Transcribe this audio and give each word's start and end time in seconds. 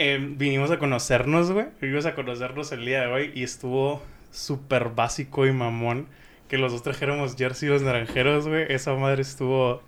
Eh, 0.00 0.18
vinimos 0.20 0.70
a 0.70 0.78
conocernos, 0.78 1.50
güey. 1.50 1.66
Vinimos 1.80 2.06
a 2.06 2.14
conocernos 2.14 2.70
el 2.70 2.86
día 2.86 3.00
de 3.00 3.06
hoy 3.08 3.32
y 3.34 3.42
estuvo 3.42 4.00
súper 4.30 4.90
básico 4.90 5.44
y 5.44 5.52
mamón 5.52 6.06
que 6.46 6.56
los 6.56 6.70
dos 6.70 6.84
trajéramos 6.84 7.34
jersey 7.36 7.68
los 7.68 7.82
naranjeros, 7.82 8.46
güey. 8.46 8.64
Esa 8.72 8.94
madre 8.94 9.22
estuvo 9.22 9.82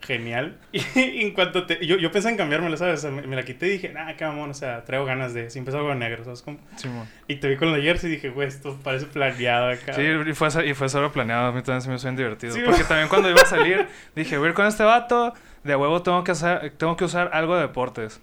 genial. 0.00 0.58
Y 0.72 1.22
en 1.22 1.30
cuanto 1.32 1.64
te... 1.64 1.86
Yo, 1.86 1.96
yo 1.96 2.10
pensé 2.10 2.30
en 2.30 2.36
cambiármela, 2.36 2.76
¿sabes? 2.76 3.04
me, 3.04 3.22
me, 3.22 3.36
la 3.36 3.44
quité 3.44 3.68
y 3.68 3.70
dije, 3.70 3.94
ah, 3.96 4.14
qué 4.18 4.24
mamón, 4.24 4.50
o 4.50 4.54
sea, 4.54 4.82
traigo 4.82 5.04
ganas 5.04 5.32
de... 5.32 5.48
Si 5.48 5.60
empezó 5.60 5.78
algo 5.78 5.94
negro, 5.94 6.24
¿sabes 6.24 6.42
cómo? 6.42 6.58
Sí, 6.74 6.88
y 7.28 7.36
te 7.36 7.48
vi 7.48 7.56
con 7.56 7.70
la 7.70 7.80
jersey 7.80 8.10
y 8.10 8.14
dije, 8.16 8.30
güey, 8.30 8.48
esto 8.48 8.76
parece 8.82 9.06
planeado 9.06 9.68
acá. 9.70 9.94
Sí, 9.94 10.02
y 10.02 10.32
fue, 10.32 10.66
y 10.66 10.74
fue 10.74 10.88
solo 10.88 11.12
planeado. 11.12 11.46
A 11.46 11.52
mí 11.52 11.62
también 11.62 11.82
se 11.82 11.88
me 11.88 11.94
hizo 11.94 12.08
bien 12.08 12.16
divertido. 12.16 12.52
Sí, 12.52 12.62
Porque 12.64 12.82
también 12.82 13.08
cuando 13.08 13.30
iba 13.30 13.42
a 13.42 13.46
salir, 13.46 13.86
dije, 14.16 14.38
voy 14.38 14.46
a 14.46 14.48
ir 14.50 14.54
con 14.54 14.66
este 14.66 14.82
vato, 14.82 15.34
de 15.62 15.76
huevo 15.76 16.02
tengo 16.02 16.24
que, 16.24 16.32
hacer, 16.32 16.72
tengo 16.76 16.96
que 16.96 17.04
usar 17.04 17.30
algo 17.32 17.54
de 17.54 17.62
deportes. 17.62 18.20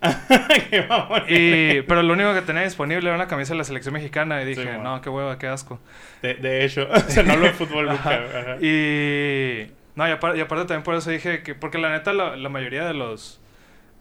qué. 0.70 0.86
Y, 1.28 1.82
pero 1.82 2.02
lo 2.02 2.12
único 2.14 2.32
que 2.34 2.42
tenía 2.42 2.62
disponible 2.62 3.08
era 3.08 3.16
una 3.16 3.28
camisa 3.28 3.52
de 3.52 3.58
la 3.58 3.64
selección 3.64 3.94
mexicana 3.94 4.42
y 4.42 4.46
dije, 4.46 4.78
no, 4.78 5.00
qué 5.00 5.10
hueva, 5.10 5.38
qué 5.38 5.46
asco. 5.46 5.78
De, 6.22 6.34
de 6.34 6.64
hecho, 6.64 6.88
o 6.92 6.98
sea, 7.00 7.22
no 7.22 7.36
lo 7.36 7.46
de 7.46 7.52
fútbol 7.52 7.86
nunca. 7.86 8.10
Ajá. 8.10 8.56
Y 8.60 9.70
no, 9.94 10.08
y 10.08 10.12
aparte, 10.12 10.44
también 10.46 10.82
por 10.82 10.94
eso 10.94 11.10
dije 11.10 11.42
que, 11.42 11.54
porque 11.54 11.78
la 11.78 11.90
neta 11.90 12.12
la, 12.12 12.36
la 12.36 12.48
mayoría 12.48 12.84
de 12.86 12.94
los, 12.94 13.40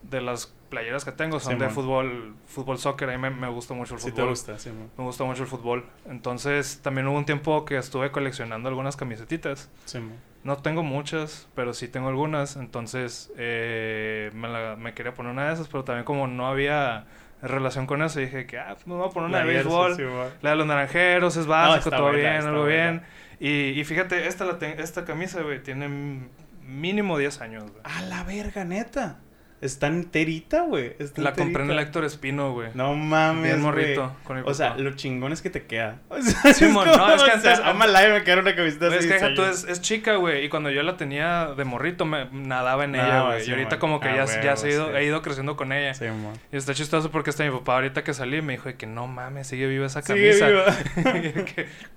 de 0.03 0.21
las 0.21 0.53
playeras 0.69 1.03
que 1.03 1.11
tengo 1.11 1.39
son 1.39 1.59
de 1.59 1.69
fútbol, 1.69 2.35
fútbol 2.45 2.77
soccer, 2.77 3.09
a 3.09 3.17
mí 3.17 3.17
me, 3.17 3.29
me 3.31 3.49
gusta 3.49 3.73
mucho 3.73 3.95
el 3.95 3.99
fútbol. 3.99 4.11
Sí 4.11 4.15
te 4.15 4.23
gusta, 4.23 4.59
sí, 4.59 4.71
Me 4.97 5.03
gusta 5.03 5.23
mucho 5.23 5.43
el 5.43 5.49
fútbol. 5.49 5.85
Entonces, 6.07 6.79
también 6.81 7.07
hubo 7.07 7.17
un 7.17 7.25
tiempo 7.25 7.65
que 7.65 7.77
estuve 7.77 8.11
coleccionando 8.11 8.69
algunas 8.69 8.95
camisetitas. 8.95 9.69
Sí, 9.85 9.99
no 10.43 10.57
tengo 10.57 10.83
muchas, 10.83 11.47
pero 11.55 11.73
sí 11.73 11.87
tengo 11.87 12.09
algunas. 12.09 12.55
Entonces, 12.55 13.31
eh, 13.37 14.31
me, 14.33 14.47
la, 14.47 14.75
me 14.75 14.93
quería 14.93 15.13
poner 15.13 15.31
una 15.31 15.47
de 15.47 15.53
esas, 15.53 15.67
pero 15.67 15.83
también 15.83 16.05
como 16.05 16.27
no 16.27 16.47
había 16.47 17.05
relación 17.41 17.85
con 17.85 18.01
eso, 18.01 18.19
dije 18.19 18.45
que, 18.45 18.59
ah, 18.59 18.75
me 18.85 18.95
voy 18.95 19.07
a 19.07 19.11
poner 19.11 19.29
una 19.29 19.39
de 19.39 19.45
béisbol. 19.45 19.97
la 20.41 20.49
de 20.49 20.55
los 20.55 20.67
naranjeros 20.67 21.37
es 21.37 21.45
básico, 21.45 21.89
todo 21.89 22.11
bien, 22.11 22.43
algo 22.43 22.65
bien. 22.65 23.01
Y, 23.39 23.79
y, 23.79 23.83
fíjate, 23.85 24.27
esta, 24.27 24.45
la 24.45 24.57
esta 24.59 25.05
camisa, 25.05 25.41
güey, 25.41 25.63
tiene 25.63 26.27
mínimo 26.61 27.17
10 27.17 27.41
años, 27.41 27.63
güey. 27.63 27.81
A 27.83 28.01
la 28.01 28.23
verga, 28.23 28.65
neta. 28.65 29.19
Está 29.61 29.87
enterita, 29.87 30.61
güey. 30.61 30.95
La 31.17 31.33
compré 31.33 31.63
en 31.63 31.71
el 31.71 31.79
Héctor 31.79 32.05
Espino, 32.05 32.53
güey. 32.53 32.69
No 32.75 32.95
mames. 32.95 33.43
Bien 33.43 33.61
morrito. 33.61 34.15
o 34.45 34.53
sea, 34.53 34.77
lo 34.77 34.95
chingón 34.95 35.33
es 35.33 35.41
que 35.41 35.49
te 35.49 35.65
queda. 35.65 35.99
O 36.09 36.21
sea, 36.21 36.53
Simón, 36.53 36.87
no, 36.87 37.13
es 37.13 37.23
que 37.23 37.31
antes. 37.31 37.59
Ama 37.59 37.87
live 37.87 38.13
me 38.13 38.23
quedaron 38.23 38.45
una 38.45 38.55
camiseta 38.55 38.87
así. 38.87 39.09
Es 39.09 39.21
que 39.21 39.29
tú 39.29 39.43
es, 39.43 39.63
es 39.63 39.81
chica, 39.81 40.15
güey. 40.15 40.45
Y 40.45 40.49
cuando 40.49 40.69
yo 40.69 40.83
la 40.83 40.97
tenía 40.97 41.53
de 41.55 41.63
morrito, 41.63 42.05
me 42.05 42.25
nadaba 42.31 42.85
en 42.85 42.95
ella, 42.95 43.23
güey. 43.23 43.47
y 43.47 43.51
ahorita, 43.51 43.79
como 43.79 43.99
que 43.99 44.09
ah, 44.09 44.25
ya, 44.25 44.41
ya 44.41 44.55
se 44.55 44.69
ido, 44.69 44.95
he 44.95 45.05
ido 45.05 45.21
creciendo 45.21 45.55
con 45.55 45.71
ella. 45.71 45.93
Sí, 45.93 46.05
y 46.51 46.57
está 46.57 46.73
chistoso 46.73 47.11
porque 47.11 47.29
hasta 47.29 47.43
mi 47.43 47.51
papá, 47.51 47.75
ahorita 47.75 48.03
que 48.03 48.13
salí, 48.13 48.41
me 48.41 48.53
dijo 48.53 48.69
que 48.77 48.87
no 48.87 49.07
mames, 49.07 49.47
sigue 49.47 49.67
viva 49.67 49.85
esa 49.85 50.01
camisa. 50.01 50.47
Sigue 50.47 51.31
viva. 51.31 51.45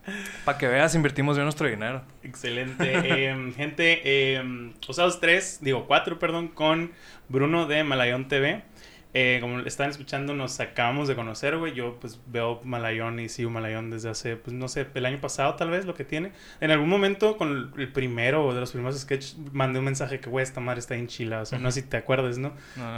Para 0.44 0.58
que 0.58 0.66
veas, 0.66 0.94
invertimos 0.94 1.36
bien 1.36 1.44
nuestro 1.44 1.68
dinero. 1.68 2.02
Excelente. 2.22 2.84
eh, 3.04 3.52
gente, 3.56 4.00
eh, 4.04 4.72
usados 4.88 5.20
tres, 5.20 5.58
digo 5.60 5.86
cuatro, 5.86 6.18
perdón, 6.18 6.48
con 6.48 6.92
Bruno 7.32 7.66
de 7.66 7.82
Malayón 7.82 8.28
TV. 8.28 8.62
Eh, 9.14 9.38
como 9.42 9.58
están 9.60 9.90
escuchando, 9.90 10.32
nos 10.32 10.58
acabamos 10.60 11.06
de 11.06 11.14
conocer, 11.14 11.58
güey. 11.58 11.74
Yo, 11.74 11.98
pues, 12.00 12.18
veo 12.26 12.60
Malayón 12.64 13.20
y 13.20 13.28
sigo 13.28 13.50
Malayón 13.50 13.90
desde 13.90 14.08
hace, 14.08 14.36
pues, 14.36 14.54
no 14.54 14.68
sé, 14.68 14.86
el 14.94 15.04
año 15.04 15.20
pasado, 15.20 15.54
tal 15.54 15.68
vez, 15.68 15.84
lo 15.84 15.94
que 15.94 16.04
tiene. 16.04 16.32
En 16.60 16.70
algún 16.70 16.88
momento, 16.88 17.36
con 17.36 17.74
el 17.76 17.92
primero 17.92 18.54
de 18.54 18.60
los 18.60 18.72
primeros 18.72 18.98
sketches, 18.98 19.36
mandé 19.52 19.80
un 19.80 19.84
mensaje 19.84 20.18
que, 20.18 20.30
güey, 20.30 20.42
esta 20.42 20.60
madre 20.60 20.80
está 20.80 20.94
en 20.94 21.08
chila. 21.08 21.42
O 21.42 21.46
sea, 21.46 21.58
no 21.58 21.70
sé 21.70 21.82
si 21.82 21.88
te 21.88 21.98
acuerdas, 21.98 22.38
¿no? 22.38 22.52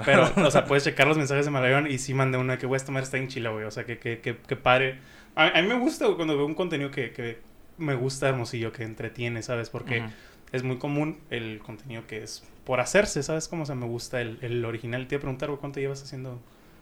Pero, 0.05 0.31
o 0.37 0.51
sea, 0.53 0.65
puedes 0.67 0.85
checar 0.85 1.09
los 1.09 1.17
mensajes 1.17 1.47
de 1.47 1.51
Malayón 1.51 1.91
y 1.91 1.99
sí 1.99 2.15
mandé 2.15 2.39
uno 2.39 2.57
que, 2.59 2.67
güey, 2.67 2.77
esta 2.77 2.93
madre 2.93 3.05
está 3.05 3.19
en 3.19 3.27
chila, 3.27 3.51
güey. 3.51 3.65
O 3.65 3.73
sea, 3.73 3.85
que, 3.85 3.99
que, 3.99 4.21
que, 4.21 4.37
que 4.37 4.57
pare. 4.57 5.01
A, 5.35 5.59
a, 5.59 5.63
mí 5.63 5.67
me 5.67 5.79
gusta 5.79 6.07
cuando 6.15 6.37
veo 6.37 6.47
un 6.47 6.55
contenido 6.55 6.93
que, 6.93 7.11
que 7.11 7.39
me 7.77 7.97
gusta 7.97 8.29
hermosillo, 8.29 8.71
que 8.71 8.85
entretiene, 8.85 9.43
¿sabes? 9.43 9.69
Porque 9.69 10.05
es 10.53 10.63
muy 10.63 10.79
común 10.79 11.19
el 11.31 11.59
contenido 11.59 12.07
que 12.07 12.23
es 12.23 12.45
por 12.65 12.81
hacerse, 12.81 13.23
¿sabes 13.23 13.49
cómo? 13.49 13.67
se 13.67 13.75
me 13.75 13.87
gusta 13.87 14.21
el, 14.21 14.39
el 14.43 14.65
original. 14.65 15.07
Te 15.07 15.15
iba 15.15 15.21
a 15.21 15.23
preguntar, 15.23 15.51
¿cuánto 15.61 15.81
llevas 15.81 16.03
haciendo 16.03 16.41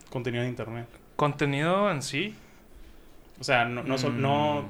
contenido 0.09 0.43
de 0.43 0.49
internet? 0.49 0.87
¿Contenido 1.15 1.91
en 1.91 2.01
sí? 2.01 2.35
O 3.39 3.43
sea, 3.43 3.65
no, 3.65 3.83
no, 3.83 3.97
no 3.97 4.61
mm. 4.61 4.65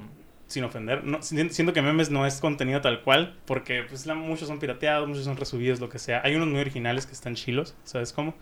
sin 0.48 0.64
ofender, 0.64 1.04
no, 1.04 1.22
siento 1.22 1.74
que 1.74 1.82
memes 1.82 2.10
no 2.10 2.26
es 2.26 2.40
contenido 2.40 2.82
tal 2.82 3.02
cual, 3.02 3.36
porque 3.46 3.84
pues 3.84 4.08
muchos 4.08 4.48
son 4.48 4.60
pirateados, 4.60 5.08
muchos 5.08 5.26
son 5.26 5.38
resubidos, 5.38 5.80
lo 5.80 5.90
que 5.90 6.00
sea. 6.00 6.22
Hay 6.24 6.36
unos 6.36 6.48
muy 6.48 6.60
originales 6.60 7.06
que 7.06 7.14
están 7.14 7.36
chilos, 7.36 7.76
¿sabes 7.84 8.14
cómo? 8.14 8.34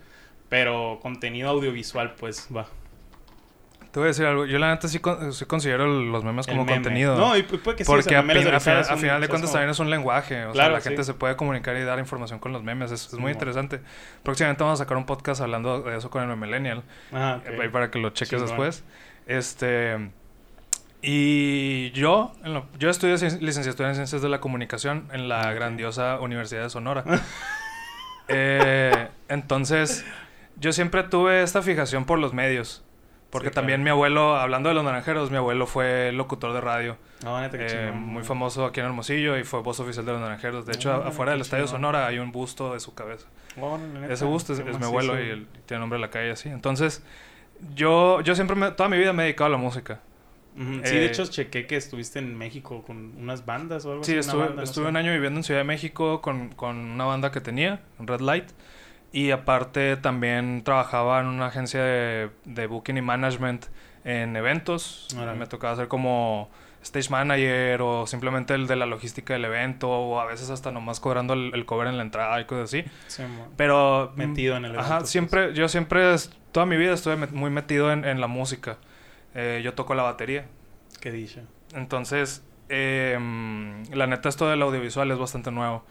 Pero 0.48 0.98
contenido 1.02 1.50
audiovisual, 1.50 2.14
pues 2.14 2.48
va. 2.54 2.68
Te 3.92 4.00
voy 4.00 4.06
a 4.06 4.08
decir 4.08 4.24
algo. 4.24 4.46
Yo 4.46 4.58
la 4.58 4.70
neta 4.70 4.88
sí, 4.88 5.00
considero 5.00 5.86
los 5.86 6.24
memes 6.24 6.46
como 6.46 6.64
contenido. 6.64 7.14
No, 7.14 7.36
y 7.36 7.42
puede 7.42 7.76
que 7.76 7.84
sí. 7.84 7.90
Porque 7.90 8.16
a, 8.16 8.22
final 8.22 9.20
de 9.20 9.28
cuentas 9.28 9.52
también 9.52 9.68
es 9.68 9.78
un 9.80 9.90
lenguaje. 9.90 10.46
O 10.46 10.54
sea, 10.54 10.70
la 10.70 10.80
gente 10.80 11.04
se 11.04 11.12
puede 11.12 11.36
comunicar 11.36 11.76
y 11.76 11.84
dar 11.84 11.98
información 11.98 12.38
con 12.38 12.54
los 12.54 12.62
memes. 12.62 12.90
Es, 12.90 13.12
muy 13.12 13.32
interesante. 13.32 13.80
Próximamente 14.22 14.64
vamos 14.64 14.80
a 14.80 14.84
sacar 14.84 14.96
un 14.96 15.04
podcast 15.04 15.42
hablando 15.42 15.82
de 15.82 15.98
eso 15.98 16.08
con 16.08 16.28
el 16.28 16.36
Millennial. 16.38 16.82
Ah, 17.12 17.40
okay. 17.40 17.68
Para 17.68 17.90
que 17.90 17.98
lo 17.98 18.10
cheques 18.10 18.40
después. 18.40 18.82
Este... 19.26 20.10
Y 21.04 21.90
yo, 21.90 22.32
yo 22.78 22.88
estudié 22.88 23.16
licenciatura 23.40 23.88
en 23.88 23.96
Ciencias 23.96 24.22
de 24.22 24.28
la 24.28 24.40
Comunicación 24.40 25.08
en 25.12 25.28
la 25.28 25.52
grandiosa 25.52 26.20
Universidad 26.20 26.62
de 26.62 26.70
Sonora. 26.70 27.04
eh, 28.28 29.08
entonces, 29.28 30.04
yo 30.60 30.72
siempre 30.72 31.02
tuve 31.02 31.42
esta 31.42 31.60
fijación 31.60 32.04
por 32.04 32.20
los 32.20 32.32
medios. 32.32 32.84
Porque 33.32 33.50
también 33.50 33.82
mi 33.82 33.88
abuelo, 33.88 34.36
hablando 34.36 34.68
de 34.68 34.74
los 34.74 34.84
naranjeros, 34.84 35.30
mi 35.30 35.38
abuelo 35.38 35.66
fue 35.66 36.12
locutor 36.12 36.52
de 36.52 36.60
radio. 36.60 36.98
Ah, 37.24 37.48
eh, 37.50 37.90
muy 37.90 38.24
famoso 38.24 38.66
aquí 38.66 38.80
en 38.80 38.86
Hermosillo 38.86 39.38
y 39.38 39.44
fue 39.44 39.62
voz 39.62 39.80
oficial 39.80 40.04
de 40.04 40.12
los 40.12 40.20
naranjeros. 40.20 40.66
De 40.66 40.74
hecho, 40.74 40.92
afuera 40.92 41.32
del 41.32 41.40
Estadio 41.40 41.66
Sonora 41.66 42.06
hay 42.06 42.18
un 42.18 42.30
busto 42.30 42.74
de 42.74 42.80
su 42.80 42.92
cabeza. 42.92 43.26
Ese 44.10 44.26
busto 44.26 44.52
es, 44.52 44.62
mi 44.62 44.84
abuelo 44.84 45.18
y 45.18 45.30
él, 45.30 45.46
tiene 45.64 45.80
nombre 45.80 45.96
de 45.96 46.02
la 46.02 46.10
calle 46.10 46.32
así. 46.32 46.50
Entonces, 46.50 47.02
yo, 47.74 48.20
yo 48.20 48.34
siempre, 48.34 48.54
toda 48.72 48.90
mi 48.90 48.98
vida 48.98 49.14
me 49.14 49.22
he 49.22 49.24
dedicado 49.24 49.46
a 49.46 49.52
la 49.52 49.56
música. 49.56 50.00
Sí, 50.54 50.94
de 50.94 51.04
eh, 51.04 51.06
hecho, 51.06 51.24
chequé 51.24 51.66
que 51.66 51.76
estuviste 51.76 52.18
en 52.18 52.36
México 52.36 52.84
con 52.86 53.14
unas 53.16 53.46
bandas 53.46 53.86
o 53.86 53.92
algo 53.92 54.04
sí, 54.04 54.12
así. 54.12 54.28
Sí, 54.30 54.36
estuve, 54.36 54.62
estuve 54.62 54.88
un 54.88 54.96
año 54.98 55.10
viviendo 55.10 55.40
en 55.40 55.44
Ciudad 55.44 55.60
de 55.60 55.64
México 55.64 56.20
con, 56.20 56.50
con 56.50 56.76
una 56.76 57.06
banda 57.06 57.32
que 57.32 57.40
tenía, 57.40 57.80
Red 57.98 58.20
Light. 58.20 58.50
Y 59.12 59.30
aparte 59.30 59.96
también 59.96 60.62
trabajaba 60.64 61.20
en 61.20 61.26
una 61.26 61.46
agencia 61.46 61.82
de, 61.82 62.30
de 62.44 62.66
booking 62.66 62.96
y 62.96 63.02
management 63.02 63.66
en 64.04 64.36
eventos. 64.36 65.08
Me 65.38 65.46
tocaba 65.46 65.74
hacer 65.74 65.88
como 65.88 66.50
stage 66.82 67.10
manager 67.10 67.82
o 67.82 68.06
simplemente 68.06 68.54
el 68.54 68.66
de 68.66 68.76
la 68.76 68.86
logística 68.86 69.34
del 69.34 69.44
evento 69.44 69.88
o 69.88 70.20
a 70.20 70.24
veces 70.24 70.50
hasta 70.50 70.72
nomás 70.72 70.98
cobrando 70.98 71.34
el, 71.34 71.64
cover 71.64 71.86
en 71.88 71.96
la 71.96 72.02
entrada 72.02 72.40
y 72.40 72.44
cosas 72.44 72.64
así. 72.64 72.84
Pero... 73.56 74.12
Mm, 74.14 74.18
metido 74.18 74.56
en 74.56 74.64
el 74.64 74.70
evento. 74.72 74.86
Ajá, 74.86 74.98
pues. 74.98 75.10
siempre, 75.10 75.54
yo 75.54 75.68
siempre, 75.68 76.14
toda 76.50 76.66
mi 76.66 76.76
vida 76.76 76.94
estuve 76.94 77.16
muy 77.28 77.50
metido 77.50 77.92
en, 77.92 78.04
en 78.04 78.20
la 78.20 78.26
música. 78.26 78.78
Eh, 79.34 79.60
yo 79.64 79.74
toco 79.74 79.94
la 79.94 80.02
batería. 80.02 80.46
Qué 81.00 81.10
dicha. 81.12 81.42
Entonces, 81.74 82.44
eh, 82.68 83.18
la 83.92 84.06
neta 84.06 84.28
esto 84.28 84.48
del 84.48 84.62
audiovisual 84.62 85.10
es 85.10 85.18
bastante 85.18 85.50
nuevo. 85.50 85.84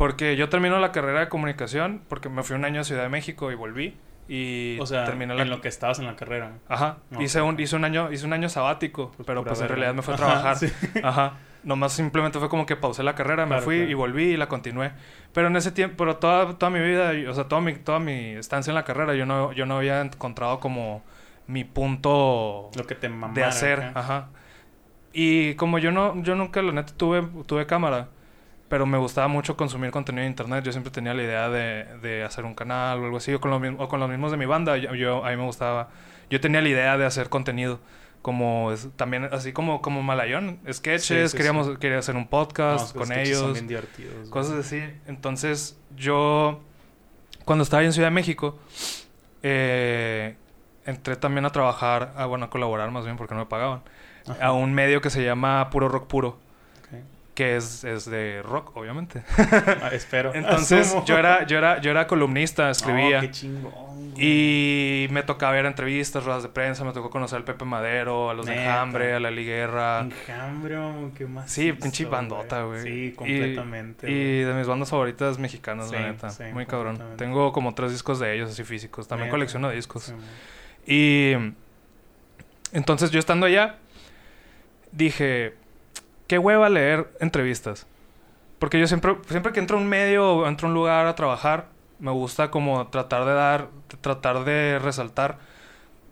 Porque 0.00 0.34
yo 0.34 0.48
termino 0.48 0.78
la 0.78 0.92
carrera 0.92 1.20
de 1.20 1.28
comunicación 1.28 2.00
porque 2.08 2.30
me 2.30 2.42
fui 2.42 2.56
un 2.56 2.64
año 2.64 2.80
a 2.80 2.84
Ciudad 2.84 3.02
de 3.02 3.10
México 3.10 3.52
y 3.52 3.54
volví. 3.54 3.98
Y 4.28 4.78
o 4.80 4.86
sea, 4.86 5.04
terminé 5.04 5.38
en 5.38 5.50
lo 5.50 5.60
que 5.60 5.68
estabas 5.68 5.98
en 5.98 6.06
la 6.06 6.16
carrera. 6.16 6.52
Ajá. 6.70 6.96
hice, 7.20 7.42
un, 7.42 7.60
hice 7.60 7.76
un 7.76 7.84
año 7.84 8.10
hice 8.10 8.24
un 8.24 8.32
año 8.32 8.48
sabático, 8.48 9.12
pues 9.14 9.26
pero 9.26 9.44
pues 9.44 9.60
en 9.60 9.68
realidad 9.68 9.92
me 9.92 10.00
fue 10.00 10.14
a 10.14 10.16
trabajar. 10.16 10.56
Ajá. 11.02 11.34
Nomás 11.64 11.92
simplemente 11.92 12.38
fue 12.38 12.48
como 12.48 12.64
que 12.64 12.76
pausé 12.76 13.02
la 13.02 13.14
carrera, 13.14 13.44
me 13.44 13.60
fui 13.60 13.76
y 13.76 13.92
volví 13.92 14.22
y 14.22 14.36
la 14.38 14.48
continué. 14.48 14.92
Pero 15.34 15.48
en 15.48 15.56
ese 15.56 15.70
tiempo, 15.70 15.96
pero 15.98 16.16
toda, 16.16 16.56
toda 16.56 16.70
mi 16.70 16.80
vida, 16.80 17.12
o 17.28 17.34
sea, 17.34 17.44
toda 17.44 17.60
mi, 17.60 17.74
toda 17.74 18.00
mi 18.00 18.30
estancia 18.36 18.70
en 18.70 18.76
la 18.76 18.84
carrera, 18.84 19.14
yo 19.14 19.26
no, 19.26 19.52
yo 19.52 19.66
no 19.66 19.76
había 19.76 20.00
encontrado 20.00 20.60
como 20.60 21.02
mi 21.46 21.64
punto 21.64 22.70
lo 22.74 22.86
que 22.86 22.94
te 22.94 23.10
de 23.34 23.44
hacer. 23.44 23.92
Ajá. 23.94 24.28
Y 25.12 25.56
como 25.56 25.78
yo 25.78 25.92
no, 25.92 26.22
yo 26.22 26.36
nunca, 26.36 26.62
la 26.62 26.72
neta, 26.72 26.94
tuve, 26.96 27.22
tuve 27.44 27.66
cámara 27.66 28.08
pero 28.70 28.86
me 28.86 28.98
gustaba 28.98 29.26
mucho 29.26 29.56
consumir 29.56 29.90
contenido 29.90 30.22
en 30.22 30.30
internet. 30.30 30.64
Yo 30.64 30.70
siempre 30.70 30.92
tenía 30.92 31.12
la 31.12 31.24
idea 31.24 31.48
de, 31.50 31.86
de 32.00 32.22
hacer 32.22 32.44
un 32.44 32.54
canal 32.54 33.00
o 33.00 33.04
algo 33.04 33.16
así, 33.16 33.34
o 33.34 33.40
con, 33.40 33.50
los, 33.50 33.60
o 33.78 33.88
con 33.88 33.98
los 33.98 34.08
mismos 34.08 34.30
de 34.30 34.36
mi 34.36 34.46
banda. 34.46 34.76
Yo, 34.76 35.24
a 35.24 35.30
mí 35.30 35.36
me 35.36 35.42
gustaba, 35.42 35.90
yo 36.30 36.40
tenía 36.40 36.62
la 36.62 36.68
idea 36.68 36.96
de 36.96 37.04
hacer 37.04 37.28
contenido. 37.28 37.80
Como 38.22 38.72
también, 38.94 39.24
así 39.32 39.52
como, 39.52 39.82
como 39.82 40.02
Malayón, 40.02 40.60
sketches, 40.70 41.34
queríamos, 41.34 41.78
quería 41.78 41.98
hacer 41.98 42.14
un 42.14 42.28
podcast 42.28 42.96
con 42.96 43.10
ellos. 43.12 43.58
Son. 43.58 44.30
Cosas 44.30 44.66
así. 44.66 44.80
Entonces, 45.06 45.76
yo, 45.96 46.60
cuando 47.44 47.64
estaba 47.64 47.82
en 47.82 47.92
Ciudad 47.92 48.08
de 48.08 48.14
México, 48.14 48.56
eh, 49.42 50.36
entré 50.86 51.16
también 51.16 51.44
a 51.44 51.50
trabajar, 51.50 52.12
a, 52.14 52.26
bueno, 52.26 52.44
a 52.44 52.50
colaborar 52.50 52.90
más 52.92 53.04
bien 53.04 53.16
porque 53.16 53.34
no 53.34 53.40
me 53.40 53.46
pagaban, 53.46 53.82
a 54.40 54.52
un 54.52 54.74
medio 54.74 55.00
que 55.00 55.10
se 55.10 55.24
llama 55.24 55.70
Puro 55.70 55.88
Rock 55.88 56.06
Puro 56.06 56.49
que 57.40 57.56
es, 57.56 57.84
es 57.84 58.04
de 58.04 58.42
rock, 58.42 58.76
obviamente. 58.76 59.22
Ah, 59.82 59.88
espero. 59.92 60.32
Entonces, 60.34 60.88
Asumo. 60.88 61.06
yo 61.06 61.16
era, 61.16 61.46
yo 61.46 61.56
era, 61.56 61.80
yo 61.80 61.90
era 61.90 62.06
columnista, 62.06 62.68
escribía. 62.68 63.16
Oh, 63.16 63.20
qué 63.22 63.30
chingón. 63.30 64.12
Y 64.18 65.06
me 65.10 65.22
tocaba 65.22 65.52
ver 65.52 65.64
entrevistas, 65.64 66.22
ruedas 66.22 66.42
de 66.42 66.50
prensa, 66.50 66.84
me 66.84 66.92
tocó 66.92 67.08
conocer 67.08 67.38
al 67.38 67.44
Pepe 67.44 67.64
Madero, 67.64 68.28
a 68.28 68.34
los 68.34 68.44
de. 68.44 68.54
Enjambre, 68.54 69.14
a 69.14 69.20
la 69.20 69.30
Liguerra. 69.30 70.00
Enjambre, 70.00 70.76
qué 71.16 71.24
más. 71.24 71.50
Sí, 71.50 71.72
pinche 71.72 72.04
bandota, 72.04 72.64
güey. 72.64 72.82
Sí, 72.82 73.14
completamente. 73.16 74.10
Y 74.10 74.40
de 74.42 74.52
mis 74.52 74.66
bandas 74.66 74.90
favoritas 74.90 75.38
mexicanas, 75.38 75.88
Sí, 75.88 75.94
la 75.94 76.02
neta. 76.12 76.28
sí, 76.28 76.44
Muy 76.52 76.66
cabrón. 76.66 76.98
Tengo 77.16 77.52
como 77.52 77.74
tres 77.74 77.92
discos 77.92 78.18
de 78.18 78.34
ellos 78.34 78.50
así 78.50 78.64
físicos. 78.64 79.08
También 79.08 79.28
Neta. 79.28 79.36
colecciono 79.36 79.70
discos. 79.70 80.12
Sí. 80.86 80.92
Y 80.92 81.32
entonces 82.72 83.10
yo 83.10 83.18
estando 83.18 83.46
allá, 83.46 83.76
dije, 84.92 85.54
qué 86.30 86.38
hueva 86.38 86.68
leer 86.68 87.10
entrevistas. 87.18 87.88
Porque 88.60 88.78
yo 88.78 88.86
siempre, 88.86 89.16
siempre 89.28 89.52
que 89.52 89.58
entro 89.58 89.76
a 89.76 89.80
un 89.80 89.88
medio 89.88 90.36
o 90.36 90.46
entro 90.46 90.68
a 90.68 90.70
un 90.70 90.74
lugar 90.74 91.06
a 91.08 91.16
trabajar, 91.16 91.66
me 91.98 92.12
gusta 92.12 92.52
como 92.52 92.86
tratar 92.86 93.24
de 93.24 93.32
dar, 93.34 93.68
tratar 94.00 94.44
de 94.44 94.78
resaltar 94.78 95.38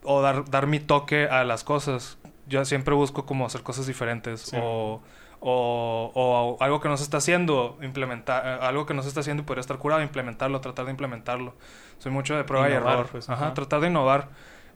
o 0.02 0.20
dar, 0.20 0.44
dar 0.50 0.66
mi 0.66 0.80
toque 0.80 1.28
a 1.28 1.44
las 1.44 1.62
cosas. 1.62 2.18
Yo 2.48 2.64
siempre 2.64 2.94
busco 2.94 3.26
como 3.26 3.46
hacer 3.46 3.62
cosas 3.62 3.86
diferentes 3.86 4.40
Sí. 4.40 4.56
o, 4.60 5.00
o, 5.38 6.10
o 6.14 6.56
algo 6.64 6.80
que 6.80 6.88
no 6.88 6.96
se 6.96 7.04
está 7.04 7.18
haciendo, 7.18 7.78
implementar, 7.80 8.44
algo 8.62 8.86
que 8.86 8.94
no 8.94 9.02
se 9.02 9.08
está 9.08 9.20
haciendo 9.20 9.44
y 9.44 9.46
podría 9.46 9.60
estar 9.60 9.78
curado, 9.78 10.02
implementarlo, 10.02 10.60
tratar 10.60 10.86
de 10.86 10.90
implementarlo. 10.90 11.54
Soy 11.98 12.10
mucho 12.10 12.36
de 12.36 12.42
prueba 12.42 12.68
y 12.68 12.72
error. 12.72 13.06
pues, 13.12 13.28
ajá, 13.30 13.44
ajá. 13.46 13.54
tratar 13.54 13.80
de 13.82 13.86
innovar, 13.86 14.30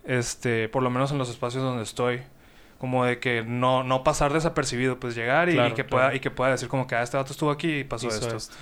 este, 0.04 0.68
por 0.68 0.84
lo 0.84 0.90
menos 0.90 1.10
en 1.10 1.18
los 1.18 1.28
espacios 1.30 1.64
donde 1.64 1.82
estoy. 1.82 2.22
Como 2.82 3.04
de 3.04 3.20
que 3.20 3.44
no, 3.44 3.84
no 3.84 4.02
pasar 4.02 4.32
desapercibido, 4.32 4.98
pues 4.98 5.14
llegar 5.14 5.48
y, 5.48 5.52
Claro, 5.52 5.68
y 5.68 5.74
que 5.74 5.84
claro. 5.86 5.88
pueda, 6.08 6.14
y 6.16 6.18
que 6.18 6.30
pueda 6.32 6.50
decir 6.50 6.66
como 6.66 6.88
que 6.88 6.96
ah, 6.96 7.02
este 7.04 7.16
vato 7.16 7.30
estuvo 7.30 7.52
aquí 7.52 7.72
y 7.78 7.84
pasó 7.84 8.08
Hizo 8.08 8.36
esto. 8.36 8.52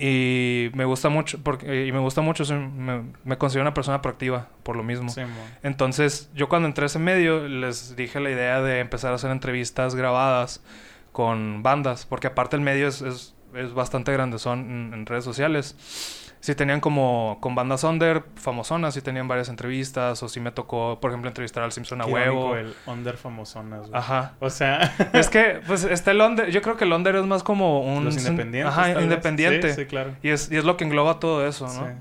Y 0.00 0.70
me 0.74 0.84
gusta 0.84 1.08
mucho, 1.08 1.40
porque, 1.42 1.86
y 1.86 1.90
me 1.90 1.98
gusta 1.98 2.20
mucho, 2.20 2.44
soy- 2.44 2.56
me, 2.58 3.02
me 3.24 3.36
considero 3.36 3.62
una 3.62 3.74
persona 3.74 4.00
proactiva 4.00 4.46
por 4.62 4.76
lo 4.76 4.84
mismo. 4.84 5.08
Sí. 5.10 5.22
Entonces, 5.64 6.30
yo 6.34 6.48
cuando 6.48 6.68
entré 6.68 6.84
a 6.84 6.86
ese 6.86 7.00
medio, 7.00 7.48
les 7.48 7.96
dije 7.96 8.20
la 8.20 8.30
idea 8.30 8.62
de 8.62 8.78
empezar 8.78 9.10
a 9.10 9.16
hacer 9.16 9.32
entrevistas 9.32 9.96
grabadas 9.96 10.62
con 11.10 11.64
bandas, 11.64 12.06
porque 12.06 12.28
aparte 12.28 12.54
el 12.54 12.62
medio 12.62 12.86
es, 12.86 13.02
es, 13.02 13.34
es 13.54 13.74
bastante 13.74 14.12
grande, 14.12 14.38
son 14.38 14.60
en, 14.60 14.94
en 14.94 15.04
redes 15.04 15.24
sociales. 15.24 16.27
Sí 16.40 16.54
tenían 16.54 16.80
como 16.80 17.38
con 17.40 17.54
bandas 17.54 17.82
under, 17.84 18.22
famosonas, 18.36 18.94
sí 18.94 19.02
tenían 19.02 19.26
varias 19.26 19.48
entrevistas, 19.48 20.22
o 20.22 20.28
sí 20.28 20.38
me 20.38 20.52
tocó, 20.52 20.98
por 21.00 21.10
ejemplo, 21.10 21.28
entrevistar 21.28 21.64
al 21.64 21.72
Simpson 21.72 22.00
a 22.00 22.04
Qué 22.04 22.12
huevo. 22.12 22.56
el 22.56 22.74
under 22.86 23.16
famosonas, 23.16 23.88
güey. 23.88 23.92
Ajá. 23.92 24.34
O 24.38 24.48
sea, 24.50 24.94
Es 25.12 25.28
que, 25.28 25.60
pues, 25.66 25.84
está 25.84 26.12
el 26.12 26.20
under, 26.20 26.50
yo 26.50 26.62
creo 26.62 26.76
que 26.76 26.84
el 26.84 26.92
under 26.92 27.16
es 27.16 27.24
más 27.24 27.42
como 27.42 27.80
un... 27.80 28.04
los 28.04 28.16
independientes. 28.16 28.72
Ajá, 28.72 29.00
independiente. 29.00 29.74
Sí, 29.74 29.82
sí, 29.82 29.86
claro. 29.86 30.12
Y 30.22 30.28
es, 30.30 30.50
y 30.52 30.56
es 30.56 30.64
lo 30.64 30.76
que 30.76 30.84
engloba 30.84 31.18
todo 31.18 31.46
eso, 31.46 31.66
¿no? 31.66 31.86
Sí. 31.86 31.92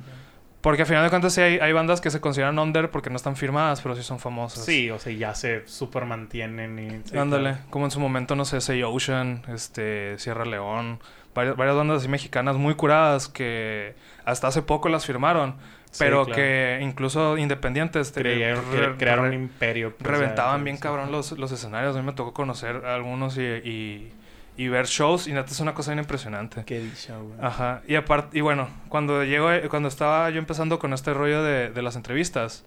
Porque 0.61 0.81
al 0.81 0.87
final 0.87 1.03
de 1.03 1.09
cuentas 1.09 1.33
sí 1.33 1.39
hay, 1.41 1.59
hay 1.59 1.71
bandas 1.71 2.01
que 2.01 2.09
se 2.09 2.19
consideran 2.19 2.57
under 2.59 2.89
porque 2.91 3.09
no 3.09 3.15
están 3.15 3.35
firmadas, 3.35 3.79
pero 3.81 3.95
sí 3.95 4.03
son 4.03 4.19
famosas. 4.19 4.65
Sí, 4.65 4.89
o 4.89 4.99
sea, 4.99 5.13
ya 5.13 5.33
se 5.33 5.65
super 5.67 6.05
mantienen 6.05 6.77
y... 6.79 7.17
Ándale, 7.17 7.51
claro. 7.51 7.65
como 7.69 7.85
en 7.85 7.91
su 7.91 7.99
momento, 7.99 8.35
no 8.35 8.43
sé, 8.43 8.59
Say 8.59 8.83
Ocean, 8.83 9.43
este, 9.47 10.17
Sierra 10.19 10.45
León, 10.45 10.99
varias, 11.37 11.55
varias 11.55 11.75
bandas 11.77 11.97
así 11.99 12.07
mexicanas 12.09 12.55
muy 12.57 12.73
curadas 12.75 13.27
que 13.29 13.95
hasta 14.25 14.47
hace 14.47 14.61
poco 14.63 14.89
las 14.89 15.05
firmaron, 15.05 15.55
Sí, 15.91 15.99
pero 16.03 16.25
claro. 16.25 16.35
que 16.35 16.79
incluso 16.81 17.37
independientes 17.37 18.11
te- 18.11 18.21
Creyeron- 18.21 18.63
re- 18.71 18.89
cre- 18.89 18.97
crearon 18.97 19.25
re- 19.29 19.37
un 19.37 19.43
imperio. 19.43 19.95
pues, 19.97 20.09
reventaban 20.11 20.63
bien 20.63 20.77
cabrón 20.77 21.11
los, 21.11 21.31
los 21.31 21.51
escenarios. 21.51 21.95
A 21.95 21.99
mí 21.99 22.05
me 22.05 22.13
tocó 22.13 22.33
conocer 22.33 22.85
a 22.85 22.95
algunos 22.95 23.37
y, 23.37 23.41
y, 23.43 24.11
y 24.57 24.67
ver 24.67 24.85
shows 24.87 25.27
y 25.27 25.33
neta 25.33 25.51
es 25.51 25.59
una 25.61 25.73
cosa 25.73 25.91
bien 25.91 25.99
impresionante. 25.99 26.63
Qué 26.65 26.79
dicha, 26.79 27.15
güey. 27.17 27.37
Ajá, 27.41 27.81
y 27.87 27.95
aparte, 27.95 28.37
y 28.37 28.41
bueno, 28.41 28.67
cuando 28.89 29.23
llegó, 29.23 29.49
cuando 29.69 29.87
estaba 29.87 30.29
yo 30.29 30.39
empezando 30.39 30.77
con 30.79 30.91
este 30.93 31.13
rollo 31.13 31.41
de, 31.43 31.69
de 31.69 31.81
las 31.81 31.95
entrevistas, 31.95 32.65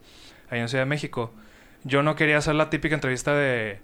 ahí 0.51 0.61
en 0.61 0.69
Ciudad 0.69 0.85
de 0.85 0.89
México, 0.89 1.33
yo 1.85 2.03
no 2.03 2.15
quería 2.15 2.39
hacer 2.39 2.55
la 2.55 2.71
típica 2.71 2.95
entrevista 2.95 3.35
de 3.35 3.81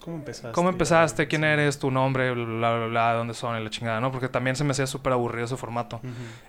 ¿Cómo 0.00 0.16
empezaste? 0.16 0.52
cómo 0.52 0.68
empezaste, 0.70 1.28
quién 1.28 1.44
eres, 1.44 1.78
tu 1.78 1.90
nombre, 1.90 2.32
bla, 2.32 2.76
bla, 2.76 2.86
bla, 2.86 3.14
dónde 3.14 3.34
son 3.34 3.60
y 3.60 3.62
la 3.62 3.70
chingada, 3.70 4.00
¿no? 4.00 4.10
Porque 4.10 4.28
también 4.28 4.56
se 4.56 4.64
me 4.64 4.72
hacía 4.72 4.86
súper 4.86 5.12
aburrido 5.12 5.44
ese 5.44 5.56
formato. 5.56 6.00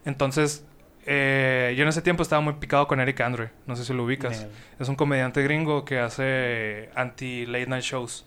Entonces, 0.06 0.66
eh, 1.06 1.74
yo 1.76 1.84
en 1.84 1.90
ese 1.90 2.02
tiempo 2.02 2.24
estaba 2.24 2.42
muy 2.42 2.54
picado 2.54 2.88
con 2.88 3.00
Eric 3.00 3.20
Andre, 3.22 3.52
no 3.68 3.76
sé 3.76 3.84
si 3.86 3.94
lo 3.94 4.04
ubicas. 4.04 4.48
Es 4.80 4.88
un 4.88 4.96
comediante 4.96 5.44
gringo 5.44 5.84
que 5.86 6.00
hace 6.00 6.90
anti-late 6.96 7.68
night 7.68 7.84
shows. 7.84 8.26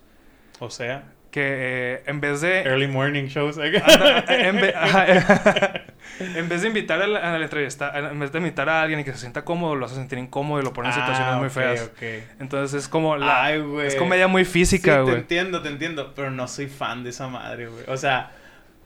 O 0.59 0.69
sea, 0.69 1.03
Que 1.35 1.41
eh, 1.97 2.03
en 2.07 2.21
vez 2.21 2.39
de... 2.39 2.61
early 2.61 2.87
morning 2.87 3.25
shows. 3.25 3.57
¿eh? 3.57 3.83
Anda, 3.85 4.23
en, 4.29 4.55
ve- 4.55 4.73
ajá, 4.73 5.05
en 6.19 6.47
vez 6.47 6.61
de 6.61 6.69
invitar 6.69 7.01
a 7.01 7.07
la, 7.07 7.19
a 7.35 7.37
la 7.37 7.43
entrevista, 7.43 7.91
en 7.93 8.17
vez 8.17 8.31
de 8.31 8.37
invitar 8.37 8.69
a 8.69 8.81
alguien 8.81 9.01
y 9.01 9.03
que 9.03 9.11
se 9.11 9.17
sienta 9.17 9.43
cómodo, 9.43 9.75
lo 9.75 9.85
hace 9.85 9.95
sentir 9.95 10.17
incómodo 10.17 10.61
y 10.61 10.63
lo 10.63 10.71
pone 10.71 10.87
en 10.87 10.93
situaciones 10.93 11.33
Ah, 11.33 11.37
muy 11.37 11.47
ok, 11.47 11.51
feas. 11.53 11.91
ok. 11.93 12.01
Entonces 12.39 12.83
es 12.83 12.87
como 12.87 13.17
la, 13.17 13.43
Ay, 13.43 13.59
güey. 13.59 13.85
es 13.87 13.95
comedia 13.95 14.29
muy 14.29 14.45
física, 14.45 14.91
Sí, 14.93 14.97
te 14.97 15.01
güey. 15.01 15.15
entiendo, 15.17 15.61
te 15.61 15.67
entiendo. 15.67 16.13
Pero 16.15 16.31
no 16.31 16.47
soy 16.47 16.67
fan 16.67 17.03
de 17.03 17.09
esa 17.09 17.27
madre, 17.27 17.67
güey. 17.67 17.83
O 17.89 17.97
sea, 17.97 18.31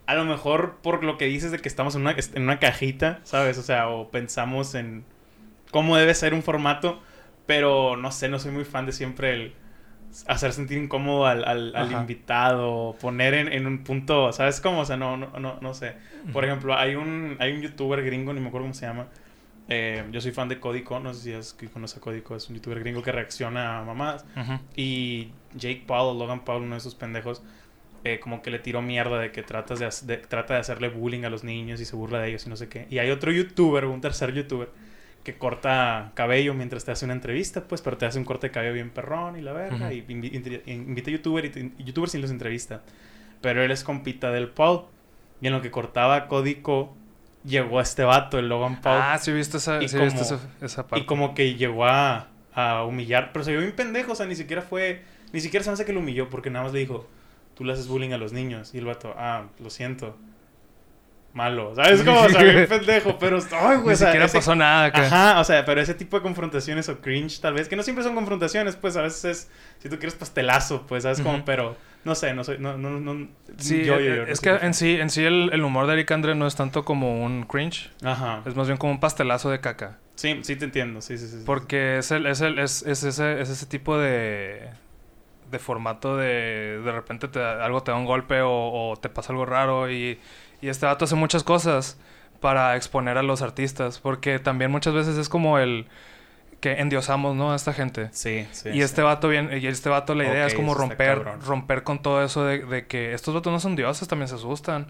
a 0.07 0.15
lo 0.15 0.25
mejor 0.25 0.77
por 0.81 1.03
lo 1.03 1.19
que 1.19 1.25
dices 1.25 1.51
de 1.51 1.59
que 1.59 1.69
estamos 1.69 1.93
en 1.93 2.01
una, 2.01 2.15
en 2.33 2.41
una 2.41 2.57
cajita, 2.57 3.19
¿sabes? 3.25 3.59
O 3.59 3.61
sea, 3.61 3.89
o 3.89 4.09
pensamos 4.09 4.73
en 4.73 5.05
cómo 5.69 5.97
debe 5.97 6.15
ser 6.15 6.33
un 6.33 6.41
formato. 6.41 6.99
Pero 7.45 7.95
no 7.95 8.11
sé, 8.11 8.27
no 8.27 8.39
soy 8.39 8.51
muy 8.51 8.63
fan 8.65 8.87
de 8.87 8.91
siempre 8.91 9.33
el 9.33 9.53
hacer 10.27 10.53
sentir 10.53 10.77
incómodo 10.77 11.25
al, 11.25 11.43
al, 11.45 11.75
invitado, 12.01 12.95
poner 12.99 13.33
en, 13.35 13.51
en 13.51 13.67
un 13.67 13.83
punto, 13.83 14.31
¿sabes 14.33 14.59
cómo? 14.61 14.81
O 14.81 14.85
sea, 14.85 14.97
no, 14.97 15.17
no, 15.17 15.39
no, 15.39 15.57
no 15.61 15.73
sé. 15.73 15.93
Por 16.33 16.45
ejemplo, 16.45 16.75
hay 16.75 16.95
un, 16.95 17.37
hay 17.39 17.53
un 17.53 17.61
youtuber 17.61 18.03
gringo, 18.03 18.33
ni 18.33 18.39
me 18.39 18.47
acuerdo 18.47 18.65
cómo 18.65 18.73
se 18.73 18.85
llama. 18.85 19.07
Eh, 19.71 20.03
yo 20.11 20.19
soy 20.19 20.31
fan 20.31 20.49
de 20.49 20.59
Códico, 20.59 20.99
no 20.99 21.13
sé 21.13 21.21
si 21.21 21.31
es 21.31 21.53
que 21.53 21.67
conoce 21.67 21.99
a 21.99 22.01
Códico, 22.01 22.35
es 22.35 22.49
un 22.49 22.55
youtuber 22.55 22.79
gringo 22.79 23.03
que 23.03 23.11
reacciona 23.11 23.79
a 23.79 23.83
mamadas. 23.83 24.25
Ujú. 24.35 24.59
Y 24.75 25.29
Jake 25.53 25.83
Paul, 25.85 26.17
Logan 26.17 26.43
Paul, 26.43 26.63
uno 26.63 26.71
de 26.73 26.79
esos 26.79 26.95
pendejos, 26.95 27.43
eh, 28.03 28.19
como 28.19 28.41
que 28.41 28.49
le 28.49 28.59
tiró 28.59 28.81
mierda 28.81 29.19
de 29.19 29.31
que 29.31 29.43
tratas 29.43 29.77
de, 29.79 29.89
de- 30.07 30.17
trata 30.23 30.55
de 30.55 30.61
hacerle 30.61 30.89
bullying 30.89 31.23
a 31.23 31.29
los 31.29 31.43
niños 31.43 31.79
y 31.81 31.85
se 31.85 31.95
burla 31.95 32.19
de 32.19 32.29
ellos 32.29 32.47
y 32.47 32.49
no 32.49 32.55
sé 32.55 32.67
qué. 32.67 32.87
Y 32.89 32.97
hay 32.97 33.11
otro 33.11 33.31
youtuber, 33.31 33.85
un 33.85 34.01
tercer 34.01 34.33
youtuber, 34.33 34.69
que 35.33 35.37
corta 35.37 36.11
cabello 36.15 36.53
mientras 36.53 36.85
te 36.85 36.91
hace 36.91 37.05
una 37.05 37.13
entrevista, 37.13 37.63
pues, 37.67 37.81
pero 37.81 37.97
te 37.97 38.05
hace 38.05 38.17
un 38.19 38.25
corte 38.25 38.47
de 38.47 38.51
cabello 38.51 38.73
bien 38.73 38.89
perrón 38.89 39.37
y 39.37 39.41
la 39.41 39.53
verga. 39.53 39.85
Ujú. 39.87 39.93
Y 39.93 40.01
invi- 40.07 40.31
invi- 40.31 40.61
invita 40.67 41.09
a 41.09 41.13
youtuber 41.13 41.45
y, 41.45 41.73
y 41.77 41.83
youtubers 41.83 42.15
y 42.15 42.17
los 42.19 42.31
entrevista. 42.31 42.81
Pero 43.41 43.63
él 43.63 43.71
es 43.71 43.83
compita 43.83 44.31
del 44.31 44.49
Paul. 44.49 44.85
Y 45.41 45.47
en 45.47 45.53
lo 45.53 45.61
que 45.61 45.71
cortaba 45.71 46.27
código, 46.27 46.95
llegó 47.45 47.79
este 47.79 48.03
vato, 48.03 48.37
el 48.39 48.49
Logan 48.49 48.81
Paul. 48.81 48.99
Ah, 49.01 49.17
sí 49.17 49.31
he 49.31 49.33
visto 49.33 49.57
esa, 49.57 49.81
Y 49.81 49.87
sí 49.87 49.97
he 49.97 50.03
visto 50.03 50.21
como- 50.23 50.35
esa, 50.59 50.65
esa 50.65 50.87
parte. 50.87 51.03
Y 51.03 51.05
como 51.05 51.33
que 51.33 51.55
llegó 51.55 51.85
a, 51.85 52.27
a 52.53 52.83
humillar, 52.83 53.31
pero 53.31 53.45
se 53.45 53.51
vio 53.51 53.61
bien 53.61 53.73
pendejo, 53.75 54.11
o 54.11 54.15
sea, 54.15 54.25
ni 54.25 54.35
siquiera 54.35 54.61
fue, 54.61 55.01
ni 55.31 55.39
siquiera 55.39 55.63
se 55.63 55.69
me 55.69 55.75
hace 55.75 55.85
que 55.85 55.93
lo 55.93 55.99
humilló, 56.01 56.29
porque 56.29 56.49
nada 56.49 56.63
más 56.65 56.73
le 56.73 56.79
dijo, 56.79 57.07
tú 57.55 57.63
le 57.63 57.71
haces 57.73 57.87
bullying 57.87 58.11
a 58.11 58.17
los 58.17 58.33
niños. 58.33 58.73
Y 58.75 58.79
el 58.79 58.85
vato, 58.85 59.13
ah, 59.17 59.45
lo 59.59 59.69
siento. 59.69 60.17
Malo, 61.31 61.73
¿sabes 61.75 62.01
cómo? 62.03 62.21
O 62.21 62.29
sea, 62.29 62.41
bien 62.43 62.65
pendejo, 62.69 63.17
pero, 63.19 63.37
ay, 63.51 63.77
güey, 63.77 63.87
Ni 63.89 63.93
o 63.93 63.95
sea, 63.95 64.07
siquiera 64.07 64.25
ese- 64.25 64.37
pasó 64.39 64.55
nada 64.55 64.85
acá. 64.85 65.05
Ajá, 65.05 65.39
o 65.39 65.43
sea, 65.43 65.63
pero 65.63 65.79
ese 65.79 65.93
tipo 65.93 66.17
de 66.17 66.23
confrontaciones 66.23 66.89
o 66.89 66.99
cringe, 67.01 67.39
tal 67.39 67.53
vez, 67.53 67.67
que 67.69 67.75
no 67.75 67.83
siempre 67.83 68.03
son 68.03 68.15
confrontaciones, 68.15 68.75
pues 68.75 68.97
a 68.97 69.03
veces 69.03 69.25
es, 69.25 69.51
si 69.77 69.89
tú 69.89 69.97
quieres 69.99 70.15
pastelazo, 70.15 70.87
pues, 70.87 71.03
¿sabes? 71.03 71.19
Ujú. 71.19 71.43
Pero, 71.45 71.77
no 72.03 72.15
sé, 72.15 72.33
no 72.33 72.43
soy, 72.43 72.57
no, 72.57 72.77
no, 72.77 72.99
no, 72.99 73.27
Sí, 73.57 73.83
yo, 73.83 73.99
yo, 73.99 73.99
eh, 73.99 74.17
yo, 74.17 74.23
es 74.23 74.39
que 74.41 74.49
en 74.49 74.73
sí, 74.73 74.95
en 74.95 75.09
sí 75.11 75.23
el, 75.23 75.51
el 75.53 75.63
humor 75.63 75.85
de 75.85 75.93
Eric 75.93 76.09
Andre 76.11 76.33
no 76.33 76.47
es 76.47 76.55
tanto 76.55 76.83
como 76.83 77.23
un 77.23 77.43
cringe, 77.43 77.91
Ajá, 78.03 78.41
es 78.45 78.55
más 78.55 78.67
bien 78.67 78.77
como 78.77 78.91
un 78.93 78.99
pastelazo 78.99 79.49
de 79.51 79.59
caca. 79.59 79.97
sí, 80.15 80.39
sí 80.43 80.55
te 80.55 80.65
entiendo, 80.65 81.01
sí, 81.01 81.17
sí, 81.17 81.27
sí. 81.27 81.37
sí. 81.39 81.43
Porque 81.45 81.99
es, 81.99 82.09
el, 82.11 82.25
es, 82.25 82.41
el, 82.41 82.57
es, 82.57 82.81
es 82.83 83.03
ese, 83.03 83.39
es 83.41 83.49
ese 83.49 83.65
tipo 83.67 83.97
de, 83.99 84.69
de 85.51 85.59
formato 85.59 86.15
de 86.17 86.81
de 86.83 86.91
repente 86.91 87.27
te, 87.27 87.39
algo 87.43 87.81
te 87.83 87.91
da 87.91 87.97
un 87.97 88.05
golpe 88.05 88.41
o, 88.41 88.49
o 88.91 88.97
te 88.97 89.09
pasa 89.09 89.31
algo 89.33 89.45
raro 89.45 89.91
y, 89.91 90.19
y 90.61 90.69
este 90.69 90.85
vato 90.85 91.05
hace 91.05 91.15
muchas 91.15 91.43
cosas 91.43 91.97
para 92.39 92.75
exponer 92.75 93.17
a 93.17 93.23
los 93.23 93.41
artistas. 93.41 93.99
Porque 93.99 94.39
también 94.39 94.71
muchas 94.71 94.93
veces 94.93 95.17
es 95.17 95.29
como 95.29 95.59
el 95.59 95.87
que 96.59 96.73
endiosamos, 96.79 97.35
¿no? 97.35 97.53
A 97.53 97.55
esta 97.55 97.73
gente. 97.73 98.09
Sí, 98.11 98.45
sí. 98.51 98.69
y 98.69 98.73
sí. 98.73 98.81
este 98.81 99.01
vato 99.01 99.29
bien, 99.29 99.49
y 99.61 99.65
este 99.67 99.87
vato 99.89 100.13
la 100.15 100.25
idea 100.25 100.45
es 100.45 100.53
como 100.53 100.73
romper, 100.73 101.23
romper 101.45 101.83
con 101.83 102.01
todo 102.01 102.23
eso 102.23 102.43
de, 102.43 102.65
de 102.65 102.85
que 102.87 103.13
estos 103.13 103.33
vatos 103.33 103.51
no 103.53 103.59
son 103.61 103.75
dioses, 103.77 104.07
también 104.07 104.27
se 104.27 104.35
asustan. 104.35 104.87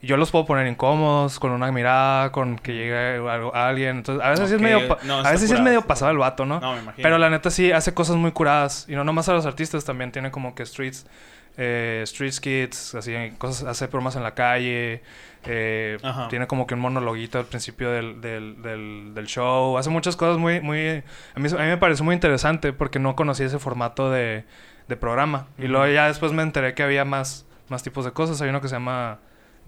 Y 0.00 0.06
yo 0.06 0.16
los 0.16 0.30
puedo 0.30 0.46
poner 0.46 0.68
incómodos 0.68 1.40
con 1.40 1.50
una 1.50 1.72
mirada, 1.72 2.30
con 2.30 2.56
que 2.56 2.72
llegue 2.72 3.18
algo- 3.18 3.52
alguien. 3.52 3.96
Entonces, 3.96 4.24
a 4.24 4.30
veces 4.30 4.48
sí 4.48 4.54
es 4.54 4.60
medio, 4.60 4.96
no, 5.02 5.18
a 5.18 5.32
veces 5.32 5.48
sí 5.48 5.56
es 5.56 5.60
medio 5.60 5.82
pasado 5.82 6.12
el 6.12 6.18
vato, 6.18 6.46
¿no? 6.46 6.60
No, 6.60 6.74
me 6.74 6.82
imagino. 6.82 7.02
Pero 7.02 7.18
la 7.18 7.28
neta 7.30 7.50
sí 7.50 7.72
hace 7.72 7.92
cosas 7.94 8.14
muy 8.14 8.30
curadas. 8.30 8.86
Y 8.88 8.92
no 8.94 9.02
nomás 9.02 9.28
a 9.28 9.32
los 9.32 9.44
artistas, 9.44 9.84
también 9.84 10.12
tiene 10.12 10.30
como 10.30 10.54
que 10.54 10.64
streets, 10.64 11.04
eh, 11.58 12.00
street 12.04 12.32
skits, 12.32 12.94
así, 12.94 13.12
cosas, 13.36 13.68
hace 13.68 13.88
bromas 13.88 14.16
en 14.16 14.22
la 14.22 14.34
calle. 14.34 15.02
eh, 15.44 15.98
tiene 16.30 16.46
como 16.46 16.66
que 16.66 16.74
un 16.74 16.80
monologuito 16.80 17.38
al 17.38 17.44
principio 17.44 17.90
del, 17.90 18.20
del, 18.20 18.62
del, 18.62 19.12
del 19.14 19.26
show. 19.26 19.76
Hace 19.78 19.90
muchas 19.90 20.16
cosas 20.16 20.38
muy, 20.38 20.60
muy... 20.60 21.02
A 21.34 21.40
mí, 21.40 21.48
a 21.48 21.62
mí 21.62 21.66
me 21.66 21.76
pareció 21.76 22.04
muy 22.04 22.14
interesante 22.14 22.72
porque 22.72 22.98
no 22.98 23.14
conocía 23.16 23.46
ese 23.46 23.58
formato 23.58 24.10
de, 24.10 24.44
de 24.88 24.96
programa. 24.96 25.48
Y 25.58 25.66
luego 25.66 25.86
ya 25.92 26.06
después 26.06 26.32
me 26.32 26.42
enteré 26.42 26.74
que 26.74 26.82
había 26.82 27.04
más 27.04 27.44
más 27.68 27.82
tipos 27.82 28.04
de 28.04 28.12
cosas. 28.12 28.40
Hay 28.40 28.48
uno 28.48 28.60
que 28.62 28.68
se 28.68 28.76
llama 28.76 29.18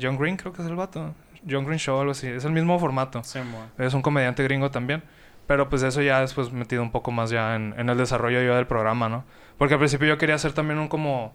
John 0.01 0.17
Green, 0.17 0.37
creo 0.37 0.53
que 0.53 0.63
es 0.63 0.69
el 0.69 0.77
vato. 0.77 1.15
John 1.49 1.65
Green 1.65 1.79
Show, 1.79 2.01
algo 2.01 2.13
así. 2.13 2.29
Es 2.29 2.45
el 2.45 2.53
mismo 2.53 2.79
formato. 2.79 3.23
Sí. 3.25 3.41
Es 3.79 3.95
un 3.95 4.03
comediante 4.03 4.43
gringo 4.43 4.71
también. 4.71 5.03
Pero 5.47 5.69
pues 5.69 5.83
eso 5.83 6.01
ya 6.01 6.21
después 6.21 6.53
metido 6.53 6.83
un 6.83 6.93
poco 6.93 7.11
más 7.11 7.31
ya 7.31 7.57
en, 7.57 7.75
en 7.77 7.89
el 7.89 7.99
desarrollo 7.99 8.41
yo 8.43 8.55
del 8.55 8.67
programa, 8.67 9.09
¿no? 9.09 9.25
Porque 9.59 9.75
al 9.75 9.81
principio 9.81 10.07
yo 10.07 10.17
quería 10.17 10.37
hacer 10.37 10.53
también 10.53 10.79
un 10.79 10.89
como 10.89 11.35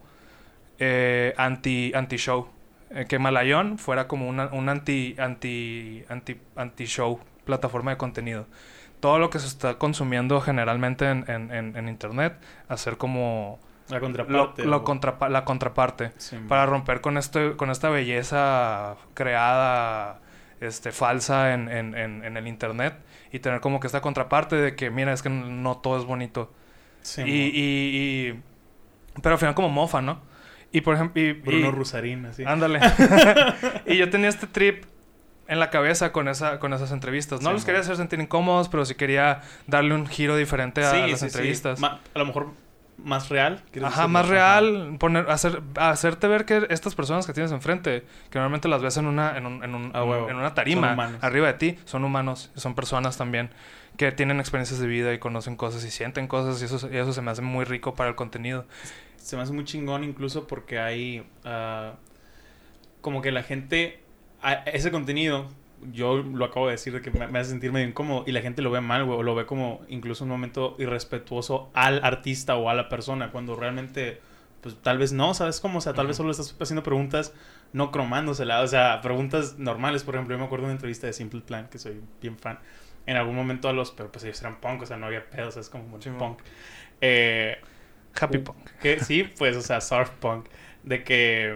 eh, 0.79 1.34
anti, 1.38 1.91
anti-show. 1.96 2.50
Eh, 2.91 3.05
que 3.08 3.20
Malayón 3.20 3.77
fuera 3.79 4.08
como 4.08 4.27
una, 4.27 4.46
un 4.48 4.70
anti, 4.70 5.15
anti, 5.17 6.03
anti, 6.10 6.39
anti-show, 6.55 7.20
plataforma 7.46 7.91
de 7.91 7.98
contenido. 7.98 8.46
Todo 9.00 9.20
lo 9.20 9.29
que 9.29 9.39
se 9.39 9.48
está 9.48 9.77
consumiendo 9.77 10.39
generalmente 10.41 11.10
en, 11.10 11.25
en, 11.29 11.51
en, 11.51 11.75
en 11.75 11.89
internet, 11.89 12.34
hacer 12.70 12.98
como 12.98 13.60
La 13.89 14.00
contraparte. 14.00 14.65
lo 14.65 14.77
o- 14.77 14.84
contrapa- 14.84 15.29
la 15.29 15.44
contraparte 15.46 16.12
Sí, 16.17 16.38
para 16.48 16.65
romper 16.65 17.01
con 17.01 17.17
este 17.17 17.55
con 17.55 17.70
esta 17.70 17.89
belleza 17.89 18.96
creada 19.13 20.20
este 20.62 20.91
falsa 20.91 21.53
en, 21.53 21.70
en, 21.70 21.96
en, 21.96 22.24
en 22.24 22.38
el 22.38 22.48
internet 22.48 22.96
y 23.32 23.39
tener 23.39 23.60
como 23.60 23.79
que 23.79 23.88
esta 23.88 24.01
contraparte 24.01 24.55
de 24.55 24.75
que 24.75 24.89
mira 24.89 25.12
es 25.13 25.22
que 25.22 25.29
no 25.29 25.77
todo 25.77 26.00
es 26.00 26.05
bonito 26.05 26.51
Sí, 27.01 27.22
y, 27.22 27.25
mo. 27.25 27.29
y, 27.32 28.32
y- 28.32 28.41
pero 29.22 29.34
al 29.36 29.39
final 29.39 29.53
como 29.55 29.70
mofa 29.70 30.01
no 30.01 30.22
y 30.77 30.82
por 30.82 30.96
ejemplo 30.96 31.22
y, 31.22 31.32
Bruno 31.34 31.67
y- 31.67 31.72
Rusarín, 31.72 32.25
así. 32.25 32.44
ándale 32.46 32.79
y 33.86 33.98
yo 33.98 34.10
tenía 34.10 34.29
este 34.29 34.48
trip 34.48 34.86
en 35.48 35.60
la 35.60 35.70
cabeza 35.70 36.12
con 36.12 36.27
esa 36.27 36.60
con 36.60 36.74
esas 36.74 36.91
entrevistas 36.91 37.41
no 37.41 37.50
Sí, 37.50 37.53
los 37.53 37.65
quería 37.65 37.82
hacer 37.82 37.98
sentir 37.98 38.20
incómodos 38.20 38.67
pero 38.70 38.84
sí 38.86 38.96
quería 38.96 39.41
darle 39.67 39.94
un 39.94 40.08
giro 40.08 40.36
diferente 40.38 40.84
a, 40.84 40.91
Sí, 40.91 41.12
las 41.12 41.20
sí, 41.20 41.25
entrevistas 41.27 41.82
a 41.84 42.00
lo 42.15 42.25
mejor 42.25 42.48
más 42.98 43.27
real. 43.27 43.62
¿quieres 43.72 43.91
Ajá, 43.91 44.08
más 44.08 44.24
Ajá. 44.24 44.32
real, 44.32 44.96
poner, 45.00 45.29
hacer, 45.29 45.62
hacerte 45.75 46.27
ver 46.29 46.46
que 46.46 46.65
estas 46.70 46.96
personas 46.96 47.27
que 47.27 47.34
tienes 47.34 47.51
enfrente, 47.51 48.05
que 48.29 48.39
normalmente 48.39 48.70
las 48.70 48.82
ves 48.82 48.96
en 48.96 49.05
una, 49.05 49.38
en 49.38 49.46
un- 49.46 49.62
en 49.65 49.75
un- 49.75 49.91
en 49.94 50.36
una 50.38 50.53
tarima, 50.53 51.17
arriba 51.20 51.48
de 51.48 51.53
ti, 51.55 51.77
son 51.84 52.05
humanos, 52.05 52.51
son 52.55 52.74
personas 52.74 53.17
también, 53.17 53.50
que 53.98 54.13
tienen 54.13 54.39
experiencias 54.39 54.79
de 54.79 54.88
vida 54.88 55.13
y 55.13 55.20
conocen 55.20 55.58
cosas 55.58 55.84
y 55.84 55.91
sienten 55.91 56.27
cosas 56.29 56.62
y 56.62 56.65
eso, 56.65 56.89
y 56.89 56.96
eso 56.96 57.12
se 57.12 57.22
me 57.22 57.32
hace 57.32 57.41
muy 57.41 57.65
rico 57.65 57.96
para 57.96 58.10
el 58.10 58.15
contenido. 58.15 58.65
Se 59.25 59.36
me 59.36 59.41
hace 59.41 59.53
muy 59.53 59.65
chingón 59.65 60.03
incluso 60.03 60.46
porque 60.46 60.77
hay 60.77 61.25
ah, 61.46 61.96
como 63.01 63.24
que 63.24 63.32
la 63.32 63.41
gente 63.41 64.00
ese 64.67 64.91
contenido 64.91 65.48
yo 65.91 66.17
lo 66.17 66.46
acabo 66.46 66.67
de 66.67 66.74
decir 66.74 66.94
de 66.94 67.01
que 67.01 67.10
me, 67.10 67.25
me 67.27 67.39
hace 67.39 67.50
sentir 67.50 67.72
medio 67.72 67.88
incómodo 67.88 68.24
y 68.27 68.32
la 68.34 68.41
gente 68.41 68.62
lo 68.62 68.70
ve 68.70 68.82
mal, 68.82 69.03
güey, 69.03 69.17
o 69.17 69.24
lo 69.24 69.34
ve 69.34 69.48
como 69.48 69.82
incluso 69.89 70.25
un 70.25 70.29
momento 70.29 70.75
irrespetuoso 70.77 71.72
al 71.74 72.03
artista 72.03 72.55
o 72.55 72.70
a 72.70 72.75
la 72.75 72.88
persona 72.88 73.32
cuando 73.32 73.55
realmente 73.55 74.22
pues 74.62 74.75
tal 74.84 75.00
vez 75.00 75.12
no, 75.12 75.34
¿sabes 75.34 75.60
cómo? 75.60 75.79
O 75.79 75.82
sea, 75.82 75.94
tal 75.94 76.05
vez 76.05 76.17
solo 76.17 76.29
estás 76.29 76.55
haciendo 76.60 76.84
preguntas 76.84 77.34
no 77.74 77.91
cromándosela, 77.91 78.62
o 78.62 78.67
sea, 78.67 79.01
preguntas 79.01 79.58
normales, 79.58 80.03
por 80.03 80.13
ejemplo, 80.13 80.36
yo 80.36 80.39
me 80.39 80.46
acuerdo 80.46 80.65
de 80.65 80.67
una 80.67 80.75
entrevista 80.75 81.08
de 81.08 81.13
Simple 81.13 81.41
Plan 81.41 81.67
que 81.70 81.79
soy 81.79 82.00
bien 82.22 82.38
fan. 82.38 82.60
En 83.08 83.17
algún 83.17 83.36
momento 83.36 83.70
a 83.70 83.74
los, 83.74 83.89
pero 83.89 84.12
pues 84.12 84.24
ellos 84.24 84.39
eran 84.41 84.62
punk, 84.62 84.84
o 84.84 84.86
sea, 84.86 84.98
no 84.98 85.08
había 85.08 85.27
pedos, 85.27 85.58
es 85.58 85.67
como 85.67 85.86
bueno, 85.86 86.01
Sí, 86.03 86.12
punk. 86.12 86.39
Eh, 87.01 87.58
Happy 88.19 88.38
Punk. 88.39 88.57
que 88.81 89.00
sí, 89.00 89.24
pues, 89.38 89.55
o 89.57 89.62
sea, 89.62 89.81
surf 89.81 90.10
punk, 90.19 90.45
de 90.84 91.03
que 91.03 91.55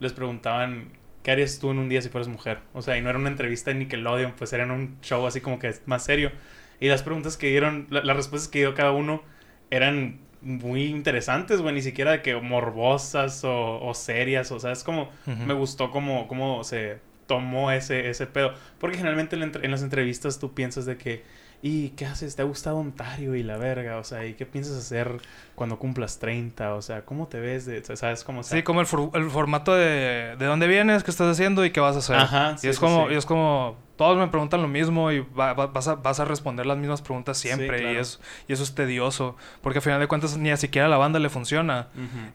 les 0.00 0.12
preguntaban, 0.12 0.88
¿qué 1.22 1.30
harías 1.32 1.58
tú 1.58 1.70
en 1.70 1.78
un 1.78 1.88
día 1.88 2.02
si 2.02 2.08
fueras 2.08 2.28
mujer? 2.28 2.58
O 2.72 2.82
sea, 2.82 2.96
y 2.96 3.02
no 3.02 3.10
era 3.10 3.18
una 3.18 3.28
entrevista 3.28 3.70
en 3.70 3.78
Nickelodeon, 3.80 4.32
pues 4.36 4.52
era 4.52 4.64
en 4.64 4.70
un 4.70 4.98
show 5.02 5.26
así 5.26 5.40
como 5.40 5.58
que 5.58 5.74
más 5.86 6.04
serio. 6.04 6.32
Y 6.80 6.88
las 6.88 7.02
preguntas 7.02 7.36
que 7.36 7.48
dieron, 7.48 7.86
la- 7.90 8.02
las 8.02 8.16
respuestas 8.16 8.48
que 8.50 8.58
dio 8.60 8.74
cada 8.74 8.92
uno 8.92 9.22
eran 9.70 10.18
muy 10.40 10.84
interesantes, 10.86 11.60
güey, 11.62 11.74
ni 11.74 11.82
siquiera 11.82 12.10
de 12.10 12.22
que 12.22 12.34
morbosas 12.34 13.44
o, 13.44 13.80
o 13.80 13.94
serias, 13.94 14.50
o 14.50 14.58
sea, 14.58 14.72
es 14.72 14.82
como, 14.82 15.08
me 15.46 15.54
gustó 15.54 15.90
cómo, 15.92 16.26
cómo 16.26 16.64
se 16.64 16.98
tomó 17.36 17.70
ese, 17.70 18.08
ese 18.10 18.26
pedo. 18.26 18.52
Porque 18.78 18.96
generalmente 18.96 19.36
en, 19.36 19.52
en 19.62 19.70
las 19.70 19.82
entrevistas 19.82 20.38
tú 20.38 20.52
piensas 20.52 20.84
de 20.86 20.96
que, 20.96 21.24
¿y 21.62 21.90
qué 21.90 22.06
haces? 22.06 22.34
¿Te 22.36 22.42
ha 22.42 22.44
gustado 22.44 22.76
Ontario 22.76 23.34
y 23.36 23.42
la 23.42 23.56
verga? 23.56 23.96
O 23.98 24.04
sea, 24.04 24.26
¿y 24.26 24.34
qué 24.34 24.44
piensas 24.46 24.76
hacer 24.76 25.18
cuando 25.54 25.78
cumplas 25.78 26.18
30? 26.18 26.74
O 26.74 26.82
sea, 26.82 27.04
¿cómo 27.04 27.28
te 27.28 27.38
ves? 27.40 27.64
De, 27.66 27.82
¿Sabes 27.96 28.24
cómo? 28.24 28.42
Sí, 28.42 28.62
como 28.62 28.80
el, 28.80 28.86
for- 28.86 29.10
el 29.14 29.30
formato 29.30 29.74
de, 29.74 30.36
de 30.38 30.44
dónde 30.46 30.66
vienes, 30.66 31.04
qué 31.04 31.10
estás 31.10 31.30
haciendo 31.32 31.64
y 31.64 31.70
qué 31.70 31.80
vas 31.80 31.96
a 31.96 32.00
hacer. 32.00 32.16
Ajá, 32.16 32.56
y 32.62 32.68
es 32.68 32.76
sí, 32.76 32.80
como, 32.80 33.06
sí. 33.08 33.14
y 33.14 33.16
es 33.16 33.24
como, 33.26 33.76
todos 33.96 34.18
me 34.18 34.26
preguntan 34.28 34.60
lo 34.60 34.68
mismo 34.68 35.12
y 35.12 35.20
va- 35.20 35.52
va- 35.54 35.68
vas, 35.68 35.86
a, 35.88 35.94
vas 35.94 36.18
a 36.20 36.24
responder 36.24 36.66
las 36.66 36.78
mismas 36.78 37.00
preguntas 37.00 37.38
Sí, 37.38 37.46
siempre. 37.48 37.78
claro. 37.78 37.94
y, 37.94 37.96
es, 37.98 38.18
y 38.48 38.52
eso 38.54 38.64
es 38.64 38.74
tedioso, 38.74 39.36
porque 39.60 39.78
al 39.78 39.82
final 39.84 40.00
de 40.00 40.08
cuentas 40.08 40.36
ni 40.36 40.50
a 40.50 40.56
siquiera 40.56 40.86
a 40.86 40.90
la 40.90 40.96
banda 40.98 41.18
le 41.20 41.28
funciona. 41.28 41.88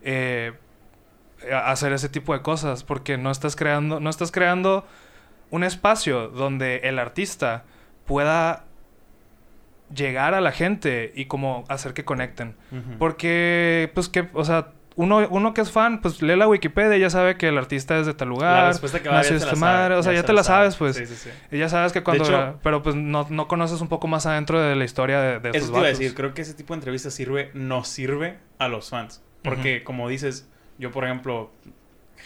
Eh, 0.03 0.53
a- 0.53 0.66
hacer 1.63 1.93
ese 1.93 2.09
tipo 2.09 2.33
de 2.33 2.41
cosas 2.41 2.83
porque 2.83 3.17
no 3.17 3.29
estás 3.31 3.55
creando 3.55 3.99
no 3.99 4.09
estás 4.09 4.31
creando 4.31 4.85
un 5.51 5.63
espacio 5.63 6.27
donde 6.29 6.77
el 6.83 6.99
artista 6.99 7.63
pueda 8.05 8.65
llegar 9.93 10.33
a 10.33 10.41
la 10.41 10.51
gente 10.51 11.13
y 11.15 11.25
como 11.25 11.63
hacer 11.69 11.93
que 11.93 12.03
conecten 12.03 12.55
porque 12.99 13.89
pues 13.93 14.09
que 14.09 14.27
o 14.33 14.43
sea 14.43 14.71
uno, 14.99 15.27
uno 15.29 15.53
que 15.53 15.61
es 15.61 15.71
fan, 15.71 16.01
pues 16.01 16.23
lee 16.23 16.35
la 16.35 16.47
Wikipedia 16.47 16.97
y 16.97 17.01
ya 17.01 17.11
sabe 17.11 17.37
que 17.37 17.49
el 17.49 17.57
artista 17.59 17.99
es 17.99 18.07
de 18.07 18.15
tal 18.15 18.29
La 18.29 18.33
lugar. 18.33 18.67
respuesta 18.69 18.99
que 18.99 19.09
va 19.09 19.19
a 19.19 19.23
dar 19.23 19.31
nació 19.31 19.37
ya 19.37 19.37
te 19.37 19.43
esta 19.43 19.55
la 19.55 19.59
sabe, 19.59 19.77
madre, 19.77 19.93
o 19.95 20.01
sea, 20.01 20.13
ya, 20.13 20.21
se 20.21 20.25
te 20.25 20.33
la 20.33 20.43
sabes, 20.43 20.75
pues. 20.75 20.95
Sí, 20.95 21.05
sí, 21.05 21.13
sí. 21.15 21.29
Y 21.51 21.59
ya 21.59 21.69
sabes 21.69 21.93
que 21.93 22.01
cuando... 22.01 22.23
hecho- 22.23 22.59
pero 22.63 22.81
pues 22.81 22.95
no, 22.95 23.27
no 23.29 23.47
conoces 23.47 23.79
un 23.81 23.89
poco 23.89 24.07
más 24.07 24.25
adentro 24.25 24.59
de 24.59 24.75
la 24.75 24.83
historia 24.85 25.21
de, 25.21 25.39
de 25.39 25.49
estos 25.49 25.61
Eso 25.65 25.71
te 25.71 25.77
iba 25.77 25.85
a 25.85 25.89
decir, 25.89 26.15
creo 26.15 26.33
que 26.33 26.41
ese 26.41 26.55
tipo 26.55 26.73
de 26.73 26.79
entrevistas 26.79 27.13
sirve, 27.13 27.51
nos 27.53 27.87
sirve 27.89 28.39
a 28.57 28.69
los 28.69 28.89
fans. 28.89 29.21
Porque, 29.43 29.83
como 29.83 30.09
dices, 30.09 30.49
yo, 30.77 30.91
por 30.91 31.05
ejemplo, 31.05 31.51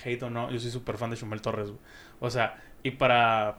hate 0.05 0.23
o 0.23 0.29
no, 0.29 0.49
yo 0.51 0.59
soy 0.59 0.71
súper 0.71 0.97
fan 0.97 1.09
de 1.09 1.17
Chumel 1.17 1.41
Torres. 1.41 1.67
güey. 1.69 1.79
O 2.19 2.29
sea, 2.29 2.61
y 2.83 2.91
para 2.91 3.57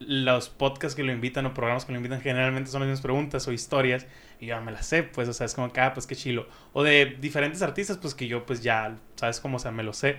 los 0.00 0.48
podcasts 0.48 0.96
que 0.96 1.02
lo 1.02 1.12
invitan 1.12 1.44
o 1.46 1.52
programas 1.52 1.84
que 1.84 1.92
lo 1.92 1.98
invitan, 1.98 2.20
generalmente 2.22 2.70
son 2.70 2.80
las 2.80 2.88
mismas 2.88 3.02
preguntas 3.02 3.46
o 3.48 3.52
historias. 3.52 4.06
Y 4.40 4.46
yo 4.46 4.56
ya 4.56 4.60
me 4.60 4.72
las 4.72 4.86
sé, 4.86 5.02
pues, 5.02 5.28
o 5.28 5.32
sea, 5.32 5.44
es 5.46 5.54
como 5.54 5.72
que, 5.72 5.80
ah, 5.80 5.92
pues 5.92 6.06
qué 6.06 6.16
chilo. 6.16 6.46
O 6.72 6.82
de 6.82 7.16
diferentes 7.20 7.60
artistas, 7.62 7.98
pues 7.98 8.14
que 8.14 8.26
yo, 8.26 8.46
pues 8.46 8.62
ya, 8.62 8.96
¿sabes 9.16 9.40
cómo? 9.40 9.56
O 9.56 9.60
sea, 9.60 9.70
me 9.70 9.82
lo 9.82 9.92
sé. 9.92 10.16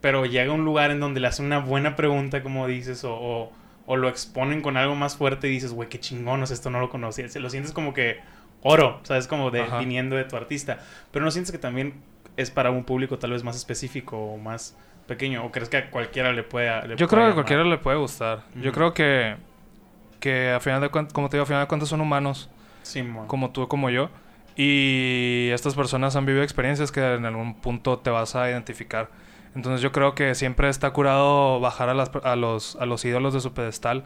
Pero 0.00 0.26
llega 0.26 0.52
un 0.52 0.64
lugar 0.64 0.90
en 0.90 1.00
donde 1.00 1.20
le 1.20 1.28
hacen 1.28 1.46
una 1.46 1.58
buena 1.60 1.96
pregunta, 1.96 2.42
como 2.42 2.66
dices, 2.66 3.04
o, 3.04 3.14
o, 3.14 3.52
o 3.86 3.96
lo 3.96 4.08
exponen 4.08 4.60
con 4.60 4.76
algo 4.76 4.94
más 4.94 5.16
fuerte 5.16 5.48
y 5.48 5.52
dices, 5.52 5.72
güey, 5.72 5.88
qué 5.88 5.98
sea, 6.46 6.50
esto 6.50 6.70
no 6.70 6.80
lo 6.80 6.90
conocía. 6.90 7.28
Se 7.28 7.40
lo 7.40 7.48
sientes 7.50 7.72
como 7.72 7.94
que 7.94 8.20
oro, 8.62 9.00
¿sabes? 9.04 9.26
Como 9.28 9.50
de 9.50 9.62
Ajá. 9.62 9.78
viniendo 9.78 10.16
de 10.16 10.24
tu 10.24 10.36
artista. 10.36 10.80
Pero 11.12 11.24
no 11.24 11.30
sientes 11.30 11.52
que 11.52 11.58
también 11.58 11.94
es 12.36 12.50
para 12.50 12.70
un 12.70 12.84
público 12.84 13.18
tal 13.18 13.32
vez 13.32 13.44
más 13.44 13.56
específico 13.56 14.16
o 14.16 14.38
más 14.38 14.76
pequeño, 15.06 15.44
o 15.44 15.50
crees 15.50 15.68
que 15.68 15.76
a 15.76 15.90
cualquiera 15.90 16.32
le 16.32 16.42
pueda. 16.42 16.82
le 16.82 16.96
Yo 16.96 17.06
pueda 17.06 17.08
creo 17.08 17.24
que 17.24 17.30
a 17.30 17.34
cualquiera 17.34 17.64
le 17.64 17.78
puede 17.78 17.98
gustar. 17.98 18.44
Yo 18.54 18.72
creo 18.72 18.94
que, 18.94 19.36
que 20.20 20.50
a 20.50 20.60
final 20.60 20.80
de 20.80 20.88
cuentas, 20.88 21.12
como 21.12 21.28
te 21.28 21.36
digo, 21.36 21.44
a 21.44 21.46
final 21.46 21.62
de 21.62 21.68
cuentas 21.68 21.88
son 21.88 22.00
humanos, 22.00 22.48
Sí, 22.82 23.04
como 23.26 23.50
tú, 23.50 23.68
como 23.68 23.90
yo. 23.90 24.10
Y 24.56 25.48
estas 25.52 25.74
personas 25.74 26.14
han 26.16 26.26
vivido 26.26 26.42
experiencias 26.42 26.92
que 26.92 27.14
en 27.14 27.24
algún 27.24 27.54
punto 27.54 27.98
te 27.98 28.10
vas 28.10 28.36
a 28.36 28.50
identificar. 28.50 29.08
Entonces 29.54 29.80
yo 29.80 29.92
creo 29.92 30.14
que 30.14 30.34
siempre 30.34 30.68
está 30.68 30.90
curado 30.92 31.60
bajar 31.60 31.88
a, 31.88 31.94
las, 31.94 32.10
a, 32.22 32.36
los, 32.36 32.76
a 32.76 32.86
los 32.86 33.04
ídolos 33.04 33.34
de 33.34 33.40
su 33.40 33.52
pedestal 33.52 34.04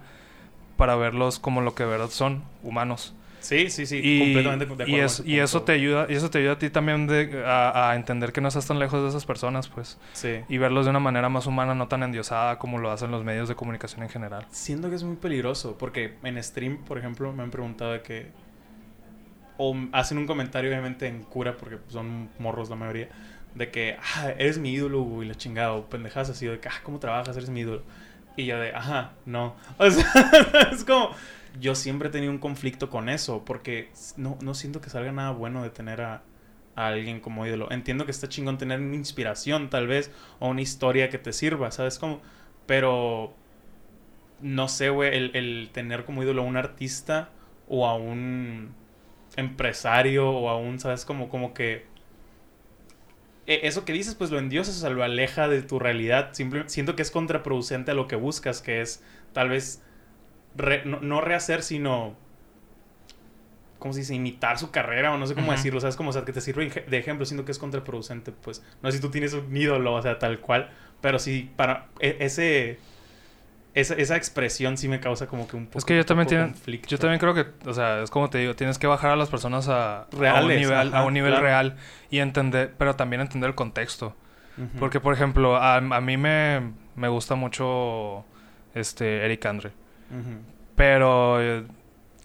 para 0.76 0.96
verlos 0.96 1.38
como 1.38 1.60
lo 1.60 1.74
que 1.74 1.84
de 1.84 1.90
verdad 1.90 2.10
son, 2.10 2.44
humanos. 2.62 3.14
Sí, 3.48 3.70
sí, 3.70 3.86
sí, 3.86 4.00
y, 4.02 4.18
completamente 4.18 4.66
de 4.66 4.72
acuerdo. 4.72 4.90
y, 4.92 5.00
es- 5.00 5.22
y 5.24 5.38
eso 5.38 5.62
te 5.62 5.72
ayuda 5.72 6.06
y 6.08 6.14
eso 6.14 6.30
te 6.30 6.38
ayuda 6.38 6.52
a 6.52 6.58
ti 6.58 6.68
también 6.70 7.06
de, 7.06 7.44
a, 7.46 7.90
a 7.90 7.96
entender 7.96 8.32
que 8.32 8.40
no 8.40 8.48
estás 8.48 8.66
tan 8.66 8.78
lejos 8.78 9.02
de 9.02 9.08
esas 9.08 9.24
personas 9.24 9.68
pues 9.68 9.98
Sí. 10.14 10.40
y 10.48 10.58
verlos 10.58 10.84
de 10.86 10.90
una 10.90 11.00
manera 11.00 11.28
más 11.28 11.46
humana 11.46 11.74
no 11.74 11.86
tan 11.88 12.02
endiosada 12.02 12.58
como 12.58 12.78
lo 12.78 12.90
hacen 12.90 13.10
los 13.10 13.22
medios 13.24 13.48
de 13.48 13.54
comunicación 13.54 14.02
en 14.02 14.08
general 14.08 14.46
Siento 14.50 14.88
que 14.90 14.96
es 14.96 15.02
muy 15.04 15.16
peligroso, 15.16 15.76
porque 15.78 16.14
en 16.24 16.42
stream, 16.42 16.78
por 16.84 16.98
ejemplo, 16.98 17.32
me 17.32 17.42
han 17.42 17.50
preguntado 17.50 17.92
de 17.92 18.02
que... 18.02 18.30
O 19.58 19.74
hacen 19.92 20.18
un 20.18 20.26
comentario, 20.26 20.70
obviamente, 20.70 21.06
en 21.06 21.22
cura, 21.22 21.56
porque 21.56 21.78
son 21.88 22.28
morros 22.38 22.68
la 22.68 22.76
mayoría, 22.76 23.08
de 23.54 23.70
que, 23.70 23.96
ah, 24.16 24.30
eres 24.38 24.58
mi 24.58 24.72
ídolo, 24.72 25.00
güey, 25.02 25.26
la 25.28 25.34
chingada, 25.34 25.72
o 25.72 25.86
pendejadas 25.86 26.28
así, 26.30 26.46
de 26.46 26.58
que, 26.60 26.68
ah, 26.68 26.80
¿cómo 26.82 26.98
trabajas? 26.98 27.36
Eres 27.36 27.48
mi 27.48 27.60
ídolo. 27.60 27.82
Y 28.36 28.44
yo 28.44 28.58
de, 28.60 28.74
ajá, 28.74 29.12
no. 29.24 29.54
O 29.78 29.90
sea, 29.90 30.04
es 30.72 30.84
como... 30.84 31.10
Yo 31.60 31.74
siempre 31.74 32.08
he 32.08 32.12
tenido 32.12 32.32
un 32.32 32.38
conflicto 32.38 32.90
con 32.90 33.08
eso, 33.08 33.44
porque 33.44 33.90
no, 34.16 34.36
no 34.42 34.54
siento 34.54 34.80
que 34.80 34.90
salga 34.90 35.12
nada 35.12 35.30
bueno 35.30 35.62
de 35.62 35.70
tener 35.70 36.00
a, 36.02 36.22
a 36.74 36.86
alguien 36.88 37.20
como 37.20 37.46
ídolo. 37.46 37.70
Entiendo 37.70 38.04
que 38.04 38.10
está 38.10 38.28
chingón 38.28 38.58
tener 38.58 38.80
una 38.80 38.96
inspiración, 38.96 39.70
tal 39.70 39.86
vez, 39.86 40.10
o 40.40 40.48
una 40.48 40.60
historia 40.62 41.08
que 41.08 41.18
te 41.18 41.32
sirva, 41.32 41.70
¿sabes? 41.70 41.98
Como... 41.98 42.20
Pero 42.66 43.32
no 44.40 44.68
sé, 44.68 44.90
güey, 44.90 45.16
el, 45.16 45.30
el 45.36 45.70
tener 45.72 46.04
como 46.04 46.22
ídolo 46.22 46.42
a 46.42 46.44
un 46.44 46.56
artista 46.56 47.30
o 47.68 47.86
a 47.86 47.94
un 47.96 48.74
empresario 49.36 50.30
o 50.30 50.48
a 50.50 50.58
un, 50.58 50.78
¿sabes? 50.80 51.04
Como, 51.04 51.28
como 51.28 51.54
que... 51.54 51.86
e- 53.46 53.60
Eso 53.66 53.84
que 53.84 53.92
dices, 53.92 54.14
pues 54.14 54.30
lo 54.30 54.38
endiosas, 54.38 54.76
o 54.76 54.80
sea, 54.80 54.90
lo 54.90 55.02
aleja 55.04 55.48
de 55.48 55.62
tu 55.62 55.78
realidad. 55.78 56.30
Siento 56.66 56.96
que 56.96 57.02
es 57.02 57.10
contraproducente 57.10 57.90
a 57.90 57.94
lo 57.94 58.08
que 58.08 58.16
buscas, 58.16 58.60
que 58.62 58.80
es 58.80 59.02
tal 59.32 59.48
vez 59.50 59.82
re- 60.56 60.84
no, 60.84 61.00
no 61.00 61.20
rehacer, 61.20 61.62
sino 61.62 62.14
¿cómo 63.78 63.92
se 63.92 64.00
dice? 64.00 64.14
Imitar 64.14 64.58
su 64.58 64.70
carrera 64.70 65.12
o 65.12 65.18
no 65.18 65.26
sé 65.26 65.34
cómo 65.34 65.46
Ujú. 65.48 65.56
decirlo, 65.56 65.80
¿sabes? 65.80 65.96
Como, 65.96 66.10
o 66.10 66.12
sea, 66.12 66.24
que 66.24 66.32
te 66.32 66.40
sirve 66.40 66.68
de 66.68 66.98
ejemplo, 66.98 67.26
siento 67.26 67.44
que 67.44 67.52
es 67.52 67.58
contraproducente, 67.58 68.32
pues. 68.32 68.64
No 68.82 68.90
sé 68.90 68.96
si 68.98 69.02
tú 69.02 69.10
tienes 69.10 69.32
un 69.34 69.54
ídolo, 69.54 69.94
o 69.94 70.02
sea, 70.02 70.18
tal 70.18 70.40
cual, 70.40 70.70
pero 71.00 71.18
sí, 71.18 71.50
para 71.56 71.88
e- 72.00 72.16
ese... 72.20 72.78
Esa, 73.74 73.92
esa 73.92 74.16
expresión 74.16 74.78
sí 74.78 74.88
me 74.88 75.00
causa 75.00 75.26
como 75.26 75.46
que 75.46 75.54
un 75.54 75.66
poco, 75.66 75.78
Es 75.80 75.84
que 75.84 75.94
yo 75.94 76.06
también, 76.06 76.26
tiene- 76.26 76.44
conflicto. 76.46 76.88
yo 76.88 76.98
también 76.98 77.20
creo 77.20 77.34
que, 77.34 77.44
o 77.68 77.74
sea, 77.74 78.00
es 78.02 78.10
como 78.10 78.30
te 78.30 78.38
digo, 78.38 78.56
tienes 78.56 78.78
que 78.78 78.86
bajar 78.86 79.10
a 79.10 79.16
las 79.16 79.28
personas 79.28 79.68
a, 79.68 80.04
a 80.04 80.06
un 80.12 80.18
Reales, 80.18 80.58
nivel, 80.60 80.88
ajá, 80.88 80.98
a 81.00 81.04
un 81.04 81.12
nivel 81.12 81.32
claro. 81.32 81.44
real 81.44 81.76
y 82.08 82.20
entender, 82.20 82.72
pero 82.78 82.96
también 82.96 83.20
entender 83.20 83.50
el 83.50 83.54
contexto. 83.54 84.16
Porque, 84.78 84.98
por 85.00 85.12
ejemplo, 85.12 85.56
a, 85.58 85.76
a 85.76 86.00
mí 86.00 86.16
me, 86.16 86.72
me 86.94 87.08
gusta 87.08 87.34
mucho 87.34 88.24
este 88.74 89.26
Eric 89.26 89.44
Andre. 89.44 89.72
Pero 90.76 91.40
eh, 91.40 91.64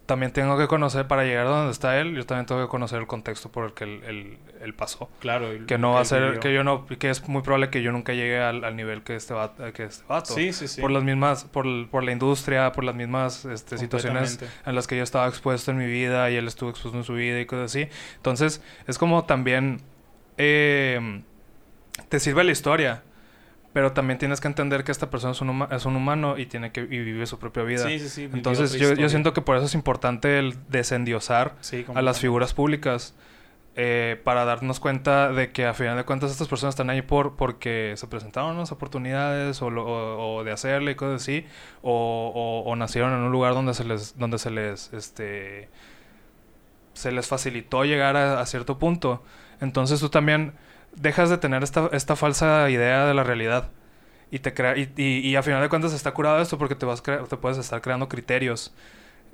también 0.06 0.32
tengo 0.32 0.58
que 0.58 0.66
conocer, 0.68 1.06
para 1.06 1.24
llegar 1.24 1.46
a 1.46 1.50
donde 1.50 1.72
está 1.72 1.98
él, 1.98 2.14
yo 2.14 2.26
también 2.26 2.44
tengo 2.46 2.60
que 2.60 2.68
conocer 2.68 3.00
el 3.00 3.06
contexto 3.06 3.50
por 3.50 3.64
el 3.66 3.72
que 3.72 3.84
él, 3.84 4.02
él- 4.06 4.38
él 4.60 4.74
pasó. 4.74 5.08
Claro. 5.20 5.50
el- 5.50 5.64
Que 5.66 5.78
no 5.78 5.92
va 5.92 6.00
a 6.00 6.04
ser, 6.04 6.38
que 6.38 6.52
yo 6.52 6.62
no, 6.64 6.86
que 6.86 7.08
es 7.08 7.26
muy 7.28 7.40
probable 7.42 7.70
que 7.70 7.82
yo 7.82 7.92
nunca 7.92 8.12
llegue 8.12 8.38
al, 8.40 8.64
al 8.64 8.76
nivel 8.76 9.02
que 9.02 9.16
este 9.16 9.32
vato. 9.32 9.72
Que 9.72 9.84
este 9.84 10.04
vato. 10.06 10.34
Sí, 10.34 10.52
sí, 10.52 10.68
sí. 10.68 10.80
Por 10.82 10.90
las 10.90 11.02
mismas, 11.02 11.44
por, 11.44 11.64
por 11.88 12.04
la 12.04 12.12
industria, 12.12 12.72
por 12.72 12.84
las 12.84 12.94
mismas 12.94 13.44
este, 13.46 13.78
situaciones 13.78 14.38
en 14.66 14.74
las 14.74 14.86
que 14.86 14.96
yo 14.98 15.02
estaba 15.02 15.26
expuesto 15.28 15.70
en 15.70 15.78
mi 15.78 15.86
vida 15.86 16.30
y 16.30 16.36
él 16.36 16.46
estuvo 16.46 16.68
expuesto 16.70 16.98
en 16.98 17.04
su 17.04 17.14
vida 17.14 17.40
y 17.40 17.46
cosas 17.46 17.70
así. 17.70 17.88
Entonces, 18.16 18.62
es 18.86 18.98
como 18.98 19.24
también 19.24 19.80
eh, 20.36 21.22
te 22.08 22.20
sirve 22.20 22.44
la 22.44 22.52
historia, 22.52 23.02
pero 23.72 23.92
también 23.92 24.18
tienes 24.18 24.40
que 24.40 24.48
entender 24.48 24.84
que 24.84 24.92
esta 24.92 25.08
persona 25.10 25.32
es 25.32 25.40
un, 25.40 25.48
huma- 25.48 25.68
es 25.74 25.86
un 25.86 25.96
humano 25.96 26.36
y 26.38 26.46
tiene 26.46 26.72
que 26.72 26.80
y 26.82 26.86
vive 26.86 27.26
su 27.26 27.38
propia 27.38 27.62
vida. 27.62 27.88
Sí, 27.88 27.98
sí, 27.98 28.08
sí. 28.08 28.28
Entonces, 28.32 28.72
yo, 28.72 28.88
yo 28.94 29.08
siento 29.08 29.32
que 29.32 29.40
por 29.40 29.56
eso 29.56 29.66
es 29.66 29.74
importante 29.74 30.38
el 30.38 30.56
desendiosar 30.68 31.54
Sí, 31.60 31.84
a 31.94 32.02
las 32.02 32.20
figuras 32.20 32.52
públicas 32.54 33.14
eh, 33.74 34.20
para 34.24 34.44
darnos 34.44 34.80
cuenta 34.80 35.32
de 35.32 35.50
que 35.50 35.64
a 35.64 35.72
final 35.72 35.96
de 35.96 36.04
cuentas 36.04 36.30
estas 36.30 36.46
personas 36.48 36.74
están 36.74 36.90
ahí 36.90 37.00
por 37.00 37.36
porque 37.36 37.94
se 37.96 38.06
presentaron 38.06 38.58
las 38.58 38.70
oportunidades 38.70 39.62
o, 39.62 39.70
lo- 39.70 39.86
o- 39.86 40.36
o 40.36 40.44
de 40.44 40.52
hacerle 40.52 40.90
y 40.90 40.94
cosas 40.94 41.22
así 41.22 41.46
o, 41.80 42.30
o- 42.34 42.70
o 42.70 42.76
nacieron 42.76 43.14
en 43.14 43.20
un 43.20 43.32
lugar 43.32 43.54
donde 43.54 43.72
se 43.72 43.84
les 43.84 44.18
donde 44.18 44.36
se 44.38 44.50
les 44.50 44.92
este 44.92 45.70
se 46.92 47.10
les 47.12 47.26
facilitó 47.26 47.84
llegar 47.84 48.16
a, 48.16 48.40
a 48.40 48.46
cierto 48.46 48.78
punto 48.78 49.22
entonces 49.60 50.00
tú 50.00 50.08
también 50.10 50.52
dejas 50.96 51.30
de 51.30 51.38
tener 51.38 51.62
esta, 51.62 51.88
esta 51.92 52.16
falsa 52.16 52.68
idea 52.70 53.06
de 53.06 53.14
la 53.14 53.24
realidad. 53.24 53.68
Y 54.30 54.38
te 54.38 54.54
crea 54.54 54.76
y, 54.78 54.90
y, 54.96 55.18
y 55.28 55.36
a 55.36 55.42
final 55.42 55.60
de 55.60 55.68
cuentas 55.68 55.92
está 55.92 56.12
curado 56.12 56.40
esto 56.40 56.56
porque 56.56 56.74
te 56.74 56.86
vas 56.86 57.02
te 57.02 57.36
puedes 57.36 57.58
estar 57.58 57.80
creando 57.82 58.08
criterios 58.08 58.72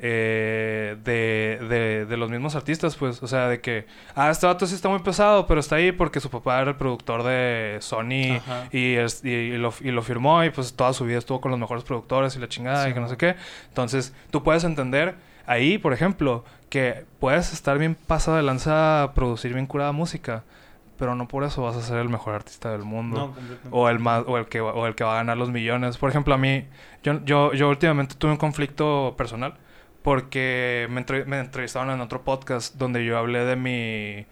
eh, 0.00 0.96
de, 1.04 1.58
de, 1.68 2.06
de 2.06 2.16
los 2.16 2.30
mismos 2.30 2.54
artistas, 2.54 2.96
pues, 2.96 3.22
o 3.22 3.26
sea, 3.26 3.48
de 3.48 3.60
que, 3.60 3.86
ah, 4.14 4.30
este 4.30 4.46
vato 4.46 4.66
sí 4.66 4.74
está 4.74 4.88
muy 4.88 5.00
pesado, 5.00 5.46
pero 5.46 5.58
está 5.60 5.76
ahí 5.76 5.90
porque 5.92 6.20
su 6.20 6.30
papá 6.30 6.60
era 6.60 6.70
el 6.70 6.76
productor 6.76 7.24
de 7.24 7.78
Sony 7.80 8.40
y, 8.72 8.94
es- 8.94 9.24
y, 9.24 9.56
lo, 9.56 9.72
y 9.80 9.90
lo 9.90 10.02
firmó 10.02 10.44
y 10.44 10.50
pues 10.50 10.74
toda 10.74 10.92
su 10.92 11.04
vida 11.04 11.18
estuvo 11.18 11.40
con 11.40 11.50
los 11.50 11.58
mejores 11.60 11.82
productores 11.84 12.36
y 12.36 12.38
la 12.38 12.48
chingada 12.48 12.84
Sí, 12.84 12.90
y 12.90 12.94
que 12.94 13.00
no 13.00 13.08
sé 13.08 13.16
qué. 13.16 13.34
Entonces, 13.68 14.14
tú 14.30 14.42
puedes 14.44 14.62
entender 14.64 15.16
ahí, 15.46 15.78
por 15.78 15.92
ejemplo, 15.92 16.44
que 16.70 17.04
puedes 17.18 17.52
estar 17.52 17.78
bien 17.78 17.94
pasado 17.96 18.36
de 18.36 18.42
lanza 18.44 19.02
a 19.02 19.14
producir 19.14 19.52
bien 19.52 19.66
curada 19.66 19.90
música, 19.92 20.44
pero 20.98 21.14
no 21.14 21.28
por 21.28 21.44
eso 21.44 21.62
vas 21.62 21.76
a 21.76 21.82
ser 21.82 21.98
el 21.98 22.08
mejor 22.08 22.34
artista 22.34 22.70
del 22.72 22.82
mundo 22.82 23.34
No, 23.34 23.70
o 23.70 23.88
el 23.88 23.98
más 23.98 24.24
o 24.26 24.36
el 24.38 24.46
que 24.46 24.60
va- 24.60 24.72
o 24.74 24.86
el 24.86 24.94
que 24.94 25.04
va 25.04 25.12
a 25.12 25.16
ganar 25.16 25.36
los 25.36 25.50
millones. 25.50 25.96
Por 25.98 26.10
ejemplo, 26.10 26.34
a 26.34 26.38
mí 26.38 26.66
yo 27.02 27.24
yo 27.24 27.52
yo 27.54 27.68
últimamente 27.68 28.14
tuve 28.16 28.32
un 28.32 28.36
conflicto 28.38 29.14
personal 29.16 29.54
porque 30.02 30.86
me, 30.90 31.00
entre- 31.00 31.24
me 31.24 31.38
entrevistaron 31.40 31.90
en 31.90 32.00
otro 32.00 32.22
podcast 32.22 32.76
donde 32.76 33.04
yo 33.04 33.18
hablé 33.18 33.44
de 33.44 33.56
mi 33.56 34.26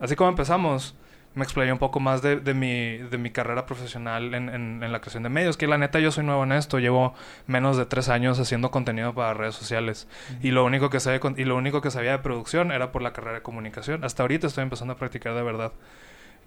así 0.00 0.16
como 0.16 0.30
empezamos 0.30 0.94
me 1.32 1.44
explayé 1.44 1.70
un 1.72 1.78
poco 1.78 2.00
más 2.00 2.22
de, 2.22 2.40
de 2.40 2.54
mi, 2.54 2.96
de 2.98 3.16
mi 3.16 3.30
carrera 3.30 3.64
profesional 3.64 4.34
en, 4.34 4.48
en, 4.48 4.82
en 4.82 4.90
la 4.92 5.00
creación 5.00 5.22
de 5.22 5.28
medios. 5.28 5.56
Que 5.56 5.68
la 5.68 5.78
neta 5.78 6.00
yo 6.00 6.10
soy 6.10 6.24
nuevo 6.24 6.42
en 6.42 6.50
esto. 6.50 6.80
Llevo 6.80 7.14
menos 7.46 7.76
de 7.76 7.86
tres 7.86 8.08
años 8.08 8.40
haciendo 8.40 8.72
contenido 8.72 9.14
para 9.14 9.32
redes 9.32 9.54
sociales. 9.54 10.08
Y 10.42 10.50
lo 10.50 10.64
único 10.64 10.90
que 10.90 10.98
sabía, 10.98 11.20
y 11.36 11.44
lo 11.44 11.54
único 11.54 11.82
que 11.82 11.92
sabía 11.92 12.10
de 12.10 12.18
producción 12.18 12.72
era 12.72 12.90
por 12.90 13.00
la 13.00 13.12
carrera 13.12 13.34
de 13.36 13.42
comunicación. 13.42 14.02
Hasta 14.02 14.24
ahorita 14.24 14.48
estoy 14.48 14.62
empezando 14.64 14.94
a 14.94 14.96
practicar 14.96 15.34
de 15.34 15.42
verdad. 15.44 15.70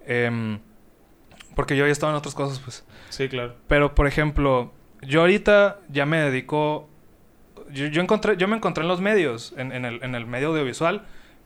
Em, 0.06 0.60
porque 1.54 1.76
yo 1.76 1.86
ya 1.86 1.92
estaba 1.92 2.12
en 2.12 2.16
otras 2.18 2.34
cosas, 2.34 2.58
pues. 2.60 2.84
Sí, 3.10 3.28
claro. 3.28 3.54
Pero, 3.68 3.94
por 3.94 4.06
ejemplo, 4.06 4.72
yo 5.02 5.20
ahorita 5.20 5.78
ya 5.88 6.06
me 6.06 6.18
dedico... 6.20 6.88
Yo, 7.70 7.86
yo 7.86 8.02
encontré, 8.02 8.36
yo 8.36 8.46
me 8.48 8.56
encontré 8.56 8.82
en 8.82 8.88
los 8.88 9.00
medios, 9.00 9.54
en, 9.56 9.72
en 9.72 9.84
el, 9.84 10.02
en 10.02 10.14
el 10.14 10.26
medio 10.26 10.48
audiovisual, 10.48 11.02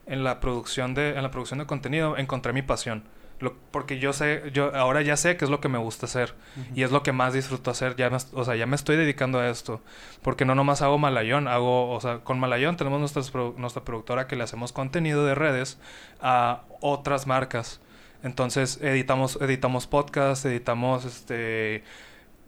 en 0.07 0.25
la 0.25 0.41
producción 0.41 0.95
de, 0.95 1.11
en 1.11 1.23
la 1.23 1.31
producción 1.31 1.59
de 1.59 1.67
contenido, 1.67 2.17
encontré 2.17 2.53
mi 2.53 2.63
pasión. 2.63 3.05
Lo- 3.41 3.55
porque 3.71 3.99
yo 4.01 4.13
sé, 4.13 4.43
yo 4.53 4.75
ahora 4.75 5.01
ya 5.03 5.17
sé 5.17 5.37
qué 5.37 5.45
es 5.45 5.51
lo 5.51 5.61
que 5.61 5.69
me 5.69 5.79
gusta 5.79 6.07
hacer. 6.07 6.35
Y 6.75 6.83
es 6.83 6.91
lo 6.91 7.03
que 7.05 7.13
más 7.13 7.35
disfruto 7.35 7.71
hacer. 7.71 7.95
Ya 7.97 8.11
me, 8.11 8.17
o 8.33 8.45
sea, 8.45 8.57
ya 8.57 8.67
me 8.67 8.75
estoy 8.75 8.97
dedicando 8.97 9.39
a 9.39 9.49
esto. 9.49 9.81
Porque 10.23 10.45
no 10.45 10.55
nomás 10.57 10.83
hago 10.83 10.99
Malayón, 10.99 11.47
hago, 11.47 11.91
o 11.93 12.01
sea, 12.01 12.19
con 12.21 12.41
Malayón 12.41 12.77
tenemos 12.77 12.99
nuestras 12.99 13.33
nuestra 13.57 13.85
productora 13.85 14.27
que 14.27 14.35
le 14.37 14.43
hacemos 14.43 14.73
contenido 14.73 15.25
de 15.25 15.35
redes 15.37 15.79
a 16.21 16.63
otras 16.81 17.27
marcas. 17.29 17.81
Entonces 18.23 18.81
editamos, 18.83 19.39
editamos 19.41 19.87
podcasts, 19.87 20.45
editamos 20.45 21.05
este 21.05 21.85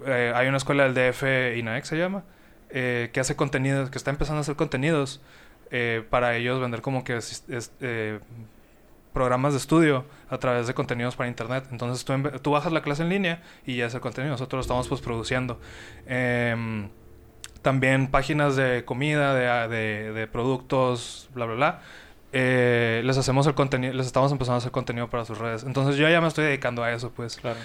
eh, 0.06 0.32
hay 0.34 0.48
una 0.48 0.56
escuela 0.56 0.84
del 0.88 0.94
DF, 0.94 1.56
INAEX 1.58 1.88
se 1.88 1.96
llama, 1.98 2.24
eh, 2.70 3.10
que 3.12 3.20
hace 3.20 3.36
contenidos, 3.36 3.90
que 3.90 3.98
está 3.98 4.10
empezando 4.10 4.38
a 4.38 4.40
hacer 4.42 4.56
contenidos 4.56 5.20
eh, 5.70 6.04
para 6.10 6.36
ellos 6.36 6.60
vender 6.60 6.80
como 6.82 7.04
que 7.04 7.16
es- 7.16 7.44
eh, 7.80 8.18
programas 9.12 9.52
de 9.52 9.58
estudio 9.58 10.04
a 10.28 10.38
través 10.38 10.66
de 10.66 10.74
contenidos 10.74 11.16
para 11.16 11.28
internet. 11.28 11.64
Entonces 11.72 12.04
tú, 12.04 12.14
tú 12.42 12.52
bajas 12.52 12.72
la 12.72 12.82
clase 12.82 13.02
en 13.02 13.08
línea 13.08 13.42
y 13.66 13.76
ya 13.76 13.86
es 13.86 13.94
el 13.94 14.00
contenido. 14.00 14.32
Nosotros 14.32 14.58
lo 14.58 14.60
estamos 14.62 14.88
pues 14.88 15.00
produciendo. 15.00 15.60
Em, 16.06 16.88
también 17.62 18.08
páginas 18.10 18.56
de 18.56 18.84
comida, 18.84 19.68
de- 19.68 20.12
de 20.12 20.26
productos, 20.28 21.28
bla, 21.34 21.46
bla, 21.46 21.54
bla. 21.56 21.82
Eh, 22.32 23.02
les 23.04 23.18
hacemos 23.18 23.46
el 23.46 23.54
contenido, 23.54 23.92
les 23.92 24.06
estamos 24.06 24.30
empezando 24.30 24.54
a 24.54 24.58
hacer 24.58 24.70
contenido 24.70 25.08
para 25.08 25.24
sus 25.24 25.38
redes. 25.38 25.64
Entonces 25.64 25.96
yo 25.96 26.08
ya 26.08 26.20
me 26.20 26.28
estoy 26.28 26.44
dedicando 26.44 26.82
a 26.82 26.92
eso, 26.92 27.10
pues. 27.10 27.36
Claro. 27.36 27.58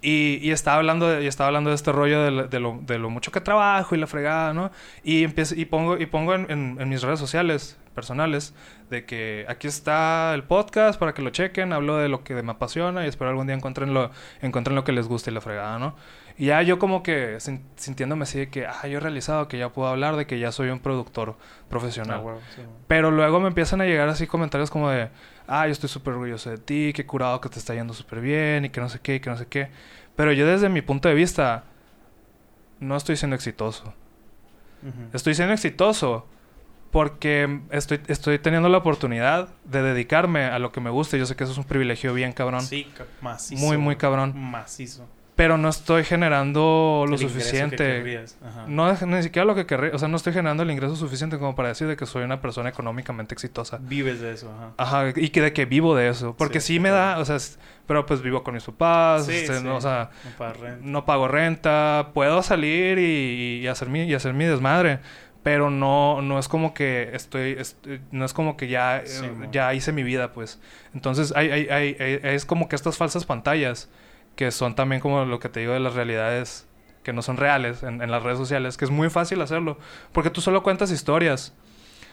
Y, 0.00 0.38
y 0.42 0.52
estaba 0.52 0.76
hablando 0.76 1.08
de, 1.08 1.24
y 1.24 1.26
estaba 1.26 1.48
hablando 1.48 1.70
de 1.70 1.76
este 1.76 1.90
rollo 1.90 2.22
de, 2.22 2.46
de 2.48 2.60
lo, 2.60 2.78
de 2.82 2.98
lo 2.98 3.10
mucho 3.10 3.32
que 3.32 3.40
trabajo 3.40 3.94
y 3.94 3.98
la 3.98 4.06
fregada, 4.06 4.54
¿no? 4.54 4.70
Y 5.02 5.24
empiezo, 5.24 5.54
y 5.56 5.64
pongo, 5.64 5.98
y 5.98 6.06
pongo 6.06 6.34
en, 6.34 6.48
en- 6.50 6.76
en 6.80 6.88
mis 6.88 7.02
redes 7.02 7.18
sociales 7.18 7.76
personales 7.96 8.54
de 8.90 9.04
que 9.04 9.44
aquí 9.48 9.66
está 9.66 10.32
el 10.34 10.44
podcast 10.44 11.00
para 11.00 11.14
que 11.14 11.20
lo 11.22 11.30
chequen, 11.30 11.72
hablo 11.72 11.96
de 11.96 12.08
lo 12.08 12.22
que 12.22 12.40
me 12.44 12.52
apasiona 12.52 13.04
y 13.04 13.08
espero 13.08 13.30
algún 13.30 13.48
día 13.48 13.56
encuentren 13.56 13.92
lo, 13.92 14.12
encuentren 14.40 14.76
lo 14.76 14.84
que 14.84 14.92
les 14.92 15.08
guste 15.08 15.32
y 15.32 15.34
la 15.34 15.40
fregada, 15.40 15.80
¿no? 15.80 15.96
Y 16.36 16.46
ya 16.46 16.62
yo 16.62 16.78
como 16.78 17.02
que 17.02 17.40
sin- 17.40 17.64
sintiéndome 17.74 18.22
así 18.22 18.38
de 18.38 18.48
que, 18.50 18.66
ah, 18.66 18.86
yo 18.86 18.98
he 18.98 19.00
realizado, 19.00 19.48
que 19.48 19.58
ya 19.58 19.70
puedo 19.70 19.88
hablar 19.88 20.14
de 20.14 20.28
que 20.28 20.38
ya 20.38 20.52
soy 20.52 20.68
un 20.70 20.78
productor 20.78 21.34
profesional. 21.68 22.22
Ah, 22.24 22.34
sí. 22.54 22.62
Pero 22.86 23.10
luego 23.10 23.40
me 23.40 23.48
empiezan 23.48 23.80
a 23.80 23.84
llegar 23.86 24.08
así 24.08 24.28
comentarios 24.28 24.70
como 24.70 24.88
de, 24.90 25.08
ah, 25.48 25.66
yo 25.66 25.72
estoy 25.72 25.88
súper 25.88 26.12
orgulloso 26.14 26.50
de 26.50 26.58
ti, 26.58 26.92
qué 26.94 27.04
curado 27.06 27.40
que 27.40 27.48
te 27.48 27.58
está 27.58 27.74
yendo 27.74 27.94
súper 27.94 28.20
bien 28.20 28.66
y 28.66 28.70
que 28.70 28.80
no 28.80 28.88
sé 28.88 29.00
qué, 29.00 29.16
y 29.16 29.20
que 29.20 29.30
no 29.30 29.36
sé 29.36 29.46
qué. 29.46 29.70
Pero 30.14 30.32
yo 30.32 30.46
desde 30.46 30.68
mi 30.68 30.82
punto 30.82 31.08
de 31.08 31.14
vista 31.14 31.64
no 32.80 32.96
estoy 32.96 33.16
siendo 33.16 33.34
exitoso. 33.34 33.94
Estoy 35.12 35.34
siendo 35.34 35.54
exitoso 35.54 36.26
porque 36.92 37.60
estoy, 37.70 38.00
estoy 38.06 38.38
teniendo 38.38 38.68
la 38.68 38.78
oportunidad 38.78 39.48
de 39.64 39.82
dedicarme 39.82 40.44
a 40.44 40.58
lo 40.58 40.70
que 40.70 40.80
me 40.80 40.90
gusta. 40.90 41.16
Yo 41.16 41.26
sé 41.26 41.34
que 41.34 41.44
eso 41.44 41.52
es 41.52 41.58
un 41.58 41.64
privilegio 41.64 42.14
bien 42.14 42.32
cabrón. 42.32 42.62
Sí, 42.62 42.86
macizo. 43.20 43.64
muy, 43.64 43.76
muy 43.76 43.96
cabrón. 43.96 44.34
Macizo. 44.36 45.08
Pero 45.38 45.56
no 45.56 45.68
estoy 45.68 46.02
generando 46.02 47.04
lo 47.06 47.14
El 47.14 47.18
suficiente. 47.20 48.26
Ajá. 48.44 48.64
No 48.66 48.92
ni 48.92 49.22
siquiera 49.22 49.46
lo 49.46 49.54
que 49.54 49.66
querría. 49.66 49.92
O 49.94 49.98
sea, 50.00 50.08
no 50.08 50.16
estoy 50.16 50.32
generando 50.32 50.64
el 50.64 50.70
ingreso 50.72 50.96
suficiente 50.96 51.38
como 51.38 51.54
para 51.54 51.68
decir 51.68 51.86
de 51.86 51.96
que 51.96 52.06
soy 52.06 52.24
una 52.24 52.40
persona 52.40 52.68
económicamente 52.70 53.34
exitosa. 53.34 53.78
Vives 53.80 54.20
de 54.20 54.32
eso, 54.32 54.52
ajá. 54.52 54.72
Ajá, 54.76 55.12
y 55.14 55.28
que 55.28 55.40
de 55.40 55.52
que 55.52 55.64
vivo 55.64 55.94
de 55.94 56.08
eso. 56.08 56.34
Porque 56.36 56.58
sí, 56.58 56.74
Sí, 56.74 56.80
me 56.80 56.88
claro. 56.88 57.10
da, 57.12 57.18
o 57.20 57.24
sea, 57.24 57.36
pero 57.86 58.04
pues 58.04 58.20
vivo 58.20 58.42
con 58.42 58.54
mis 58.54 58.64
papás, 58.64 59.26
Sí, 59.26 59.32
este, 59.36 59.58
sí. 59.58 59.64
no, 59.64 59.76
o 59.76 59.80
sea, 59.80 60.10
No 60.24 60.30
pagas 60.36 60.56
renta. 60.58 60.78
no 60.82 61.04
pago 61.04 61.28
renta, 61.28 62.10
puedo 62.14 62.42
salir 62.42 62.98
y, 62.98 63.60
y 63.62 63.66
hacer 63.68 63.88
mi, 63.88 64.02
y 64.02 64.14
hacer 64.14 64.34
mi 64.34 64.44
desmadre. 64.44 64.98
Pero 65.44 65.70
no, 65.70 66.20
no 66.20 66.40
es 66.40 66.48
como 66.48 66.74
que 66.74 67.10
estoy, 67.12 67.52
est- 67.52 67.86
no 68.10 68.24
es 68.24 68.32
como 68.34 68.56
que 68.56 68.66
ya, 68.66 68.98
eh, 68.98 69.04
ya 69.52 69.72
hice 69.72 69.92
mi 69.92 70.02
vida, 70.02 70.32
pues. 70.32 70.60
Entonces, 70.94 71.32
hay, 71.36 71.48
hay, 71.52 71.68
hay, 71.68 71.96
hay- 72.00 72.20
es 72.34 72.44
como 72.44 72.68
que 72.68 72.74
estas 72.74 72.96
falsas 72.96 73.24
pantallas, 73.24 73.88
que 74.38 74.52
son 74.52 74.76
también 74.76 75.00
como 75.00 75.24
lo 75.24 75.40
que 75.40 75.48
te 75.48 75.58
digo 75.58 75.72
de 75.72 75.80
las 75.80 75.94
realidades 75.94 76.64
que 77.02 77.12
no 77.12 77.22
son 77.22 77.38
reales 77.38 77.82
en, 77.82 78.00
en 78.00 78.08
las 78.12 78.22
redes 78.22 78.38
sociales, 78.38 78.76
que 78.76 78.84
es 78.84 78.90
muy 78.92 79.10
fácil 79.10 79.42
hacerlo, 79.42 79.78
porque 80.12 80.30
tú 80.30 80.40
solo 80.40 80.62
cuentas 80.62 80.92
historias. 80.92 81.52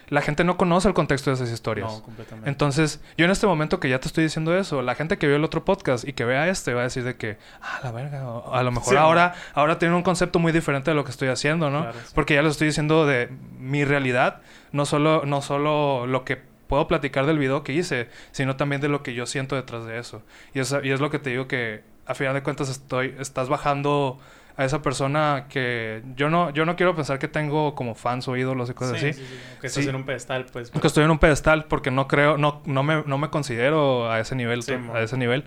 La 0.08 0.22
gente 0.22 0.44
no 0.44 0.58
conoce 0.58 0.88
el 0.88 0.96
contexto 0.96 1.30
de 1.30 1.36
esas 1.36 1.52
historias. 1.52 1.92
No, 1.92 2.02
completamente. 2.02 2.50
Entonces, 2.50 3.00
yo 3.16 3.26
en 3.26 3.32
este 3.32 3.46
momento 3.46 3.80
que 3.80 3.90
ya 3.90 4.00
te 4.00 4.08
estoy 4.08 4.24
diciendo 4.24 4.58
eso, 4.58 4.82
la 4.82 4.96
gente 4.96 5.20
que 5.20 5.28
vio 5.28 5.36
el 5.36 5.44
otro 5.44 5.66
podcast 5.66 6.08
y 6.08 6.14
que 6.14 6.26
vea 6.26 6.48
este 6.48 6.74
va 6.74 6.82
a 6.82 6.84
decir 6.86 7.04
de 7.04 7.16
que, 7.16 7.38
ah, 7.62 7.80
la 7.84 7.92
verga, 7.92 8.24
a 8.52 8.64
lo 8.64 8.72
mejor 8.72 8.90
Sí, 8.90 8.96
ahora, 8.96 9.36
ahora 9.54 9.78
tienen 9.78 9.96
un 9.96 10.04
concepto 10.04 10.40
muy 10.40 10.52
diferente 10.52 10.90
de 10.90 10.96
lo 10.96 11.04
que 11.04 11.12
estoy 11.12 11.28
haciendo, 11.28 11.70
¿no? 11.70 11.82
Claro, 11.82 12.00
sí. 12.04 12.12
Porque 12.16 12.34
ya 12.34 12.42
les 12.42 12.54
estoy 12.54 12.68
diciendo 12.68 13.06
de 13.06 13.30
mi 13.60 13.86
realidad, 13.86 14.42
no 14.72 14.88
solo, 14.88 15.26
no 15.28 15.44
solo 15.44 16.08
lo 16.08 16.26
que 16.26 16.42
puedo 16.68 16.88
platicar 16.88 17.28
del 17.28 17.38
video 17.38 17.64
que 17.64 17.74
hice, 17.74 18.10
sino 18.32 18.56
también 18.56 18.82
de 18.82 18.90
lo 18.90 19.04
que 19.04 19.14
yo 19.14 19.28
siento 19.28 19.56
detrás 19.56 19.86
de 19.86 20.00
eso. 20.00 20.24
Y 20.56 20.60
es, 20.60 20.76
y 20.84 20.90
es 20.90 21.00
lo 21.00 21.12
que 21.12 21.20
te 21.20 21.30
digo 21.30 21.48
que 21.48 21.84
a 22.06 22.13
final 22.15 22.34
de 22.34 22.44
cuentas 22.44 22.70
estoy, 22.70 23.15
estás 23.20 23.50
bajando 23.50 24.20
a 24.58 24.63
esa 24.63 24.82
persona 24.82 25.48
que 25.50 26.02
yo 26.15 26.30
no, 26.30 26.50
yo 26.52 26.65
no 26.65 26.76
quiero 26.78 26.96
pensar 26.96 27.20
que 27.20 27.28
tengo 27.28 27.76
como 27.76 27.94
fans 27.94 28.28
o 28.28 28.38
ídolos 28.38 28.70
y 28.70 28.74
cosas 28.74 29.00
Sí, 29.00 29.08
así. 29.10 29.20
sí, 29.20 29.26
sí. 29.28 29.39
Que 29.60 29.68
estás 29.68 29.86
en 29.88 29.96
un 29.96 30.06
pedestal, 30.06 30.46
pues. 30.52 30.72
Que 30.72 30.88
estoy 30.88 31.04
en 31.04 31.12
un 31.12 31.20
pedestal 31.20 31.65
porque 31.65 31.91
no 31.91 32.08
creo, 32.08 32.38
no, 32.38 32.62
no 32.65 32.84
me, 32.84 33.04
no 33.06 33.18
me 33.18 33.30
considero 33.30 34.10
a 34.10 34.20
ese 34.20 34.36
nivel, 34.36 34.62
a 34.94 35.02
ese 35.02 35.18
nivel. 35.18 35.44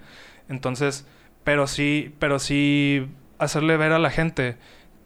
Entonces, 0.51 1.07
pero 1.45 1.67
sí, 1.67 2.15
pero 2.19 2.39
sí 2.39 3.09
hacerle 3.39 3.77
ver 3.79 3.93
a 3.93 3.99
la 3.99 4.11
gente 4.11 4.57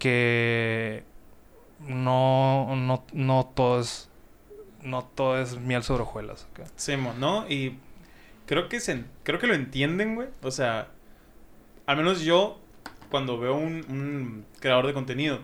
que 0.01 1.05
no, 1.81 2.75
no, 2.77 3.05
no 3.13 3.53
todo 3.55 3.81
es, 3.81 4.09
no 4.83 5.05
todo 5.05 5.41
es 5.41 5.59
miel 5.59 5.85
sobre 5.85 6.03
hojuelas. 6.03 6.49
¿ok? 6.53 6.67
Sí, 6.75 6.95
¿no? 7.21 7.49
Y 7.49 7.79
creo 8.47 8.69
que 8.69 8.81
se, 8.81 9.05
creo 9.23 9.39
que 9.39 9.47
lo 9.47 9.55
entienden, 9.55 10.17
güey. 10.17 10.29
O 10.43 10.51
sea, 10.51 10.89
al 11.87 11.97
menos 11.97 12.23
yo, 12.23 12.59
cuando 13.11 13.39
veo 13.39 13.55
un, 13.55 13.85
un 13.89 14.47
creador 14.61 14.87
de 14.87 14.95
contenido, 14.95 15.41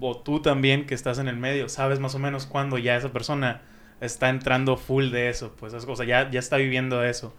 o 0.00 0.16
tú 0.16 0.40
también 0.42 0.86
que 0.86 0.94
estás 0.94 1.18
en 1.18 1.28
el 1.28 1.36
medio, 1.36 1.68
sabes 1.68 2.00
más 2.00 2.14
o 2.14 2.18
menos 2.18 2.46
cuándo 2.46 2.78
ya 2.78 2.96
esa 2.96 3.12
persona 3.12 3.62
está 4.00 4.30
entrando 4.30 4.76
full 4.76 5.10
de 5.10 5.28
eso, 5.28 5.54
pues, 5.58 5.74
es- 5.74 5.86
o 5.86 5.96
sea, 5.96 6.06
ya, 6.06 6.30
ya 6.30 6.38
está 6.40 6.56
viviendo 6.56 7.04
eso. 7.04 7.34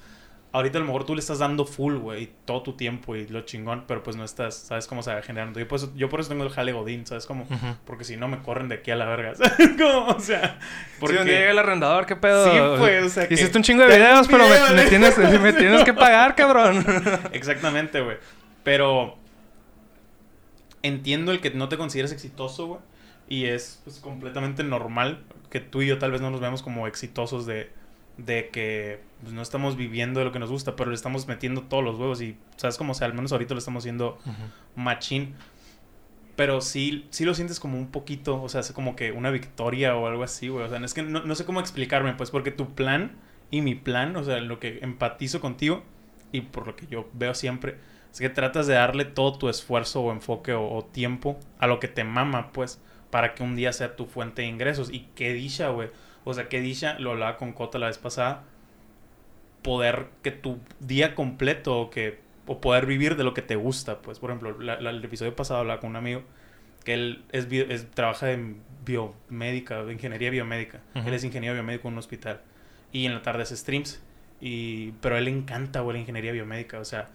Ahorita 0.53 0.77
a 0.77 0.81
lo 0.81 0.85
mejor 0.85 1.03
tú 1.03 1.15
le 1.15 1.19
estás 1.19 1.39
dando 1.39 1.65
full, 1.65 1.95
güey, 1.95 2.29
todo 2.45 2.61
tu 2.61 2.73
tiempo 2.73 3.15
y 3.15 3.27
lo 3.27 3.41
chingón, 3.41 3.85
pero 3.87 4.03
pues 4.03 4.15
no 4.15 4.23
estás, 4.23 4.55
sabes 4.55 4.85
cómo 4.85 5.01
se 5.01 5.11
va 5.11 5.19
generando. 5.23 5.59
Yo 5.59 5.67
por 5.67 5.77
eso, 5.79 5.91
yo 5.95 6.09
por 6.09 6.19
eso 6.19 6.29
tengo 6.29 6.43
el 6.43 6.51
jale 6.51 6.73
godín, 6.73 7.07
¿sabes 7.07 7.25
cómo? 7.25 7.47
Porque 7.85 8.03
si 8.03 8.17
no 8.17 8.27
me 8.27 8.39
corren 8.43 8.69
de 8.69 8.75
aquí 8.75 8.91
a 8.91 8.95
la 8.95 9.05
verga, 9.05 9.33
¿sabes 9.35 9.71
cómo? 9.77 10.09
O 10.09 10.19
sea, 10.19 10.59
Porque 10.99 11.17
un 11.17 11.25
día 11.25 11.39
llega 11.39 11.51
el 11.51 11.57
arrendador, 11.57 12.05
¿qué 12.05 12.15
pedo? 12.15 12.45
Sí, 12.45 12.79
pues, 12.79 13.03
o 13.03 13.09
sea, 13.09 13.27
que- 13.27 13.33
Hiciste 13.33 13.57
un 13.57 13.63
chingo 13.63 13.81
de 13.81 13.87
un 13.87 13.95
videos, 13.95 14.27
pero 14.27 14.45
video, 14.45 14.67
me, 14.69 14.75
me 14.75 14.85
tienes, 14.85 15.17
me 15.17 15.53
tienes 15.53 15.83
que 15.83 15.93
pagar, 15.93 16.35
cabrón. 16.35 16.85
Exactamente, 17.33 18.01
güey. 18.01 18.17
Pero 18.63 19.17
entiendo 20.83 21.31
el 21.31 21.39
que 21.41 21.49
no 21.49 21.67
te 21.69 21.77
consideres 21.77 22.11
exitoso, 22.11 22.67
güey. 22.67 22.79
Y 23.27 23.45
es 23.45 23.81
pues, 23.85 23.97
completamente 23.99 24.63
normal 24.63 25.23
que 25.49 25.59
tú 25.59 25.81
y 25.81 25.87
yo 25.87 25.97
tal 25.97 26.11
vez 26.11 26.21
no 26.21 26.29
nos 26.29 26.41
veamos 26.41 26.61
como 26.61 26.85
exitosos 26.87 27.45
de, 27.45 27.71
de 28.17 28.49
que 28.49 29.01
pues, 29.21 29.33
no 29.33 29.41
estamos 29.41 29.75
viviendo 29.75 30.19
de 30.19 30.25
lo 30.25 30.31
que 30.31 30.39
nos 30.39 30.51
gusta, 30.51 30.75
pero 30.75 30.89
le 30.89 30.95
estamos 30.95 31.27
metiendo 31.27 31.63
todos 31.63 31.83
los 31.83 31.97
huevos 31.97 32.21
y, 32.21 32.37
¿sabes 32.57 32.77
cómo? 32.77 32.91
O 32.91 32.95
sea, 32.95 33.07
al 33.07 33.13
menos 33.13 33.31
ahorita 33.31 33.53
lo 33.53 33.59
estamos 33.59 33.83
haciendo 33.83 34.17
machín. 34.75 35.35
Pero 36.35 36.61
sí, 36.61 37.05
sí 37.11 37.25
lo 37.25 37.35
sientes 37.35 37.59
como 37.59 37.77
un 37.77 37.91
poquito, 37.91 38.41
o 38.41 38.49
sea, 38.49 38.61
es 38.61 38.71
como 38.71 38.95
que 38.95 39.11
una 39.11 39.29
victoria 39.29 39.95
o 39.95 40.07
algo 40.07 40.23
así, 40.23 40.47
güey. 40.47 40.65
O 40.65 40.69
sea, 40.69 40.79
es 40.79 40.93
que 40.93 41.03
no, 41.03 41.23
no 41.23 41.35
sé 41.35 41.45
cómo 41.45 41.59
explicarme, 41.59 42.13
pues, 42.13 42.31
porque 42.31 42.51
tu 42.51 42.73
plan 42.73 43.17
y 43.51 43.61
mi 43.61 43.75
plan, 43.75 44.15
o 44.15 44.23
sea, 44.23 44.39
lo 44.39 44.59
que 44.59 44.79
empatizo 44.81 45.39
contigo 45.39 45.83
y 46.31 46.41
por 46.41 46.65
lo 46.65 46.75
que 46.75 46.87
yo 46.87 47.07
veo 47.13 47.35
siempre, 47.35 47.77
es 48.11 48.19
que 48.19 48.29
tratas 48.29 48.65
de 48.65 48.73
darle 48.73 49.05
todo 49.05 49.37
tu 49.37 49.47
esfuerzo 49.47 50.01
o 50.01 50.11
enfoque 50.11 50.53
o, 50.53 50.71
o 50.71 50.83
tiempo 50.83 51.39
a 51.59 51.67
lo 51.67 51.79
que 51.79 51.87
te 51.87 52.03
mama, 52.03 52.51
pues, 52.51 52.81
para 53.11 53.35
que 53.35 53.43
un 53.43 53.55
día 53.55 53.71
sea 53.73 53.95
tu 53.95 54.07
fuente 54.07 54.41
de 54.41 54.47
ingresos. 54.47 54.91
Y 54.91 55.07
qué 55.13 55.33
dicha, 55.33 55.69
güey. 55.69 55.89
O 56.25 56.33
sea, 56.33 56.47
qué 56.49 56.61
dicha, 56.61 56.97
lo 56.99 57.11
hablaba 57.11 57.37
con 57.37 57.53
Cota 57.53 57.77
la 57.79 57.87
vez 57.87 57.97
pasada, 57.97 58.43
poder 59.61 60.07
que 60.21 60.31
tu 60.31 60.59
día 60.79 61.15
completo 61.15 61.79
o 61.79 61.89
que 61.89 62.21
o 62.45 62.59
poder 62.59 62.85
vivir 62.85 63.15
de 63.15 63.23
lo 63.23 63.33
que 63.33 63.41
te 63.41 63.55
gusta, 63.55 64.01
pues, 64.01 64.19
por 64.19 64.29
ejemplo, 64.29 64.59
la- 64.59 64.79
la- 64.81 64.89
el 64.89 65.03
episodio 65.03 65.33
pasado 65.33 65.61
hablaba 65.61 65.79
con 65.79 65.91
un 65.91 65.95
amigo 65.95 66.23
que 66.83 66.93
él 66.93 67.23
es, 67.31 67.47
es- 67.49 67.89
trabaja 67.91 68.31
en 68.31 68.57
biomédica, 68.85 69.83
de 69.85 69.93
ingeniería 69.93 70.29
biomédica. 70.29 70.81
Ujú. 70.95 71.07
Él 71.07 71.13
es 71.13 71.23
ingeniero 71.23 71.53
biomédico 71.53 71.87
en 71.87 71.93
un 71.93 71.99
hospital 71.99 72.41
y 72.91 73.05
en 73.05 73.13
la 73.13 73.21
tarde 73.21 73.43
hace 73.43 73.55
streams. 73.55 74.01
Y, 74.41 74.91
pero 74.99 75.15
a 75.15 75.19
él 75.19 75.25
le 75.25 75.31
encanta, 75.31 75.79
güey, 75.79 75.93
la 75.95 75.99
ingeniería 76.01 76.33
biomédica. 76.33 76.79
O 76.79 76.85
sea, 76.85 77.07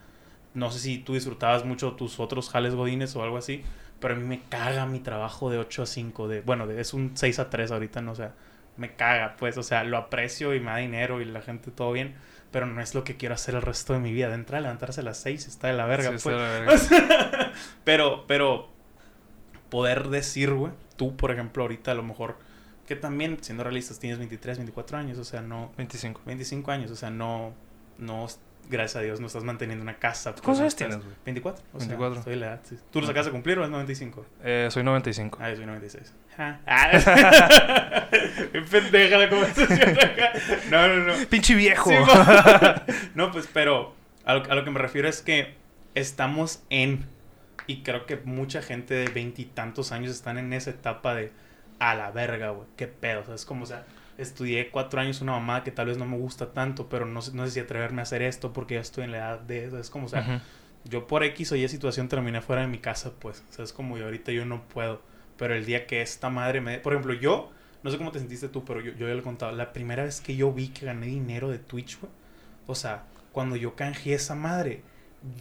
no 0.54 0.70
sé 0.70 0.78
si 0.78 0.96
tú 0.96 1.12
disfrutabas 1.12 1.66
mucho 1.66 1.92
tus 1.92 2.18
otros 2.20 2.48
jales 2.48 2.74
godines 2.74 3.14
o 3.14 3.22
algo 3.22 3.36
así, 3.36 3.62
pero 4.00 4.14
a 4.14 4.16
mí 4.16 4.24
me 4.24 4.40
caga 4.48 4.86
mi 4.86 5.00
trabajo 5.00 5.50
de 5.50 5.58
8 5.58 5.82
a 5.82 5.86
5. 5.86 6.26
De, 6.26 6.40
bueno, 6.40 6.66
de- 6.66 6.80
es 6.80 6.94
un 6.94 7.10
6 7.18 7.38
a 7.38 7.50
3 7.50 7.70
ahorita, 7.70 8.00
no 8.00 8.12
o 8.12 8.14
sea, 8.14 8.32
me 8.78 8.94
caga, 8.94 9.36
pues, 9.38 9.58
o 9.58 9.62
sea, 9.62 9.84
lo 9.84 9.98
aprecio 9.98 10.54
y 10.54 10.60
me 10.60 10.70
da 10.70 10.76
dinero 10.78 11.20
y 11.20 11.24
la 11.26 11.42
gente 11.42 11.70
todo 11.70 11.92
bien, 11.92 12.14
pero 12.50 12.64
no 12.66 12.80
es 12.80 12.94
lo 12.94 13.04
que 13.04 13.16
quiero 13.16 13.34
hacer 13.34 13.54
el 13.54 13.62
resto 13.62 13.92
de 13.92 13.98
mi 13.98 14.12
vida. 14.12 14.28
De 14.28 14.34
entrar, 14.34 14.62
levantarse 14.62 15.00
a 15.00 15.04
las 15.04 15.18
6 15.18 15.46
está 15.46 15.66
de 15.66 15.74
la 15.74 15.84
verga, 15.86 16.10
Sí, 16.10 16.14
está 16.14 16.30
pues. 16.30 16.36
de 16.36 16.42
la 16.42 16.48
verga. 16.58 16.72
O 16.72 16.78
sea, 16.78 17.52
pero, 17.84 18.24
pero, 18.26 18.68
poder 19.68 20.08
decir, 20.08 20.52
güey, 20.54 20.72
tú, 20.96 21.16
por 21.16 21.30
ejemplo, 21.30 21.62
ahorita 21.64 21.90
a 21.90 21.94
lo 21.94 22.02
mejor, 22.02 22.38
que 22.86 22.96
también, 22.96 23.38
siendo 23.42 23.64
realistas, 23.64 23.98
tienes 23.98 24.18
23, 24.18 24.58
24 24.58 24.96
años, 24.96 25.18
o 25.18 25.24
sea, 25.24 25.42
no, 25.42 25.72
25. 25.76 26.22
25 26.24 26.70
años, 26.70 26.90
o 26.90 26.96
sea, 26.96 27.10
no, 27.10 27.52
no, 27.98 28.26
gracias 28.68 28.96
a 28.96 29.00
Dios, 29.00 29.20
no 29.20 29.26
estás 29.26 29.44
manteniendo 29.44 29.82
una 29.82 29.98
casa. 29.98 30.32
¿Cuántos 30.32 30.60
años 30.60 30.76
tienes, 30.76 30.98
güey? 30.98 31.08
24. 31.24 31.64
O 31.72 31.78
24. 31.78 32.14
Sea, 32.14 32.22
soy 32.24 32.36
la 32.36 32.46
edad. 32.46 32.60
¿Tú 32.90 33.00
los 33.00 33.10
acabas 33.10 33.26
de 33.26 33.32
cumplir 33.32 33.58
o 33.58 33.64
es 33.64 33.70
95? 33.70 34.26
Eh, 34.44 34.68
soy 34.70 34.82
95. 34.82 35.38
Ah, 35.40 35.50
yo 35.50 35.56
soy 35.56 35.66
96. 35.66 36.14
Ja. 36.36 36.60
Ah. 36.66 38.08
Qué 38.52 38.60
pendeja 38.62 39.18
la 39.18 39.28
conversación 39.28 39.88
acá. 39.88 40.32
No, 40.70 40.88
no, 40.88 41.04
no. 41.06 41.26
¡Pinche 41.28 41.54
viejo! 41.54 41.90
Sí, 41.90 41.96
no, 43.14 43.30
pues, 43.30 43.48
pero 43.52 43.94
a 44.24 44.34
lo, 44.34 44.50
a 44.50 44.54
lo 44.54 44.64
que 44.64 44.70
me 44.70 44.78
refiero 44.78 45.08
es 45.08 45.22
que 45.22 45.56
estamos 45.94 46.62
en. 46.70 47.06
Y 47.66 47.82
creo 47.82 48.06
que 48.06 48.16
mucha 48.16 48.62
gente 48.62 48.94
de 48.94 49.08
veintitantos 49.08 49.92
años 49.92 50.12
están 50.12 50.38
en 50.38 50.52
esa 50.52 50.70
etapa 50.70 51.14
de. 51.14 51.32
A 51.80 51.94
la 51.94 52.10
verga, 52.10 52.50
güey. 52.50 52.66
Qué 52.76 52.86
pedo. 52.86 53.20
O 53.20 53.24
sea, 53.24 53.34
es 53.34 53.44
como, 53.44 53.64
o 53.64 53.66
sea, 53.66 53.84
estudié 54.18 54.70
cuatro 54.70 55.00
años 55.00 55.20
una 55.22 55.32
mamá 55.32 55.64
que 55.64 55.70
tal 55.70 55.86
vez 55.86 55.96
no 55.96 56.04
me 56.04 56.16
gusta 56.18 56.52
tanto, 56.52 56.88
pero 56.88 57.06
no, 57.06 57.22
sé- 57.22 57.32
no 57.34 57.44
sé 57.46 57.52
si 57.52 57.60
atreverme 57.60 58.00
a 58.00 58.02
hacer 58.02 58.20
esto 58.22 58.52
porque 58.52 58.74
ya 58.74 58.80
estoy 58.80 59.04
en 59.04 59.12
la 59.12 59.18
edad 59.18 59.40
de 59.40 59.64
eso. 59.66 59.78
Es 59.78 59.88
como, 59.90 60.06
o 60.06 60.08
sea, 60.08 60.20
yo 60.84 61.06
por 61.06 61.22
X 61.24 61.52
o 61.52 61.56
Y 61.56 61.66
situación 61.68 62.08
terminé 62.08 62.40
fuera 62.40 62.62
de 62.62 62.68
mi 62.68 62.78
casa, 62.78 63.12
pues. 63.18 63.42
O 63.50 63.52
sea, 63.52 63.64
es 63.64 63.72
como, 63.72 63.96
y 63.98 64.02
ahorita 64.02 64.32
yo 64.32 64.44
no 64.44 64.62
puedo. 64.68 65.00
Pero 65.36 65.54
el 65.54 65.64
día 65.64 65.86
que 65.86 66.02
esta 66.02 66.30
madre 66.30 66.60
me... 66.60 66.78
Por 66.78 66.92
ejemplo, 66.92 67.14
yo... 67.14 67.52
No 67.84 67.92
sé 67.92 67.96
cómo 67.96 68.10
te 68.10 68.18
sentiste 68.18 68.48
tú, 68.48 68.64
pero 68.64 68.80
yo, 68.80 68.90
yo 68.94 69.06
ya 69.06 69.14
lo 69.14 69.20
he 69.20 69.22
contado. 69.22 69.52
La 69.52 69.72
primera 69.72 70.02
vez 70.02 70.20
que 70.20 70.34
yo 70.34 70.52
vi 70.52 70.68
que 70.68 70.84
gané 70.86 71.06
dinero 71.06 71.48
de 71.48 71.58
Twitch, 71.60 72.00
güey. 72.00 72.10
O 72.66 72.74
sea, 72.74 73.04
cuando 73.30 73.54
yo 73.54 73.76
canjeé 73.76 74.14
esa 74.14 74.34
madre, 74.34 74.82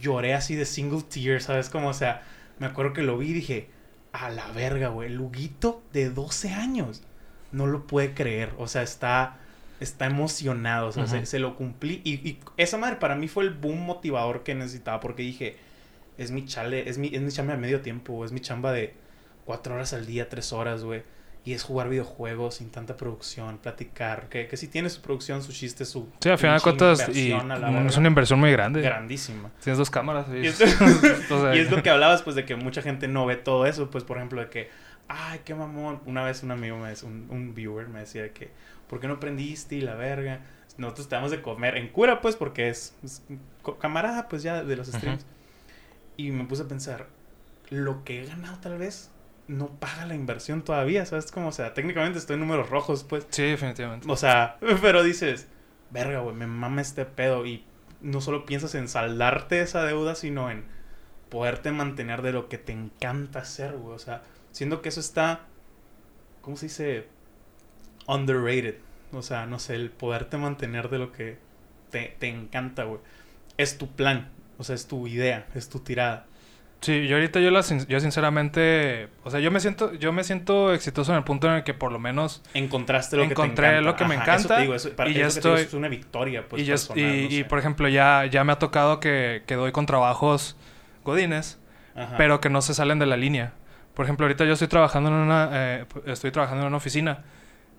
lloré 0.00 0.34
así 0.34 0.54
de 0.54 0.64
single 0.64 1.02
tear, 1.02 1.42
¿sabes? 1.42 1.68
Como, 1.68 1.88
o 1.88 1.94
sea, 1.94 2.22
me 2.60 2.66
acuerdo 2.66 2.92
que 2.92 3.02
lo 3.02 3.18
vi 3.18 3.30
y 3.30 3.32
dije, 3.32 3.70
a 4.12 4.30
la 4.30 4.46
verga, 4.52 4.86
güey. 4.88 5.08
El 5.10 5.20
Huguito 5.20 5.82
de 5.92 6.10
12 6.10 6.50
años. 6.50 7.02
No 7.52 7.66
lo 7.66 7.86
puede 7.86 8.14
creer. 8.14 8.52
O 8.58 8.66
sea, 8.68 8.82
está... 8.82 9.36
Está 9.80 10.06
emocionado, 10.06 10.88
o 10.88 10.92
sea, 10.92 11.06
se, 11.06 11.24
se 11.24 11.38
lo 11.38 11.54
cumplí. 11.54 12.00
Y, 12.02 12.14
y 12.28 12.40
esa 12.56 12.78
madre 12.78 12.96
para 12.96 13.14
mí 13.14 13.28
fue 13.28 13.44
el 13.44 13.50
boom 13.50 13.78
motivador 13.78 14.42
que 14.42 14.56
necesitaba, 14.56 14.98
porque 14.98 15.22
dije, 15.22 15.56
es 16.18 16.32
mi 16.32 16.44
chale, 16.44 16.88
es 16.88 16.98
mi, 16.98 17.14
es 17.14 17.22
mi 17.22 17.30
chamba 17.30 17.54
de 17.54 17.60
medio 17.60 17.80
tiempo, 17.80 18.24
es 18.24 18.32
mi 18.32 18.40
chamba 18.40 18.72
de 18.72 18.92
cuatro 19.44 19.74
horas 19.74 19.92
al 19.94 20.04
día, 20.04 20.28
tres 20.28 20.52
horas, 20.52 20.82
güey. 20.82 21.02
Y 21.44 21.52
es 21.52 21.62
jugar 21.62 21.88
videojuegos 21.88 22.56
sin 22.56 22.70
tanta 22.70 22.96
producción, 22.96 23.58
platicar. 23.58 24.28
Que, 24.28 24.48
que 24.48 24.56
si 24.56 24.66
tiene 24.66 24.90
su 24.90 25.00
producción, 25.00 25.42
su 25.42 25.52
chiste, 25.52 25.84
su. 25.84 26.08
Sí, 26.20 26.28
al 26.28 26.36
final 26.36 26.58
de 26.58 26.62
cuentas, 26.62 27.08
y 27.16 27.32
es 27.32 27.96
una 27.96 28.08
inversión 28.08 28.40
muy 28.40 28.50
grande. 28.50 28.82
grandísima. 28.82 29.50
Tienes 29.62 29.78
dos 29.78 29.88
cámaras. 29.88 30.26
Y, 30.30 30.38
Y 30.38 30.46
es, 30.48 30.60
o 31.30 31.40
sea, 31.40 31.54
y 31.54 31.60
es 31.60 31.70
lo 31.70 31.82
que 31.82 31.88
hablabas, 31.88 32.22
pues, 32.22 32.34
de 32.36 32.44
que 32.44 32.56
mucha 32.56 32.82
gente 32.82 33.06
no 33.06 33.24
ve 33.24 33.36
todo 33.36 33.64
eso. 33.64 33.88
Pues, 33.90 34.04
por 34.04 34.18
ejemplo, 34.18 34.40
de 34.40 34.50
que, 34.50 34.70
ay, 35.08 35.40
qué 35.44 35.54
mamón. 35.54 36.00
Una 36.06 36.22
vez 36.22 36.42
un 36.42 36.50
amigo, 36.50 36.76
me 36.78 36.90
decía, 36.90 37.08
un, 37.08 37.26
un 37.30 37.54
viewer, 37.54 37.88
me 37.88 38.00
decía 38.00 38.22
de 38.22 38.32
que, 38.32 38.50
¿por 38.88 39.00
qué 39.00 39.08
no 39.08 39.14
aprendiste 39.14 39.76
y 39.76 39.80
la 39.80 39.94
verga? 39.94 40.40
Nosotros 40.76 41.08
te 41.08 41.16
damos 41.16 41.30
de 41.30 41.42
comer 41.42 41.76
en 41.76 41.88
cura, 41.88 42.20
pues, 42.20 42.36
porque 42.36 42.68
es, 42.68 42.94
camarada, 43.80 44.28
pues, 44.28 44.42
ya 44.42 44.62
de 44.62 44.76
los 44.76 44.88
streams. 44.88 45.26
Y 46.16 46.30
me 46.30 46.44
puse 46.44 46.62
a 46.62 46.68
pensar, 46.68 47.06
lo 47.70 48.04
que 48.04 48.22
he 48.22 48.26
ganado 48.26 48.58
tal 48.60 48.78
vez 48.78 49.10
no 49.48 49.68
paga 49.68 50.06
la 50.06 50.14
inversión 50.14 50.62
todavía, 50.62 51.04
¿sabes? 51.06 51.32
Como, 51.32 51.48
o 51.48 51.52
sea, 51.52 51.74
técnicamente 51.74 52.18
estoy 52.18 52.34
en 52.34 52.40
números 52.40 52.70
rojos, 52.70 53.04
pues. 53.04 53.26
Sí, 53.30 53.42
definitivamente. 53.42 54.06
O 54.10 54.16
sea, 54.16 54.58
pero 54.82 55.02
dices, 55.02 55.48
verga, 55.90 56.20
güey, 56.20 56.36
me 56.36 56.46
mama 56.46 56.80
este 56.80 57.04
pedo. 57.04 57.44
Y 57.46 57.64
no 58.00 58.20
solo 58.20 58.46
piensas 58.46 58.74
en 58.74 58.88
saldarte 58.88 59.60
esa 59.60 59.84
deuda, 59.84 60.14
sino 60.14 60.50
en 60.50 60.64
poderte 61.28 61.72
mantener 61.72 62.22
de 62.22 62.32
lo 62.32 62.48
que 62.48 62.58
te 62.58 62.72
encanta 62.72 63.40
hacer, 63.40 63.76
güey. 63.76 63.96
O 63.96 63.98
sea, 63.98 64.22
siendo 64.52 64.82
que 64.82 64.88
eso 64.88 65.00
está, 65.00 65.42
¿cómo 66.40 66.56
se 66.56 66.66
dice? 66.66 67.06
Underrated. 68.06 68.76
O 69.12 69.22
sea, 69.22 69.46
no 69.46 69.58
sé, 69.58 69.74
el 69.74 69.90
poderte 69.90 70.36
mantener 70.36 70.88
de 70.90 70.98
lo 70.98 71.12
que 71.12 71.38
te, 71.90 72.14
te 72.18 72.28
encanta, 72.28 72.84
güey. 72.84 73.00
Es 73.56 73.78
tu 73.78 73.88
plan, 73.88 74.28
o 74.58 74.64
sea, 74.64 74.74
es 74.74 74.86
tu 74.86 75.06
idea, 75.06 75.46
es 75.54 75.68
tu 75.68 75.80
tirada. 75.80 76.26
Sí, 76.80 77.08
yo 77.08 77.16
ahorita 77.16 77.40
yo, 77.40 77.50
la, 77.50 77.62
yo 77.62 77.98
sinceramente, 77.98 79.08
o 79.24 79.30
sea, 79.32 79.40
yo 79.40 79.50
me 79.50 79.58
siento, 79.58 79.92
yo 79.94 80.12
me 80.12 80.22
siento 80.22 80.72
exitoso 80.72 81.10
en 81.10 81.18
el 81.18 81.24
punto 81.24 81.48
en 81.48 81.54
el 81.54 81.64
que 81.64 81.74
por 81.74 81.90
lo 81.90 81.98
menos 81.98 82.40
Encontraste 82.54 83.16
lo 83.16 83.24
Encontré 83.24 83.66
que 83.70 83.74
te 83.76 83.80
lo 83.80 83.96
que 83.96 84.04
me 84.04 84.14
encanta 84.14 84.36
Eso 84.36 84.48
te 84.54 84.60
digo, 84.60 84.74
eso, 84.76 84.90
para 84.94 85.10
y 85.10 85.14
eso 85.14 85.20
ya 85.20 85.26
que 85.26 85.32
te 85.40 85.40
digo, 85.40 85.54
estoy- 85.56 85.66
es 85.66 85.74
una 85.74 85.88
victoria, 85.88 86.46
pues, 86.48 86.62
y, 86.62 86.66
ya- 86.66 86.74
personal, 86.74 86.98
y, 87.04 87.22
no 87.22 87.28
y, 87.30 87.36
sé. 87.38 87.44
por 87.46 87.58
ejemplo 87.58 87.88
ya, 87.88 88.26
ya 88.26 88.44
me 88.44 88.52
ha 88.52 88.60
tocado 88.60 89.00
que, 89.00 89.42
que 89.46 89.56
doy 89.56 89.72
con 89.72 89.86
trabajos 89.86 90.56
godines, 91.04 91.58
Ajá. 91.96 92.16
pero 92.16 92.40
que 92.40 92.48
no 92.48 92.62
se 92.62 92.74
salen 92.74 93.00
de 93.00 93.06
la 93.06 93.16
línea. 93.16 93.54
Por 93.98 94.04
ejemplo, 94.04 94.26
ahorita 94.26 94.44
yo 94.44 94.52
estoy 94.52 94.68
trabajando 94.68 95.08
en 95.08 95.16
una, 95.16 95.50
eh, 95.52 95.84
estoy 96.06 96.30
trabajando 96.30 96.62
en 96.62 96.68
una 96.68 96.76
oficina 96.76 97.24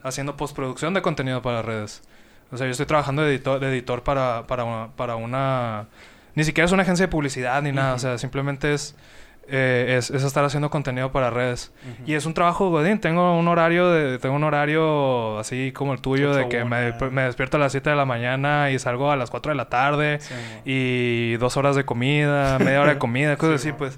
haciendo 0.04 0.36
postproducción 0.36 0.94
de 0.94 1.02
contenido 1.02 1.42
para 1.42 1.62
redes. 1.62 2.02
O 2.52 2.58
sea, 2.58 2.68
yo 2.68 2.72
estoy 2.72 2.88
trabajando 2.88 3.22
de 3.22 3.30
editor, 3.30 3.62
de 3.62 3.70
editor 3.70 4.04
para, 4.04 4.46
para, 4.46 4.66
una, 4.66 4.90
para 4.98 5.16
una... 5.16 5.88
Ni 6.36 6.44
siquiera 6.44 6.66
es 6.66 6.74
una 6.74 6.84
agencia 6.84 7.06
de 7.06 7.10
publicidad 7.10 7.62
ni 7.62 7.72
nada. 7.72 7.94
O 7.94 8.00
sea, 8.00 8.18
simplemente 8.18 8.74
es, 8.74 8.98
eh, 9.48 9.96
es, 9.98 10.10
es, 10.10 10.26
estar 10.26 10.44
haciendo 10.44 10.70
contenido 10.70 11.10
para 11.14 11.30
redes. 11.30 11.72
Y 12.06 12.16
es 12.16 12.26
un 12.26 12.34
trabajo, 12.34 12.70
godín. 12.70 13.00
Tengo 13.00 13.40
un 13.40 13.48
horario, 13.48 13.90
de, 13.90 14.20
tengo 14.20 14.36
un 14.36 14.44
horario 14.44 15.40
así 15.40 15.72
como 15.72 15.94
el 15.94 16.02
tuyo, 16.02 16.36
de 16.36 16.50
que 16.50 16.66
me, 16.66 16.92
me, 17.12 17.22
despierto 17.22 17.56
a 17.56 17.62
las 17.62 17.72
7 17.72 17.92
de 17.92 17.96
la 17.96 18.04
mañana 18.04 18.72
y 18.72 18.80
salgo 18.80 19.10
a 19.10 19.16
las 19.16 19.30
4 19.30 19.54
de 19.54 19.56
la 19.56 19.70
tarde. 19.70 20.20
y 20.66 21.38
dos 21.38 21.56
horas 21.56 21.78
de 21.78 21.86
comida, 21.86 22.60
media 22.60 22.82
hora 22.82 22.96
de 22.96 23.00
comida, 23.00 23.38
cosas 23.38 23.62
así, 23.62 23.72
pues. 23.72 23.98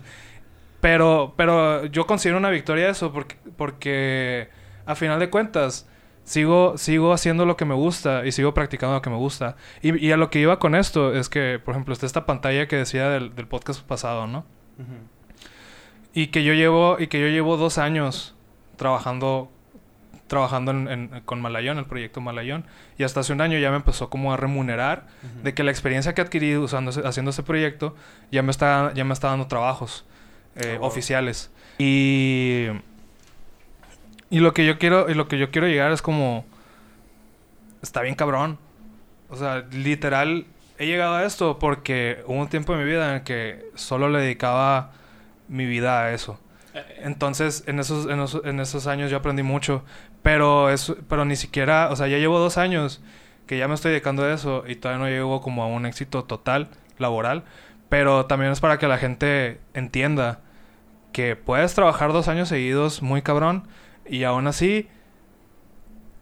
Pero, 0.82 1.34
pero 1.38 1.86
yo 1.86 2.08
considero 2.08 2.38
una 2.38 2.50
victoria 2.50 2.90
eso 2.90 3.14
porque, 3.14 3.38
porque 3.56 4.50
a 4.86 4.96
final 4.96 5.20
de 5.20 5.30
cuentas 5.30 5.88
sigo, 6.24 6.78
sigo 6.78 7.14
haciendo 7.14 7.46
lo 7.46 7.56
que 7.56 7.66
me 7.66 7.76
gusta 7.76 8.26
y 8.26 8.32
sigo 8.32 8.54
practicando 8.54 8.96
lo 8.96 9.02
que 9.02 9.12
me 9.12 9.18
gusta. 9.18 9.56
Y, 9.82 10.06
y, 10.06 10.12
a 10.12 10.18
lo 10.18 10.30
que 10.30 10.40
iba 10.40 10.60
con 10.60 10.76
esto 10.76 11.14
es 11.14 11.30
que, 11.30 11.60
por 11.64 11.74
ejemplo, 11.74 11.94
está 11.94 12.06
esta 12.06 12.26
pantalla 12.26 12.68
que 12.68 12.78
decía 12.78 13.10
del, 13.10 13.36
del 13.36 13.48
podcast 13.48 13.82
pasado, 13.82 14.28
¿no? 14.28 14.44
Y 16.14 16.28
que 16.28 16.44
yo 16.44 16.54
llevo, 16.54 16.98
y 17.00 17.08
que 17.08 17.22
yo 17.22 17.28
llevo 17.28 17.56
dos 17.58 17.78
años 17.78 18.36
trabajando 18.76 19.52
trabajando 20.28 20.72
en, 20.72 21.22
con 21.26 21.42
Malayón, 21.42 21.78
el 21.78 21.86
proyecto 21.86 22.22
Malayón, 22.22 22.66
y 22.98 23.04
hasta 23.04 23.20
hace 23.20 23.34
un 23.34 23.42
año 23.42 23.60
ya 23.60 23.70
me 23.70 23.76
empezó 23.76 24.10
como 24.10 24.32
a 24.34 24.38
remunerar 24.38 25.08
de 25.44 25.54
que 25.54 25.62
la 25.62 25.72
experiencia 25.72 26.14
que 26.16 26.22
he 26.22 26.24
adquirido 26.24 26.62
usando, 26.62 26.90
haciendo 27.06 27.32
ese 27.32 27.44
proyecto 27.44 27.96
ya 28.32 28.42
me 28.42 28.52
está, 28.52 28.94
ya 28.96 29.04
me 29.04 29.12
está 29.12 29.28
dando 29.28 29.48
trabajos 29.48 30.06
eh, 30.56 30.78
oh, 30.80 30.88
oficiales. 30.88 31.52
Y 31.78 32.68
y 34.32 34.40
lo 34.40 34.54
que 34.54 34.66
yo 34.66 34.80
quiero, 34.80 35.10
y 35.10 35.14
lo 35.14 35.28
que 35.28 35.38
yo 35.38 35.52
quiero 35.52 35.68
llegar 35.68 35.92
es 35.92 36.02
como. 36.02 36.46
Está 37.84 38.02
bien 38.02 38.16
cabrón. 38.16 38.58
O 39.30 39.36
sea, 39.36 39.66
literal, 39.72 40.46
he 40.78 40.86
llegado 40.88 41.16
a 41.16 41.26
esto 41.26 41.60
porque 41.60 42.24
hubo 42.26 42.40
un 42.40 42.48
tiempo 42.48 42.74
en 42.74 42.80
mi 42.80 42.86
vida 42.86 43.10
en 43.10 43.16
el 43.16 43.24
que 43.24 43.66
solo 43.76 44.10
le 44.10 44.20
dedicaba 44.20 44.94
mi 45.50 45.66
vida 45.66 46.02
a 46.02 46.14
eso. 46.14 46.40
Entonces, 47.00 47.66
en 47.68 47.80
esos, 47.80 48.10
en 48.10 48.22
esos, 48.22 48.46
en 48.46 48.62
esos 48.62 48.88
años 48.88 49.12
yo 49.12 49.18
aprendí 49.18 49.44
mucho. 49.44 49.84
Pero, 50.24 50.70
es, 50.70 50.94
pero 51.10 51.26
ni 51.26 51.36
siquiera, 51.36 51.90
o 51.92 51.96
sea, 51.98 52.08
ya 52.08 52.18
llevo 52.18 52.40
dos 52.40 52.58
años 52.58 53.02
que 53.48 53.58
ya 53.58 53.68
me 53.68 53.74
estoy 53.74 53.92
dedicando 53.92 54.24
a 54.24 54.34
eso 54.34 54.64
y 54.66 54.76
todavía 54.76 55.04
no 55.04 55.10
llego 55.10 55.42
como 55.42 55.62
a 55.64 55.68
un 55.68 55.86
éxito 55.86 56.24
total 56.24 56.70
laboral. 56.98 57.44
Pero 57.92 58.26
también 58.26 58.54
es 58.54 58.62
para 58.62 58.80
que 58.80 58.88
la 58.88 58.98
gente 58.98 59.60
entienda 59.74 60.40
que 61.12 61.36
puedes 61.36 61.76
trabajar 61.76 62.14
dos 62.14 62.30
años 62.30 62.48
seguidos 62.48 63.02
muy 63.02 63.22
cabrón 63.22 63.68
y 64.06 64.24
aún 64.24 64.48
así, 64.48 64.88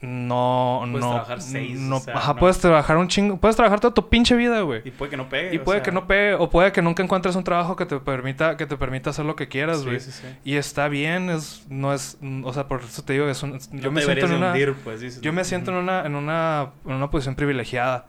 no, 0.02 0.80
puedes 0.82 1.06
no, 1.06 1.12
trabajar 1.12 1.42
seis, 1.44 1.80
no, 1.80 1.98
o 1.98 2.00
sea, 2.00 2.18
ajá, 2.18 2.36
puedes 2.38 2.58
trabajar 2.58 2.98
un 2.98 3.08
chingo, 3.08 3.38
puedes 3.38 3.56
trabajar 3.56 3.80
toda 3.80 3.94
tu 3.94 4.10
pinche 4.10 4.36
vida, 4.36 4.62
güey. 4.62 4.82
Y 4.84 4.90
puede 4.90 5.12
que 5.12 5.18
no 5.18 5.30
pegue. 5.30 5.54
Y 5.54 5.60
puede 5.60 5.84
que 5.84 5.92
no 5.92 6.08
pegue, 6.08 6.34
o 6.34 6.50
puede 6.50 6.72
que 6.72 6.82
nunca 6.82 7.04
encuentres 7.04 7.36
un 7.36 7.44
trabajo 7.44 7.76
que 7.76 7.86
te 7.86 8.00
permita, 8.00 8.58
que 8.58 8.66
te 8.66 8.76
permita 8.76 9.12
hacer 9.12 9.26
lo 9.26 9.36
que 9.36 9.48
quieras, 9.48 9.86
güey. 9.86 10.00
Sí, 10.00 10.12
sí, 10.12 10.24
sí. 10.24 10.38
Y 10.44 10.56
está 10.56 10.88
bien, 10.88 11.30
es, 11.30 11.68
no 11.70 11.94
es, 11.94 12.18
o 12.46 12.52
sea, 12.52 12.68
por 12.68 12.82
eso 12.82 13.04
te 13.04 13.14
digo, 13.14 13.30
es 13.30 13.44
un, 13.44 13.60
yo 13.74 13.92
me 13.92 14.02
siento 14.02 14.26
en 14.26 14.34
una, 14.34 14.48
hundir, 14.54 14.74
pues, 14.84 15.22
yo 15.22 15.32
me 15.32 15.44
siento 15.44 15.70
en 15.70 15.78
una, 15.78 16.04
en 16.04 16.16
una, 16.16 16.72
en 16.84 16.94
una 16.94 17.12
posición 17.12 17.36
privilegiada. 17.36 18.08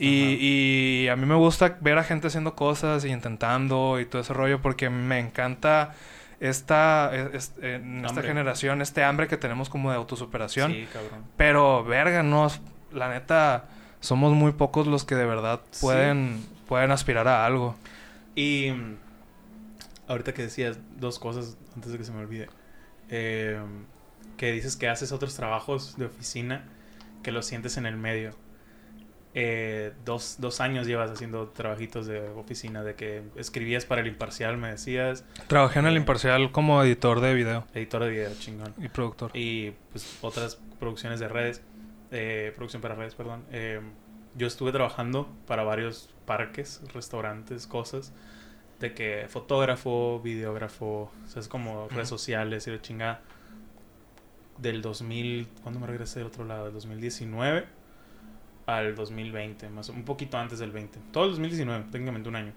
Y, 0.00 1.02
y 1.04 1.08
a 1.08 1.16
mí 1.16 1.26
me 1.26 1.34
gusta 1.34 1.76
ver 1.80 1.98
a 1.98 2.04
gente 2.04 2.28
haciendo 2.28 2.54
cosas 2.54 3.04
y 3.04 3.08
intentando 3.08 3.98
y 3.98 4.06
todo 4.06 4.22
ese 4.22 4.32
rollo 4.32 4.62
porque 4.62 4.90
me 4.90 5.18
encanta 5.18 5.94
esta, 6.40 7.10
en 7.14 8.04
esta 8.04 8.22
generación, 8.22 8.80
este 8.80 9.02
hambre 9.02 9.26
que 9.26 9.36
tenemos 9.36 9.68
como 9.68 9.90
de 9.90 9.96
autosuperación. 9.96 10.72
Sí, 10.72 10.86
cabrón. 10.92 11.24
Pero, 11.36 11.84
verga, 11.84 12.22
no, 12.22 12.48
la 12.92 13.08
neta, 13.08 13.64
somos 14.00 14.32
muy 14.34 14.52
pocos 14.52 14.86
los 14.86 15.04
que 15.04 15.16
de 15.16 15.26
verdad 15.26 15.60
pueden, 15.80 16.46
pueden 16.68 16.92
aspirar 16.92 17.26
a 17.26 17.44
algo. 17.44 17.74
Y 18.36 18.72
ahorita 20.06 20.32
que 20.32 20.42
decías 20.42 20.78
dos 20.96 21.18
cosas 21.18 21.56
antes 21.74 21.90
de 21.90 21.98
que 21.98 22.04
se 22.04 22.12
me 22.12 22.20
olvide. 22.20 22.48
Eh, 23.10 23.60
que 24.36 24.52
dices 24.52 24.76
que 24.76 24.88
haces 24.88 25.10
otros 25.10 25.34
trabajos 25.34 25.96
de 25.96 26.06
oficina 26.06 26.64
que 27.22 27.32
los 27.32 27.46
sientes 27.46 27.76
en 27.76 27.86
el 27.86 27.96
medio 27.96 28.34
eh, 29.34 29.92
dos, 30.04 30.36
dos, 30.38 30.60
años 30.60 30.86
llevas 30.86 31.10
haciendo 31.10 31.48
trabajitos 31.48 32.06
de 32.06 32.28
oficina, 32.30 32.82
de 32.82 32.94
que 32.94 33.22
escribías 33.36 33.84
para 33.84 34.00
el 34.00 34.06
Imparcial, 34.06 34.56
me 34.56 34.70
decías. 34.70 35.24
Trabajé 35.46 35.80
en 35.80 35.86
el 35.86 35.94
eh, 35.94 35.98
Imparcial 35.98 36.50
como 36.50 36.82
editor 36.82 37.20
de 37.20 37.34
video. 37.34 37.66
Editor 37.74 38.04
de 38.04 38.10
video, 38.10 38.30
chingón. 38.38 38.74
Y 38.78 38.88
productor. 38.88 39.30
Y 39.34 39.72
pues 39.90 40.18
otras 40.22 40.58
producciones 40.80 41.20
de 41.20 41.28
redes, 41.28 41.62
eh, 42.10 42.52
producción 42.56 42.80
para 42.80 42.94
redes, 42.94 43.14
perdón. 43.14 43.44
Eh, 43.52 43.80
yo 44.34 44.46
estuve 44.46 44.72
trabajando 44.72 45.28
para 45.46 45.62
varios 45.62 46.10
parques, 46.24 46.80
restaurantes, 46.94 47.66
cosas, 47.66 48.12
de 48.80 48.94
que 48.94 49.26
fotógrafo, 49.28 50.20
videógrafo, 50.20 51.10
o 51.24 51.28
sea, 51.28 51.40
es 51.40 51.48
como 51.48 51.88
redes 51.88 52.08
sociales 52.08 52.66
y 52.66 52.70
de 52.70 52.80
chingada. 52.80 53.20
Del 54.56 54.82
2000, 54.82 55.48
¿cuándo 55.62 55.78
me 55.78 55.86
regresé 55.86 56.18
del 56.18 56.28
otro 56.28 56.44
lado? 56.44 56.64
Del 56.64 56.74
2019 56.74 57.77
al 58.68 58.94
2020, 58.94 59.70
más 59.70 59.88
un 59.88 60.04
poquito 60.04 60.36
antes 60.36 60.58
del 60.58 60.70
20. 60.70 61.00
Todo 61.10 61.24
el 61.24 61.30
2019, 61.30 61.86
técnicamente 61.90 62.28
un 62.28 62.36
año. 62.36 62.52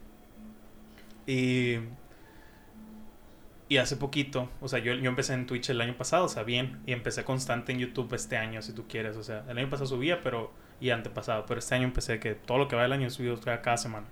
Y 1.25 1.77
y 3.71 3.77
hace 3.77 3.95
poquito, 3.95 4.49
o 4.59 4.67
sea, 4.67 4.79
yo, 4.79 4.93
yo 4.95 5.07
empecé 5.07 5.33
en 5.33 5.45
Twitch 5.45 5.69
el 5.69 5.79
año 5.79 5.95
pasado, 5.95 6.25
o 6.25 6.27
sea, 6.27 6.43
bien, 6.43 6.81
y 6.85 6.91
empecé 6.91 7.23
constante 7.23 7.71
en 7.71 7.79
YouTube 7.79 8.13
este 8.13 8.35
año, 8.35 8.61
si 8.61 8.73
tú 8.73 8.85
quieres, 8.85 9.15
o 9.15 9.23
sea, 9.23 9.45
el 9.47 9.57
año 9.57 9.69
pasado 9.69 9.87
subía, 9.87 10.19
pero, 10.19 10.51
y 10.81 10.89
antepasado, 10.89 11.45
pero 11.45 11.59
este 11.59 11.75
año 11.75 11.85
empecé 11.85 12.19
que 12.19 12.35
todo 12.35 12.57
lo 12.57 12.67
que 12.67 12.75
va 12.75 12.81
del 12.81 12.91
año 12.91 13.07
he 13.07 13.09
subido 13.09 13.39
cada 13.39 13.77
semana. 13.77 14.07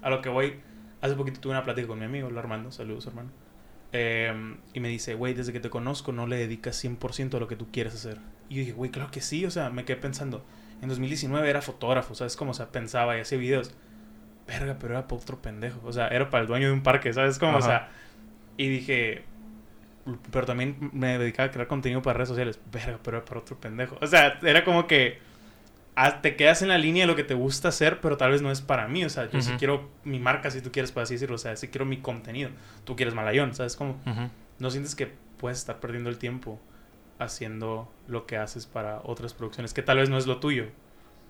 A 0.00 0.10
lo 0.10 0.22
que 0.22 0.28
voy, 0.28 0.60
hace 1.00 1.16
poquito 1.16 1.40
tuve 1.40 1.54
una 1.54 1.64
plática 1.64 1.88
con 1.88 1.98
mi 1.98 2.04
amigo, 2.04 2.28
Armando, 2.38 2.70
saludos 2.70 3.08
hermano, 3.08 3.30
eh, 3.90 4.32
y 4.72 4.78
me 4.78 4.88
dice, 4.88 5.14
güey, 5.14 5.34
desde 5.34 5.52
que 5.52 5.58
te 5.58 5.70
conozco 5.70 6.12
no 6.12 6.28
le 6.28 6.36
dedicas 6.36 6.80
100% 6.84 7.34
a 7.34 7.40
lo 7.40 7.48
que 7.48 7.56
tú 7.56 7.66
quieres 7.72 7.96
hacer. 7.96 8.18
Y 8.48 8.54
yo 8.54 8.60
dije, 8.60 8.72
güey, 8.74 8.92
claro 8.92 9.10
que 9.10 9.22
sí, 9.22 9.44
o 9.44 9.50
sea, 9.50 9.70
me 9.70 9.84
quedé 9.84 9.96
pensando, 9.96 10.44
en 10.80 10.88
2019 10.88 11.48
era 11.48 11.62
fotógrafo, 11.62 12.14
¿sabes? 12.14 12.36
Como, 12.36 12.52
o 12.52 12.54
sea, 12.54 12.70
pensaba 12.70 13.16
y 13.16 13.20
hacía 13.20 13.38
videos. 13.38 13.74
Verga, 14.46 14.76
pero 14.80 14.94
era 14.94 15.06
para 15.06 15.20
otro 15.20 15.42
pendejo. 15.42 15.80
O 15.84 15.92
sea, 15.92 16.08
era 16.08 16.30
para 16.30 16.42
el 16.42 16.48
dueño 16.48 16.68
de 16.68 16.72
un 16.72 16.82
parque, 16.82 17.12
¿sabes? 17.12 17.38
Como, 17.38 17.58
o 17.58 17.62
sea. 17.62 17.90
Y 18.56 18.68
dije. 18.68 19.24
Pero 20.30 20.46
también 20.46 20.90
me 20.94 21.18
dedicaba 21.18 21.48
a 21.48 21.50
crear 21.50 21.68
contenido 21.68 22.00
para 22.00 22.16
redes 22.16 22.30
sociales. 22.30 22.58
Verga, 22.72 22.98
pero 23.02 23.18
era 23.18 23.26
para 23.26 23.40
otro 23.40 23.60
pendejo. 23.60 23.98
O 24.00 24.06
sea, 24.06 24.38
era 24.42 24.64
como 24.64 24.86
que. 24.86 25.18
Te 26.22 26.36
quedas 26.36 26.62
en 26.62 26.68
la 26.68 26.78
línea 26.78 27.02
de 27.02 27.06
lo 27.08 27.16
que 27.16 27.24
te 27.24 27.34
gusta 27.34 27.68
hacer, 27.68 28.00
pero 28.00 28.16
tal 28.16 28.30
vez 28.30 28.40
no 28.40 28.52
es 28.52 28.60
para 28.60 28.86
mí. 28.86 29.04
O 29.04 29.10
sea, 29.10 29.28
yo 29.28 29.42
sí 29.42 29.52
quiero 29.58 29.90
mi 30.04 30.20
marca, 30.20 30.50
si 30.50 30.62
tú 30.62 30.70
quieres, 30.70 30.92
para 30.92 31.02
así 31.02 31.14
decirlo. 31.14 31.34
O 31.34 31.38
sea, 31.38 31.56
sí 31.56 31.68
quiero 31.68 31.84
mi 31.84 31.98
contenido. 31.98 32.50
Tú 32.84 32.94
quieres 32.94 33.14
malayón, 33.14 33.54
¿sabes? 33.54 33.76
Como. 33.76 34.00
No 34.58 34.70
sientes 34.70 34.94
que 34.94 35.12
puedes 35.36 35.58
estar 35.58 35.78
perdiendo 35.80 36.08
el 36.08 36.18
tiempo 36.18 36.60
haciendo 37.18 37.92
lo 38.06 38.26
que 38.26 38.36
haces 38.36 38.66
para 38.66 39.00
otras 39.04 39.34
producciones, 39.34 39.74
que 39.74 39.82
tal 39.82 39.98
vez 39.98 40.08
no 40.08 40.18
es 40.18 40.26
lo 40.26 40.38
tuyo. 40.38 40.66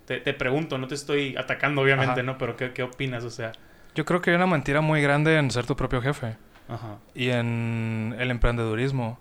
Te, 0.05 0.19
te 0.19 0.33
pregunto, 0.33 0.77
no 0.77 0.87
te 0.87 0.95
estoy 0.95 1.35
atacando 1.37 1.81
obviamente, 1.81 2.23
¿no? 2.23 2.37
Pero 2.37 2.55
¿qué, 2.55 2.71
¿qué, 2.73 2.83
opinas? 2.83 3.23
O 3.23 3.29
sea... 3.29 3.51
Yo 3.95 4.05
creo 4.05 4.21
que 4.21 4.31
hay 4.31 4.35
una 4.35 4.47
mentira 4.47 4.81
muy 4.81 5.01
grande 5.01 5.37
en 5.37 5.51
ser 5.51 5.65
tu 5.65 5.75
propio 5.75 6.01
jefe. 6.01 6.37
Ajá. 6.67 6.97
Y 7.13 7.29
en 7.29 8.15
el 8.17 8.31
emprendedurismo. 8.31 9.19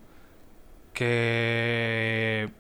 Que... 0.93 2.51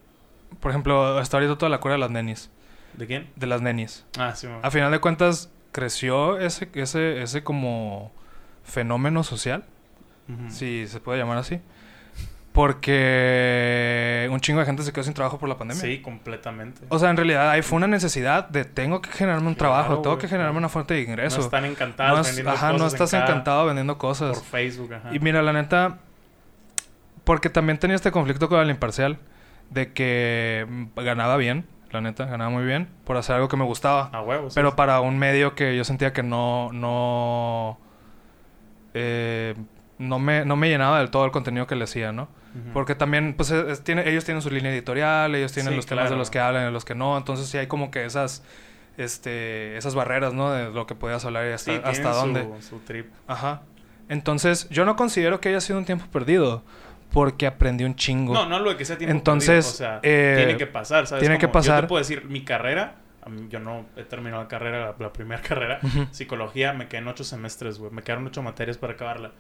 Por 0.60 0.70
ejemplo, 0.70 1.18
hasta 1.18 1.36
ahorita 1.36 1.56
toda 1.56 1.70
la 1.70 1.80
cura 1.80 1.94
de 1.94 2.00
las 2.00 2.10
nenis. 2.10 2.50
¿De 2.94 3.06
quién? 3.06 3.30
De 3.36 3.46
las 3.46 3.62
nenis. 3.62 4.04
Ah, 4.18 4.34
sí. 4.34 4.48
A 4.62 4.70
final 4.70 4.90
de 4.90 4.98
cuentas, 4.98 5.50
creció 5.72 6.38
ese, 6.38 6.68
ese, 6.74 7.22
ese 7.22 7.44
como 7.44 8.12
fenómeno 8.64 9.22
social. 9.22 9.64
Si 10.50 10.86
se 10.86 11.00
puede 11.00 11.18
llamar 11.18 11.38
así 11.38 11.62
porque 12.58 14.28
un 14.32 14.40
chingo 14.40 14.58
de 14.58 14.66
gente 14.66 14.82
se 14.82 14.92
quedó 14.92 15.04
sin 15.04 15.14
trabajo 15.14 15.38
por 15.38 15.48
la 15.48 15.56
pandemia. 15.56 15.80
Sí, 15.80 16.00
completamente. 16.02 16.80
O 16.88 16.98
sea, 16.98 17.08
en 17.10 17.16
realidad 17.16 17.48
ahí 17.50 17.62
fue 17.62 17.76
una 17.76 17.86
necesidad 17.86 18.48
de 18.48 18.64
tengo 18.64 19.00
que 19.00 19.10
generarme 19.10 19.46
un 19.46 19.54
trabajo, 19.54 20.00
tengo 20.00 20.18
que 20.18 20.26
generarme 20.26 20.58
una 20.58 20.68
fuente 20.68 20.94
de 20.94 21.02
ingreso. 21.02 21.38
No 21.38 21.44
están 21.44 21.64
encantados 21.66 22.26
vendiendo 22.26 22.50
ajá, 22.50 22.72
no 22.72 22.88
estás 22.88 23.14
encantado 23.14 23.64
vendiendo 23.66 23.96
cosas. 23.96 24.38
Por 24.38 24.44
Facebook, 24.48 24.92
ajá. 24.92 25.14
Y 25.14 25.20
mira, 25.20 25.40
la 25.40 25.52
neta, 25.52 25.98
porque 27.22 27.48
también 27.48 27.78
tenía 27.78 27.94
este 27.94 28.10
conflicto 28.10 28.48
con 28.48 28.58
el 28.58 28.70
imparcial 28.70 29.18
de 29.70 29.92
que 29.92 30.66
ganaba 30.96 31.36
bien, 31.36 31.64
la 31.92 32.00
neta, 32.00 32.24
ganaba 32.24 32.50
muy 32.50 32.64
bien 32.64 32.88
por 33.04 33.16
hacer 33.18 33.36
algo 33.36 33.46
que 33.46 33.56
me 33.56 33.66
gustaba. 33.66 34.10
A 34.12 34.20
huevos. 34.20 34.54
Pero 34.56 34.74
para 34.74 35.00
un 35.00 35.16
medio 35.16 35.54
que 35.54 35.76
yo 35.76 35.84
sentía 35.84 36.12
que 36.12 36.24
no, 36.24 36.72
no, 36.72 37.78
eh, 38.94 39.54
no 39.98 40.18
me, 40.18 40.44
no 40.44 40.56
me 40.56 40.68
llenaba 40.68 40.98
del 40.98 41.10
todo 41.10 41.24
el 41.24 41.30
contenido 41.30 41.68
que 41.68 41.76
le 41.76 41.84
hacía, 41.84 42.10
¿no? 42.10 42.36
Porque 42.72 42.94
también, 42.94 43.34
pues, 43.34 43.52
tiene, 43.84 44.08
ellos 44.08 44.24
tienen 44.24 44.42
su 44.42 44.50
línea 44.50 44.72
editorial, 44.72 45.34
ellos 45.34 45.52
tienen 45.52 45.76
los 45.76 45.86
temas 45.86 46.10
de 46.10 46.16
los 46.16 46.30
que 46.30 46.38
hablan 46.40 46.62
y 46.62 46.66
de 46.66 46.72
los 46.72 46.84
que 46.84 46.94
no. 46.94 47.16
Entonces, 47.16 47.46
sí 47.46 47.58
hay 47.58 47.66
como 47.66 47.90
que 47.90 48.04
esas, 48.04 48.42
este, 48.96 49.76
esas 49.76 49.94
barreras, 49.94 50.34
¿no? 50.34 50.50
De 50.50 50.70
lo 50.70 50.86
que 50.86 50.94
podías 50.94 51.24
hablar 51.24 51.46
y 51.46 51.52
hasta, 51.52 51.76
hasta 51.76 52.10
dónde. 52.10 52.46
Su, 52.60 52.78
trip. 52.80 53.06
Ajá. 53.26 53.62
Entonces, 54.08 54.68
yo 54.70 54.84
no 54.84 54.96
considero 54.96 55.40
que 55.40 55.50
haya 55.50 55.60
sido 55.60 55.78
un 55.78 55.84
tiempo 55.84 56.06
perdido. 56.10 56.62
porque 57.12 57.46
aprendí 57.46 57.84
un 57.84 57.94
chingo. 57.94 58.34
No, 58.34 58.46
no 58.46 58.58
lo 58.58 58.70
de 58.70 58.76
que 58.76 58.84
sea 58.84 58.98
tiempo 58.98 59.16
Entonces, 59.16 59.66
perdido, 59.66 59.96
o 59.96 60.00
sea, 60.00 60.00
eh, 60.02 60.34
tiene 60.36 60.56
que 60.58 60.66
pasar, 60.66 61.06
¿sabes? 61.06 61.22
tiene 61.22 61.38
que 61.38 61.46
Yo 61.46 61.52
pasar. 61.52 61.82
te 61.82 61.88
puedo 61.88 62.00
decir, 62.00 62.24
mi 62.26 62.44
carrera, 62.44 62.96
yo 63.48 63.60
no 63.60 63.86
he 63.96 64.04
terminado 64.04 64.42
la 64.42 64.48
carrera, 64.48 64.80
la, 64.80 64.94
la 64.98 65.12
primera 65.12 65.40
carrera, 65.48 65.80
psicología, 66.10 66.72
me 66.72 66.88
quedé 66.88 67.00
en 67.00 67.08
ocho 67.08 67.24
semestres, 67.24 67.78
güey. 67.78 67.90
Me 67.92 68.02
quedaron 68.02 68.26
ocho 68.26 68.42
materias 68.42 68.78
para 68.78 68.94
acabarla. 68.94 69.32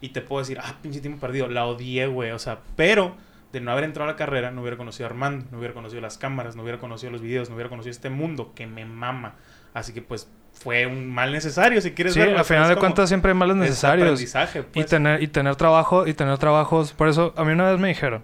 Y 0.00 0.10
te 0.10 0.20
puedo 0.20 0.40
decir, 0.40 0.58
ah, 0.62 0.74
pinche 0.82 1.00
tiempo 1.00 1.20
perdido. 1.20 1.48
La 1.48 1.66
odié, 1.66 2.06
güey. 2.06 2.30
O 2.32 2.38
sea, 2.38 2.58
pero 2.76 3.14
de 3.52 3.60
no 3.60 3.70
haber 3.70 3.84
entrado 3.84 4.08
a 4.08 4.12
la 4.12 4.16
carrera, 4.16 4.50
no 4.50 4.60
hubiera 4.62 4.76
conocido 4.76 5.06
a 5.06 5.10
Armando, 5.10 5.46
no 5.52 5.58
hubiera 5.58 5.74
conocido 5.74 6.00
las 6.00 6.18
cámaras, 6.18 6.56
no 6.56 6.62
hubiera 6.62 6.78
conocido 6.78 7.12
los 7.12 7.20
videos, 7.20 7.48
no 7.48 7.54
hubiera 7.54 7.68
conocido 7.70 7.92
este 7.92 8.10
mundo 8.10 8.52
que 8.54 8.66
me 8.66 8.84
mama. 8.84 9.34
Así 9.72 9.92
que, 9.92 10.02
pues, 10.02 10.28
fue 10.52 10.86
un 10.86 11.08
mal 11.12 11.32
necesario, 11.32 11.80
si 11.80 11.92
quieres 11.92 12.14
Sí, 12.14 12.20
verlo. 12.20 12.38
al 12.38 12.44
final 12.44 12.64
¿sabes 12.64 12.76
de 12.76 12.80
cuentas 12.80 13.08
siempre 13.08 13.32
hay 13.32 13.36
males 13.36 13.56
Es 13.56 13.60
necesarios. 13.60 14.20
Y 14.22 14.62
pues. 14.72 14.86
tener, 14.86 15.22
y 15.22 15.28
tener 15.28 15.56
trabajo, 15.56 16.06
y 16.06 16.14
tener 16.14 16.36
trabajos. 16.38 16.92
Por 16.92 17.08
eso, 17.08 17.32
a 17.36 17.44
mí 17.44 17.52
una 17.52 17.70
vez 17.70 17.80
me 17.80 17.88
dijeron 17.88 18.22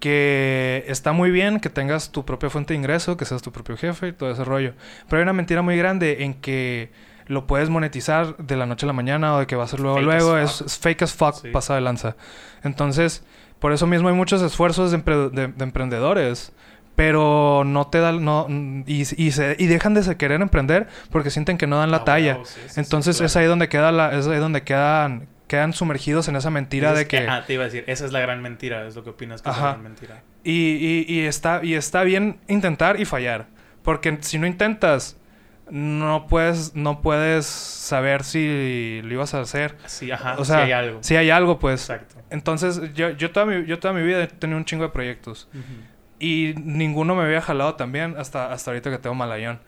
que 0.00 0.84
está 0.86 1.12
muy 1.12 1.30
bien 1.30 1.58
que 1.60 1.70
tengas 1.70 2.12
tu 2.12 2.24
propia 2.24 2.50
fuente 2.50 2.72
de 2.74 2.78
ingreso, 2.78 3.16
que 3.16 3.24
seas 3.24 3.42
tu 3.42 3.50
propio 3.52 3.76
jefe 3.76 4.08
y 4.08 4.12
todo 4.12 4.30
ese 4.30 4.44
rollo. 4.44 4.74
Pero 5.08 5.18
hay 5.18 5.22
una 5.24 5.32
mentira 5.32 5.62
muy 5.62 5.76
grande 5.76 6.22
en 6.24 6.34
que 6.34 6.90
lo 7.28 7.46
puedes 7.46 7.68
monetizar 7.70 8.36
de 8.38 8.56
la 8.56 8.66
noche 8.66 8.86
a 8.86 8.88
la 8.88 8.92
mañana 8.92 9.34
o 9.34 9.38
de 9.40 9.46
que 9.46 9.54
va 9.56 9.64
a 9.64 9.68
ser 9.68 9.80
luego, 9.80 9.96
Fake 9.98 10.06
luego. 10.06 10.38
Es, 10.38 10.60
es 10.62 10.78
fake 10.78 11.02
as 11.02 11.12
fuck, 11.14 11.34
Sí. 11.34 11.48
pasa 11.50 11.74
de 11.74 11.80
lanza. 11.82 12.16
Entonces, 12.64 13.22
por 13.58 13.72
eso 13.72 13.86
mismo 13.86 14.08
hay 14.08 14.14
muchos 14.14 14.42
esfuerzos 14.42 14.90
de, 14.90 14.98
empre- 14.98 15.30
de- 15.30 15.48
de 15.48 15.64
emprendedores. 15.64 16.52
Pero 16.96 17.62
no 17.64 17.86
te 17.86 18.00
dan, 18.00 18.24
no, 18.24 18.46
y, 18.48 19.02
y, 19.02 19.30
se, 19.30 19.54
y 19.56 19.66
dejan 19.66 19.94
de 19.94 20.16
querer 20.16 20.40
emprender 20.42 20.88
porque 21.12 21.30
sienten 21.30 21.56
que 21.56 21.68
no 21.68 21.78
dan 21.78 21.92
la 21.92 21.98
Ah, 21.98 22.04
talla. 22.04 22.32
huevo, 22.32 22.44
sí, 22.44 22.58
sí, 22.64 22.68
sí, 22.70 22.80
Entonces 22.80 23.16
claro. 23.18 23.26
es 23.26 23.36
ahí 23.36 23.46
donde 23.46 23.68
queda 23.68 23.92
la, 23.92 24.18
es 24.18 24.26
ahí 24.26 24.38
donde 24.40 24.62
quedan, 24.64 25.28
quedan 25.46 25.72
sumergidos 25.74 26.26
en 26.26 26.34
esa 26.34 26.50
mentira 26.50 26.90
Dices 26.90 27.04
de 27.04 27.08
que, 27.08 27.28
Ah, 27.28 27.44
te 27.46 27.52
iba 27.54 27.62
a 27.62 27.66
decir, 27.66 27.84
esa 27.86 28.04
es 28.04 28.10
la 28.10 28.18
gran 28.18 28.42
mentira, 28.42 28.84
es 28.84 28.96
lo 28.96 29.04
que 29.04 29.10
opinas 29.10 29.42
que 29.42 29.48
es 29.48 29.54
Ajá. 29.54 29.64
la 29.66 29.70
gran 29.74 29.82
mentira. 29.84 30.22
y, 30.42 30.52
y, 30.52 31.04
y 31.08 31.20
está, 31.26 31.60
y 31.62 31.74
está 31.74 32.02
bien 32.02 32.40
intentar 32.48 32.98
y 33.00 33.04
fallar. 33.04 33.46
Porque 33.84 34.18
si 34.22 34.40
no 34.40 34.48
intentas, 34.48 35.16
no 35.70 36.26
puedes, 36.28 36.74
no 36.74 37.00
puedes 37.02 37.46
saber 37.46 38.24
si 38.24 39.00
lo 39.04 39.12
ibas 39.14 39.34
a 39.34 39.40
hacer. 39.40 39.76
Sí, 39.86 40.10
ajá, 40.10 40.36
o 40.38 40.44
sea, 40.44 40.56
sí 40.58 40.62
hay 40.64 40.72
algo. 40.72 40.98
si 41.02 41.16
hay 41.16 41.30
algo, 41.30 41.58
pues. 41.58 41.82
Exacto. 41.82 42.16
Entonces, 42.30 42.80
yo, 42.94 43.10
yo, 43.10 43.30
toda 43.30 43.46
mi, 43.46 43.64
yo 43.66 43.78
toda 43.78 43.94
mi 43.94 44.02
vida 44.02 44.22
he 44.22 44.26
tenido 44.26 44.58
un 44.58 44.64
chingo 44.64 44.84
de 44.84 44.90
proyectos. 44.90 45.48
Y 46.20 46.54
ninguno 46.62 47.14
me 47.14 47.22
había 47.22 47.40
jalado 47.40 47.74
también 47.76 48.14
hasta, 48.18 48.52
hasta 48.52 48.70
ahorita 48.70 48.90
que 48.90 48.98
tengo 48.98 49.14
Malayón. 49.14 49.60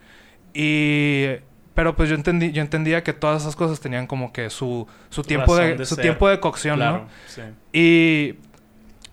Y... 0.55 1.27
Pero 1.73 1.95
pues 1.95 2.09
yo 2.11 2.17
entendí, 2.17 2.51
yo 2.51 2.61
entendía 2.63 3.05
que 3.05 3.13
todas 3.13 3.43
esas 3.43 3.55
cosas 3.57 3.81
tenían 3.81 4.07
como 4.09 4.33
que 4.33 4.51
su, 4.51 4.87
su 5.09 5.23
tiempo 5.23 5.57
de, 5.57 5.77
de 5.77 5.87
su 5.87 5.95
ser. 5.95 6.03
tiempo 6.03 6.29
de 6.29 6.41
cocción, 6.41 6.77
Claro, 6.77 6.99
¿no? 6.99 7.09
sí. 7.27 7.43
Y, 7.73 8.35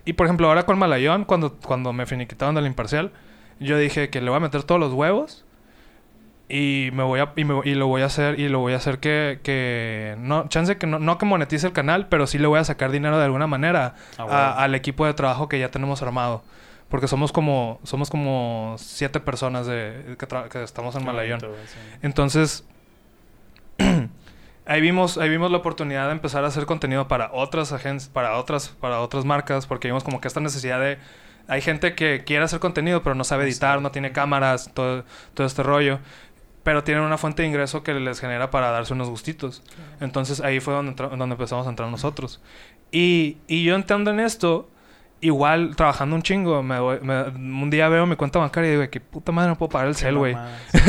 y 0.10 0.14
por 0.14 0.26
ejemplo, 0.26 0.48
ahora 0.48 0.66
con 0.66 0.78
Malayón, 0.78 1.24
cuando, 1.24 1.54
cuando 1.56 1.94
me 1.94 2.06
finiquitaron 2.08 2.56
del 2.56 2.66
imparcial, 2.66 3.12
yo 3.60 3.78
dije 3.78 4.10
que 4.10 4.20
le 4.22 4.30
voy 4.32 4.38
a 4.38 4.40
meter 4.42 4.64
todos 4.64 4.82
los 4.82 4.92
huevos 4.92 5.46
y 6.50 6.90
me 6.94 7.04
voy 7.04 7.20
a 7.20 7.34
y, 7.36 7.44
me- 7.44 7.62
y 7.66 7.76
lo 7.76 7.88
voy 7.88 8.02
a 8.02 8.06
hacer 8.06 8.40
y 8.40 8.48
lo 8.48 8.60
voy 8.60 8.74
a 8.74 8.78
hacer 8.78 9.00
que, 9.00 9.40
que 9.44 10.16
no 10.20 10.48
chance 10.48 10.78
que 10.78 10.88
no, 10.88 10.98
no 11.00 11.18
que 11.18 11.26
monetice 11.26 11.68
el 11.68 11.74
canal, 11.74 12.08
pero 12.08 12.26
sí 12.28 12.38
le 12.38 12.48
voy 12.48 12.60
a 12.60 12.64
sacar 12.64 12.90
dinero 12.92 13.18
de 13.18 13.26
alguna 13.26 13.48
manera 13.48 13.96
Ah, 14.18 14.26
a- 14.58 14.64
al 14.64 14.74
equipo 14.76 15.06
de 15.06 15.14
trabajo 15.14 15.50
que 15.50 15.60
ya 15.60 15.70
tenemos 15.72 16.02
armado. 16.02 16.44
Porque 16.90 17.10
somos 17.10 17.34
como 17.34 17.82
somos 17.84 18.10
como 18.10 18.76
siete 18.78 19.20
personas 19.20 19.68
de 19.68 20.16
que, 20.18 20.64
estamos 20.64 20.96
en 20.96 21.02
Qué 21.02 21.06
Malayón. 21.08 21.40
bonito, 21.40 21.50
güey, 21.54 21.68
sí. 21.68 21.98
Entonces, 22.02 22.64
ahí 24.66 24.82
vimos, 24.82 25.18
ahí 25.18 25.30
vimos 25.30 25.52
la 25.52 25.58
oportunidad 25.58 26.06
de 26.08 26.14
empezar 26.14 26.44
a 26.44 26.48
hacer 26.48 26.66
contenido 26.66 27.08
para 27.08 27.32
otras 27.34 27.72
agencias, 27.72 28.10
para 28.10 28.38
otras, 28.38 28.70
para 28.70 29.00
otras 29.02 29.26
marcas, 29.26 29.68
porque 29.68 29.88
vimos 29.90 30.04
como 30.04 30.22
que 30.22 30.28
esta 30.28 30.40
necesidad 30.40 30.80
de 30.80 30.98
hay 31.50 31.62
gente 31.62 31.96
que 31.96 32.24
quiere 32.26 32.44
hacer 32.44 32.60
contenido, 32.60 33.04
pero 33.04 33.16
no 33.16 33.24
sabe 33.24 33.46
editar, 33.46 33.82
no 33.82 33.92
tiene 33.92 34.12
cámaras, 34.12 34.72
todo, 34.74 35.06
todo 35.34 35.48
este 35.48 35.64
rollo. 35.64 36.00
Pero 36.68 36.84
tienen 36.84 37.06
una 37.06 37.18
fuente 37.18 37.44
de 37.44 37.48
ingreso 37.48 37.82
que 37.82 37.94
les 37.94 38.20
genera 38.20 38.52
para 38.52 38.72
darse 38.72 38.92
unos 38.92 39.08
gustitos. 39.10 39.64
Entonces 40.02 40.42
ahí 40.42 40.60
fue 40.60 40.74
donde, 40.74 40.92
entra- 40.92 41.08
donde 41.08 41.32
empezamos 41.36 41.66
a 41.66 41.70
entrar 41.70 41.90
nosotros. 41.90 42.42
Y, 42.92 43.38
y 43.48 43.64
yo 43.64 43.74
entrando 43.74 44.12
en 44.12 44.20
esto, 44.20 44.70
igual 45.20 45.76
trabajando 45.76 46.16
un 46.16 46.22
chingo, 46.22 46.62
me 46.62 46.80
voy- 46.80 47.00
me- 47.02 47.24
un 47.24 47.70
día 47.70 47.90
veo 47.90 48.06
mi 48.06 48.16
cuenta 48.16 48.38
bancaria 48.40 48.70
y 48.70 48.76
digo, 48.78 48.90
que 48.90 49.00
puta 49.00 49.32
madre 49.32 49.50
no 49.50 49.58
puedo 49.58 49.70
pagar 49.70 49.88
el 49.88 49.96
cel, 49.96 50.16
güey. 50.18 50.36
sí. 50.72 50.80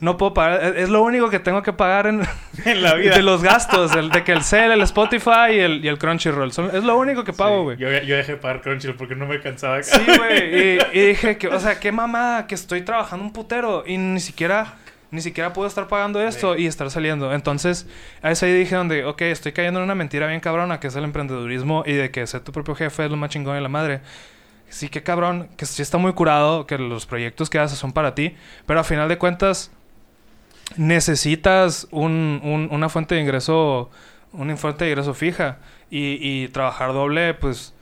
No 0.00 0.16
puedo 0.16 0.34
pagar. 0.34 0.62
Es 0.64 0.76
es 0.84 0.88
lo 0.88 1.02
único 1.02 1.30
que 1.30 1.38
tengo 1.38 1.62
que 1.62 1.72
pagar 1.72 2.06
en, 2.06 2.22
en 2.64 2.82
la 2.82 2.94
vida. 2.94 3.14
de 3.16 3.22
los 3.22 3.42
gastos. 3.42 3.94
El, 3.94 4.10
de 4.10 4.24
que 4.24 4.32
el 4.32 4.42
Cell, 4.42 4.72
el 4.72 4.82
Spotify 4.82 5.52
y 5.52 5.58
el, 5.58 5.84
y 5.84 5.88
el 5.88 5.98
Crunchyroll. 5.98 6.52
Son- 6.52 6.74
es 6.74 6.84
lo 6.84 6.98
único 6.98 7.24
que 7.24 7.32
pago, 7.32 7.58
Sí, 7.58 7.62
güey. 7.64 7.76
Yo, 7.78 7.90
yo 8.06 8.16
dejé 8.16 8.32
de 8.32 8.38
pagar 8.38 8.60
Crunchyroll 8.62 8.96
porque 8.96 9.14
no 9.14 9.26
me 9.26 9.34
alcanzaba. 9.34 9.82
Sí, 9.82 10.00
güey. 10.16 10.76
Y, 10.76 10.78
y 10.92 11.00
dije 11.08 11.38
que, 11.38 11.48
o 11.48 11.60
sea, 11.60 11.78
qué 11.78 11.92
mamada 11.92 12.46
que 12.46 12.54
estoy 12.54 12.82
trabajando 12.82 13.24
un 13.24 13.32
putero 13.32 13.84
y 13.86 13.98
ni 13.98 14.20
siquiera, 14.20 14.74
ni 15.10 15.20
siquiera 15.22 15.52
puedo 15.52 15.66
estar 15.68 15.88
pagando 15.88 16.20
esto 16.20 16.56
y 16.56 16.66
estar 16.66 16.90
saliendo. 16.90 17.32
Entonces, 17.32 17.86
a 18.22 18.30
eso 18.30 18.44
ahí 18.46 18.52
dije 18.52 18.74
donde, 18.76 19.04
ok, 19.04 19.22
estoy 19.22 19.52
cayendo 19.52 19.80
en 19.80 19.84
una 19.84 19.94
mentira 19.94 20.26
bien 20.26 20.40
cabrona 20.40 20.80
que 20.80 20.88
es 20.88 20.96
el 20.96 21.04
emprendedurismo 21.04 21.82
y 21.86 21.92
de 21.94 22.10
que 22.10 22.26
ser 22.26 22.42
tu 22.42 22.52
propio 22.52 22.74
jefe 22.74 23.04
es 23.06 23.10
lo 23.10 23.16
más 23.16 23.30
chingón 23.30 23.54
de 23.54 23.60
la 23.62 23.68
madre. 23.68 24.00
Sí, 24.68 24.90
qué 24.90 25.02
cabrón, 25.02 25.48
que 25.56 25.64
sí 25.64 25.80
está 25.80 25.96
muy 25.96 26.12
curado, 26.12 26.66
que 26.66 26.76
los 26.76 27.06
proyectos 27.06 27.48
que 27.48 27.58
haces 27.58 27.78
son 27.78 27.92
para 27.92 28.14
ti, 28.14 28.36
pero 28.66 28.80
a 28.80 28.84
final 28.84 29.08
de 29.08 29.16
cuentas 29.16 29.70
necesitas 30.76 31.88
un, 31.90 32.40
un- 32.44 32.68
una 32.70 32.88
fuente 32.88 33.14
de 33.14 33.20
ingreso, 33.22 33.90
una 34.32 34.56
fuente 34.56 34.84
de 34.84 34.90
ingreso 34.90 35.14
fija 35.14 35.58
y, 35.90 36.18
y 36.44 36.48
trabajar 36.48 36.92
doble, 36.92 37.34
pues, 37.34 37.74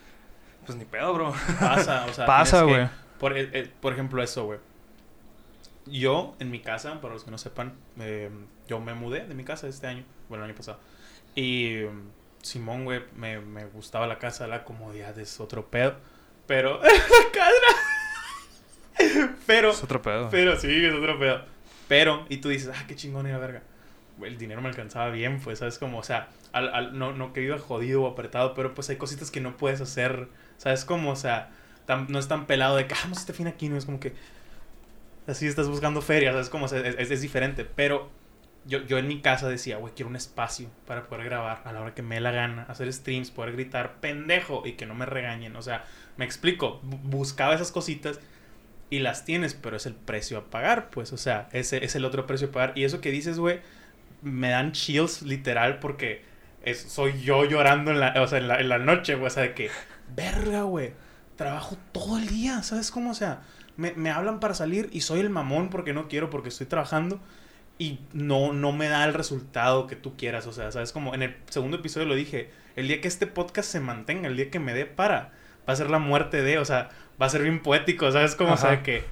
pues 0.65 0.79
ni 0.79 0.85
pedo, 0.85 1.13
bro. 1.15 1.35
Pasa, 1.59 2.07
o 2.09 2.13
sea. 2.13 2.27
Pasa, 2.27 2.59
que- 2.61 2.65
güey. 2.73 2.89
Por, 3.19 3.37
eh, 3.37 3.49
eh, 3.53 3.71
por 3.81 3.93
ejemplo, 3.93 4.23
eso, 4.23 4.45
güey. 4.45 4.59
Yo, 5.87 6.35
en 6.41 6.51
mi 6.51 6.61
casa, 6.61 7.01
para 7.01 7.15
los 7.15 7.25
que 7.25 7.31
no 7.31 7.39
sepan, 7.39 7.75
eh, 8.01 8.31
yo 8.69 8.81
me 8.81 8.95
mudé 8.95 9.27
de 9.27 9.35
mi 9.35 9.45
casa 9.45 9.69
este 9.69 9.87
año, 9.87 10.05
bueno, 10.29 10.45
el 10.45 10.51
año 10.51 10.57
pasado. 10.57 10.81
Y 11.35 11.79
mm, 11.89 12.43
Simón, 12.43 12.85
güey, 12.85 13.03
me, 13.15 13.41
me 13.41 13.67
gustaba 13.67 14.07
la 14.07 14.19
casa, 14.19 14.47
la 14.47 14.65
comodidad 14.65 15.17
es 15.19 15.39
otro 15.41 15.67
pedo. 15.71 15.97
Pero, 16.47 16.81
cadra. 17.33 19.31
Pero, 19.47 19.71
Es 19.71 19.83
otro 19.83 20.01
pedo. 20.03 20.29
pero 20.31 20.59
sí, 20.59 20.85
es 20.85 20.95
otro 20.95 21.19
pedo. 21.19 21.43
Pero, 21.89 22.25
y 22.29 22.39
tú 22.39 22.49
dices, 22.49 22.71
ah, 22.75 22.85
qué 22.89 22.97
chingón 22.97 23.27
era 23.27 23.39
verga. 23.39 23.63
El 24.23 24.39
dinero 24.39 24.63
me 24.63 24.69
alcanzaba 24.69 25.11
bien, 25.11 25.41
pues, 25.41 25.59
¿sabes? 25.59 25.79
Como, 25.79 25.99
o 25.99 26.03
sea, 26.03 26.29
al, 26.53 26.73
al- 26.75 26.99
no, 26.99 27.13
no 27.13 27.33
que 27.33 27.43
iba 27.43 27.59
jodido 27.59 28.03
o 28.03 28.07
apretado, 28.09 28.55
pero 28.55 28.75
pues 28.75 28.89
hay 28.89 28.97
cositas 28.97 29.31
que 29.31 29.41
no 29.41 29.57
puedes 29.57 29.81
hacer, 29.81 30.29
¿sabes? 30.57 30.85
Como, 30.85 31.11
o 31.11 31.17
sea, 31.17 31.51
tan- 31.85 32.07
no 32.09 32.19
es 32.19 32.27
tan 32.27 32.47
pelado 32.47 32.77
de 32.77 32.87
que, 32.87 32.95
ah, 32.95 32.99
vamos 33.05 33.19
a 33.19 33.21
este 33.21 33.35
fin 33.35 33.47
aquí, 33.47 33.69
no 33.69 33.77
es 33.77 33.85
como 33.85 34.01
que 34.01 34.15
así 35.27 35.47
estás 35.47 35.69
buscando 35.69 36.03
ferias, 36.03 36.33
¿sabes? 36.35 36.49
Como, 36.51 36.67
es, 36.67 36.73
es- 36.73 37.11
es 37.11 37.21
diferente, 37.21 37.65
pero 37.65 38.11
yo, 38.65 38.81
yo 38.85 38.99
en 38.99 39.07
mi 39.09 39.21
casa 39.21 39.49
decía, 39.49 39.77
güey, 39.77 39.95
quiero 39.95 40.09
un 40.09 40.17
espacio 40.17 40.69
para 40.87 41.07
poder 41.09 41.25
grabar 41.27 41.63
a 41.65 41.73
la 41.73 41.81
hora 41.81 41.95
que 41.95 42.03
me 42.03 42.17
dé 42.17 42.21
la 42.21 42.33
gana, 42.33 42.65
hacer 42.69 42.93
streams, 42.93 43.31
poder 43.31 43.53
gritar 43.53 43.97
pendejo 44.01 44.63
y 44.67 44.73
que 44.73 44.87
no 44.87 44.95
me 44.95 45.07
regañen, 45.07 45.55
o 45.57 45.63
sea, 45.63 45.85
me 46.17 46.25
explico, 46.25 46.81
bu- 46.83 47.01
buscaba 47.03 47.55
esas 47.55 47.71
cositas 47.73 48.19
y 48.91 49.01
las 49.01 49.25
tienes, 49.25 49.55
pero 49.55 49.77
es 49.77 49.87
el 49.87 49.95
precio 49.95 50.39
a 50.39 50.45
pagar, 50.51 50.91
pues, 50.91 51.13
o 51.13 51.17
sea, 51.17 51.49
ese 51.53 51.85
es 51.85 51.95
el 51.97 52.05
otro 52.05 52.27
precio 52.27 52.49
a 52.49 52.53
pagar. 52.53 52.73
Y 52.77 52.85
eso 52.85 53.01
que 53.01 53.11
dices, 53.11 53.39
güey, 53.39 53.61
me 54.23 54.49
dan 54.51 54.73
chills 54.73 55.23
literal 55.23 55.79
porque 55.81 56.23
es, 56.63 56.83
soy 56.83 57.21
yo 57.23 57.45
llorando 57.45 57.91
en 57.91 58.01
la, 58.01 58.15
o 58.23 58.27
sea, 58.29 58.39
en 58.39 58.49
la, 58.49 58.61
en 58.61 58.69
la 58.69 58.79
noche, 58.79 59.15
güey, 59.15 59.27
o 59.27 59.31
sea, 59.31 59.43
de 59.45 59.55
que, 59.55 59.71
verga, 60.15 60.63
güey, 60.63 60.93
trabajo 61.37 61.77
todo 61.93 62.17
el 62.19 62.29
día, 62.29 62.63
¿sabes 62.63 62.91
cómo? 62.91 63.11
O 63.11 63.15
sea, 63.15 63.43
me, 63.77 63.93
me 63.93 64.11
hablan 64.11 64.41
para 64.41 64.55
salir 64.55 64.89
y 64.93 65.03
soy 65.03 65.21
el 65.21 65.31
mamón 65.31 65.71
porque 65.71 65.93
no 65.93 66.09
quiero, 66.09 66.31
porque 66.31 66.49
estoy 66.49 66.67
trabajando 66.67 67.21
y 67.79 68.01
no, 68.13 68.53
no 68.53 68.73
me 68.73 68.89
da 68.89 69.05
el 69.05 69.15
resultado 69.15 69.87
que 69.87 69.97
tú 69.97 70.17
quieras, 70.17 70.47
o 70.47 70.53
sea, 70.53 70.73
¿sabes? 70.73 70.93
Como 70.93 71.15
en 71.15 71.23
el 71.23 71.37
segundo 71.51 71.77
episodio 71.79 72.07
lo 72.07 72.15
dije, 72.15 72.51
el 72.75 72.89
día 72.89 73.01
que 73.01 73.09
este 73.09 73.27
podcast 73.27 73.71
se 73.71 73.81
mantenga, 73.81 74.29
el 74.29 74.37
día 74.37 74.51
que 74.51 74.59
me 74.59 74.73
dé 74.75 74.87
para, 74.87 75.33
va 75.69 75.73
a 75.73 75.77
ser 75.77 75.91
la 75.91 75.99
muerte 75.99 76.43
de, 76.43 76.59
o 76.59 76.65
sea, 76.65 76.91
va 77.21 77.27
a 77.27 77.29
ser 77.31 77.43
bien 77.43 77.61
poético, 77.63 78.11
¿sabes? 78.11 78.35
Como, 78.35 78.53
o 78.53 78.55
Ajá. 78.55 78.69
sea, 78.69 78.83
que 78.83 79.05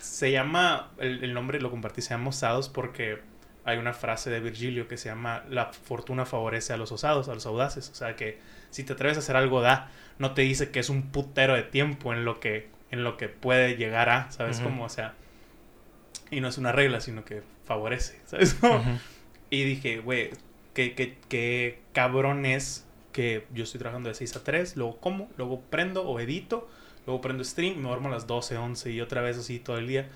se 0.00 0.30
llama, 0.30 0.90
el, 0.98 1.24
el 1.24 1.34
nombre 1.34 1.60
lo 1.60 1.70
compartí, 1.70 2.02
se 2.02 2.10
llama 2.10 2.30
Osados 2.30 2.68
porque 2.68 3.20
hay 3.64 3.78
una 3.78 3.92
frase 3.92 4.30
de 4.30 4.40
Virgilio 4.40 4.88
que 4.88 4.96
se 4.96 5.08
llama 5.08 5.44
la 5.48 5.72
fortuna 5.72 6.26
favorece 6.26 6.72
a 6.72 6.76
los 6.76 6.92
osados, 6.92 7.28
a 7.28 7.34
los 7.34 7.46
audaces, 7.46 7.90
o 7.90 7.94
sea, 7.94 8.16
que 8.16 8.38
si 8.70 8.84
te 8.84 8.92
atreves 8.92 9.16
a 9.16 9.20
hacer 9.20 9.36
algo 9.36 9.60
da, 9.60 9.90
no 10.18 10.32
te 10.34 10.42
dice 10.42 10.70
que 10.70 10.80
es 10.80 10.90
un 10.90 11.10
putero 11.10 11.54
de 11.54 11.62
tiempo 11.64 12.12
en 12.12 12.24
lo 12.24 12.40
que, 12.40 12.68
en 12.90 13.04
lo 13.04 13.16
que 13.16 13.28
puede 13.28 13.76
llegar 13.76 14.08
a, 14.08 14.30
¿sabes? 14.30 14.58
Ujú. 14.58 14.68
Como, 14.68 14.84
o 14.84 14.88
sea, 14.88 15.14
y 16.30 16.40
no 16.40 16.48
es 16.48 16.58
una 16.58 16.72
regla, 16.72 17.00
sino 17.00 17.24
que 17.24 17.42
favorece, 17.64 18.20
¿sabes? 18.26 18.56
Ujú. 18.62 18.98
y 19.50 19.64
dije, 19.64 19.98
güey, 19.98 20.30
qué, 20.74 20.94
qué, 20.94 21.18
qué 21.28 21.80
cabrón 21.92 22.46
es 22.46 22.86
que 23.12 23.46
yo 23.52 23.64
estoy 23.64 23.80
trabajando 23.80 24.08
de 24.08 24.14
6 24.14 24.36
a 24.36 24.44
3, 24.44 24.76
luego 24.76 24.98
como, 25.00 25.28
luego 25.36 25.60
prendo 25.62 26.04
o 26.04 26.20
edito, 26.20 26.68
luego 27.06 27.20
prendo 27.20 27.44
stream, 27.44 27.76
me 27.76 27.88
duermo 27.88 28.08
a 28.08 28.12
las 28.12 28.26
12, 28.26 28.56
11 28.56 28.90
y 28.92 29.00
otra 29.00 29.20
vez 29.20 29.38
así 29.38 29.58
todo 29.58 29.78
el 29.78 29.88
día. 29.88 30.08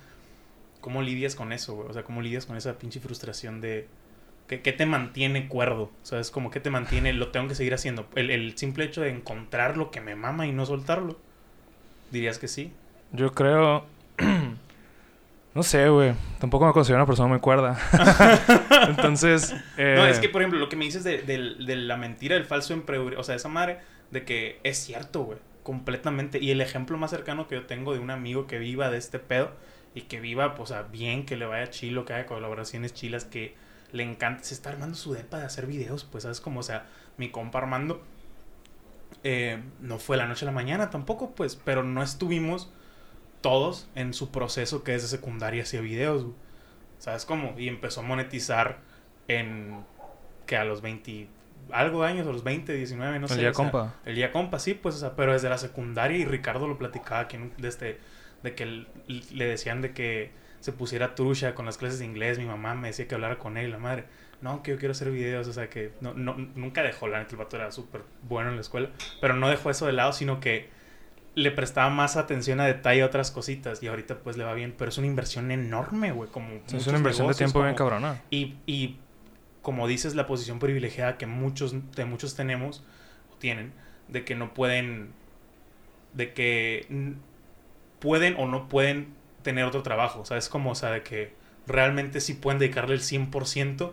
¿Cómo 0.81 1.01
lidias 1.03 1.35
con 1.35 1.53
eso, 1.53 1.75
güey? 1.75 1.89
O 1.89 1.93
sea, 1.93 2.05
¿cómo 2.05 2.21
lidias 2.21 2.45
con 2.47 2.57
esa 2.57 2.79
pinche 2.79 3.01
frustración 3.01 3.61
de, 3.61 3.89
¿Qué, 4.47 4.61
qué 4.61 4.73
te 4.73 4.85
mantiene 4.85 5.49
cuerdo? 5.49 5.85
O 5.85 6.07
sea, 6.07 6.21
es 6.21 6.31
como 6.31 6.51
que 6.51 6.61
te 6.61 6.71
mantiene, 6.71 7.13
lo 7.15 7.29
tengo 7.29 7.49
que 7.49 7.55
seguir 7.55 7.73
haciendo. 7.75 8.07
El, 8.15 8.31
el 8.31 8.57
simple 8.59 8.85
hecho 8.85 9.01
de 9.01 9.09
encontrar 9.09 9.77
lo 9.77 9.91
que 9.91 10.01
me 10.01 10.15
mama 10.17 10.47
y 10.47 10.53
no 10.53 10.67
soltarlo. 10.67 11.19
¿Dirías 12.11 12.39
que 12.39 12.49
sí? 12.49 12.73
Yo 13.13 13.33
creo. 13.33 13.85
no 15.55 15.63
sé, 15.63 15.89
güey. 15.89 16.15
Tampoco 16.39 16.67
me 16.67 16.73
considero 16.73 16.99
una 16.99 17.07
persona 17.07 17.29
muy 17.29 17.41
cuerda. 17.41 17.79
Entonces. 18.89 19.55
eh, 19.77 19.95
No, 19.97 20.07
es 20.07 20.19
que, 20.19 20.29
por 20.29 20.43
ejemplo, 20.43 20.59
lo 20.59 20.69
que 20.69 20.77
me 20.77 20.85
dices 20.85 21.05
de, 21.05 21.23
del- 21.23 21.65
de 21.67 21.77
la 21.77 21.97
mentira, 21.97 22.35
del 22.35 22.45
falso 22.45 22.73
emprendedor, 22.73 23.19
o 23.19 23.23
sea, 23.23 23.35
esa 23.35 23.49
madre 23.49 23.79
de 24.11 24.25
que 24.25 24.61
es 24.65 24.79
cierto, 24.79 25.23
güey, 25.25 25.39
completamente. 25.63 26.39
Y 26.41 26.51
el 26.51 26.61
ejemplo 26.61 26.97
más 26.99 27.11
cercano 27.11 27.47
que 27.49 27.55
yo 27.57 27.67
tengo 27.67 27.93
de 27.95 27.99
un 28.01 28.11
amigo 28.11 28.47
que 28.47 28.59
viva 28.59 28.91
de 28.91 28.99
este 28.99 29.19
pedo 29.19 29.51
y 29.95 30.03
que 30.03 30.21
viva, 30.21 30.55
pues, 30.55 30.71
o 30.71 30.75
sea, 30.75 30.83
bien, 30.83 31.25
que 31.25 31.37
le 31.37 31.47
vaya 31.47 31.71
chilo, 31.71 32.05
que 32.05 32.13
haga 32.15 32.27
colaboraciones 32.27 32.95
chilas, 32.95 33.25
que 33.25 33.55
le 33.93 34.03
encanta, 34.03 34.43
se 34.43 34.55
está 34.55 34.71
armando 34.71 34.97
su 34.97 35.13
depa 35.13 35.39
de 35.39 35.45
hacer 35.47 35.67
videos, 35.67 36.03
pues, 36.05 36.23
¿sabes? 36.25 36.41
Como, 36.41 36.61
o 36.61 36.63
sea, 36.65 36.87
mi 37.17 37.31
compa 37.31 37.59
Armando, 37.61 38.03
eh, 39.25 39.61
no 39.81 39.99
fue 39.99 40.17
la 40.17 40.27
noche 40.27 40.45
a 40.45 40.47
la 40.47 40.53
mañana 40.53 40.91
tampoco, 40.91 41.35
pues, 41.35 41.57
pero 41.57 41.83
no 41.83 42.03
estuvimos 42.03 42.71
todos 43.41 43.89
en 43.95 44.15
su 44.15 44.31
proceso 44.31 44.85
que 44.85 44.95
es 44.95 45.03
de 45.03 45.09
secundaria 45.09 45.63
hacia 45.65 45.81
videos, 45.81 46.25
güey. 46.25 46.37
¿Sabes 46.99 47.25
cómo? 47.27 47.55
Y 47.59 47.69
empezó 47.69 48.01
a 48.01 48.05
monetizar 48.05 48.79
en 49.29 49.85
que 50.47 50.57
a 50.57 50.65
los 50.65 50.81
20 50.81 51.29
algo 51.73 52.03
de 52.03 52.09
años, 52.09 52.27
a 52.27 52.31
los 52.33 52.45
20, 52.45 52.75
19, 52.75 53.19
no 53.19 53.29
El 53.29 53.33
sé. 53.33 53.41
día 53.41 53.51
o 53.51 53.55
sea, 53.55 53.71
compa. 53.71 53.95
el 54.05 54.15
día 54.15 54.31
compa, 54.33 54.59
sí, 54.59 54.75
pues, 54.75 54.97
o 54.97 54.99
sea, 54.99 55.17
pero 55.17 55.33
desde 55.33 55.49
la 55.49 55.59
secundaria 55.59 56.19
y 56.19 56.25
Ricardo 56.27 56.69
lo 56.69 56.79
platicaba 56.79 57.21
aquí 57.23 57.39
desde 57.59 57.99
de 58.43 58.55
que 58.55 58.67
le 58.67 59.47
decían 59.47 59.81
de 59.81 59.93
que 59.95 60.31
se 60.61 60.73
pusiera 60.73 61.15
trucha 61.15 61.55
con 61.55 61.65
las 61.67 61.79
clases 61.79 61.99
de 61.99 62.05
inglés, 62.05 62.39
mi 62.39 62.45
mamá 62.45 62.75
me 62.75 62.89
decía 62.89 63.09
que 63.09 63.15
hablara 63.15 63.39
con 63.39 63.57
él, 63.57 63.71
la 63.71 63.79
madre. 63.79 64.05
No, 64.45 64.63
que 64.63 64.73
yo 64.73 64.79
quiero 64.79 64.93
hacer 64.93 65.11
videos, 65.11 65.49
o 65.49 65.55
sea, 65.55 65.71
que 65.71 65.93
no, 66.03 66.13
no, 66.13 66.37
nunca 66.55 66.83
dejó, 66.83 67.09
la 67.09 67.19
neta, 67.19 67.31
el 67.31 67.39
vato 67.39 67.57
era 67.57 67.73
súper 67.73 68.03
bueno 68.29 68.51
en 68.51 68.57
la 68.57 68.61
escuela, 68.61 68.91
pero 69.19 69.33
no 69.33 69.49
dejó 69.49 69.71
eso 69.71 69.87
de 69.87 69.95
lado, 69.95 70.13
sino 70.13 70.39
que 70.39 70.69
le 71.35 71.51
prestaba 71.51 71.89
más 71.89 72.19
atención 72.19 72.61
a 72.61 72.67
detalle 72.67 73.01
a 73.01 73.07
otras 73.07 73.31
cositas 73.31 73.83
y 73.83 73.87
ahorita 73.87 74.19
pues 74.19 74.37
le 74.37 74.45
va 74.45 74.53
bien, 74.53 74.75
pero 74.77 74.91
es 74.91 74.99
una 74.99 75.07
inversión 75.07 75.51
enorme, 75.51 76.13
güey, 76.13 76.29
como 76.31 76.61
es 76.71 76.87
una 76.87 76.99
inversión 76.99 77.27
de 77.27 77.35
tiempo 77.35 77.63
bien 77.63 77.75
cabrona. 77.75 78.21
y, 78.31 78.57
y 78.67 78.99
como 79.63 79.89
dices, 79.89 80.15
la 80.15 80.27
posición 80.27 80.59
privilegiada 80.59 81.17
que 81.17 81.25
muchos, 81.25 81.75
de 81.97 82.05
muchos 82.05 82.37
tenemos 82.37 82.85
o 83.33 83.37
tienen, 83.37 83.73
de 84.09 84.27
que 84.27 84.35
no 84.35 84.53
pueden, 84.53 85.13
de 86.13 86.35
que 86.35 86.87
pueden 87.99 88.37
o 88.37 88.47
no 88.47 88.69
pueden 88.69 89.15
tener 89.43 89.65
otro 89.65 89.83
trabajo, 89.83 90.27
¿sabes? 90.27 90.51
Como, 90.51 90.73
o 90.73 90.75
sea, 90.75 90.91
de 90.91 91.03
que 91.03 91.33
realmente 91.67 92.21
sí 92.21 92.35
pueden 92.35 92.59
dedicarle 92.59 92.95
el 92.95 93.01
100% 93.01 93.93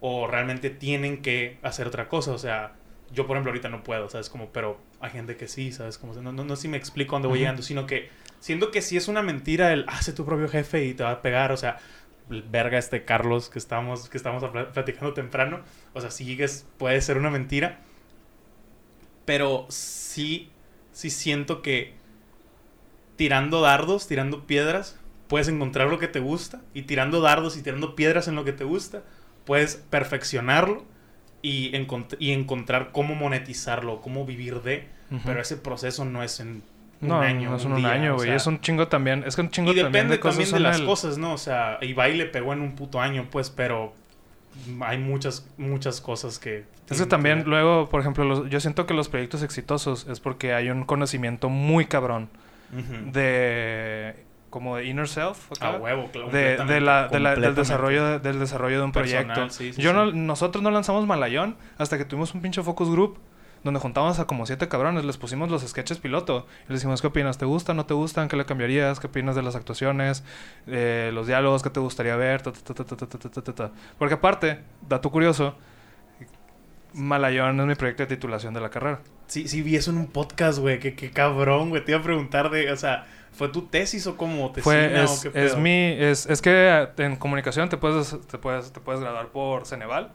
o 0.00 0.26
realmente 0.26 0.70
tienen 0.70 1.22
que 1.22 1.58
hacer 1.62 1.86
otra 1.86 2.08
cosa, 2.08 2.32
o 2.32 2.38
sea, 2.38 2.72
yo 3.12 3.26
por 3.26 3.36
ejemplo 3.36 3.50
ahorita 3.50 3.68
no 3.68 3.82
puedo, 3.82 4.08
¿sabes? 4.08 4.30
Como, 4.30 4.50
pero 4.52 4.80
hay 5.00 5.10
gente 5.10 5.36
que 5.36 5.48
sí, 5.48 5.72
¿sabes? 5.72 5.98
Como, 5.98 6.14
no, 6.14 6.32
no, 6.32 6.44
no 6.44 6.56
sé 6.56 6.62
si 6.62 6.68
me 6.68 6.76
explico 6.76 7.14
dónde 7.16 7.28
voy 7.28 7.40
llegando, 7.40 7.62
sino 7.62 7.86
que 7.86 8.08
siendo 8.38 8.70
que 8.70 8.82
sí 8.82 8.96
es 8.96 9.08
una 9.08 9.22
mentira 9.22 9.72
el 9.72 9.84
hace 9.88 10.12
tu 10.12 10.24
propio 10.24 10.48
jefe 10.48 10.84
y 10.86 10.94
te 10.94 11.02
va 11.04 11.10
a 11.12 11.22
pegar, 11.22 11.52
o 11.52 11.56
sea, 11.56 11.78
verga 12.28 12.78
este 12.78 13.04
Carlos 13.04 13.50
que 13.50 13.58
estamos, 13.58 14.08
que 14.08 14.16
estamos 14.16 14.44
pla- 14.50 14.72
platicando 14.72 15.12
temprano, 15.14 15.60
o 15.94 16.00
sea, 16.00 16.10
sí 16.10 16.36
es, 16.40 16.66
puede 16.78 17.00
ser 17.00 17.18
una 17.18 17.30
mentira, 17.30 17.80
pero 19.24 19.66
sí, 19.68 20.50
sí 20.92 21.10
siento 21.10 21.62
que 21.62 21.94
tirando 23.16 23.60
dardos, 23.60 24.06
tirando 24.06 24.46
piedras, 24.46 24.98
puedes 25.28 25.48
encontrar 25.48 25.88
lo 25.88 25.98
que 25.98 26.08
te 26.08 26.20
gusta, 26.20 26.62
y 26.74 26.82
tirando 26.82 27.20
dardos 27.20 27.56
y 27.56 27.62
tirando 27.62 27.94
piedras 27.94 28.28
en 28.28 28.34
lo 28.34 28.44
que 28.44 28.52
te 28.52 28.64
gusta, 28.64 29.02
puedes 29.44 29.76
perfeccionarlo 29.76 30.84
y, 31.42 31.72
encont- 31.72 32.16
y 32.18 32.32
encontrar 32.32 32.90
cómo 32.92 33.14
monetizarlo, 33.14 34.00
cómo 34.00 34.24
vivir 34.26 34.62
de, 34.62 34.86
pero 35.24 35.40
ese 35.40 35.56
proceso 35.56 36.04
no 36.04 36.22
es 36.22 36.38
en 36.40 36.62
un 37.00 37.08
no, 37.08 37.20
año. 37.20 37.50
no 37.50 37.56
es 37.56 37.64
un 37.64 37.72
un 37.72 37.78
día, 37.78 37.92
año, 37.92 38.12
o 38.12 38.16
güey. 38.16 38.28
sea, 38.28 38.36
Es 38.36 38.46
un 38.46 38.60
chingo 38.60 38.88
también. 38.88 39.24
Es 39.26 39.34
que 39.36 39.40
un 39.42 39.50
chingo 39.50 39.72
y 39.72 39.76
también 39.76 39.92
depende 39.92 40.14
de 40.16 40.20
cosas 40.20 40.36
también 40.38 40.54
de 40.62 40.68
las 40.68 40.80
el- 40.80 40.86
cosas, 40.86 41.18
¿no? 41.18 41.32
O 41.32 41.38
sea, 41.38 41.78
Ibai 41.80 42.16
le 42.16 42.26
pegó 42.26 42.52
en 42.52 42.60
un 42.60 42.76
puto 42.76 43.00
año, 43.00 43.26
pues, 43.30 43.48
pero 43.50 43.94
hay 44.80 44.98
muchas, 44.98 45.48
muchas 45.56 46.00
cosas 46.00 46.38
que... 46.38 46.58
Es 46.58 46.64
que 46.64 46.94
tienen 46.94 47.08
también 47.08 47.42
luego, 47.46 47.88
por 47.88 48.00
ejemplo, 48.00 48.24
los- 48.24 48.50
yo 48.50 48.60
siento 48.60 48.84
que 48.86 48.94
los 48.94 49.08
proyectos 49.08 49.42
exitosos 49.42 50.06
es 50.08 50.20
porque 50.20 50.52
hay 50.52 50.68
un 50.70 50.84
conocimiento 50.84 51.48
muy 51.48 51.86
cabrón 51.86 52.28
Ujú. 52.72 53.12
de 53.12 54.14
como 54.50 54.76
de 54.76 54.84
inner 54.86 55.08
self 55.08 55.52
acá, 55.52 55.76
huevo, 55.76 56.10
claro, 56.12 56.28
de, 56.28 56.56
de, 56.56 56.80
la, 56.80 57.08
del 57.08 57.54
desarrollo 57.54 58.04
de, 58.04 58.18
del 58.18 58.38
desarrollo 58.38 58.78
de 58.78 58.84
un 58.84 58.92
proyecto. 58.92 59.48
sí, 59.48 59.72
sí, 59.72 59.80
yo 59.80 59.90
sí. 59.90 59.96
No, 59.96 60.12
nosotros 60.12 60.62
no 60.62 60.70
lanzamos 60.70 61.06
Malayón 61.06 61.56
hasta 61.78 61.96
que 61.96 62.04
tuvimos 62.04 62.34
un 62.34 62.42
pinche 62.42 62.62
focus 62.62 62.90
group 62.90 63.18
donde 63.62 63.78
juntábamos 63.78 64.18
a 64.18 64.26
como 64.26 64.46
siete 64.46 64.68
cabrones 64.68 65.04
les 65.04 65.18
pusimos 65.18 65.50
los 65.50 65.62
sketches 65.62 65.98
piloto 65.98 66.46
y 66.64 66.72
les 66.72 66.80
decimos 66.80 67.00
qué 67.00 67.08
opinas 67.08 67.38
te 67.38 67.44
gustan 67.44 67.76
no 67.76 67.86
te 67.86 67.94
gustan 67.94 68.28
qué 68.28 68.36
le 68.36 68.46
cambiarías 68.46 69.00
qué 69.00 69.06
opinas 69.06 69.36
de 69.36 69.42
las 69.42 69.54
actuaciones 69.54 70.24
eh, 70.66 71.10
los 71.12 71.26
diálogos 71.26 71.62
qué 71.62 71.70
te 71.70 71.80
gustaría 71.80 72.16
ver 72.16 72.42
porque 73.98 74.14
aparte 74.14 74.60
dato 74.88 75.10
curioso 75.10 75.54
Malayón 76.92 77.60
es 77.60 77.66
mi 77.66 77.74
proyecto 77.74 78.02
de 78.02 78.08
titulación 78.08 78.54
de 78.54 78.60
la 78.60 78.70
carrera. 78.70 79.00
Sí 79.26 79.46
sí 79.46 79.62
vi 79.62 79.76
eso 79.76 79.90
en 79.90 79.98
un 79.98 80.08
podcast 80.08 80.58
güey 80.58 80.80
qué, 80.80 80.94
qué 80.94 81.10
cabrón 81.10 81.70
güey. 81.70 81.84
Te 81.84 81.92
iba 81.92 82.00
a 82.00 82.02
preguntar 82.02 82.50
de 82.50 82.72
o 82.72 82.76
sea 82.76 83.06
¿fue 83.32 83.48
tu 83.48 83.62
tesis 83.62 84.06
o 84.06 84.16
cómo 84.16 84.52
te 84.52 84.62
Fue, 84.62 85.02
es, 85.02 85.24
o 85.26 85.32
qué 85.32 85.44
es 85.46 85.56
mi, 85.56 85.92
es, 85.98 86.26
es 86.26 86.42
que 86.42 86.88
en 86.98 87.16
comunicación 87.16 87.68
te 87.68 87.76
puedes, 87.76 88.16
te 88.26 88.38
puedes, 88.38 88.72
te 88.72 88.80
puedes 88.80 89.00
graduar 89.00 89.28
por 89.28 89.66
Ceneval, 89.66 90.12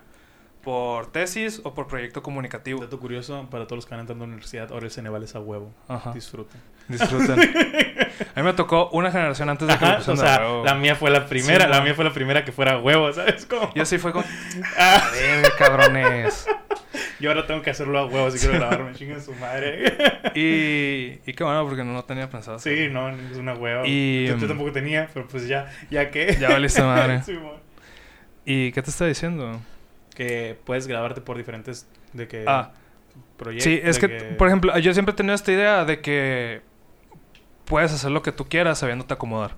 por 0.63 1.11
tesis 1.11 1.61
o 1.63 1.73
por 1.73 1.87
proyecto 1.87 2.23
comunicativo. 2.23 2.81
Dato 2.81 2.99
curioso, 2.99 3.47
para 3.51 3.65
todos 3.65 3.77
los 3.77 3.85
que 3.85 3.91
van 3.91 4.01
entrando 4.01 4.23
a 4.23 4.27
la 4.27 4.33
universidad, 4.33 4.71
ahora 4.71 4.85
el 4.85 4.91
Ceneval 4.91 5.23
es 5.23 5.35
a 5.35 5.39
huevo. 5.39 5.71
Ajá. 5.87 6.11
Disfruten. 6.13 6.59
Disfruten. 6.87 7.39
A 8.35 8.39
mí 8.39 8.45
me 8.45 8.53
tocó 8.53 8.89
una 8.91 9.11
generación 9.11 9.49
antes 9.49 9.67
de 9.67 9.77
que 9.77 9.85
me 9.85 9.95
o 9.97 10.15
sea, 10.15 10.39
huevo. 10.39 10.63
la 10.63 10.75
mía 10.75 10.95
fue 10.95 11.09
la 11.09 11.25
primera, 11.25 11.65
Sí, 11.65 11.71
la 11.71 11.77
no. 11.79 11.83
mía 11.83 11.93
fue 11.95 12.05
la 12.05 12.13
primera 12.13 12.45
que 12.45 12.51
fuera 12.51 12.73
a 12.73 12.77
huevo, 12.79 13.11
¿sabes? 13.11 13.45
Como... 13.45 13.69
Y 13.75 13.79
así 13.79 13.97
fue 13.97 14.11
con... 14.11 14.23
Ah, 14.77 15.03
A 15.07 15.11
ver, 15.11 15.45
cabrones. 15.57 16.47
Yo 17.19 17.29
ahora 17.29 17.47
tengo 17.47 17.61
que 17.61 17.69
hacerlo 17.69 17.99
a 17.99 18.05
huevo 18.05 18.29
si 18.31 18.39
quiero 18.39 18.55
grabarme, 18.55 18.93
chinguen 18.93 19.21
su 19.21 19.33
madre. 19.33 19.93
Y, 20.35 21.21
y 21.25 21.33
qué 21.33 21.43
bueno, 21.45 21.63
porque 21.65 21.83
no, 21.83 21.93
no 21.93 22.03
tenía 22.03 22.29
pensado 22.29 22.59
sí, 22.59 22.89
no, 22.91 23.09
es 23.09 23.37
una 23.37 23.53
hueva. 23.53 23.87
Y, 23.87 24.27
yo, 24.27 24.35
yo 24.37 24.45
mm, 24.45 24.49
tampoco 24.49 24.71
tenía, 24.73 25.09
pero 25.13 25.25
pues 25.27 25.47
ya, 25.47 25.71
ya 25.89 26.11
que... 26.11 26.35
Ya 26.39 26.49
valiste 26.49 26.81
madre. 26.81 27.21
Sí, 27.25 27.33
mo. 27.33 27.53
¿Y 28.43 28.71
qué 28.73 28.81
te 28.81 28.89
está 28.89 29.05
diciendo? 29.05 29.61
que 30.15 30.57
puedes 30.63 30.87
grabarte 30.87 31.21
por 31.21 31.37
diferentes 31.37 31.87
de 32.13 32.27
que 32.27 32.45
Ah, 32.47 32.71
proyectos. 33.37 33.65
sí, 33.65 33.79
es 33.83 33.99
que, 33.99 34.07
por 34.09 34.47
ejemplo, 34.47 34.75
yo 34.79 34.93
siempre 34.93 35.13
he 35.13 35.15
tenido 35.15 35.35
esta 35.35 35.51
idea 35.51 35.85
de 35.85 36.01
que 36.01 36.61
puedes 37.65 37.91
hacer 37.93 38.11
lo 38.11 38.23
que 38.23 38.31
tú 38.31 38.45
quieras 38.45 38.79
sabiéndote 38.79 39.13
acomodar. 39.13 39.51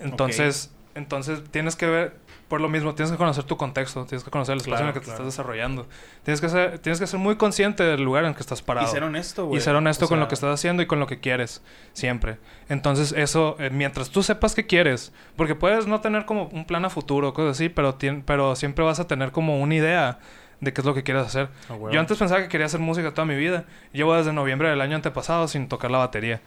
Entonces, 0.00 0.72
entonces 0.94 1.42
tienes 1.50 1.74
que 1.74 1.86
ver, 1.86 2.14
por 2.48 2.62
lo 2.62 2.68
mismo, 2.68 2.94
tienes 2.94 3.12
que 3.12 3.18
conocer 3.18 3.44
tu 3.44 3.56
contexto, 3.56 4.06
tienes 4.06 4.24
que 4.24 4.30
conocer 4.30 4.54
el 4.54 4.60
espacio 4.60 4.80
en 4.80 4.86
el 4.86 4.92
Claro, 4.92 5.00
que 5.00 5.04
te 5.04 5.10
estás 5.10 5.26
desarrollando. 5.26 5.86
Tienes 6.24 6.40
que 6.40 6.48
ser, 6.48 6.78
tienes 6.78 6.98
que 6.98 7.06
ser 7.06 7.20
muy 7.20 7.36
consciente 7.36 7.82
del 7.84 8.02
lugar 8.02 8.24
en 8.24 8.30
el 8.30 8.34
que 8.34 8.40
estás 8.40 8.62
parado. 8.62 8.86
y 8.86 8.90
ser 8.90 9.02
honesto, 9.02 9.46
güey. 9.46 9.58
Y 9.58 9.60
ser 9.60 9.74
honesto 9.76 10.06
O 10.06 10.08
con 10.08 10.16
sea, 10.16 10.24
lo 10.24 10.28
que 10.28 10.34
estás 10.34 10.54
haciendo 10.54 10.82
y 10.82 10.86
con 10.86 10.98
lo 10.98 11.06
que 11.06 11.20
quieres, 11.20 11.62
siempre. 11.92 12.38
Entonces, 12.70 13.12
eso, 13.12 13.56
eh, 13.58 13.68
mientras 13.70 14.08
tú 14.10 14.22
sepas 14.22 14.54
qué 14.54 14.66
quieres, 14.66 15.12
porque 15.36 15.54
puedes 15.54 15.86
no 15.86 16.00
tener 16.00 16.24
como 16.24 16.44
un 16.44 16.64
plan 16.64 16.84
a 16.86 16.90
futuro, 16.90 17.34
cosas 17.34 17.56
así, 17.56 17.68
pero, 17.68 17.98
pero 18.24 18.56
siempre 18.56 18.84
vas 18.84 18.98
a 18.98 19.06
tener 19.06 19.30
como 19.30 19.60
una 19.60 19.74
idea 19.74 20.18
de 20.60 20.72
qué 20.72 20.80
es 20.80 20.84
lo 20.86 20.94
que 20.94 21.02
quieres 21.02 21.26
hacer. 21.26 21.48
a 21.68 21.74
huevo. 21.74 21.90
Yo 21.90 22.00
antes 22.00 22.16
pensaba 22.18 22.40
que 22.40 22.48
quería 22.48 22.66
hacer 22.66 22.80
música 22.80 23.12
toda 23.12 23.26
mi 23.26 23.36
vida. 23.36 23.64
Llevo 23.92 24.14
desde 24.14 24.32
noviembre 24.32 24.70
del 24.70 24.80
año 24.80 24.96
antepasado 24.96 25.48
sin 25.48 25.68
tocar 25.68 25.90
la 25.90 25.98
batería. 25.98 26.40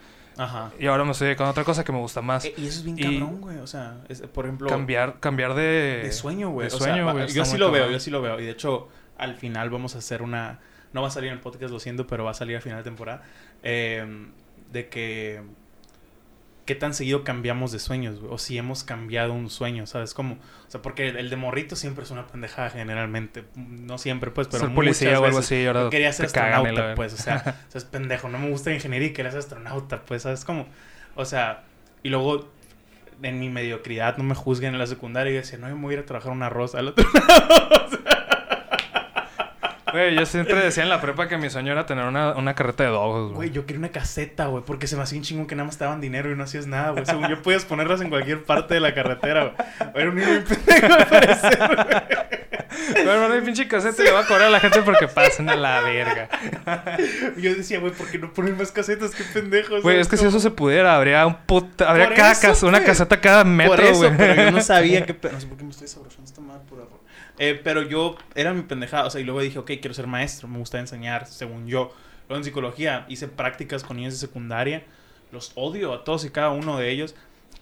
Ajá. 0.43 0.71
Y 0.79 0.87
ahora 0.87 1.03
me 1.03 1.11
estoy 1.11 1.27
dedicando 1.27 1.49
a 1.49 1.51
otra 1.51 1.63
cosa 1.63 1.83
que 1.83 1.91
me 1.91 1.99
gusta 1.99 2.21
más. 2.21 2.45
Eh, 2.45 2.53
y 2.57 2.65
eso 2.65 2.79
es 2.79 2.83
bien 2.83 2.97
Y- 2.97 3.19
cabrón, 3.19 3.41
güey. 3.41 3.57
O 3.59 3.67
sea, 3.67 3.97
es- 4.09 4.21
por 4.21 4.45
ejemplo, 4.45 4.67
cambiar, 4.69 5.19
cambiar 5.19 5.53
de... 5.53 6.01
de 6.03 6.11
sueño, 6.11 6.49
güey. 6.49 6.67
de 6.67 6.73
O 6.75 6.77
sea, 6.79 6.95
sueño, 6.95 7.27
yo 7.27 7.45
sí 7.45 7.57
lo 7.57 7.71
veo, 7.71 7.91
yo 7.91 7.99
sí 7.99 8.09
lo 8.09 8.21
veo. 8.21 8.39
Y 8.39 8.45
de 8.45 8.51
hecho, 8.51 8.87
al 9.17 9.35
final 9.35 9.69
vamos 9.69 9.95
a 9.95 9.99
hacer 9.99 10.21
una. 10.21 10.59
No 10.93 11.01
va 11.01 11.09
a 11.09 11.11
salir 11.11 11.27
en 11.29 11.35
el 11.35 11.41
podcast, 11.41 11.71
lo 11.71 11.79
siento, 11.79 12.07
pero 12.07 12.23
va 12.23 12.31
a 12.31 12.33
salir 12.33 12.55
al 12.55 12.61
final 12.61 12.79
de 12.79 12.83
temporada. 12.83 13.21
eh, 13.63 14.27
de 14.71 14.87
que. 14.89 15.41
¿Qué 16.65 16.75
tan 16.75 16.93
seguido 16.93 17.23
cambiamos 17.23 17.71
de 17.71 17.79
sueños, 17.79 18.19
güey? 18.19 18.31
O 18.31 18.37
si 18.37 18.57
hemos 18.57 18.83
cambiado 18.83 19.33
un 19.33 19.49
sueño, 19.49 19.87
¿sabes? 19.87 20.13
Como, 20.13 20.35
o 20.35 20.71
sea, 20.71 20.81
porque 20.81 21.07
el 21.09 21.29
de 21.29 21.35
morrito 21.35 21.75
siempre 21.75 22.03
es 22.03 22.11
una 22.11 22.27
pendejada 22.27 22.69
generalmente. 22.69 23.45
No 23.55 23.97
siempre, 23.97 24.31
pues, 24.31 24.47
pero 24.47 24.65
ser 24.65 24.75
policía 24.75 25.19
o 25.19 25.25
algo 25.25 25.39
así. 25.39 25.65
ahora 25.65 25.89
quería 25.89 26.13
ser 26.13 26.27
astronauta, 26.27 26.95
pues, 26.95 27.13
o 27.13 27.17
sea, 27.17 27.37
o 27.67 27.71
sea, 27.71 27.79
es 27.79 27.85
pendejo, 27.85 28.29
no 28.29 28.37
me 28.37 28.49
gusta 28.49 28.71
ingeniería 28.71 29.09
y 29.09 29.13
quería 29.13 29.31
ser 29.31 29.39
astronauta, 29.39 30.03
pues, 30.03 30.21
¿sabes 30.21 30.45
cómo? 30.45 30.67
O 31.15 31.25
sea, 31.25 31.63
y 32.03 32.09
luego 32.09 32.49
en 33.23 33.39
mi 33.39 33.49
mediocridad, 33.49 34.17
no 34.17 34.23
me 34.23 34.35
juzguen 34.35 34.73
en 34.73 34.79
la 34.79 34.87
secundaria 34.87 35.31
y 35.31 35.35
decía, 35.35 35.57
no, 35.57 35.67
yo 35.69 35.75
me 35.75 35.83
voy 35.83 35.93
a 35.93 35.97
ir 35.97 36.03
a 36.03 36.05
trabajar 36.05 36.31
una 36.31 36.49
rosa 36.49 36.79
al 36.79 36.89
otro 36.89 37.05
Güey, 39.91 40.15
yo 40.15 40.25
siempre 40.25 40.55
decía 40.55 40.83
en 40.83 40.89
la 40.89 41.01
prepa 41.01 41.27
que 41.27 41.37
mi 41.37 41.49
sueño 41.49 41.71
era 41.71 41.85
tener 41.85 42.05
una, 42.05 42.33
una 42.33 42.53
carreta 42.55 42.83
de 42.83 42.89
dogos, 42.89 43.27
güey. 43.27 43.35
Güey, 43.35 43.51
yo 43.51 43.65
quería 43.65 43.79
una 43.79 43.89
caseta, 43.89 44.47
güey, 44.47 44.63
porque 44.65 44.87
se 44.87 44.95
me 44.95 45.03
hacía 45.03 45.17
un 45.17 45.23
chingón 45.23 45.47
que 45.47 45.55
nada 45.55 45.65
más 45.67 45.77
te 45.77 45.83
daban 45.83 46.01
dinero 46.01 46.31
y 46.31 46.35
no 46.35 46.43
hacías 46.43 46.67
nada, 46.67 46.91
güey. 46.91 47.05
Según 47.05 47.27
yo 47.27 47.41
podías 47.41 47.65
ponerlas 47.65 48.01
en 48.01 48.09
cualquier 48.09 48.43
parte 48.43 48.73
de 48.73 48.79
la 48.79 48.93
carretera, 48.93 49.43
güey. 49.45 49.91
Era 49.95 50.09
un 50.09 50.15
niño 50.15 50.29
bien 50.29 50.43
pendejo 50.45 50.93
al 50.93 51.07
parecer, 51.07 51.57
güey. 51.57 53.07
A 53.07 53.13
armar 53.13 53.39
mi 53.39 53.45
pinche 53.45 53.67
casete 53.67 54.01
y 54.01 54.05
le 54.05 54.11
voy 54.11 54.21
a 54.21 54.25
cobrar 54.25 54.47
a 54.47 54.49
la 54.49 54.59
gente 54.59 54.81
porque 54.81 55.07
pasen 55.07 55.49
a 55.49 55.55
la 55.55 55.81
verga. 55.81 56.29
Yo 57.37 57.53
decía, 57.53 57.79
güey, 57.79 57.91
¿por 57.91 58.07
qué 58.09 58.17
no 58.17 58.31
ponen 58.33 58.57
más 58.57 58.71
casetas? 58.71 59.11
Qué 59.11 59.23
pendejos. 59.23 59.83
Güey, 59.83 59.99
es 59.99 60.07
que 60.07 60.17
si 60.17 60.25
eso 60.25 60.39
se 60.39 60.51
pudiera, 60.51 60.95
habría 60.95 61.25
un 61.27 61.35
puta, 61.35 61.89
habría 61.89 62.07
Por 62.07 62.15
cada 62.15 62.31
eso, 62.31 62.41
casa, 62.41 62.65
una 62.65 62.83
caseta 62.83 63.19
cada 63.19 63.43
metro, 63.43 63.93
güey. 63.95 64.15
pero 64.17 64.35
yo 64.35 64.51
no 64.51 64.61
sabía 64.61 65.05
que... 65.05 65.13
No 65.31 65.39
sé 65.39 65.47
por 65.47 65.57
qué 65.57 65.63
me 65.63 65.71
estoy 65.71 65.85
desabrochando 65.87 66.25
esta 66.25 66.41
madre 66.41 66.61
por 66.69 66.79
error. 66.79 67.00
Eh, 67.43 67.59
pero 67.63 67.81
yo... 67.81 68.15
Era 68.35 68.53
mi 68.53 68.61
pendejada. 68.61 69.05
O 69.05 69.09
sea, 69.09 69.19
y 69.19 69.23
luego 69.23 69.41
dije, 69.41 69.57
ok, 69.57 69.65
quiero 69.81 69.93
ser 69.95 70.05
maestro. 70.05 70.47
Me 70.47 70.59
gusta 70.59 70.79
enseñar, 70.79 71.25
según 71.25 71.65
yo. 71.65 71.91
Luego 72.29 72.37
en 72.37 72.43
psicología 72.43 73.05
hice 73.09 73.27
prácticas 73.27 73.83
con 73.83 73.97
niños 73.97 74.13
de 74.13 74.19
secundaria. 74.19 74.83
Los 75.31 75.51
odio 75.55 75.91
a 75.93 76.03
todos 76.03 76.23
y 76.23 76.29
cada 76.29 76.51
uno 76.51 76.77
de 76.77 76.91
ellos. 76.91 77.15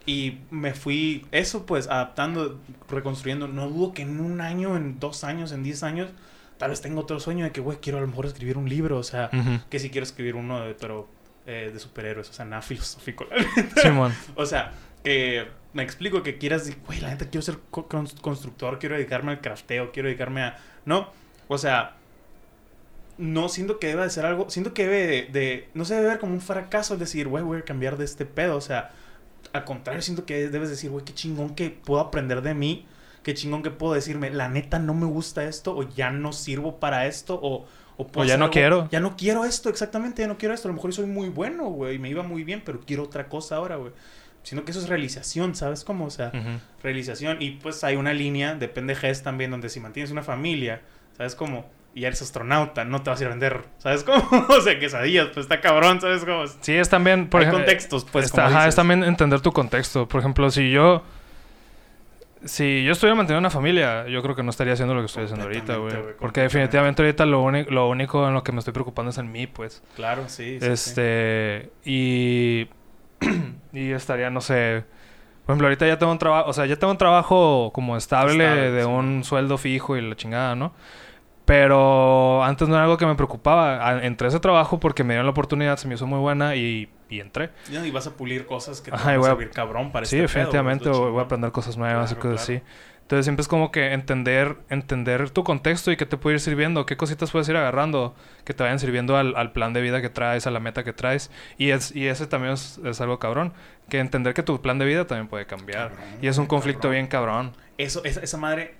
Y 0.05 0.39
me 0.51 0.73
fui... 0.73 1.25
Eso, 1.31 1.65
pues, 1.65 1.87
adaptando, 1.87 2.59
reconstruyendo. 2.89 3.47
No 3.47 3.69
dudo 3.69 3.93
que 3.93 4.01
en 4.01 4.19
un 4.19 4.41
año, 4.41 4.75
en 4.75 4.99
dos 4.99 5.23
años, 5.23 5.51
en 5.53 5.63
diez 5.63 5.81
años... 5.83 6.09
Tal 6.57 6.71
vez 6.71 6.81
tengo 6.81 6.99
otro 6.99 7.21
sueño 7.21 7.45
de 7.45 7.51
que, 7.53 7.61
güey, 7.61 7.77
quiero 7.79 7.99
a 7.99 8.01
lo 8.01 8.07
mejor 8.07 8.25
escribir 8.25 8.57
un 8.57 8.67
libro. 8.67 8.97
O 8.97 9.03
sea, 9.03 9.29
Ujú. 9.31 9.61
que 9.69 9.79
sí 9.79 9.89
quiero 9.89 10.03
escribir 10.03 10.35
uno, 10.35 10.59
de, 10.59 10.73
pero... 10.73 11.07
eh, 11.45 11.71
de 11.73 11.79
superhéroes. 11.79 12.29
O 12.29 12.33
sea, 12.33 12.43
nada 12.43 12.61
filosófico. 12.71 13.25
Simón. 13.81 14.13
O 14.35 14.45
sea, 14.45 14.73
que 15.05 15.47
me 15.73 15.83
explico 15.83 16.23
que 16.23 16.37
quieras, 16.37 16.65
decir, 16.65 16.81
güey, 16.85 16.99
la 16.99 17.09
neta 17.09 17.29
quiero 17.29 17.41
ser 17.43 17.59
co- 17.69 17.87
cons- 17.87 18.19
constructor, 18.21 18.79
quiero 18.79 18.95
dedicarme 18.95 19.31
al 19.33 19.41
crafteo, 19.41 19.91
quiero 19.91 20.07
dedicarme 20.07 20.41
a. 20.43 20.57
No, 20.85 21.09
o 21.47 21.57
sea, 21.57 21.95
no 23.17 23.49
siento 23.49 23.79
que 23.79 23.87
deba 23.87 24.03
de 24.03 24.09
ser 24.09 24.25
algo, 24.25 24.49
siento 24.49 24.73
que 24.73 24.83
debe 24.87 25.07
de, 25.07 25.39
de- 25.39 25.69
no 25.73 25.85
se 25.85 25.95
debe 25.95 26.07
ver 26.07 26.19
como 26.19 26.33
un 26.33 26.41
fracaso 26.41 26.93
el 26.93 26.99
decir, 26.99 27.27
güey, 27.27 27.43
voy 27.43 27.59
a 27.59 27.65
cambiar 27.65 27.97
de 27.97 28.05
este 28.05 28.25
pedo, 28.25 28.55
o 28.55 28.61
sea, 28.61 28.91
al 29.53 29.65
contrario, 29.65 30.01
siento 30.01 30.25
que 30.25 30.49
debes 30.49 30.69
decir, 30.69 30.89
güey, 30.89 31.03
qué 31.05 31.13
chingón 31.13 31.53
que 31.55 31.69
puedo 31.69 31.99
aprender 32.01 32.41
de 32.41 32.53
mí, 32.53 32.85
qué 33.23 33.33
chingón 33.33 33.61
que 33.61 33.71
puedo 33.71 33.93
decirme, 33.93 34.29
la 34.29 34.47
neta 34.47 34.79
no 34.79 34.93
me 34.93 35.05
gusta 35.05 35.43
esto, 35.43 35.75
o 35.75 35.83
ya 35.83 36.11
no 36.11 36.31
sirvo 36.33 36.79
para 36.79 37.07
esto, 37.07 37.37
o. 37.41 37.65
puedo 37.97 38.21
O 38.21 38.23
ya 38.25 38.37
no 38.37 38.45
algo- 38.45 38.53
quiero. 38.53 38.87
Ya 38.89 39.01
no 39.01 39.17
quiero 39.17 39.43
esto, 39.43 39.69
exactamente, 39.69 40.21
ya 40.21 40.27
no 40.29 40.37
quiero 40.37 40.53
esto. 40.55 40.69
A 40.69 40.71
lo 40.71 40.75
mejor 40.75 40.93
soy 40.93 41.05
muy 41.05 41.27
bueno, 41.27 41.65
güey, 41.65 41.95
y 41.95 41.99
me 41.99 42.09
iba 42.09 42.23
muy 42.23 42.43
bien, 42.45 42.61
pero 42.65 42.79
quiero 42.79 43.03
otra 43.03 43.27
cosa 43.27 43.57
ahora, 43.57 43.75
güey. 43.75 43.91
Sino 44.49 44.65
que 44.65 44.71
eso 44.71 44.79
es 44.79 44.89
realización, 44.89 45.53
¿sabes 45.53 45.83
cómo? 45.83 46.05
O 46.05 46.09
sea, 46.09 46.31
realización. 46.81 47.37
Y 47.39 47.51
pues 47.51 47.83
hay 47.83 47.97
una 47.97 48.13
línea 48.13 48.55
de 48.55 48.67
pendejez 48.67 49.21
también 49.21 49.51
donde 49.51 49.69
si 49.69 49.79
mantienes 49.79 50.09
una 50.09 50.23
familia, 50.23 50.81
¿sabes 51.15 51.35
cómo? 51.35 51.69
Y 51.93 52.05
eres 52.05 52.23
astronauta, 52.23 52.83
no 52.83 53.03
te 53.03 53.11
vas 53.11 53.19
a 53.19 53.23
ir 53.25 53.27
a 53.27 53.29
vender, 53.29 53.65
¿sabes 53.77 54.03
cómo? 54.03 54.27
o 54.49 54.61
sea, 54.61 54.79
quesadillas, 54.79 55.27
pues 55.27 55.45
está 55.45 55.61
cabrón, 55.61 56.01
¿sabes 56.01 56.25
cómo? 56.25 56.47
Sí, 56.61 56.73
es 56.73 56.89
también, 56.89 57.29
por 57.29 57.41
hay 57.41 57.45
ejemplo, 57.47 57.63
contextos, 57.63 58.05
pues, 58.11 58.25
está- 58.25 58.45
como 58.45 58.57
ajá, 58.57 58.67
es 58.67 58.75
también 58.75 59.03
entender 59.03 59.39
tu 59.39 59.51
contexto. 59.51 60.07
Por 60.07 60.19
ejemplo, 60.19 60.49
si 60.49 60.71
yo 60.71 61.03
si 62.43 62.83
yo 62.83 62.93
estuviera 62.93 63.15
manteniendo 63.15 63.39
una 63.41 63.51
familia, 63.51 64.07
yo 64.07 64.23
creo 64.23 64.35
que 64.35 64.41
no 64.41 64.49
estaría 64.49 64.73
haciendo 64.73 64.95
lo 64.95 65.01
que 65.01 65.07
estoy 65.07 65.25
haciendo 65.25 65.43
ahorita, 65.45 65.75
güey. 65.75 65.93
Porque 66.19 66.41
definitivamente 66.41 67.03
ahorita 67.03 67.27
lo, 67.27 67.51
lo 67.51 67.87
único 67.89 68.27
en 68.27 68.33
lo 68.33 68.43
que 68.43 68.51
me 68.51 68.59
estoy 68.59 68.73
preocupando 68.73 69.11
es 69.11 69.17
en 69.19 69.31
mí, 69.31 69.45
pues. 69.45 69.83
Claro, 69.95 70.23
sí, 70.27 70.57
sí, 70.59 70.65
sí. 70.65 70.71
este, 70.71 71.69
y 71.83 72.67
y 73.73 73.91
estaría, 73.91 74.29
no 74.29 74.41
sé, 74.41 74.85
por 75.45 75.53
ejemplo, 75.53 75.67
ahorita 75.67 75.87
ya 75.87 75.97
tengo 75.99 76.11
un 76.13 76.19
trabajo, 76.19 76.49
o 76.49 76.53
sea, 76.53 76.65
ya 76.67 76.77
tengo 76.77 76.91
un 76.91 76.97
trabajo 76.99 77.71
como 77.73 77.97
estable, 77.97 78.43
Estable, 78.43 78.71
de 78.71 78.85
sí. 78.85 78.89
un 78.89 79.23
sueldo 79.23 79.57
fijo 79.57 79.97
y 79.97 80.01
la 80.01 80.15
chingada, 80.15 80.55
¿no? 80.55 80.73
Pero 81.45 82.43
antes 82.43 82.67
no 82.67 82.75
era 82.75 82.83
algo 82.83 82.97
que 82.97 83.07
me 83.07 83.15
preocupaba. 83.15 84.03
Entré 84.05 84.27
a 84.27 84.29
ese 84.29 84.39
trabajo 84.39 84.79
porque 84.79 85.03
me 85.03 85.13
dieron 85.15 85.25
la 85.25 85.31
oportunidad, 85.31 85.77
se 85.77 85.87
me 85.87 85.95
hizo 85.95 86.05
muy 86.05 86.19
buena 86.19 86.55
y, 86.55 86.89
y 87.09 87.19
entré. 87.21 87.49
Ya, 87.67 87.85
Y 87.85 87.91
vas 87.91 88.07
a 88.07 88.15
pulir 88.17 88.45
cosas 88.45 88.81
que 88.81 88.91
te 88.91 88.97
Ajá, 88.97 89.11
van 89.11 89.15
y 89.15 89.19
a 89.19 89.23
servir 89.23 89.49
cabrón 89.51 89.91
para 89.91 90.05
sí, 90.05 90.17
este 90.17 90.21
definitivamente 90.21 90.89
voy- 90.89 91.19
a 91.19 91.23
aprender 91.23 91.51
cosas 91.51 91.77
nuevas 91.77 92.11
y 92.11 92.15
Claro, 92.15 92.21
cosas 92.21 92.43
claro. 92.43 92.43
así. 92.43 92.61
Entonces 93.09 93.25
siempre 93.25 93.41
es 93.41 93.47
como 93.47 93.71
que 93.71 93.91
entender, 93.93 94.57
entender 94.69 95.31
tu 95.31 95.43
contexto 95.43 95.91
y 95.91 95.97
qué 95.97 96.05
te 96.05 96.15
puede 96.15 96.35
ir 96.35 96.39
sirviendo, 96.41 96.85
qué 96.85 96.95
cositas 96.95 97.31
puedes 97.31 97.49
ir 97.49 97.57
agarrando 97.57 98.13
que 98.45 98.53
te 98.53 98.61
vayan 98.61 98.77
sirviendo 98.77 99.17
al, 99.17 99.35
al 99.35 99.51
plan 99.51 99.73
de 99.73 99.81
vida 99.81 99.99
que 99.99 100.09
traes, 100.09 100.45
a 100.45 100.51
la 100.51 100.59
meta 100.59 100.83
que 100.83 100.93
traes. 100.93 101.31
Y, 101.57 101.71
es, 101.71 101.95
y 101.95 102.05
ese 102.05 102.27
también 102.27 102.53
es, 102.53 102.79
es 102.85 103.01
algo 103.01 103.17
cabrón, 103.17 103.51
que 103.89 103.97
entender 103.97 104.35
que 104.35 104.43
tu 104.43 104.61
plan 104.61 104.77
de 104.77 104.85
vida 104.85 105.07
también 105.07 105.27
puede 105.27 105.47
cambiar. 105.47 105.89
Cabrón, 105.89 106.19
y 106.21 106.27
es 106.27 106.37
un 106.37 106.45
conflicto 106.45 106.81
cabrón. 106.83 106.93
bien 106.93 107.07
cabrón. 107.07 107.55
Eso, 107.79 108.03
esa, 108.03 108.21
esa 108.21 108.37
madre. 108.37 108.75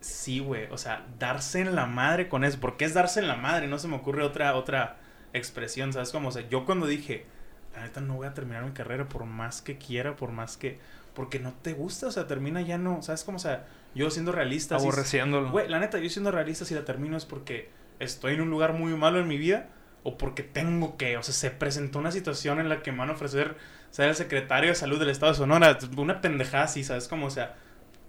Sí, 0.00 0.38
güey. 0.38 0.68
O 0.70 0.78
sea, 0.78 1.04
darse 1.18 1.60
en 1.60 1.74
la 1.74 1.84
madre 1.84 2.30
con 2.30 2.44
eso. 2.44 2.58
¿Por 2.58 2.78
qué 2.78 2.86
es 2.86 2.94
darse 2.94 3.20
en 3.20 3.28
la 3.28 3.36
madre? 3.36 3.66
No 3.66 3.78
se 3.78 3.88
me 3.88 3.96
ocurre 3.96 4.22
otra, 4.22 4.54
otra 4.54 4.96
expresión, 5.34 5.92
¿sabes? 5.92 6.12
Como, 6.12 6.30
o 6.30 6.32
sea, 6.32 6.48
yo 6.48 6.64
cuando 6.64 6.86
dije, 6.86 7.26
la 7.74 7.82
neta 7.82 8.00
no 8.00 8.14
voy 8.14 8.26
a 8.26 8.32
terminar 8.32 8.64
mi 8.64 8.72
carrera 8.72 9.06
por 9.06 9.26
más 9.26 9.60
que 9.60 9.76
quiera, 9.76 10.16
por 10.16 10.30
más 10.32 10.56
que. 10.56 10.78
Porque 11.14 11.38
no 11.38 11.52
te 11.52 11.72
gusta, 11.72 12.08
o 12.08 12.10
sea, 12.10 12.26
termina 12.26 12.60
ya 12.60 12.76
no. 12.76 13.02
¿Sabes 13.02 13.24
cómo? 13.24 13.36
O 13.36 13.40
sea, 13.40 13.66
yo 13.94 14.10
siendo 14.10 14.32
realista. 14.32 14.76
Aborreciéndolo. 14.76 15.50
Güey, 15.50 15.68
la 15.68 15.78
neta, 15.78 15.98
yo 15.98 16.10
siendo 16.10 16.30
realista, 16.30 16.64
si 16.64 16.74
la 16.74 16.84
termino 16.84 17.16
es 17.16 17.24
porque 17.24 17.70
estoy 18.00 18.34
en 18.34 18.40
un 18.40 18.50
lugar 18.50 18.72
muy 18.72 18.92
malo 18.94 19.20
en 19.20 19.28
mi 19.28 19.38
vida 19.38 19.68
o 20.02 20.18
porque 20.18 20.42
tengo 20.42 20.96
que, 20.96 21.16
o 21.16 21.22
sea, 21.22 21.34
se 21.34 21.50
presentó 21.50 21.98
una 21.98 22.12
situación 22.12 22.60
en 22.60 22.68
la 22.68 22.82
que 22.82 22.92
me 22.92 22.98
van 22.98 23.10
a 23.10 23.12
ofrecer 23.14 23.56
ser 23.90 24.08
el 24.08 24.14
secretario 24.14 24.70
de 24.70 24.74
salud 24.74 24.98
del 24.98 25.08
estado 25.08 25.32
de 25.32 25.38
Sonora, 25.38 25.78
una 25.96 26.20
pendejada 26.20 26.64
así, 26.64 26.84
¿sabes? 26.84 27.08
Como, 27.08 27.26
o 27.26 27.30
sea, 27.30 27.54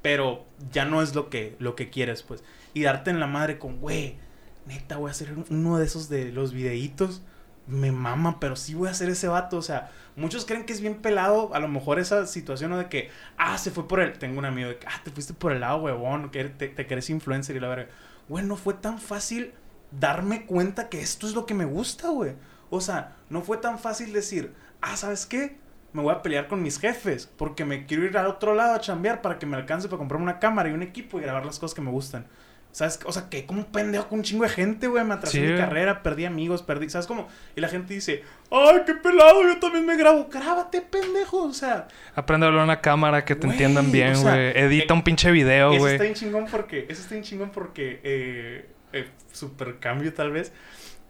pero 0.01 0.45
ya 0.71 0.85
no 0.85 1.01
es 1.01 1.15
lo 1.15 1.29
que, 1.29 1.55
lo 1.59 1.75
que 1.75 1.89
quieres, 1.89 2.21
pues. 2.21 2.43
Y 2.73 2.83
darte 2.83 3.11
en 3.11 3.19
la 3.19 3.27
madre 3.27 3.57
con, 3.57 3.79
güey, 3.79 4.17
neta, 4.65 4.97
voy 4.97 5.09
a 5.09 5.11
hacer 5.11 5.33
uno 5.49 5.77
de 5.77 5.85
esos 5.85 6.09
de 6.09 6.31
los 6.31 6.53
videitos. 6.53 7.21
Me 7.67 7.91
mama, 7.91 8.39
pero 8.39 8.55
sí 8.55 8.73
voy 8.73 8.89
a 8.89 8.91
hacer 8.91 9.09
ese 9.09 9.27
vato. 9.27 9.57
O 9.57 9.61
sea, 9.61 9.91
muchos 10.15 10.45
creen 10.45 10.65
que 10.65 10.73
es 10.73 10.81
bien 10.81 10.95
pelado. 10.95 11.53
A 11.53 11.59
lo 11.59 11.67
mejor 11.67 11.99
esa 11.99 12.25
situación 12.25 12.71
¿no? 12.71 12.77
de 12.77 12.87
que, 12.87 13.09
ah, 13.37 13.57
se 13.57 13.71
fue 13.71 13.87
por 13.87 13.99
el. 13.99 14.13
Tengo 14.17 14.39
un 14.39 14.45
amigo 14.45 14.69
de 14.69 14.77
que, 14.77 14.87
ah, 14.87 15.01
te 15.03 15.11
fuiste 15.11 15.33
por 15.33 15.51
el 15.51 15.61
lado, 15.61 15.77
huevón, 15.83 16.29
que 16.29 16.45
te, 16.45 16.67
te 16.69 16.87
crees 16.87 17.09
influencer 17.09 17.55
y 17.55 17.59
la 17.59 17.67
verga. 17.67 17.87
Güey, 18.29 18.45
no 18.45 18.55
fue 18.55 18.73
tan 18.73 18.99
fácil 18.99 19.53
darme 19.91 20.45
cuenta 20.45 20.89
que 20.89 21.01
esto 21.01 21.27
es 21.27 21.33
lo 21.33 21.45
que 21.45 21.53
me 21.53 21.65
gusta, 21.65 22.09
güey. 22.09 22.33
O 22.69 22.81
sea, 22.81 23.15
no 23.29 23.41
fue 23.41 23.57
tan 23.57 23.79
fácil 23.79 24.13
decir, 24.13 24.53
ah, 24.81 24.97
¿sabes 24.97 25.25
qué? 25.25 25.57
Me 25.93 26.01
voy 26.01 26.13
a 26.13 26.21
pelear 26.21 26.47
con 26.47 26.61
mis 26.61 26.79
jefes 26.79 27.25
porque 27.37 27.63
me 27.63 27.85
quiero 27.85 28.03
ir 28.03 28.17
al 28.17 28.27
otro 28.27 28.53
lado 28.53 28.73
a 28.73 28.81
chambear 28.81 29.21
para 29.21 29.39
que 29.39 29.45
me 29.45 29.55
alcance 29.55 29.87
para 29.87 29.99
comprarme 29.99 30.23
una 30.23 30.39
cámara 30.39 30.69
y 30.69 30.73
un 30.73 30.83
equipo 30.83 31.19
y 31.19 31.21
grabar 31.21 31.45
las 31.45 31.59
cosas 31.59 31.73
que 31.73 31.81
me 31.81 31.91
gustan. 31.91 32.27
¿Sabes? 32.75 32.99
O 33.05 33.13
sea, 33.13 33.29
que 33.29 33.45
como 33.45 33.59
un 33.61 33.65
pendejo 33.67 34.09
con 34.09 34.19
un 34.19 34.23
chingo 34.25 34.43
de 34.43 34.49
gente, 34.49 34.87
güey. 34.87 35.01
Me 35.05 35.13
atrasé 35.13 35.37
Sí, 35.37 35.39
mi 35.39 35.47
güey. 35.47 35.57
carrera, 35.59 36.03
perdí 36.03 36.25
amigos, 36.25 36.61
perdí. 36.61 36.89
¿Sabes 36.89 37.07
cómo? 37.07 37.29
Y 37.55 37.61
la 37.61 37.69
gente 37.69 37.93
dice, 37.93 38.21
¡ay, 38.51 38.79
qué 38.85 38.95
pelado! 38.95 39.43
Yo 39.43 39.57
también 39.61 39.85
me 39.85 39.95
grabo. 39.95 40.27
Grábate, 40.27 40.81
pendejo. 40.81 41.43
O 41.43 41.53
sea, 41.53 41.87
Aprende 42.15 42.45
a 42.45 42.49
hablar 42.49 42.65
una 42.65 42.81
cámara 42.81 43.23
que 43.23 43.33
te 43.35 43.47
Güey, 43.47 43.53
entiendan 43.53 43.87
o 43.87 43.91
bien, 43.93 44.17
sea, 44.17 44.33
güey. 44.33 44.51
Edita 44.59 44.93
eh, 44.93 44.97
un 44.97 45.03
pinche 45.05 45.31
video, 45.31 45.71
eso 45.71 45.79
güey. 45.79 45.93
está 45.93 46.03
bien 46.03 46.15
chingón 46.15 46.47
porque. 46.51 46.85
Eso 46.89 47.01
está 47.01 47.15
bien 47.15 47.23
chingón 47.23 47.51
porque. 47.51 48.01
Eh, 48.03 48.65
eh, 48.91 49.07
super 49.31 49.79
cambio, 49.79 50.13
tal 50.13 50.31
vez. 50.33 50.51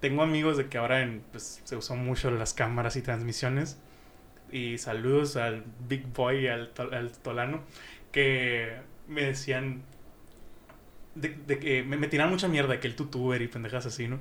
Tengo 0.01 0.21
amigos 0.21 0.57
de 0.57 0.67
que 0.67 0.77
ahora 0.77 1.01
en, 1.01 1.23
pues, 1.31 1.61
se 1.63 1.75
usan 1.75 2.05
mucho 2.05 2.29
las 2.29 2.53
cámaras 2.53 2.95
y 2.95 3.01
transmisiones. 3.01 3.79
Y 4.51 4.77
saludos 4.77 5.35
al 5.35 5.63
Big 5.89 6.05
Boy 6.13 6.43
y 6.43 6.47
al, 6.47 6.71
al 6.91 7.11
Tolano. 7.11 7.63
Que 8.11 8.71
me 9.07 9.23
decían. 9.23 9.81
De, 11.15 11.29
de 11.29 11.59
que 11.59 11.83
me, 11.83 11.97
me 11.97 12.07
tiraban 12.07 12.31
mucha 12.31 12.47
mierda 12.47 12.79
que 12.79 12.87
el 12.87 12.95
tutuber 12.95 13.41
y 13.41 13.47
pendejas 13.47 13.85
así, 13.85 14.07
¿no? 14.07 14.19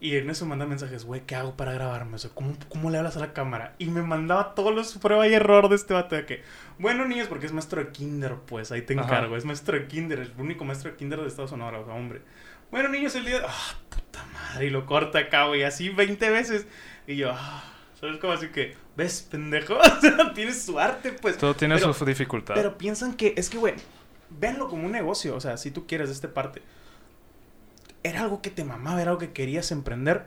Y 0.00 0.16
en 0.16 0.30
eso 0.30 0.46
manda 0.46 0.64
mensajes, 0.64 1.04
güey, 1.04 1.22
¿qué 1.26 1.34
hago 1.34 1.56
para 1.56 1.72
grabarme? 1.72 2.14
O 2.14 2.18
sea, 2.18 2.30
¿cómo, 2.32 2.56
¿cómo 2.68 2.88
le 2.88 2.98
hablas 2.98 3.16
a 3.16 3.20
la 3.20 3.32
cámara? 3.32 3.74
Y 3.78 3.86
me 3.86 4.00
mandaba 4.00 4.54
todos 4.54 4.72
los 4.72 4.96
prueba 4.98 5.26
y 5.26 5.34
error 5.34 5.68
de 5.68 5.74
este 5.74 5.92
vato 5.92 6.14
de 6.14 6.24
que, 6.24 6.42
bueno, 6.78 7.04
niños, 7.04 7.26
porque 7.26 7.46
es 7.46 7.52
maestro 7.52 7.82
de 7.84 7.90
kinder, 7.90 8.36
pues, 8.46 8.70
ahí 8.70 8.82
te 8.82 8.94
Ajá. 8.94 9.02
encargo. 9.04 9.36
Es 9.36 9.44
maestro 9.44 9.76
de 9.76 9.88
kinder, 9.88 10.20
el 10.20 10.32
único 10.38 10.64
maestro 10.64 10.92
de 10.92 10.96
kinder 10.96 11.20
de 11.20 11.26
Estados 11.26 11.50
Unidos, 11.50 11.74
o 11.82 11.84
sea, 11.86 11.94
hombre. 11.94 12.22
Bueno, 12.70 12.88
niños, 12.90 13.14
el 13.16 13.24
día 13.24 13.40
de... 13.40 13.46
Ah, 13.48 13.74
puta 13.90 14.24
madre, 14.32 14.66
y 14.66 14.70
lo 14.70 14.86
corta 14.86 15.18
acá, 15.18 15.46
güey, 15.46 15.64
así 15.64 15.88
20 15.88 16.30
veces. 16.30 16.68
Y 17.08 17.16
yo, 17.16 17.32
ah, 17.34 17.64
¿sabes 18.00 18.18
cómo 18.18 18.34
así 18.34 18.48
que, 18.50 18.76
ves, 18.96 19.26
pendejo? 19.28 19.78
O 19.80 20.00
sea, 20.00 20.32
tienes 20.32 20.62
su 20.62 20.78
arte, 20.78 21.10
pues. 21.10 21.38
Todo 21.38 21.54
tiene 21.56 21.74
Pero- 21.74 21.92
su 21.92 22.04
dificultad. 22.04 22.54
Pero 22.54 22.78
piensan 22.78 23.14
que, 23.14 23.34
es 23.36 23.50
que, 23.50 23.58
güey, 23.58 23.74
véanlo 24.30 24.68
como 24.68 24.86
un 24.86 24.92
negocio, 24.92 25.34
o 25.36 25.40
sea, 25.40 25.56
si 25.56 25.70
tú 25.70 25.86
quieres 25.86 26.08
de 26.08 26.14
esta 26.14 26.32
parte. 26.32 26.62
Era 28.02 28.22
algo 28.22 28.42
que 28.42 28.50
te 28.50 28.64
mamaba, 28.64 29.00
era 29.02 29.10
algo 29.10 29.20
que 29.20 29.32
querías 29.32 29.72
emprender, 29.72 30.26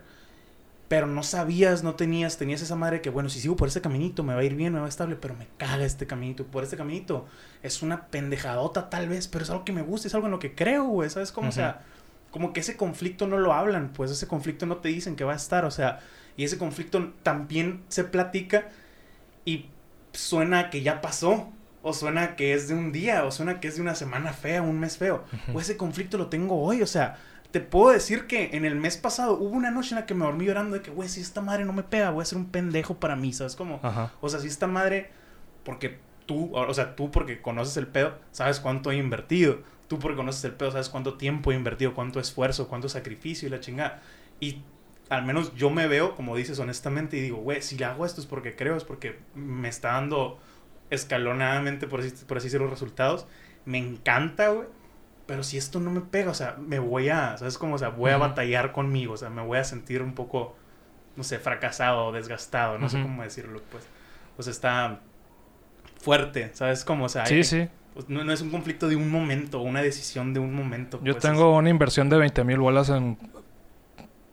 pero 0.88 1.08
no 1.08 1.24
sabías, 1.24 1.84
no 1.84 1.96
tenías, 1.96 2.38
tenías 2.38 2.62
esa 2.62 2.76
madre 2.76 3.02
que, 3.02 3.10
bueno, 3.10 3.30
si 3.30 3.40
sigo 3.40 3.56
por 3.56 3.70
este 3.70 3.80
caminito 3.80 4.24
me 4.24 4.34
va 4.34 4.42
a 4.42 4.44
ir 4.44 4.56
bien, 4.56 4.74
me 4.74 4.80
va 4.80 4.88
a 4.88 4.90
estable, 4.90 5.16
pero 5.16 5.36
me 5.36 5.48
caga 5.58 5.86
este 5.86 6.06
caminito, 6.06 6.46
por 6.46 6.64
este 6.66 6.76
caminito 6.76 7.28
es 7.64 7.82
una 7.82 8.08
pendejadota 8.08 8.90
tal 8.90 9.08
vez, 9.08 9.30
pero 9.30 9.46
es 9.46 9.50
algo 9.50 9.64
que 9.64 9.72
me 9.72 9.84
gusta, 9.84 10.10
es 10.10 10.16
algo 10.16 10.28
en 10.28 10.32
lo 10.32 10.40
que 10.40 10.54
creo, 10.54 10.84
güey, 10.84 11.10
¿sabes 11.10 11.32
cómo? 11.32 11.48
O 11.48 11.54
sea, 11.54 11.84
como 12.30 12.52
que 12.52 12.60
ese 12.60 12.76
conflicto 12.76 13.26
no 13.26 13.38
lo 13.38 13.54
hablan, 13.54 13.94
pues 13.94 14.12
ese 14.12 14.28
conflicto 14.28 14.66
no 14.66 14.78
te 14.78 14.90
dicen 14.90 15.16
que 15.16 15.24
va 15.24 15.32
a 15.32 15.38
estar, 15.38 15.64
o 15.64 15.72
sea, 15.72 16.02
y 16.36 16.44
ese 16.44 16.58
conflicto 16.58 17.14
también 17.24 17.84
se 17.88 18.04
platica 18.04 18.70
y 19.46 19.68
suena 20.12 20.60
a 20.60 20.70
que 20.70 20.82
ya 20.82 21.00
pasó, 21.00 21.52
o 21.82 21.94
suena 21.94 22.36
que 22.36 22.54
es 22.54 22.68
de 22.68 22.74
un 22.74 22.92
día, 22.92 23.26
o 23.26 23.32
suena 23.32 23.60
que 23.60 23.68
es 23.68 23.76
de 23.76 23.82
una 23.82 23.96
semana 23.96 24.34
fea, 24.34 24.62
un 24.62 24.80
mes 24.80 24.98
feo, 24.98 25.24
o 25.54 25.60
ese 25.60 25.78
conflicto 25.78 26.18
lo 26.18 26.28
tengo 26.28 26.62
hoy, 26.62 26.82
o 26.82 26.88
sea, 26.88 27.18
te 27.52 27.60
puedo 27.60 27.92
decir 27.92 28.28
que 28.28 28.52
en 28.54 28.66
el 28.66 28.76
mes 28.76 28.98
pasado 28.98 29.38
hubo 29.38 29.50
una 29.50 29.72
noche 29.72 29.90
en 29.94 30.00
la 30.00 30.06
que 30.06 30.14
me 30.14 30.26
dormí 30.26 30.46
llorando 30.46 30.76
de 30.76 30.82
que, 30.82 30.92
güey, 30.92 31.10
si 31.10 31.20
esta 31.22 31.42
madre 31.42 31.66
no 31.66 31.74
me 31.74 31.84
pega, 31.84 32.10
voy 32.12 32.22
a 32.22 32.26
ser 32.26 32.38
un 32.38 32.50
pendejo 32.50 32.96
para 32.96 33.16
mí, 33.16 33.34
¿sabes 33.34 33.56
cómo? 33.56 33.80
Ajá. 33.84 34.14
O 34.22 34.30
sea, 34.30 34.40
si 34.40 34.48
esta 34.48 34.68
madre, 34.68 35.12
porque 35.64 36.00
tú, 36.26 36.50
o 36.56 36.62
o 36.62 36.74
sea, 36.74 36.96
tú 36.96 37.12
porque 37.12 37.42
conoces 37.42 37.76
el 37.78 37.88
pedo, 37.88 38.18
sabes 38.32 38.60
cuánto 38.60 38.92
he 38.92 38.96
invertido. 38.96 39.60
tú 39.88 40.00
porque 40.00 40.16
conoces 40.16 40.44
el 40.46 40.54
pedo, 40.54 40.72
sabes 40.72 40.88
cuánto 40.88 41.16
tiempo 41.16 41.52
he 41.52 41.56
invertido, 41.56 41.94
cuánto 41.94 42.22
esfuerzo, 42.22 42.70
cuánto 42.70 42.88
sacrificio 42.88 43.48
y 43.48 43.52
la 43.52 43.60
chingada. 43.60 44.02
Y 44.40 44.62
al 45.10 45.26
menos 45.26 45.54
yo 45.56 45.70
me 45.70 45.88
veo, 45.88 46.16
como 46.16 46.38
dices 46.38 46.58
honestamente, 46.60 47.18
y 47.18 47.22
digo, 47.22 47.38
güey, 47.38 47.62
si 47.62 47.78
le 47.78 47.84
hago 47.84 48.06
esto 48.06 48.22
es 48.22 48.28
porque 48.28 48.56
creo, 48.56 48.78
es 48.78 48.86
porque 48.86 49.20
me 49.36 49.68
está 49.68 49.92
dando 49.92 50.40
escalonadamente, 50.92 51.88
por 51.88 52.02
así, 52.02 52.12
por 52.28 52.38
así 52.38 52.48
decirlo, 52.48 52.66
los 52.68 52.74
resultados. 52.76 53.26
Me 53.66 53.80
encanta, 53.80 54.50
güey. 54.50 54.68
Pero 55.26 55.44
si 55.44 55.58
esto 55.58 55.80
no 55.80 55.92
me 55.92 56.02
pega, 56.02 56.30
o 56.32 56.34
sea, 56.34 56.56
me 56.60 56.78
voy 56.80 57.10
a, 57.10 57.38
¿sabes 57.38 57.58
cómo? 57.58 57.76
O 57.76 57.78
sea, 57.78 57.90
voy 57.90 58.12
a 58.12 58.18
batallar 58.18 58.72
conmigo, 58.74 59.14
o 59.14 59.18
sea, 59.18 59.30
me 59.30 59.42
voy 59.42 59.58
a 59.60 59.64
sentir 59.64 60.02
un 60.02 60.14
poco, 60.14 60.56
no 61.16 61.24
sé, 61.24 61.40
fracasado 61.40 62.08
o 62.08 62.12
desgastado, 62.12 62.78
no 62.78 62.90
sé 62.90 63.02
cómo 63.02 63.24
decirlo, 63.24 63.62
pues. 63.72 63.88
O 64.38 64.44
sea, 64.44 64.52
está 64.52 65.00
fuerte, 66.02 66.50
¿sabes 66.54 66.84
cómo? 66.84 67.06
O 67.06 67.10
sea, 67.10 67.26
Sí, 67.28 67.36
hay- 67.36 67.44
sí. 67.44 67.70
pues, 67.94 68.10
no, 68.10 68.24
no 68.26 68.34
es 68.34 68.42
un 68.42 68.50
conflicto 68.50 68.90
de 68.90 68.96
un 68.98 69.10
momento, 69.10 69.62
una 69.62 69.82
decisión 69.82 70.34
de 70.34 70.40
un 70.42 70.54
momento. 70.54 71.00
Yo 71.04 71.14
pues, 71.14 71.22
tengo 71.24 71.56
una 71.56 71.70
inversión 71.70 72.10
de 72.10 72.18
20 72.18 72.44
mil 72.44 72.58
bolas 72.60 72.90
en, 72.90 73.18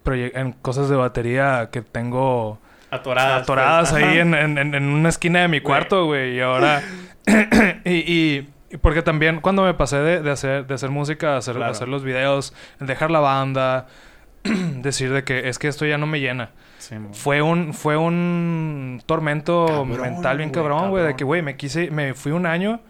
en 0.07 0.53
cosas 0.53 0.89
de 0.89 0.97
batería 0.97 1.69
que 1.71 1.83
tengo 1.83 2.59
atoradas. 2.91 3.43
atoradas 3.43 3.91
pues, 3.91 4.03
ahí 4.03 4.19
ajá. 4.19 4.41
en, 4.41 4.59
en- 4.59 4.75
en- 4.75 4.85
una 4.89 5.09
esquina 5.09 5.41
de 5.43 5.49
mi 5.49 5.61
cuarto, 5.61 6.07
güey. 6.07 6.37
Y 6.37 6.41
ahora... 6.41 6.83
y, 7.85 7.91
y- 7.91 8.49
y 8.71 8.77
porque 8.77 9.01
también 9.01 9.41
cuando 9.41 9.63
me 9.63 9.73
pasé 9.73 9.97
de, 9.97 10.21
de 10.21 10.31
hacer, 10.31 10.67
de 10.67 10.75
hacer 10.75 10.91
música, 10.91 11.35
a 11.35 11.37
hacer, 11.39 11.55
Claro. 11.57 11.73
hacer 11.73 11.89
los 11.89 12.05
videos, 12.05 12.53
dejar 12.81 13.11
la 13.11 13.21
banda, 13.21 13.87
decir 14.43 15.11
de 15.13 15.25
que 15.25 15.49
es 15.49 15.59
que 15.59 15.69
esto 15.69 15.87
ya 15.87 15.97
no 15.97 16.07
me 16.07 16.21
llena. 16.21 16.51
Sí. 16.77 16.95
Fue 17.13 17.41
un, 17.43 17.73
fue 17.73 17.97
un 17.97 19.03
tormento 19.07 19.67
Cabrón, 19.67 20.01
mental 20.01 20.37
bien 20.37 20.51
cabrón, 20.51 20.91
güey. 20.91 21.03
De 21.05 21.17
que, 21.17 21.25
güey, 21.25 21.41
me 21.43 21.57
quise, 21.57 21.91
me 21.91 22.13
fui 22.15 22.33
un 22.33 22.45
año 22.47 22.81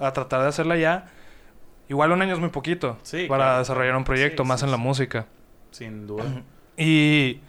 a 0.00 0.12
tratar 0.12 0.42
de 0.42 0.48
hacerla 0.48 0.76
ya. 0.76 1.06
Igual 1.88 2.12
un 2.12 2.22
año 2.22 2.34
es 2.34 2.40
muy 2.40 2.50
poquito 2.50 2.98
Sí, 3.02 3.26
para 3.28 3.44
claro, 3.44 3.58
desarrollar 3.60 3.96
un 3.96 4.04
proyecto, 4.04 4.42
Sí, 4.44 4.48
más 4.48 4.60
sí, 4.60 4.66
en 4.66 4.72
la 4.72 4.76
música. 4.78 5.26
Sin 5.70 6.06
duda. 6.08 6.24
Y, 6.76 7.40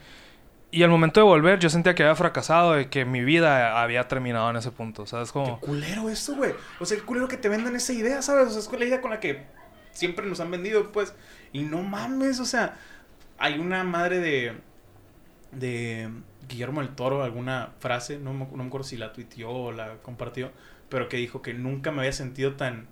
y 0.71 0.83
al 0.83 0.89
momento 0.89 1.19
de 1.19 1.25
volver, 1.25 1.59
yo 1.59 1.69
sentía 1.69 1.93
que 1.95 2.03
había 2.03 2.15
fracasado 2.15 2.79
y 2.79 2.85
que 2.85 3.03
mi 3.03 3.21
vida 3.21 3.81
había 3.81 4.07
terminado 4.07 4.49
en 4.49 4.55
ese 4.55 4.71
punto. 4.71 5.05
¿Sabes? 5.05 5.31
Como... 5.31 5.59
Qué 5.59 5.65
culero 5.65 6.09
eso, 6.09 6.35
güey. 6.35 6.53
O 6.79 6.85
sea, 6.85 6.97
qué 6.97 7.03
culero 7.03 7.27
que 7.27 7.37
te 7.37 7.49
vendan 7.49 7.75
esa 7.75 7.91
idea, 7.91 8.21
¿sabes? 8.21 8.47
O 8.47 8.51
sea, 8.51 8.59
es 8.59 8.79
la 8.79 8.85
idea 8.85 9.01
con 9.01 9.11
la 9.11 9.19
que 9.19 9.43
siempre 9.91 10.25
nos 10.25 10.39
han 10.39 10.49
vendido, 10.49 10.91
pues. 10.93 11.13
Y 11.51 11.63
no 11.63 11.81
mames, 11.83 12.39
o 12.39 12.45
sea, 12.45 12.77
hay 13.37 13.59
una 13.59 13.83
madre 13.83 14.19
de. 14.19 14.53
de 15.51 16.09
Guillermo 16.47 16.81
el 16.81 16.95
Toro, 16.95 17.23
alguna 17.23 17.71
frase, 17.79 18.17
no 18.17 18.33
me, 18.33 18.45
no 18.45 18.57
me 18.57 18.65
acuerdo 18.65 18.85
si 18.85 18.97
la 18.97 19.13
tuiteó 19.13 19.51
o 19.51 19.71
la 19.71 19.97
compartió, 20.01 20.51
pero 20.89 21.07
que 21.07 21.17
dijo 21.17 21.41
que 21.41 21.53
nunca 21.53 21.91
me 21.91 21.99
había 21.99 22.13
sentido 22.13 22.55
tan 22.55 22.87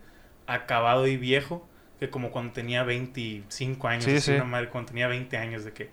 acabado 0.48 1.08
y 1.08 1.18
viejo 1.18 1.68
que 2.00 2.10
como 2.10 2.32
cuando 2.32 2.54
tenía 2.54 2.84
25 2.84 3.88
años. 3.88 4.06
Sí, 4.06 4.20
sí. 4.20 4.32
una 4.34 4.46
madre, 4.46 4.70
cuando 4.70 4.90
tenía 4.90 5.08
20 5.08 5.38
años, 5.38 5.66
de 5.66 5.74
que 5.74 5.90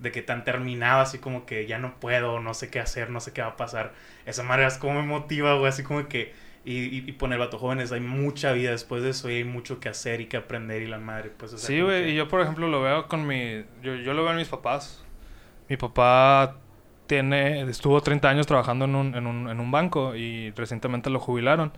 de 0.00 0.12
que 0.12 0.22
tan 0.22 0.44
terminado, 0.44 1.00
así 1.00 1.18
como 1.18 1.46
que 1.46 1.66
ya 1.66 1.78
no 1.78 1.94
puedo, 2.00 2.40
no 2.40 2.54
sé 2.54 2.70
qué 2.70 2.80
hacer, 2.80 3.10
no 3.10 3.20
sé 3.20 3.32
qué 3.32 3.42
va 3.42 3.48
a 3.48 3.56
pasar. 3.56 3.92
Esa 4.26 4.42
madre 4.42 4.66
es 4.66 4.76
como 4.78 5.00
me 5.00 5.06
motiva, 5.06 5.54
güey, 5.54 5.68
así 5.68 5.82
como 5.82 6.06
que... 6.08 6.32
Y, 6.66 7.06
y, 7.06 7.12
poner 7.12 7.38
vato 7.38 7.58
jóvenes, 7.58 7.92
hay 7.92 8.00
mucha 8.00 8.52
vida 8.52 8.70
después 8.70 9.02
de 9.02 9.10
eso 9.10 9.28
y 9.28 9.34
hay 9.34 9.44
mucho 9.44 9.80
que 9.80 9.90
hacer 9.90 10.22
y 10.22 10.26
que 10.28 10.38
aprender 10.38 10.80
y 10.80 10.86
la 10.86 10.96
madre, 10.98 11.30
pues... 11.36 11.52
O 11.52 11.58
sea, 11.58 11.66
Sí, 11.66 11.78
güey. 11.82 12.04
que- 12.04 12.10
Y 12.12 12.14
yo, 12.14 12.26
por 12.26 12.40
ejemplo, 12.40 12.68
lo 12.68 12.80
veo 12.80 13.06
con 13.06 13.26
mi... 13.26 13.64
Yo, 13.82 13.94
yo 13.96 14.14
lo 14.14 14.22
veo 14.22 14.30
en 14.32 14.38
mis 14.38 14.48
papás. 14.48 15.04
Mi 15.68 15.76
papá 15.76 16.56
tiene... 17.06 17.60
Estuvo 17.68 18.00
30 18.00 18.30
años 18.30 18.46
trabajando 18.46 18.86
en 18.86 18.94
un, 18.94 19.14
en 19.14 19.26
un, 19.26 19.50
en 19.50 19.60
un 19.60 19.70
banco 19.70 20.16
y 20.16 20.52
recientemente 20.52 21.10
lo 21.10 21.20
jubilaron. 21.20 21.70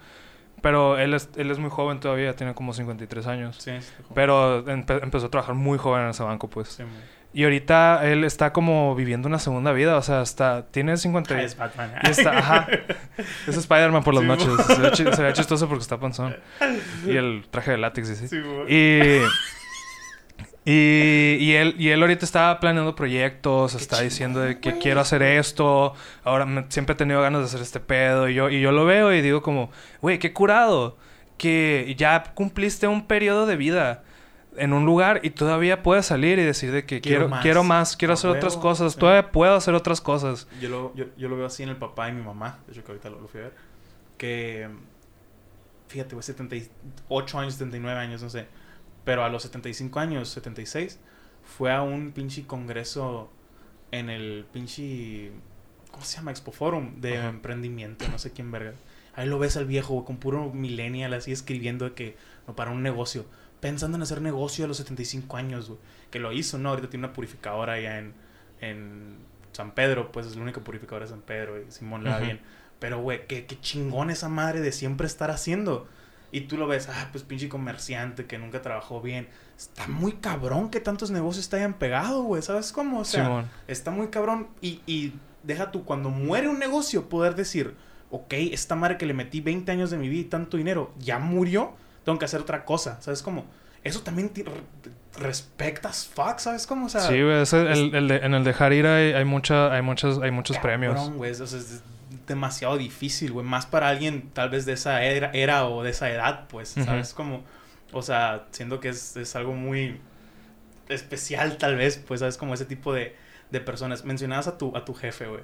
Pero 0.62 0.98
él 0.98 1.14
es, 1.14 1.30
él 1.36 1.50
es 1.50 1.58
muy 1.58 1.68
joven 1.70 1.98
todavía, 1.98 2.36
tiene 2.36 2.54
como 2.54 2.72
53 2.72 3.26
años. 3.26 3.56
Sí. 3.58 3.72
Pero 4.14 4.64
empe- 4.66 5.02
empezó 5.02 5.26
a 5.26 5.30
trabajar 5.30 5.56
muy 5.56 5.78
joven 5.78 6.04
en 6.04 6.10
ese 6.10 6.22
banco, 6.22 6.48
pues. 6.48 6.68
Sí. 6.68 6.84
Y 7.38 7.44
ahorita 7.44 8.00
él 8.10 8.24
está 8.24 8.54
como 8.54 8.94
viviendo 8.94 9.28
una 9.28 9.38
segunda 9.38 9.70
vida. 9.72 9.98
O 9.98 10.02
sea, 10.02 10.22
está... 10.22 10.64
Tiene 10.70 10.96
50... 10.96 11.34
Ah, 11.34 11.42
es 11.42 11.54
Batman. 11.54 11.92
Y 12.02 12.08
está, 12.08 12.38
ajá. 12.38 12.66
Es 13.46 13.56
Spider-Man 13.58 14.02
por 14.02 14.14
las 14.14 14.22
Sí, 14.22 14.28
noches. 14.46 14.66
Se 14.66 14.80
ve, 14.80 14.90
chi- 14.92 15.12
se 15.14 15.22
ve 15.22 15.32
chistoso 15.34 15.68
porque 15.68 15.82
está 15.82 15.98
panzón. 16.00 16.34
Y 17.06 17.14
el 17.14 17.44
traje 17.50 17.72
de 17.72 17.76
látex, 17.76 18.08
y 18.08 18.16
sí. 18.16 18.28
Sí. 18.28 18.36
Y, 18.68 19.20
y, 20.64 21.36
y 21.40 21.52
él, 21.54 21.74
y 21.78 21.90
él 21.90 22.00
ahorita 22.02 22.24
está 22.24 22.58
planeando 22.58 22.96
proyectos, 22.96 23.72
Qué 23.72 23.78
está 23.82 24.00
diciendo 24.00 24.40
de 24.40 24.58
que 24.58 24.70
güey. 24.70 24.82
quiero 24.82 25.00
hacer 25.00 25.22
esto, 25.22 25.92
ahora 26.24 26.44
me- 26.46 26.64
siempre 26.70 26.94
he 26.94 26.96
tenido 26.96 27.22
ganas 27.22 27.40
de 27.42 27.46
hacer 27.46 27.60
este 27.60 27.78
pedo, 27.80 28.28
y 28.28 28.34
yo, 28.34 28.48
y 28.50 28.60
yo 28.60 28.72
lo 28.72 28.84
veo 28.84 29.12
y 29.12 29.20
digo 29.22 29.42
como, 29.42 29.70
güey, 30.00 30.18
qué 30.18 30.32
curado, 30.32 30.96
que 31.38 31.94
ya 31.98 32.24
cumpliste 32.34 32.86
un 32.88 33.06
periodo 33.06 33.46
de 33.46 33.56
vida 33.56 34.02
en 34.58 34.72
un 34.72 34.84
lugar 34.86 35.20
y 35.22 35.30
todavía 35.30 35.82
puedes 35.82 36.06
salir 36.06 36.38
y 36.38 36.42
decir 36.44 36.72
de 36.72 36.84
que 36.86 37.00
Quiero 37.00 37.18
quiero, 37.20 37.28
más. 37.28 37.42
quiero 37.42 37.64
más, 37.64 37.96
quiero 37.96 38.14
hacer 38.14 38.30
otras 38.30 38.56
cosas, 38.56 38.92
sí. 38.94 38.98
todavía 38.98 39.30
puedo 39.32 39.54
hacer 39.54 39.74
otras 39.74 40.00
cosas. 40.00 40.48
Yo 40.60 40.68
lo, 40.68 40.94
yo, 40.94 41.06
yo 41.16 41.28
lo 41.28 41.36
veo 41.36 41.46
así 41.46 41.62
en 41.62 41.68
el 41.70 41.76
papá 41.76 42.08
y 42.08 42.12
mi 42.12 42.22
mamá. 42.22 42.58
De 42.66 42.72
hecho, 42.72 42.84
que 42.84 42.92
ahorita 42.92 43.10
lo, 43.10 43.20
lo 43.20 43.28
fui 43.28 43.40
a 43.40 43.44
ver. 43.44 43.54
Que. 44.18 44.68
Fíjate, 45.88 46.14
güey, 46.14 46.22
78 46.22 47.38
años, 47.38 47.54
79 47.54 47.98
años, 48.00 48.22
no 48.22 48.30
sé. 48.30 48.46
Pero 49.04 49.22
a 49.24 49.28
los 49.28 49.42
75 49.44 50.00
años, 50.00 50.28
76, 50.30 50.98
fue 51.44 51.72
a 51.72 51.82
un 51.82 52.10
pinche 52.12 52.44
congreso 52.46 53.30
en 53.92 54.10
el 54.10 54.46
pinche. 54.52 55.30
¿Cómo 55.92 56.04
se 56.04 56.16
llama? 56.16 56.32
Expo 56.32 56.50
Forum 56.52 57.00
de 57.00 57.18
Ajá. 57.18 57.28
emprendimiento, 57.28 58.06
no 58.08 58.18
sé 58.18 58.32
quién 58.32 58.50
verga. 58.50 58.72
Ahí 59.14 59.26
lo 59.28 59.38
ves 59.38 59.56
al 59.56 59.64
viejo, 59.64 59.94
güey, 59.94 60.04
con 60.04 60.16
puro 60.18 60.52
millennial 60.52 61.14
así 61.14 61.30
escribiendo 61.32 61.84
de 61.84 61.92
que. 61.94 62.16
No, 62.48 62.56
para 62.56 62.70
un 62.72 62.82
negocio. 62.82 63.24
Pensando 63.60 63.96
en 63.96 64.02
hacer 64.02 64.20
negocio 64.20 64.64
a 64.64 64.68
los 64.68 64.76
75 64.76 65.36
años, 65.36 65.68
güey. 65.68 65.80
Que 66.10 66.18
lo 66.18 66.32
hizo, 66.32 66.58
¿no? 66.58 66.70
Ahorita 66.70 66.90
tiene 66.90 67.06
una 67.06 67.14
purificadora 67.14 67.74
allá 67.74 67.98
en, 67.98 68.14
en 68.60 69.16
San 69.52 69.72
Pedro, 69.72 70.12
pues 70.12 70.26
es 70.26 70.36
la 70.36 70.42
única 70.42 70.60
purificadora 70.60 71.06
de 71.06 71.10
San 71.10 71.22
Pedro 71.22 71.60
y 71.60 71.70
Simón 71.70 72.04
le 72.04 72.10
va 72.10 72.18
bien. 72.18 72.40
Pero, 72.78 73.00
güey, 73.00 73.26
qué, 73.26 73.46
qué 73.46 73.58
chingón 73.60 74.10
esa 74.10 74.28
madre 74.28 74.60
de 74.60 74.72
siempre 74.72 75.06
estar 75.06 75.30
haciendo. 75.30 75.88
Y 76.30 76.42
tú 76.42 76.58
lo 76.58 76.66
ves, 76.66 76.88
ah, 76.88 77.08
pues 77.12 77.24
pinche 77.24 77.48
comerciante 77.48 78.26
que 78.26 78.38
nunca 78.38 78.60
trabajó 78.60 79.00
bien. 79.00 79.28
Está 79.56 79.86
muy 79.88 80.12
cabrón 80.12 80.70
que 80.70 80.80
tantos 80.80 81.10
negocios 81.10 81.48
te 81.48 81.56
hayan 81.56 81.74
pegado, 81.74 82.22
güey. 82.22 82.42
¿Sabes 82.42 82.72
cómo? 82.72 83.00
O 83.00 83.04
sea, 83.04 83.24
Simón. 83.24 83.50
está 83.68 83.90
muy 83.90 84.08
cabrón. 84.08 84.48
Y, 84.60 84.82
y 84.86 85.14
deja 85.42 85.70
tú, 85.70 85.84
cuando 85.84 86.10
muere 86.10 86.48
un 86.48 86.58
negocio, 86.58 87.08
poder 87.08 87.36
decir, 87.36 87.74
ok, 88.10 88.34
esta 88.52 88.74
madre 88.74 88.98
que 88.98 89.06
le 89.06 89.14
metí 89.14 89.40
20 89.40 89.70
años 89.72 89.90
de 89.90 89.98
mi 89.98 90.08
vida 90.08 90.22
y 90.22 90.24
tanto 90.24 90.56
dinero, 90.56 90.92
ya 90.98 91.18
murió, 91.18 91.74
tengo 92.06 92.18
que 92.18 92.24
hacer 92.24 92.40
otra 92.40 92.64
cosa. 92.64 92.96
¿Sabes 93.02 93.20
cómo? 93.22 93.44
Eso 93.84 94.00
también 94.00 94.30
te 94.30 94.42
re- 94.42 94.50
respectas 95.18 96.06
fuck, 96.12 96.38
¿sabes 96.38 96.66
cómo? 96.66 96.86
O 96.86 96.88
sea, 96.88 97.02
Sí, 97.02 97.22
güey, 97.22 97.42
ese- 97.42 97.70
el, 97.70 97.94
el 97.94 98.08
de- 98.08 98.16
en 98.16 98.32
el 98.34 98.42
dejar 98.44 98.72
ir 98.72 98.86
hay, 98.86 99.12
hay, 99.12 99.24
mucha, 99.26 99.70
hay, 99.72 99.82
muchos, 99.82 100.20
hay 100.22 100.30
muchos 100.30 100.56
premios. 100.58 100.94
Cabrón, 100.94 101.18
güey, 101.18 101.32
o 101.32 101.34
sea, 101.46 101.58
es 101.58 101.82
demasiado 102.26 102.76
difícil, 102.78 103.32
güey. 103.32 103.46
Más 103.46 103.66
para 103.66 103.88
alguien 103.88 104.30
tal 104.32 104.48
vez 104.50 104.64
de 104.66 104.72
esa 104.72 105.02
era, 105.04 105.30
era 105.32 105.66
o 105.68 105.82
de 105.82 105.90
esa 105.90 106.10
edad, 106.10 106.46
pues. 106.48 106.70
¿sabes? 106.70 107.12
Como, 107.14 107.44
o 107.92 108.02
sea, 108.02 108.46
siendo 108.50 108.80
que 108.80 108.88
es, 108.88 109.16
es 109.16 109.36
algo 109.36 109.52
muy 109.52 110.00
especial 110.88 111.56
tal 111.58 111.76
vez, 111.76 111.98
pues, 112.06 112.20
¿sabes? 112.20 112.36
Como 112.36 112.54
ese 112.54 112.64
tipo 112.64 112.92
de, 112.92 113.14
de 113.50 113.60
personas. 113.60 114.04
Mencionabas 114.04 114.48
a 114.48 114.58
tu, 114.58 114.76
a 114.76 114.84
tu 114.84 114.94
jefe, 114.94 115.26
güey. 115.26 115.42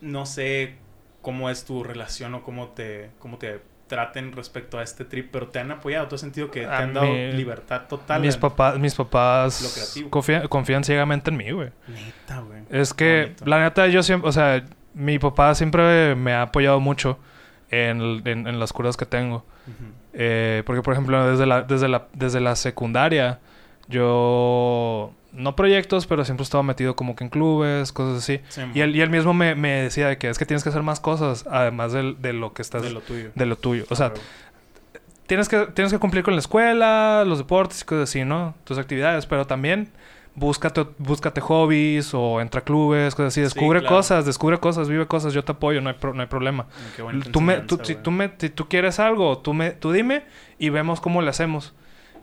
No 0.00 0.26
sé 0.26 0.76
cómo 1.22 1.48
es 1.48 1.64
tu 1.64 1.82
relación 1.84 2.34
o 2.34 2.42
cómo 2.42 2.68
te, 2.68 3.10
cómo 3.18 3.38
te 3.38 3.62
traten 3.86 4.32
respecto 4.32 4.78
a 4.78 4.82
este 4.82 5.04
trip, 5.04 5.28
pero 5.30 5.48
te 5.48 5.58
han 5.58 5.70
apoyado, 5.70 6.08
tú 6.08 6.14
has 6.14 6.20
sentido 6.20 6.50
que 6.50 6.60
te 6.60 6.66
A 6.66 6.78
han 6.78 6.94
dado 6.94 7.06
libertad 7.14 7.82
total. 7.88 8.20
mis, 8.22 8.36
papás 8.36 8.78
mis 8.78 8.94
papás 8.94 9.72
creativo. 9.74 10.10
confían, 10.10 10.48
confían 10.48 10.84
ciegamente 10.84 11.30
en 11.30 11.36
mí, 11.36 11.50
güey. 11.50 11.70
Neta, 11.88 12.40
güey. 12.40 12.62
Es 12.70 12.94
que, 12.94 13.22
Bonito. 13.24 13.46
la 13.46 13.60
neta, 13.60 13.86
yo 13.88 14.02
siempre, 14.02 14.28
o 14.28 14.32
sea, 14.32 14.64
mi 14.94 15.18
papá 15.18 15.54
siempre 15.54 16.14
me 16.14 16.32
ha 16.32 16.42
apoyado 16.42 16.80
mucho 16.80 17.18
en, 17.70 18.22
en- 18.26 18.46
en 18.46 18.58
las 18.58 18.72
curas 18.72 18.96
que 18.96 19.06
tengo. 19.06 19.44
Eh, 20.12 20.62
porque, 20.64 20.80
por 20.82 20.92
ejemplo, 20.94 21.28
desde 21.30 21.44
la, 21.46 21.62
desde 21.62 21.88
la, 21.88 22.06
desde 22.12 22.40
la 22.40 22.54
secundaria, 22.56 23.40
yo, 23.88 25.12
no 25.34 25.56
proyectos, 25.56 26.06
pero 26.06 26.24
siempre 26.24 26.44
estaba 26.44 26.62
metido 26.62 26.96
como 26.96 27.16
que 27.16 27.24
en 27.24 27.30
clubes, 27.30 27.92
cosas 27.92 28.22
así. 28.22 28.40
Sí, 28.48 28.62
Y 28.74 28.80
él, 28.80 28.94
y 28.96 29.00
él 29.00 29.10
mismo 29.10 29.34
me, 29.34 29.54
me 29.54 29.70
decía 29.82 30.08
de 30.08 30.16
que 30.18 30.28
es 30.28 30.38
que 30.38 30.46
tienes 30.46 30.62
que 30.62 30.68
hacer 30.70 30.82
más 30.82 31.00
cosas, 31.00 31.44
además 31.50 31.92
de, 31.92 32.32
lo 32.32 32.52
que 32.54 32.62
estás, 32.62 32.82
de 32.82 32.90
lo 32.90 33.00
tuyo. 33.00 33.30
de 33.34 33.46
lo 33.46 33.56
tuyo. 33.56 33.84
O 33.90 33.96
sea, 33.96 34.06
Ah, 34.06 34.10
güey. 34.10 34.22
tienes 35.26 35.48
que, 35.48 35.66
tienes 35.74 35.92
que 35.92 35.98
cumplir 35.98 36.22
con 36.24 36.34
la 36.34 36.40
escuela, 36.40 37.24
los 37.26 37.38
deportes 37.38 37.80
y 37.82 37.84
cosas 37.84 38.08
así, 38.10 38.24
¿no? 38.24 38.54
Tus 38.64 38.78
actividades, 38.78 39.26
pero 39.26 39.46
también 39.46 39.90
búscate, 40.36 40.84
búscate 40.98 41.40
hobbies 41.40 42.12
o 42.12 42.40
entra 42.40 42.60
a 42.60 42.64
clubes, 42.64 43.14
cosas 43.14 43.32
así. 43.32 43.40
Sí, 43.40 43.44
Descubre 43.44 43.80
claro. 43.80 43.96
cosas, 43.96 44.26
descubre 44.26 44.58
cosas, 44.58 44.88
vive 44.88 45.06
cosas. 45.06 45.32
Yo 45.32 45.44
te 45.44 45.52
apoyo, 45.52 45.80
no 45.80 45.90
hay, 45.90 45.96
pro- 45.96 46.12
no 46.14 46.20
hay 46.22 46.26
problema. 46.28 46.66
Qué 46.96 47.02
Tú 47.30 47.40
me, 47.40 47.58
tú, 47.58 47.78
si, 47.82 47.94
tú 47.94 48.10
me, 48.10 48.32
si 48.38 48.50
tú 48.50 48.68
quieres 48.68 48.98
algo, 48.98 49.38
tú, 49.38 49.54
me, 49.54 49.70
tú 49.70 49.92
dime 49.92 50.24
y 50.58 50.70
vemos 50.70 51.00
cómo 51.00 51.22
le 51.22 51.30
hacemos. 51.30 51.72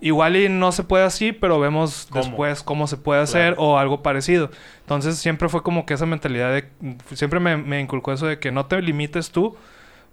Igual 0.02 0.36
y 0.36 0.50
no 0.50 0.72
se 0.72 0.84
puede 0.84 1.04
así, 1.06 1.32
pero 1.32 1.60
vemos 1.60 2.08
¿Cómo? 2.10 2.24
después 2.24 2.64
cómo 2.64 2.88
se 2.88 2.98
puede 2.98 3.22
hacer 3.22 3.54
Claro. 3.54 3.62
o 3.70 3.78
algo 3.78 4.02
parecido. 4.02 4.50
Entonces 4.82 5.18
siempre 5.20 5.48
fue 5.48 5.62
como 5.62 5.86
que 5.86 5.94
esa 5.94 6.08
mentalidad 6.08 6.52
de... 6.52 6.68
Siempre 7.14 7.40
me, 7.40 7.56
me 7.56 7.80
inculcó 7.80 8.12
eso 8.12 8.26
de 8.26 8.40
que 8.40 8.52
no 8.52 8.66
te 8.66 8.82
limites 8.82 9.30
tú 9.32 9.56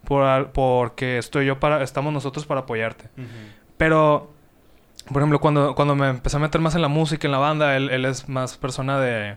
por, 0.04 0.50
porque 0.52 1.16
estoy 1.18 1.46
yo 1.46 1.58
para... 1.58 1.82
Estamos 1.82 2.12
nosotros 2.12 2.44
para 2.44 2.60
apoyarte. 2.60 3.08
Pero 3.78 4.30
por 5.10 5.22
ejemplo, 5.22 5.40
cuando, 5.40 5.74
cuando 5.74 5.94
me 5.96 6.08
empecé 6.10 6.36
a 6.36 6.40
meter 6.40 6.60
más 6.60 6.74
en 6.74 6.82
la 6.82 6.88
música, 6.88 7.26
en 7.26 7.32
la 7.32 7.38
banda, 7.38 7.74
él, 7.74 7.88
él 7.88 8.04
es 8.04 8.28
más 8.28 8.58
persona 8.58 9.00
de, 9.00 9.36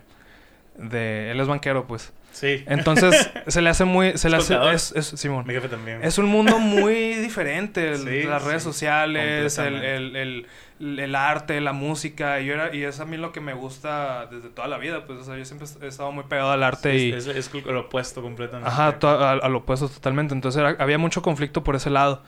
de... 0.76 1.30
Él 1.30 1.40
es 1.40 1.48
banquero, 1.48 1.86
pues. 1.86 2.12
Sí. 2.32 2.64
Entonces, 2.66 3.30
se 3.46 3.62
le 3.62 3.70
hace 3.70 3.84
muy... 3.84 4.16
Se 4.18 4.28
le 4.30 4.38
¿Es 4.38 4.50
hace... 4.50 4.74
Es, 4.74 4.92
es- 5.12 5.20
Simón. 5.20 5.44
Mi 5.46 5.54
jefe 5.54 5.68
también. 5.68 6.02
Es 6.02 6.18
un 6.18 6.26
mundo 6.26 6.58
muy 6.58 7.14
diferente. 7.16 7.92
el- 7.92 7.98
Sí, 7.98 8.22
las 8.24 8.42
redes 8.42 8.62
sí, 8.62 8.68
sociales, 8.68 9.58
el, 9.58 9.74
el, 9.84 10.16
el, 10.16 10.98
el 10.98 11.14
arte, 11.14 11.60
la 11.60 11.72
música. 11.72 12.40
Y, 12.40 12.46
yo 12.46 12.54
era, 12.54 12.74
y 12.74 12.82
es 12.84 13.00
a 13.00 13.04
mí 13.04 13.16
lo 13.16 13.32
que 13.32 13.40
me 13.40 13.52
gusta 13.54 14.26
desde 14.30 14.48
toda 14.48 14.66
la 14.68 14.78
vida. 14.78 15.04
Pues, 15.06 15.20
o 15.20 15.24
sea, 15.24 15.36
yo 15.36 15.44
siempre 15.44 15.68
he 15.82 15.86
estado 15.86 16.10
muy 16.10 16.24
pegado 16.24 16.50
al 16.52 16.62
arte 16.62 16.96
y... 16.96 17.12
es, 17.12 17.26
es, 17.26 17.50
lo 17.64 17.80
opuesto 17.80 18.22
completamente. 18.22 18.68
Ajá, 18.68 18.96
a 19.02 19.48
lo 19.48 19.58
opuesto 19.58 19.88
totalmente. 19.88 20.34
Entonces 20.34 20.60
era- 20.60 20.76
había 20.82 20.98
mucho 20.98 21.22
conflicto 21.22 21.62
por 21.62 21.76
ese 21.76 21.90
lado. 21.90 22.22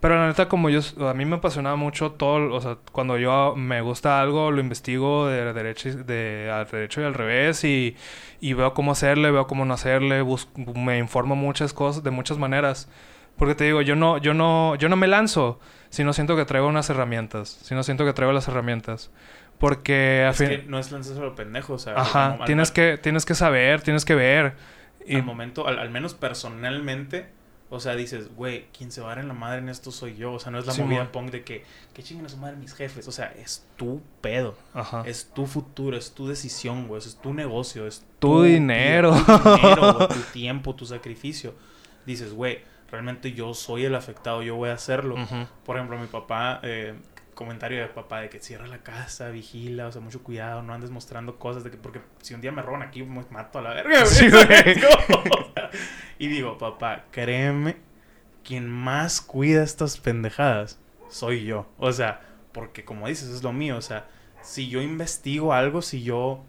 Pero 0.00 0.16
la 0.16 0.26
neta, 0.28 0.48
como 0.48 0.68
yo, 0.70 0.80
a 1.08 1.14
mí 1.14 1.24
me 1.24 1.36
apasionaba 1.36 1.76
mucho 1.76 2.12
todo, 2.12 2.52
o 2.54 2.60
sea, 2.60 2.76
cuando 2.92 3.16
yo 3.18 3.54
me 3.56 3.80
gusta 3.80 4.20
algo, 4.20 4.50
lo 4.50 4.60
investigo 4.60 5.26
de 5.26 5.52
derecho, 5.54 5.90
de 6.04 6.50
al 6.52 6.66
derecho 6.66 7.00
y 7.00 7.04
al 7.04 7.14
revés 7.14 7.64
y, 7.64 7.96
y 8.40 8.52
veo 8.52 8.74
cómo 8.74 8.92
hacerle, 8.92 9.30
veo 9.30 9.46
cómo 9.46 9.64
no 9.64 9.74
hacerle, 9.74 10.20
bus- 10.22 10.48
me 10.56 10.98
informo 10.98 11.34
muchas 11.34 11.72
cosas, 11.72 12.02
de 12.04 12.10
muchas 12.10 12.38
maneras. 12.38 12.88
Porque 13.36 13.54
te 13.54 13.64
digo, 13.64 13.82
yo 13.82 13.96
no, 13.96 14.18
yo 14.18 14.34
no, 14.34 14.74
yo 14.76 14.88
no 14.88 14.96
me 14.96 15.06
lanzo 15.06 15.58
si 15.90 16.04
no 16.04 16.12
siento 16.12 16.36
que 16.36 16.44
traigo 16.44 16.68
unas 16.68 16.88
herramientas, 16.90 17.48
si 17.62 17.74
no 17.74 17.82
siento 17.82 18.04
que 18.04 18.12
traigo 18.12 18.32
las 18.32 18.48
herramientas. 18.48 19.10
Porque 19.58 20.24
a 20.28 20.30
Es 20.30 20.38
fin... 20.38 20.48
que 20.48 20.58
no 20.58 20.78
es 20.78 20.92
lanzarse 20.92 21.20
a 21.20 21.24
lo 21.24 21.34
pendejo, 21.34 21.74
o 21.74 21.78
sea... 21.78 21.94
Ajá, 22.02 22.28
como 22.30 22.44
al- 22.44 22.44
tienes 22.46 22.68
al- 22.68 22.74
que, 22.74 22.98
tienes 22.98 23.24
que 23.24 23.34
saber, 23.34 23.82
tienes 23.82 24.04
que 24.04 24.14
ver. 24.14 24.54
Y, 25.06 25.16
al 25.16 25.24
momento, 25.24 25.66
al, 25.66 25.78
al 25.78 25.90
menos 25.90 26.14
personalmente, 26.14 27.32
o 27.68 27.80
sea, 27.80 27.96
dices, 27.96 28.28
güey, 28.36 28.66
quien 28.76 28.92
se 28.92 29.00
va 29.00 29.08
a 29.08 29.10
dar 29.16 29.18
en 29.18 29.28
la 29.28 29.34
madre 29.34 29.58
en 29.58 29.68
esto 29.68 29.90
soy 29.90 30.16
yo. 30.16 30.32
O 30.34 30.38
sea, 30.38 30.52
no 30.52 30.58
es 30.58 30.66
la 30.66 30.72
Simón. 30.72 30.90
movida 30.90 31.10
punk 31.10 31.30
de 31.30 31.42
que, 31.44 31.64
que 31.94 32.02
chinguen 32.02 32.26
a 32.26 32.28
su 32.28 32.36
madre 32.36 32.56
mis 32.56 32.74
jefes. 32.74 33.08
O 33.08 33.12
sea, 33.12 33.26
es 33.32 33.66
tu 33.76 34.00
pedo. 34.20 34.54
ajá. 34.72 35.02
Es 35.06 35.30
tu 35.34 35.46
futuro, 35.46 35.96
es 35.96 36.12
tu 36.12 36.28
decisión, 36.28 36.86
güey. 36.86 37.00
Es 37.00 37.16
tu 37.16 37.34
negocio, 37.34 37.86
es 37.86 38.04
Tu 38.20 38.42
dinero. 38.42 39.12
Tu 39.14 39.32
dinero, 39.56 39.94
güey, 39.94 40.08
tu 40.08 40.20
tiempo, 40.32 40.74
tu 40.76 40.86
sacrificio. 40.86 41.54
Dices, 42.06 42.32
güey, 42.32 42.60
realmente 42.90 43.32
yo 43.32 43.52
soy 43.52 43.84
el 43.84 43.94
afectado, 43.96 44.42
yo 44.42 44.54
voy 44.54 44.68
a 44.70 44.74
hacerlo. 44.74 45.14
Ujú. 45.20 45.46
Por 45.64 45.76
ejemplo, 45.76 45.98
mi 45.98 46.06
papá, 46.06 46.60
eh, 46.62 46.94
comentario 47.36 47.80
de 47.80 47.88
papá 47.88 48.22
de 48.22 48.30
que 48.30 48.40
cierra 48.40 48.66
la 48.66 48.78
casa, 48.78 49.28
vigila, 49.28 49.86
o 49.86 49.92
sea, 49.92 50.00
mucho 50.00 50.22
cuidado, 50.22 50.62
no 50.62 50.72
andes 50.72 50.90
mostrando 50.90 51.38
cosas 51.38 51.62
de 51.62 51.70
que, 51.70 51.76
porque 51.76 52.00
si 52.22 52.32
un 52.32 52.40
día 52.40 52.50
me 52.50 52.62
roban 52.62 52.82
aquí, 52.82 53.02
me 53.02 53.24
mato 53.30 53.58
a 53.58 53.62
la 53.62 53.74
verga. 53.74 54.00
güey. 54.00 54.06
Sí, 54.06 54.30
güey. 54.30 54.46
¿Sabes 54.46 54.84
cómo? 55.06 55.22
O 55.36 55.52
sea, 55.52 55.70
y 56.18 56.28
digo, 56.28 56.56
papá, 56.56 57.04
créeme, 57.10 57.76
quien 58.42 58.68
más 58.68 59.20
cuida 59.20 59.62
estas 59.62 59.98
pendejadas 59.98 60.80
soy 61.08 61.44
yo. 61.44 61.66
O 61.78 61.92
sea, 61.92 62.22
porque 62.52 62.84
como 62.84 63.06
dices, 63.06 63.28
es 63.28 63.42
lo 63.42 63.52
mío. 63.52 63.76
O 63.76 63.82
sea, 63.82 64.08
si 64.42 64.68
yo 64.68 64.80
investigo 64.80 65.52
algo, 65.52 65.82
si 65.82 66.02
yo 66.02 66.42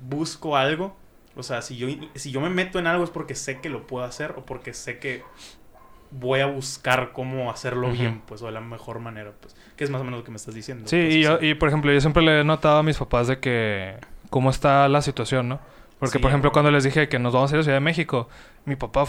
busco 0.00 0.56
algo, 0.56 0.96
o 1.34 1.42
sea, 1.42 1.62
si 1.62 1.76
yo, 1.76 1.88
si 2.14 2.30
yo 2.30 2.40
me 2.40 2.50
meto 2.50 2.78
en 2.78 2.86
algo 2.86 3.02
es 3.02 3.10
porque 3.10 3.34
sé 3.34 3.60
que 3.60 3.70
lo 3.70 3.88
puedo 3.88 4.04
hacer 4.04 4.32
o 4.36 4.44
porque 4.46 4.72
sé 4.72 4.98
que 5.00 5.24
voy 6.10 6.40
a 6.40 6.46
buscar 6.46 7.12
cómo 7.12 7.50
hacerlo 7.50 7.90
bien, 7.90 8.22
pues, 8.26 8.42
o 8.42 8.46
de 8.46 8.52
la 8.52 8.60
mejor 8.60 8.98
manera, 9.00 9.32
pues. 9.40 9.54
Que 9.76 9.84
es 9.84 9.90
más 9.90 10.00
o 10.00 10.04
menos 10.04 10.20
lo 10.20 10.24
que 10.24 10.30
me 10.30 10.36
estás 10.36 10.54
diciendo. 10.54 10.88
Sí, 10.88 11.00
pues, 11.00 11.14
y, 11.14 11.22
yo, 11.22 11.38
y 11.40 11.54
por 11.54 11.68
ejemplo, 11.68 11.92
yo 11.92 12.00
siempre 12.00 12.22
le 12.22 12.40
he 12.40 12.44
notado 12.44 12.78
a 12.78 12.82
mis 12.82 12.96
papás 12.98 13.26
de 13.28 13.38
que 13.40 13.96
cómo 14.30 14.50
está 14.50 14.88
la 14.88 15.02
situación, 15.02 15.48
¿no? 15.48 15.60
Porque, 15.98 16.12
Sí, 16.14 16.18
por 16.20 16.30
ejemplo, 16.30 16.52
cuando 16.52 16.70
les 16.70 16.84
dije 16.84 17.08
que 17.08 17.18
nos 17.18 17.32
vamos 17.32 17.52
a 17.52 17.56
ir 17.56 17.60
a 17.60 17.62
Ciudad 17.64 17.76
de 17.76 17.80
México, 17.80 18.28
mi 18.64 18.76
papá 18.76 19.04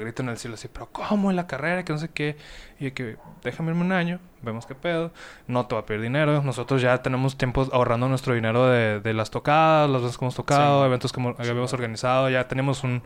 grito 0.00 0.22
en 0.22 0.28
el 0.28 0.38
cielo 0.38 0.54
así, 0.54 0.66
pero 0.68 0.86
¿cómo 0.90 1.30
en 1.30 1.36
la 1.36 1.46
carrera? 1.46 1.84
Que 1.84 1.92
no 1.92 1.98
sé 2.00 2.08
qué. 2.10 2.36
Y 2.80 2.86
yo 2.86 2.94
que 2.94 3.16
déjame 3.44 3.70
irme 3.70 3.84
un 3.84 3.92
año, 3.92 4.18
vemos 4.42 4.66
qué 4.66 4.74
pedo. 4.74 5.12
No 5.46 5.66
te 5.66 5.76
va 5.76 5.82
a 5.82 5.86
pedir 5.86 6.00
dinero. 6.02 6.42
Nosotros 6.42 6.82
ya 6.82 7.00
tenemos 7.00 7.38
tiempo 7.38 7.66
ahorrando 7.72 8.08
nuestro 8.08 8.34
dinero 8.34 8.66
de, 8.66 8.98
de 9.00 9.14
las 9.14 9.30
tocadas, 9.30 9.88
las 9.88 10.02
veces 10.02 10.18
que 10.18 10.24
hemos 10.24 10.34
tocado, 10.34 10.82
Sí. 10.82 10.86
eventos 10.88 11.12
que 11.12 11.20
hemos- 11.20 11.36
Sí, 11.36 11.48
habíamos 11.48 11.72
organizado. 11.72 12.28
Ya 12.28 12.48
tenemos 12.48 12.82
un, 12.82 13.02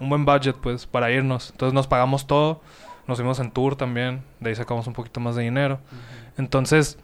un 0.00 0.08
buen 0.08 0.24
budget, 0.24 0.56
pues, 0.56 0.86
para 0.86 1.10
irnos. 1.10 1.50
Entonces 1.50 1.74
nos 1.74 1.86
pagamos 1.86 2.26
todo. 2.26 2.60
Nos 3.06 3.18
fuimos 3.18 3.38
en 3.40 3.50
tour 3.50 3.76
también. 3.76 4.22
De 4.40 4.50
ahí 4.50 4.56
sacamos 4.56 4.86
un 4.86 4.92
poquito 4.92 5.20
más 5.20 5.34
de 5.36 5.42
dinero. 5.42 5.80
Entonces, 6.38 6.98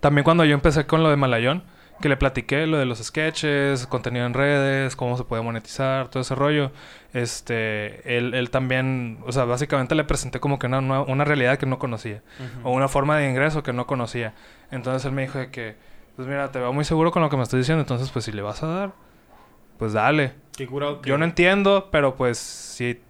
también 0.00 0.24
cuando 0.24 0.44
yo 0.44 0.54
empecé 0.54 0.86
con 0.86 1.02
lo 1.02 1.10
de 1.10 1.16
Malayón, 1.16 1.62
que 2.00 2.08
le 2.08 2.16
platiqué 2.16 2.66
lo 2.66 2.78
de 2.78 2.86
los 2.86 2.98
sketches, 2.98 3.86
contenido 3.86 4.24
en 4.24 4.32
redes, 4.32 4.96
cómo 4.96 5.16
se 5.18 5.24
puede 5.24 5.42
monetizar, 5.42 6.08
todo 6.08 6.22
ese 6.22 6.34
rollo, 6.34 6.72
este, 7.12 8.16
él, 8.16 8.32
él 8.34 8.50
también, 8.50 9.18
o 9.26 9.32
sea, 9.32 9.44
básicamente 9.44 9.94
le 9.94 10.04
presenté 10.04 10.40
como 10.40 10.58
que 10.58 10.66
una, 10.66 10.78
una 11.02 11.24
realidad 11.24 11.58
que 11.58 11.66
no 11.66 11.78
conocía, 11.78 12.22
Ujú. 12.38 12.68
o 12.68 12.72
una 12.72 12.88
forma 12.88 13.18
de 13.18 13.28
ingreso 13.28 13.62
que 13.62 13.72
no 13.74 13.86
conocía. 13.86 14.32
Entonces 14.70 15.04
él 15.04 15.12
me 15.12 15.22
dijo 15.22 15.38
de 15.38 15.50
que, 15.50 15.76
pues 16.16 16.26
mira, 16.26 16.50
te 16.50 16.58
veo 16.58 16.72
muy 16.72 16.84
seguro 16.86 17.10
con 17.10 17.20
lo 17.22 17.28
que 17.28 17.36
me 17.36 17.42
estás 17.42 17.58
diciendo, 17.60 17.82
entonces 17.82 18.10
pues 18.10 18.24
si 18.24 18.32
le 18.32 18.40
vas 18.40 18.62
a 18.62 18.66
dar, 18.66 18.92
pues 19.80 19.92
dale. 19.94 20.34
Qué 20.56 20.66
curado 20.68 21.00
que- 21.02 21.08
Yo 21.10 21.18
no 21.18 21.24
entiendo, 21.24 21.88
pero 21.90 22.14
pues 22.14 22.38
si 22.38 23.00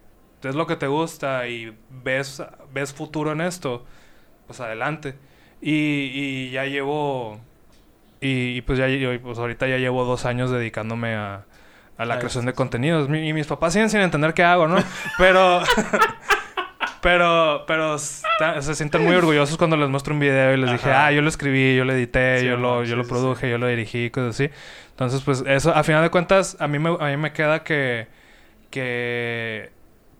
es 0.42 0.54
lo 0.54 0.66
que 0.66 0.76
te 0.76 0.86
gusta 0.86 1.46
y 1.48 1.76
ves, 1.90 2.42
ves 2.72 2.94
futuro 2.94 3.32
en 3.32 3.42
esto, 3.42 3.84
pues 4.46 4.58
adelante. 4.60 5.14
Y, 5.60 5.74
y 6.14 6.50
ya 6.52 6.64
llevo... 6.64 7.38
Y, 8.22 8.56
y 8.56 8.60
pues 8.62 8.78
ya 8.78 8.86
pues 9.22 9.38
ahorita 9.38 9.66
ya 9.68 9.76
llevo 9.76 10.04
dos 10.06 10.24
años 10.26 10.50
dedicándome 10.50 11.14
a, 11.14 11.44
a 11.98 12.04
la 12.06 12.14
Ah, 12.14 12.18
creación 12.18 12.46
de 12.46 12.52
contenidos. 12.54 13.08
Mi- 13.10 13.28
y 13.28 13.32
mis 13.34 13.46
papás 13.46 13.72
siguen 13.74 13.90
sin 13.90 14.00
entender 14.00 14.32
qué 14.32 14.44
hago, 14.44 14.66
¿no? 14.68 14.76
Pero... 15.18 15.60
Pero, 17.02 17.64
pero 17.66 17.94
está- 17.94 18.60
se 18.60 18.74
sienten 18.74 19.02
muy 19.04 19.14
orgullosos 19.14 19.56
cuando 19.56 19.74
les 19.78 19.88
muestro 19.88 20.12
un 20.12 20.20
video 20.20 20.52
y 20.52 20.58
les 20.58 20.70
dije, 20.70 20.90
ah, 20.92 21.10
yo 21.10 21.22
lo 21.22 21.30
escribí, 21.30 21.74
yo 21.74 21.86
lo 21.86 21.94
edité, 21.94 22.40
Sí, 22.40 22.46
yo 22.46 22.58
lo, 22.58 22.82
yo 22.84 22.90
sí, 22.90 22.94
lo 22.94 23.04
produje, 23.08 23.46
sí. 23.46 23.50
yo 23.50 23.56
lo 23.56 23.66
dirigí, 23.68 24.10
cosas 24.10 24.34
así. 24.38 24.50
Entonces, 25.00 25.22
pues 25.22 25.42
eso, 25.46 25.74
a 25.74 25.82
final 25.84 26.02
de 26.02 26.10
cuentas, 26.10 26.56
a 26.60 26.68
mí 26.68 26.78
me, 26.78 26.90
a 27.00 27.06
mí 27.08 27.16
me 27.16 27.32
queda 27.32 27.64
que, 27.64 28.08
que, 28.70 29.72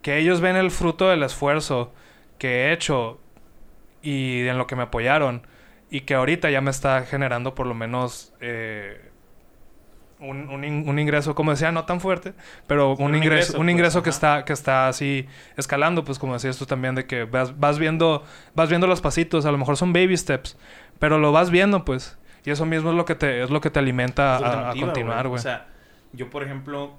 que 0.03 0.18
ellos 0.18 0.41
ven 0.41 0.57
el 0.57 0.70
fruto 0.72 1.09
del 1.11 1.22
esfuerzo 1.24 1.95
que 2.39 2.66
he 2.68 2.72
hecho 2.72 3.20
y 4.03 4.47
en 4.49 4.59
lo 4.59 4.66
que 4.66 4.76
me 4.76 4.85
apoyaron 4.85 5.47
y 5.91 6.03
que 6.03 6.14
ahorita 6.14 6.51
ya 6.51 6.61
me 6.62 6.70
está 6.70 7.03
generando 7.05 7.55
por 7.55 7.66
lo 7.66 7.74
menos 7.74 8.35
eh, 8.41 9.11
un, 10.20 10.51
un 10.51 10.64
in- 10.64 10.89
un 10.89 10.99
ingreso, 10.99 11.35
como 11.35 11.51
decía, 11.53 11.72
no 11.72 11.85
tan 11.87 12.01
fuerte, 12.01 12.35
pero 12.66 12.95
un, 12.97 13.14
un 13.14 13.14
ingreso, 13.14 13.55
ingreso, 13.55 13.59
un 13.59 13.70
pues, 13.70 13.70
ingreso 13.70 14.03
que 14.03 14.11
está, 14.11 14.45
que 14.45 14.53
está 14.53 14.89
así 14.89 15.26
escalando, 15.57 16.05
pues 16.05 16.18
como 16.18 16.35
decías 16.35 16.59
tú 16.59 16.66
también, 16.66 16.95
de 16.95 17.07
que 17.07 17.24
vas, 17.24 17.59
vas 17.59 17.78
viendo, 17.78 18.22
vas 18.55 18.68
viendo 18.68 18.87
los 18.87 19.01
pasitos, 19.01 19.47
a 19.47 19.53
lo 19.53 19.57
mejor 19.59 19.76
son 19.78 19.93
baby 19.95 20.16
steps, 20.16 20.59
pero 20.99 21.18
lo 21.18 21.33
vas 21.33 21.51
viendo, 21.51 21.85
pues. 21.85 22.18
Y 22.45 22.51
eso 22.51 22.64
mismo 22.66 22.91
es 22.91 22.97
lo 22.97 23.05
que 23.05 23.14
te, 23.14 23.43
es 23.43 23.51
lo 23.51 23.61
que 23.61 23.70
te 23.70 23.78
alimenta 23.78 24.72
que 24.72 24.80
a, 24.80 24.86
continuar, 24.86 25.28
güey. 25.28 25.38
O 25.38 25.43
sea, 25.43 25.66
yo, 26.12 26.30
por 26.30 26.43
ejemplo, 26.43 26.97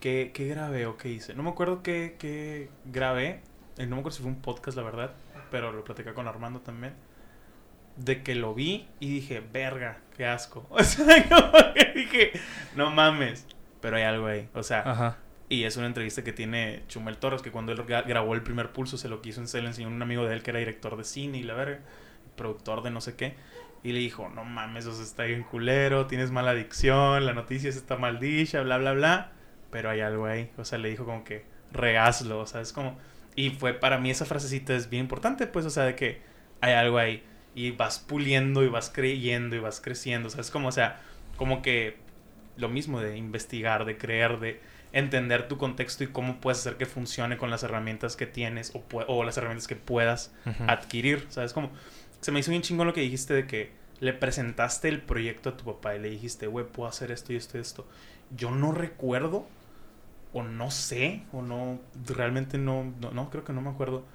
¿qué, 0.00 0.30
qué 0.32 0.46
grabé 0.48 0.86
o 0.86 0.96
qué 0.96 1.08
hice? 1.10 1.34
No 1.34 1.42
me 1.42 1.50
acuerdo 1.50 1.82
qué, 1.82 2.16
qué 2.18 2.68
grabé. 2.84 3.40
Eh, 3.78 3.86
no 3.86 3.96
me 3.96 4.00
acuerdo 4.00 4.16
si 4.16 4.22
fue 4.22 4.30
un 4.30 4.40
podcast, 4.40 4.76
la 4.76 4.82
verdad. 4.84 5.12
Pero 5.50 5.72
lo 5.72 5.82
platicé 5.84 6.12
con 6.14 6.28
Armando 6.28 6.60
también. 6.60 6.94
De 7.96 8.22
que 8.22 8.34
lo 8.34 8.54
vi 8.54 8.88
y 9.00 9.08
dije, 9.08 9.40
verga, 9.52 9.98
qué 10.16 10.26
asco. 10.26 10.66
O 10.70 10.82
sea, 10.82 11.28
como 11.28 11.52
que 11.74 11.92
dije, 11.94 12.32
no 12.76 12.90
mames. 12.90 13.46
Pero 13.80 13.96
hay 13.96 14.02
algo 14.04 14.26
ahí. 14.26 14.48
O 14.54 14.62
sea, 14.62 14.80
Ajá. 14.80 15.16
y 15.48 15.64
es 15.64 15.76
una 15.76 15.86
entrevista 15.86 16.24
que 16.24 16.32
tiene 16.32 16.82
Chumel 16.88 17.18
Torres, 17.18 17.42
que 17.42 17.50
cuando 17.52 17.72
él 17.72 17.78
gra- 17.86 18.06
grabó 18.06 18.34
el 18.34 18.42
primer 18.42 18.72
pulso 18.72 18.96
se 18.96 19.08
lo 19.08 19.20
quiso, 19.20 19.46
se 19.46 19.60
lo 19.60 19.68
enseñó 19.68 19.88
a 19.88 19.90
un 19.90 20.00
amigo 20.02 20.24
de 20.24 20.34
él 20.34 20.42
que 20.42 20.50
era 20.50 20.58
director 20.60 20.96
de 20.96 21.04
cine 21.04 21.38
y 21.38 21.42
la 21.42 21.54
verga, 21.54 21.80
productor 22.36 22.82
de 22.82 22.90
no 22.90 23.00
sé 23.00 23.14
qué. 23.14 23.34
Y 23.84 23.92
le 23.92 23.98
dijo, 23.98 24.30
no 24.30 24.44
mames, 24.44 24.86
o 24.86 24.94
sea, 24.94 25.04
está 25.04 25.24
bien 25.24 25.42
culero, 25.42 26.06
tienes 26.06 26.30
mala 26.30 26.52
adicción, 26.52 27.26
la 27.26 27.34
noticia 27.34 27.68
está 27.68 27.96
mal 27.96 28.18
dicha, 28.18 28.62
bla, 28.62 28.78
bla, 28.78 28.94
bla. 28.94 29.32
Pero 29.70 29.90
hay 29.90 30.00
algo 30.00 30.24
ahí. 30.24 30.50
O 30.56 30.64
sea, 30.64 30.78
le 30.78 30.88
dijo 30.88 31.04
como 31.04 31.22
que 31.22 31.44
rehazlo, 31.70 32.40
o 32.40 32.46
sea, 32.46 32.62
es 32.62 32.72
como... 32.72 32.98
Y 33.36 33.50
fue 33.50 33.74
para 33.74 33.98
mí 33.98 34.10
esa 34.10 34.24
frasecita 34.24 34.74
es 34.74 34.88
bien 34.88 35.02
importante, 35.02 35.46
pues, 35.46 35.66
o 35.66 35.70
sea, 35.70 35.84
de 35.84 35.96
que 35.96 36.22
hay 36.62 36.72
algo 36.72 36.96
ahí. 36.96 37.22
Y 37.54 37.72
vas 37.72 37.98
puliendo 37.98 38.64
y 38.64 38.68
vas 38.68 38.90
creyendo 38.92 39.54
y 39.54 39.58
vas 39.58 39.82
creciendo. 39.82 40.28
O 40.28 40.30
sea, 40.30 40.40
es 40.40 40.50
como, 40.50 40.68
o 40.68 40.72
sea, 40.72 41.00
como 41.36 41.60
que 41.60 41.98
lo 42.56 42.70
mismo 42.70 43.00
de 43.00 43.18
investigar, 43.18 43.84
de 43.84 43.98
creer, 43.98 44.38
de 44.38 44.60
entender 44.92 45.46
tu 45.46 45.58
contexto 45.58 46.04
y 46.04 46.06
cómo 46.06 46.40
puedes 46.40 46.60
hacer 46.60 46.76
que 46.76 46.86
funcione 46.86 47.36
con 47.36 47.50
las 47.50 47.64
herramientas 47.64 48.16
que 48.16 48.26
tienes 48.26 48.72
o, 48.74 48.82
o 49.08 49.24
las 49.24 49.36
herramientas 49.36 49.66
que 49.66 49.76
puedas 49.76 50.32
adquirir. 50.66 51.26
¿Sabes? 51.28 51.52
Como 51.52 51.70
se 52.24 52.32
me 52.32 52.40
hizo 52.40 52.50
bien 52.50 52.62
chingón 52.62 52.86
lo 52.86 52.94
que 52.94 53.02
dijiste 53.02 53.34
de 53.34 53.46
que 53.46 53.70
le 54.00 54.14
presentaste 54.14 54.88
el 54.88 55.02
proyecto 55.02 55.50
a 55.50 55.58
tu 55.58 55.64
papá 55.66 55.94
y 55.94 55.98
le 55.98 56.08
dijiste, 56.08 56.46
güey, 56.46 56.64
puedo 56.64 56.88
hacer 56.88 57.10
esto 57.10 57.34
y 57.34 57.36
esto 57.36 57.58
y 57.58 57.60
esto. 57.60 57.86
Yo 58.34 58.50
no 58.50 58.72
recuerdo 58.72 59.46
o 60.32 60.42
no 60.42 60.70
sé 60.70 61.24
o 61.34 61.42
no, 61.42 61.78
realmente 62.06 62.56
no, 62.56 62.94
no, 62.98 63.10
no, 63.10 63.28
creo 63.28 63.44
que 63.44 63.52
no 63.52 63.60
me 63.60 63.68
acuerdo 63.68 64.06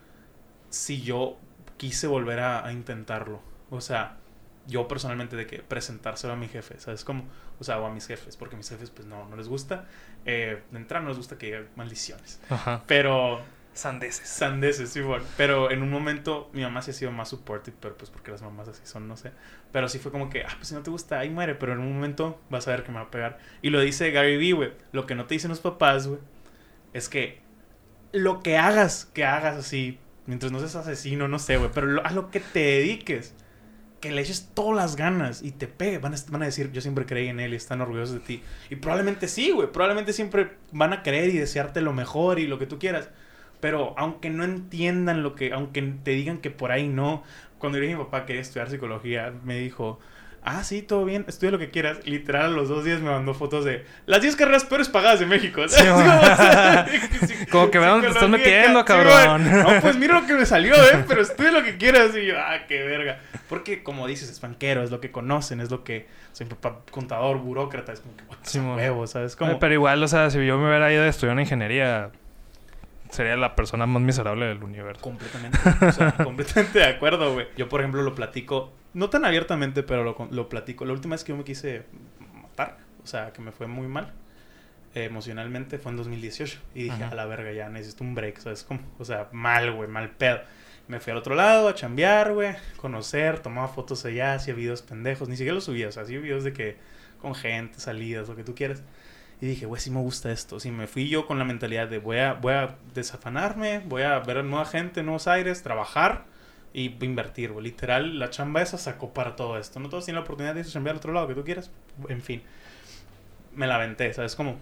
si 0.72 1.03
yo 1.03 1.38
quise 1.78 2.07
volver 2.07 2.39
a, 2.39 2.66
a 2.66 2.74
intentarlo. 2.74 3.41
O 3.70 3.80
sea, 3.80 4.18
yo 4.66 4.88
personalmente 4.88 5.36
de 5.36 5.45
que 5.45 5.60
presentárselo 5.60 6.34
a 6.34 6.36
mi 6.36 6.47
jefe, 6.47 6.80
¿sabes? 6.80 7.03
Como, 7.03 7.26
o 7.60 7.64
sea, 7.64 7.80
o 7.80 7.86
a 7.86 7.93
mis 7.93 8.07
jefes, 8.07 8.38
porque 8.38 8.55
a 8.55 8.57
mis 8.57 8.70
jefes 8.70 8.89
pues 8.89 9.07
no, 9.07 9.30
no 9.30 9.36
les 9.36 9.47
gusta. 9.47 9.86
Eh, 10.26 10.64
de 10.72 10.78
entrada 10.80 11.03
no 11.03 11.10
les 11.10 11.18
gusta 11.18 11.38
que 11.38 11.45
diga 11.45 11.64
maldiciones. 11.76 12.41
Ajá. 12.49 12.84
Pero 12.88 13.39
Sandeces. 13.74 14.28
Sandeces, 14.28 14.89
sí, 14.91 14.99
bueno. 15.01 15.26
Pero 15.38 15.72
en 15.72 15.82
un 15.82 15.89
momento 15.89 16.49
mi 16.53 16.61
mamá 16.61 16.82
sí 16.82 16.91
ha 16.91 16.93
sido 16.93 17.11
más 17.11 17.30
supportive, 17.30 17.78
pero 17.80 17.95
pues 17.97 18.09
porque 18.09 18.32
las 18.32 18.41
mamás 18.41 18.67
así 18.67 18.82
son, 18.84 19.07
no 19.07 19.15
sé. 19.15 19.32
Pero 19.72 19.88
sí 19.88 19.99
fue 19.99 20.11
como 20.11 20.30
que, 20.30 20.43
ah, 20.43 20.49
pues 20.57 20.67
si 20.67 20.76
no 20.76 20.82
te 20.84 20.89
gusta, 20.91 21.20
ahí 21.20 21.30
muere. 21.30 21.55
Pero 21.55 21.74
en 21.74 21.80
un 21.80 21.93
momento 21.93 22.41
vas 22.49 22.67
a 22.67 22.72
ver 22.72 22.84
que 22.84 22.91
me 22.91 22.97
va 22.97 23.03
a 23.05 23.11
pegar. 23.11 23.39
Y 23.61 23.70
lo 23.70 23.80
dice 23.80 24.11
Gary 24.11 24.38
Vee, 24.38 24.53
güey. 24.53 24.74
Lo 24.91 25.05
que 25.05 25.15
no 25.15 25.26
te 25.28 25.36
dicen 25.36 25.49
los 25.49 25.61
papás, 25.61 26.07
güey, 26.07 26.20
es 26.93 27.09
que 27.09 27.41
lo 28.13 28.41
que 28.43 28.57
hagas, 28.57 29.05
que 29.13 29.26
hagas 29.26 29.57
así, 29.57 29.99
mientras 30.28 30.51
no 30.51 30.59
seas 30.59 30.76
asesino, 30.76 31.28
no 31.28 31.39
sé, 31.39 31.57
güey, 31.57 31.72
pero 31.74 31.88
lo- 31.88 32.05
a 32.05 32.11
lo 32.11 32.32
que 32.32 32.39
te 32.41 32.59
dediques, 32.61 33.36
que 34.01 34.11
le 34.11 34.22
eches 34.22 34.51
todas 34.53 34.76
las 34.78 34.95
ganas 34.95 35.43
y 35.43 35.51
te 35.51 35.67
pegue, 35.67 35.97
van 35.99 36.13
a, 36.13 36.17
van 36.30 36.43
a 36.43 36.45
decir, 36.45 36.72
yo 36.72 36.82
siempre 36.82 37.05
creí 37.05 37.28
en 37.28 37.39
él 37.41 37.53
y 37.53 37.57
están 37.57 37.82
orgullosos 37.82 38.15
de 38.15 38.22
ti. 38.22 38.43
Y 38.70 38.78
probablemente 38.78 39.28
sí, 39.28 39.51
güey, 39.51 39.72
probablemente 39.72 40.13
siempre 40.13 40.57
van 40.72 40.93
a 40.93 41.03
creer 41.03 41.30
y 41.30 41.38
desearte 41.38 41.82
lo 41.82 41.93
mejor 41.93 42.39
y 42.39 42.47
lo 42.47 42.59
que 42.59 42.65
tú 42.67 42.80
quieras. 42.80 43.09
Pero 43.60 43.93
aunque 43.97 44.30
no 44.30 44.43
entiendan 44.43 45.24
lo 45.24 45.36
que, 45.36 45.51
aunque 45.53 45.82
te 46.03 46.12
digan 46.12 46.38
que 46.38 46.49
por 46.49 46.72
ahí 46.72 46.88
no, 46.88 47.24
cuando 47.57 47.78
yo 47.78 47.82
dije 47.84 47.95
a 47.95 47.97
mi 47.97 48.03
papá 48.05 48.22
que 48.22 48.28
quería 48.28 48.41
estudiar 48.41 48.70
psicología, 48.70 49.34
me 49.43 49.60
dijo, 49.60 49.99
ah, 50.43 50.64
sí, 50.64 50.82
todo 50.82 51.05
bien, 51.05 51.26
estudia 51.28 51.51
lo 51.51 51.60
que 51.60 51.70
quieras. 51.70 52.05
Literal, 52.05 52.45
a 52.45 52.49
los 52.49 52.70
dos 52.70 52.84
días 52.84 53.01
me 53.01 53.10
mandó 53.10 53.34
fotos 53.34 53.66
de 53.66 53.86
las 54.05 54.22
10 54.22 54.36
carreras 54.36 54.66
peores 54.66 54.89
pagadas 54.89 55.20
de 55.20 55.26
México. 55.26 55.62
Como, 57.51 57.72
que 57.72 57.80
ve 57.80 57.86
dónde 57.86 58.07
te 58.07 58.14
estás 58.14 58.30
metiendo, 58.30 58.86
cabrón. 58.86 59.49
No, 59.49 59.82
pues 59.82 59.97
mira 59.97 60.20
lo 60.20 60.28
que 60.28 60.34
me 60.34 60.45
salió, 60.45 60.74
¿eh? 60.76 61.03
Pero 61.07 61.22
estudia 61.22 61.51
lo 61.51 61.64
que 61.64 61.78
quieras. 61.78 62.16
Y 62.16 62.26
yo, 62.26 62.36
ah, 62.38 62.66
qué 62.68 62.84
verga. 62.84 63.20
Porque, 63.47 63.84
como 63.84 64.07
dices, 64.07 64.30
es 64.30 64.39
banquero, 64.41 64.84
es 64.84 64.91
lo 64.91 64.99
que 64.99 65.12
conocen, 65.12 65.60
es 65.60 65.72
lo 65.72 65.84
que... 65.84 66.07
Soy 66.32 66.45
mi 66.45 66.53
papá 66.53 66.82
contador, 66.91 67.39
burócrata, 67.39 67.91
es 67.91 68.01
como 68.01 68.16
que... 68.16 68.24
Sí, 68.43 68.60
huevo, 68.60 69.07
¿sabes? 69.07 69.36
Como... 69.36 69.57
Pero 69.60 69.74
igual, 69.74 70.01
o 70.03 70.07
sea, 70.07 70.30
si 70.30 70.45
yo 70.45 70.57
me 70.60 70.68
hubiera 70.70 70.93
ido 70.93 71.03
a 71.03 71.07
estudiar 71.07 71.34
una 71.34 71.41
ingeniería, 71.41 72.12
sería 73.10 73.36
la 73.36 73.55
persona 73.55 73.86
más 73.86 74.01
miserable 74.01 74.45
del 74.45 74.64
universo. 74.64 75.01
Completamente. 75.01 75.57
O 75.86 75.91
sea, 75.91 76.12
completamente 76.24 76.80
de 76.80 76.86
acuerdo, 76.86 77.34
güey. 77.34 77.47
Yo, 77.57 77.68
por 77.70 77.82
ejemplo, 77.82 78.01
lo 78.01 78.16
platico, 78.16 78.72
no 78.93 79.10
tan 79.10 79.26
abiertamente, 79.26 79.84
pero 79.84 80.03
lo, 80.03 80.28
lo 80.32 80.49
platico. 80.49 80.86
La 80.86 80.93
última 80.93 81.16
vez 81.16 81.24
que 81.24 81.32
yo 81.32 81.38
me 81.38 81.43
quise 81.43 81.84
matar, 82.34 82.78
o 83.03 83.07
sea, 83.07 83.34
que 83.34 83.41
me 83.41 83.51
fue 83.51 83.68
muy 83.68 83.88
mal 83.88 84.14
eh, 84.95 85.05
emocionalmente, 85.05 85.78
fue 85.78 85.91
en 85.91 85.97
2018. 85.97 86.60
Y 86.76 86.84
dije, 86.84 87.03
Ajá. 87.03 87.12
a 87.12 87.16
la 87.16 87.26
verga, 87.26 87.51
ya 87.51 87.70
necesito 87.70 88.03
un 88.03 88.16
break, 88.16 88.39
¿sabes? 88.39 88.64
Como, 88.64 88.82
o 88.97 89.05
sea, 89.05 89.28
mal, 89.32 89.72
güey, 89.74 89.89
mal 89.89 90.10
pedo. 90.12 90.39
Me 90.88 90.99
fui 90.99 91.12
al 91.12 91.18
otro 91.18 91.36
lado 91.36 91.68
a 91.68 91.76
chambear, 91.76 92.34
güey, 92.34 92.55
conocer, 92.78 93.39
tomaba 93.39 93.68
fotos 93.68 94.05
allá, 94.05 94.34
hacía 94.34 94.55
videos 94.55 94.82
pendejos, 94.82 95.30
ni 95.30 95.38
siquiera 95.38 95.53
los 95.53 95.66
subía, 95.66 95.88
o 95.88 95.91
sea, 95.91 96.01
hacía 96.01 96.20
videos 96.20 96.43
de 96.43 96.51
que 96.51 96.78
con 97.22 97.36
gente, 97.36 97.80
salidas, 97.80 98.28
lo 98.28 98.36
que 98.36 98.43
tú 98.43 98.55
quieras. 98.55 98.82
Y 99.41 99.45
dije, 99.45 99.65
güey, 99.65 99.81
sí 99.81 99.89
me 99.89 99.99
gusta 100.01 100.31
esto. 100.31 100.59
Sí, 100.59 100.69
me 100.71 100.85
fui 100.87 101.07
yo 101.07 101.25
con 101.25 101.39
la 101.39 101.45
mentalidad 101.45 101.87
de 101.87 101.99
voy 101.99 102.17
a, 102.17 102.33
voy 102.33 102.53
a 102.53 102.75
desafanarme, 102.93 103.79
voy 103.85 104.01
a 104.01 104.19
ver 104.19 104.39
a 104.39 104.43
nueva 104.43 104.65
gente, 104.65 105.01
nuevos 105.01 105.27
aires, 105.27 105.63
trabajar 105.63 106.25
y 106.73 106.93
invertir, 107.03 107.51
güey. 107.53 107.63
Literal, 107.65 108.19
la 108.19 108.29
chamba 108.29 108.61
esa 108.61 108.77
sacó 108.77 109.13
para 109.13 109.35
todo 109.37 109.57
esto. 109.57 109.79
No 109.79 109.87
todos 109.89 110.03
tienen 110.05 110.17
la 110.19 110.23
oportunidad 110.23 110.53
de 110.55 110.59
irse 110.61 110.71
a 110.71 110.73
chambear 110.73 110.95
al 110.95 110.97
otro 110.97 111.13
lado 111.13 111.27
que 111.27 111.35
tú 111.35 111.43
quieras. 111.45 111.71
En 112.09 112.21
fin, 112.21 112.41
me 113.55 113.65
la 113.65 113.75
aventé, 113.75 114.13
¿sabes 114.13 114.35
cómo? 114.35 114.57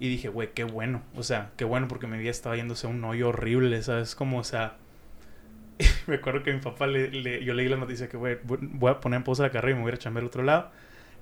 Y 0.00 0.08
dije, 0.08 0.28
güey, 0.28 0.50
qué 0.54 0.64
bueno. 0.64 1.02
O 1.14 1.22
sea, 1.22 1.50
qué 1.56 1.64
bueno 1.64 1.86
porque 1.88 2.06
mi 2.06 2.16
vida 2.18 2.30
estaba 2.30 2.56
yéndose 2.56 2.86
a 2.86 2.90
un 2.90 3.04
hoyo 3.04 3.28
horrible, 3.28 3.82
¿sabes? 3.82 4.14
Como, 4.14 4.38
o 4.38 4.44
sea... 4.44 4.76
me 6.06 6.14
acuerdo 6.16 6.42
que 6.42 6.52
mi 6.54 6.60
papá, 6.60 6.86
le, 6.86 7.10
le- 7.10 7.44
yo 7.44 7.52
leí 7.52 7.68
la 7.68 7.76
noticia 7.76 8.08
que, 8.08 8.16
güey, 8.16 8.38
voy 8.44 8.90
a 8.90 8.98
poner 9.00 9.18
en 9.18 9.24
pausa 9.24 9.42
la 9.42 9.50
carrera 9.50 9.72
y 9.72 9.74
me 9.74 9.82
voy 9.82 9.90
a 9.90 9.92
ir 9.92 9.96
a 9.96 9.98
chambear 9.98 10.22
al 10.22 10.28
otro 10.28 10.42
lado. 10.42 10.70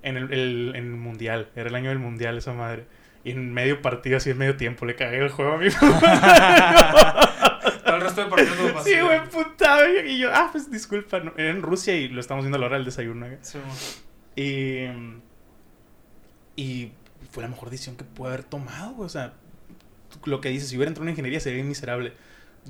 En 0.05 0.17
el, 0.17 0.33
el- 0.33 0.73
en 0.77 0.85
el 0.85 0.91
mundial, 0.97 1.49
era 1.57 1.69
el 1.69 1.75
año 1.75 1.89
del 1.89 1.99
mundial 1.99 2.39
esa 2.39 2.53
madre. 2.53 2.87
Y 3.25 3.31
en 3.33 3.53
medio 3.55 3.81
partido, 3.83 4.19
así 4.19 4.31
en 4.31 4.39
medio 4.39 4.57
tiempo, 4.57 4.85
le 4.87 4.95
cagué 4.97 5.19
el 5.19 5.31
juego 5.31 5.55
a 5.55 5.59
mi 5.59 5.71
papá. 5.81 7.31
Todo 7.85 7.97
el 7.97 8.03
resto 8.03 8.23
de 8.25 8.31
partidos 8.31 8.85
sí, 8.85 9.01
güey, 9.01 9.25
puta. 9.31 9.79
Y 10.07 10.19
yo, 10.19 10.31
ah, 10.33 10.49
pues 10.53 10.71
disculpa. 10.71 11.21
no, 11.21 11.33
Era 11.37 11.51
en 11.51 11.63
Rusia 11.63 11.97
y 11.97 12.09
lo 12.09 12.21
estamos 12.21 12.45
viendo 12.45 12.57
a 12.57 12.61
la 12.61 12.67
hora 12.67 12.77
del 12.77 12.85
desayuno. 12.85 13.27
Sí, 13.41 13.59
mon. 13.59 13.77
Y, 14.37 14.87
y 16.57 16.93
fue 17.31 17.43
la 17.43 17.49
mejor 17.49 17.71
decisión 17.71 17.97
que 17.97 18.05
pude 18.05 18.29
haber 18.29 18.45
tomado, 18.45 18.93
güey. 18.93 19.07
O 19.07 19.11
sea, 19.11 19.33
lo 20.27 20.41
que 20.41 20.51
dices, 20.51 20.69
si 20.69 20.77
hubiera 20.77 20.89
entrado 20.91 21.05
en 21.07 21.11
ingeniería 21.11 21.41
sería 21.41 21.65
miserable. 21.65 22.13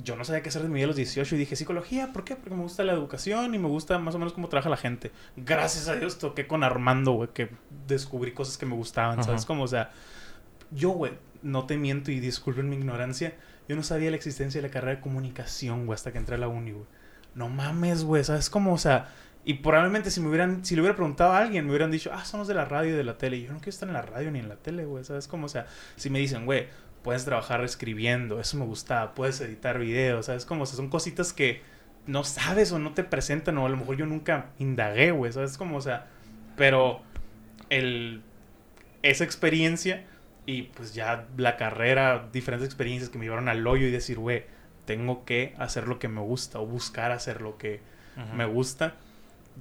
Yo 0.03 0.17
no 0.17 0.25
sabía 0.25 0.43
qué 0.43 0.49
hacer 0.49 0.63
de 0.63 0.69
mi 0.69 0.75
vida 0.75 0.85
a 0.85 0.89
los 0.89 0.97
18 0.97 1.35
y 1.35 1.39
dije, 1.39 1.55
psicología, 1.55 2.13
¿por 2.13 2.25
qué? 2.25 2.35
Porque 2.35 2.55
me 2.55 2.63
gusta 2.63 2.83
la 2.83 2.93
educación 2.93 3.55
y 3.55 3.59
me 3.59 3.69
gusta 3.69 3.99
más 3.99 4.15
o 4.15 4.19
menos 4.19 4.33
cómo 4.33 4.49
trabaja 4.49 4.69
la 4.69 4.77
gente. 4.77 5.13
Gracias 5.37 5.89
a 5.89 5.95
Dios 5.95 6.19
toqué 6.19 6.47
con 6.47 6.65
Armando, 6.65 7.13
güey, 7.13 7.29
que 7.33 7.51
descubrí 7.87 8.33
cosas 8.33 8.59
que 8.59 8.67
me 8.67 8.75
gustaban, 8.75 9.23
¿sabes? 9.23 9.43
Ajá. 9.43 9.47
Como, 9.47 9.63
o 9.63 9.69
sea, 9.69 9.93
yo, 10.73 10.91
güey, 10.91 11.13
no 11.43 11.67
te 11.67 11.77
miento 11.77 12.11
y 12.11 12.19
disculpen 12.19 12.69
mi 12.69 12.77
ignorancia, 12.77 13.35
yo 13.69 13.77
no 13.77 13.83
sabía 13.83 14.11
la 14.11 14.17
existencia 14.17 14.61
de 14.61 14.69
la 14.69 14.73
carrera 14.73 14.97
de 14.97 15.01
comunicación, 15.01 15.87
güey, 15.87 15.95
hasta 15.95 16.13
que 16.13 16.19
entré 16.19 16.35
a 16.35 16.39
la 16.39 16.49
uni, 16.49 16.73
güey. 16.73 16.87
No 17.35 17.49
mames, 17.49 18.05
güey, 18.05 18.25
¿sabes? 18.25 18.51
Como, 18.51 18.75
o 18.75 18.79
sea, 18.79 19.09
y 19.45 19.55
probablemente 19.55 20.11
si 20.11 20.21
me 20.21 20.29
hubieran, 20.29 20.65
si 20.65 20.75
le 20.75 20.81
hubiera 20.81 20.97
preguntado 20.97 21.33
a 21.33 21.39
alguien, 21.39 21.65
me 21.65 21.71
hubieran 21.71 21.91
dicho, 21.91 22.11
ah, 22.13 22.25
somos 22.25 22.49
de 22.49 22.55
la 22.55 22.65
radio 22.65 22.95
y 22.95 22.97
de 22.97 23.05
la 23.05 23.19
tele. 23.19 23.37
Y 23.37 23.45
yo 23.45 23.53
no 23.53 23.59
quiero 23.59 23.71
estar 23.71 23.89
en 23.89 23.95
la 23.95 24.03
radio 24.03 24.31
ni 24.31 24.39
en 24.39 24.49
la 24.49 24.57
tele, 24.57 24.87
güey, 24.87 25.05
¿sabes? 25.05 25.29
Como, 25.29 25.47
o 25.47 25.49
sea, 25.49 25.67
si 25.97 26.09
me 26.09 26.19
dicen, 26.19 26.47
güey, 26.47 26.69
puedes 27.05 27.25
trabajar 27.25 27.63
escribiendo, 27.63 28.41
eso 28.41 28.57
me 28.57 28.65
gustaba, 28.65 29.15
puedes 29.15 29.41
editar 29.41 29.79
videos, 29.79 30.27
¿sabes? 30.27 30.47
Como, 30.47 30.63
o 30.63 30.67
sea, 30.67 30.77
son 30.77 30.89
cositas 30.89 31.33
que 31.33 31.61
no 32.07 32.25
sabes 32.25 32.73
o 32.73 32.79
no 32.79 32.95
te 32.95 33.05
presentan, 33.05 33.59
o 33.59 33.67
a 33.67 33.69
lo 33.69 33.77
mejor 33.77 33.97
yo 33.97 34.07
nunca 34.07 34.47
indagué, 34.59 35.13
güey, 35.13 35.31
¿sabes? 35.31 35.59
Como, 35.59 35.77
o 35.77 35.81
sea, 35.83 36.07
pero 36.57 37.03
el, 37.69 38.23
esa 39.03 39.23
experiencia 39.23 40.05
y 40.47 40.63
pues 40.63 40.95
ya 40.95 41.27
la 41.37 41.57
carrera, 41.57 42.29
diferentes 42.33 42.67
experiencias 42.67 43.11
que 43.11 43.19
me 43.19 43.27
llevaron 43.27 43.49
al 43.49 43.67
hoyo 43.67 43.87
y 43.87 43.91
decir, 43.91 44.19
güey, 44.19 44.45
tengo 44.87 45.25
que 45.25 45.55
hacer 45.59 45.87
lo 45.87 45.99
que 45.99 46.09
me 46.09 46.23
gusta 46.23 46.59
o 46.59 46.67
buscar 46.67 47.13
hacer 47.13 47.43
lo 47.43 47.59
que 47.59 47.81
me 48.35 48.47
gusta, 48.47 48.95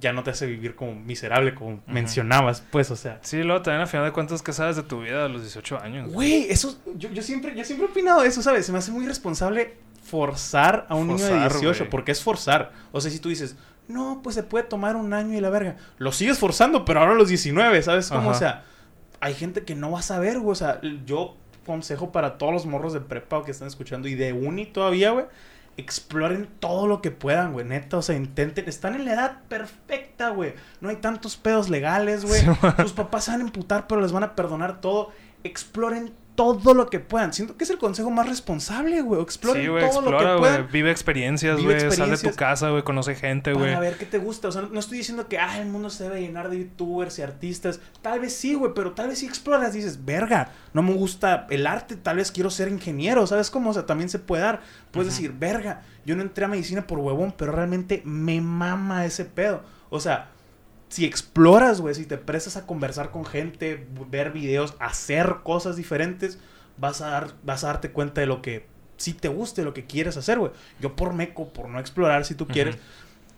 ya 0.00 0.12
no 0.12 0.22
te 0.22 0.30
hace 0.30 0.46
vivir 0.46 0.74
como 0.74 0.94
miserable, 0.94 1.54
como 1.54 1.80
mencionabas, 1.86 2.62
pues, 2.70 2.90
o 2.90 2.96
sea. 2.96 3.18
Sí, 3.22 3.42
luego 3.42 3.62
también 3.62 3.82
a 3.82 3.86
final 3.86 4.06
de 4.06 4.12
cuentas, 4.12 4.42
¿qué 4.42 4.52
sabes 4.52 4.76
de 4.76 4.82
tu 4.82 5.02
vida 5.02 5.24
a 5.24 5.28
los 5.28 5.42
18 5.42 5.80
años? 5.80 6.12
Güey, 6.12 6.46
eso, 6.50 6.78
yo, 6.96 7.10
yo 7.10 7.22
siempre, 7.22 7.54
yo 7.56 7.64
siempre 7.64 7.86
he 7.86 7.90
opinado 7.90 8.22
eso, 8.24 8.42
¿sabes? 8.42 8.66
Se 8.66 8.72
me 8.72 8.78
hace 8.78 8.90
muy 8.90 9.04
irresponsable 9.04 9.76
forzar 10.02 10.86
a 10.88 10.94
un 10.94 11.08
niño 11.08 11.24
de 11.24 11.30
Forzar, 11.30 11.52
18, 11.52 11.78
güey. 11.78 11.90
porque 11.90 12.12
es 12.12 12.22
forzar. 12.22 12.72
O 12.92 13.00
sea, 13.00 13.10
si 13.10 13.18
tú 13.18 13.28
dices, 13.28 13.56
no, 13.88 14.20
pues 14.22 14.34
se 14.34 14.42
puede 14.42 14.64
tomar 14.64 14.96
un 14.96 15.12
año 15.12 15.36
y 15.36 15.40
la 15.40 15.50
verga, 15.50 15.76
lo 15.98 16.12
sigues 16.12 16.38
forzando, 16.38 16.84
pero 16.84 17.00
ahora 17.00 17.12
a 17.12 17.16
los 17.16 17.28
19, 17.28 17.82
¿sabes? 17.82 18.08
Como, 18.08 18.30
o 18.30 18.34
sea, 18.34 18.64
hay 19.20 19.34
gente 19.34 19.64
que 19.64 19.74
no 19.74 19.90
va 19.90 20.00
a 20.00 20.02
saber, 20.02 20.38
güey, 20.38 20.52
o 20.52 20.56
sea, 20.56 20.80
yo 21.06 21.36
consejo 21.64 22.12
para 22.12 22.36
todos 22.36 22.52
los 22.52 22.66
morros 22.66 22.92
de 22.92 23.00
prepa 23.00 23.44
que 23.44 23.50
están 23.50 23.68
escuchando 23.68 24.06
y 24.08 24.14
de 24.14 24.32
uni 24.32 24.66
todavía, 24.66 25.10
güey. 25.10 25.26
Exploren 25.76 26.48
todo 26.60 26.86
lo 26.86 27.02
que 27.02 27.10
puedan, 27.10 27.52
güey. 27.52 27.64
Neta, 27.64 27.98
o 27.98 28.02
sea, 28.02 28.16
intenten. 28.16 28.68
Están 28.68 28.94
en 28.94 29.04
la 29.04 29.14
edad 29.14 29.38
perfecta, 29.48 30.30
güey. 30.30 30.54
No 30.80 30.88
hay 30.88 30.96
tantos 30.96 31.36
pedos 31.36 31.68
legales, 31.68 32.24
güey. 32.24 32.40
Sus 32.78 32.92
papás 32.94 33.24
se 33.24 33.32
van 33.32 33.40
a 33.40 33.44
emputar, 33.44 33.86
pero 33.86 34.00
les 34.00 34.12
van 34.12 34.22
a 34.24 34.36
perdonar 34.36 34.80
todo. 34.80 35.10
Exploren 35.42 36.12
todo 36.34 36.74
lo 36.74 36.90
que 36.90 37.00
puedan. 37.00 37.32
Siento 37.32 37.56
que 37.56 37.64
es 37.64 37.70
el 37.70 37.78
consejo 37.78 38.10
más 38.10 38.28
responsable, 38.28 39.00
güey. 39.02 39.22
Exploren 39.22 39.62
Sí, 39.62 39.68
güey, 39.68 39.88
todo 39.88 40.00
lo 40.00 40.18
que 40.18 40.24
güey. 40.24 40.38
puedan. 40.38 40.68
Vive 40.72 40.90
experiencias, 40.90 41.56
Vive 41.58 41.84
güey. 41.86 41.96
Sal 41.96 42.10
de 42.10 42.16
tu 42.16 42.34
casa, 42.34 42.70
güey. 42.70 42.82
Conoce 42.82 43.14
gente, 43.14 43.52
güey. 43.52 43.66
Para 43.66 43.80
ver 43.80 43.96
qué 43.96 44.06
te 44.06 44.18
gusta. 44.18 44.48
O 44.48 44.52
sea, 44.52 44.62
no, 44.62 44.80
estoy 44.80 44.98
diciendo 44.98 45.28
que 45.28 45.38
ah, 45.38 45.60
el 45.60 45.66
mundo 45.66 45.90
se 45.90 46.04
debe 46.04 46.20
llenar 46.20 46.50
de 46.50 46.58
youtubers 46.58 47.18
y 47.18 47.22
artistas. 47.22 47.80
Tal 48.02 48.20
vez 48.20 48.34
sí, 48.34 48.54
güey, 48.54 48.72
pero 48.74 48.92
tal 48.92 49.08
vez 49.08 49.18
sí 49.18 49.26
exploras. 49.26 49.72
Dices, 49.74 50.04
verga, 50.04 50.50
no 50.72 50.82
me 50.82 50.92
gusta 50.94 51.46
el 51.50 51.66
arte. 51.66 51.96
Tal 51.96 52.16
vez 52.16 52.32
quiero 52.32 52.50
ser 52.50 52.68
ingeniero. 52.68 53.26
¿Sabes 53.26 53.50
cómo? 53.50 53.70
O 53.70 53.74
sea, 53.74 53.86
también 53.86 54.08
se 54.08 54.18
puede 54.18 54.42
dar. 54.42 54.62
Puedes 54.90 55.12
decir, 55.12 55.32
verga, 55.32 55.82
yo 56.04 56.16
no 56.16 56.22
entré 56.22 56.44
a 56.44 56.48
medicina 56.48 56.86
por 56.86 56.98
huevón, 56.98 57.34
pero 57.36 57.52
realmente 57.52 58.02
me 58.04 58.40
mama 58.40 59.04
ese 59.04 59.24
pedo. 59.24 59.62
O 59.90 60.00
sea, 60.00 60.30
si 60.94 61.04
exploras, 61.04 61.80
güey, 61.80 61.92
si 61.96 62.06
te 62.06 62.18
prestas 62.18 62.56
a 62.56 62.66
conversar 62.66 63.10
con 63.10 63.24
gente, 63.24 63.84
ver 64.12 64.30
videos, 64.30 64.76
hacer 64.78 65.38
cosas 65.42 65.74
diferentes, 65.74 66.38
vas 66.76 67.00
a, 67.00 67.10
dar, 67.10 67.32
vas 67.42 67.64
a 67.64 67.66
darte 67.66 67.90
cuenta 67.90 68.20
de 68.20 68.28
lo 68.28 68.40
que 68.42 68.66
sí 68.96 69.12
te 69.12 69.26
guste, 69.26 69.64
lo 69.64 69.74
que 69.74 69.86
quieres 69.86 70.16
hacer, 70.16 70.38
güey. 70.38 70.52
Yo 70.78 70.94
por 70.94 71.12
meco, 71.12 71.48
por 71.48 71.68
no 71.68 71.80
explorar 71.80 72.24
si 72.24 72.36
tú 72.36 72.46
quieres, 72.46 72.76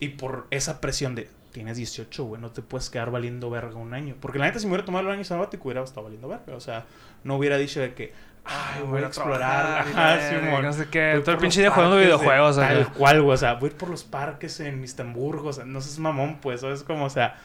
y 0.00 0.09
por 0.09 0.46
esa 0.50 0.82
presión 0.82 1.14
de, 1.14 1.30
tienes 1.50 1.78
18, 1.78 2.24
güey, 2.24 2.42
no 2.42 2.50
te 2.50 2.61
puedes 2.61 2.90
quedar 2.90 3.11
valiendo 3.11 3.48
verga 3.48 3.76
un 3.76 3.94
año. 3.94 4.16
Porque 4.20 4.38
la 4.38 4.44
neta, 4.44 4.59
si 4.59 4.66
me 4.66 4.72
hubiera 4.72 4.84
tomado 4.84 5.09
el 5.09 5.14
año 5.14 5.24
sabático, 5.24 5.64
hubiera 5.68 5.82
estado 5.82 6.02
valiendo 6.02 6.28
verga. 6.28 6.54
O 6.57 6.61
sea, 6.61 6.84
no 7.24 7.36
hubiera 7.36 7.57
dicho 7.57 7.80
de 7.80 7.94
que, 7.94 8.12
ay, 8.47 8.82
voy 8.82 9.03
a 9.03 9.07
explorar. 9.07 9.80
Ajá, 9.80 10.20
Simón. 10.30 10.62
No 10.62 10.72
sé 10.72 10.88
qué. 10.88 11.12
Voy 11.14 11.22
Todo 11.22 11.32
el 11.32 11.38
pinche 11.40 11.61
día 11.61 11.70
jugando 11.70 11.97
parques 11.97 12.11
de- 12.11 12.16
videojuegos, 12.16 12.57
Tal 12.57 12.92
cual, 12.92 13.22
güey. 13.22 13.34
O 13.34 13.36
sea, 13.36 13.55
voy 13.55 13.68
a 13.68 13.72
ir 13.72 13.78
por 13.78 13.88
los 13.90 14.05
parques 14.05 14.61
en 14.61 14.82
Istanbul, 14.84 15.38
o 15.44 15.53
sea, 15.53 15.64
no 15.64 15.80
seas 15.80 15.99
mamón, 15.99 16.38
pues. 16.40 16.61
¿Sabes? 16.61 16.82
Como, 16.82 17.05
o 17.05 17.11
sea, 17.11 17.36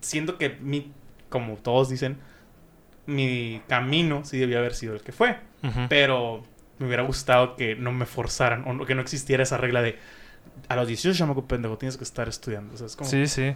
siento 0.00 0.38
que 0.38 0.50
mi, 0.60 0.92
como 1.28 1.54
todos 1.56 1.88
dicen, 1.88 2.18
mi 3.06 3.62
camino 3.68 4.24
sí 4.24 4.38
debía 4.38 4.58
haber 4.58 4.74
sido 4.74 4.94
el 4.94 5.00
que 5.02 5.12
fue. 5.12 5.38
Pero 5.88 6.42
me 6.78 6.86
hubiera 6.86 7.02
gustado 7.02 7.54
que 7.56 7.76
no 7.76 7.92
me 7.92 8.06
forzaran 8.06 8.64
o 8.80 8.86
que 8.86 8.94
no 8.94 9.02
existiera 9.02 9.42
esa 9.42 9.58
regla 9.58 9.82
de 9.82 9.98
a 10.68 10.76
los 10.76 10.88
18 10.88 11.16
chamaco 11.18 11.46
pendejo 11.46 11.76
tienes 11.76 11.96
que 11.98 12.04
estar 12.04 12.28
estudiando. 12.28 12.72
O 12.74 12.76
sea, 12.78 12.86
es 12.86 12.96
como... 12.96 13.08
Sí, 13.10 13.26
sí. 13.26 13.54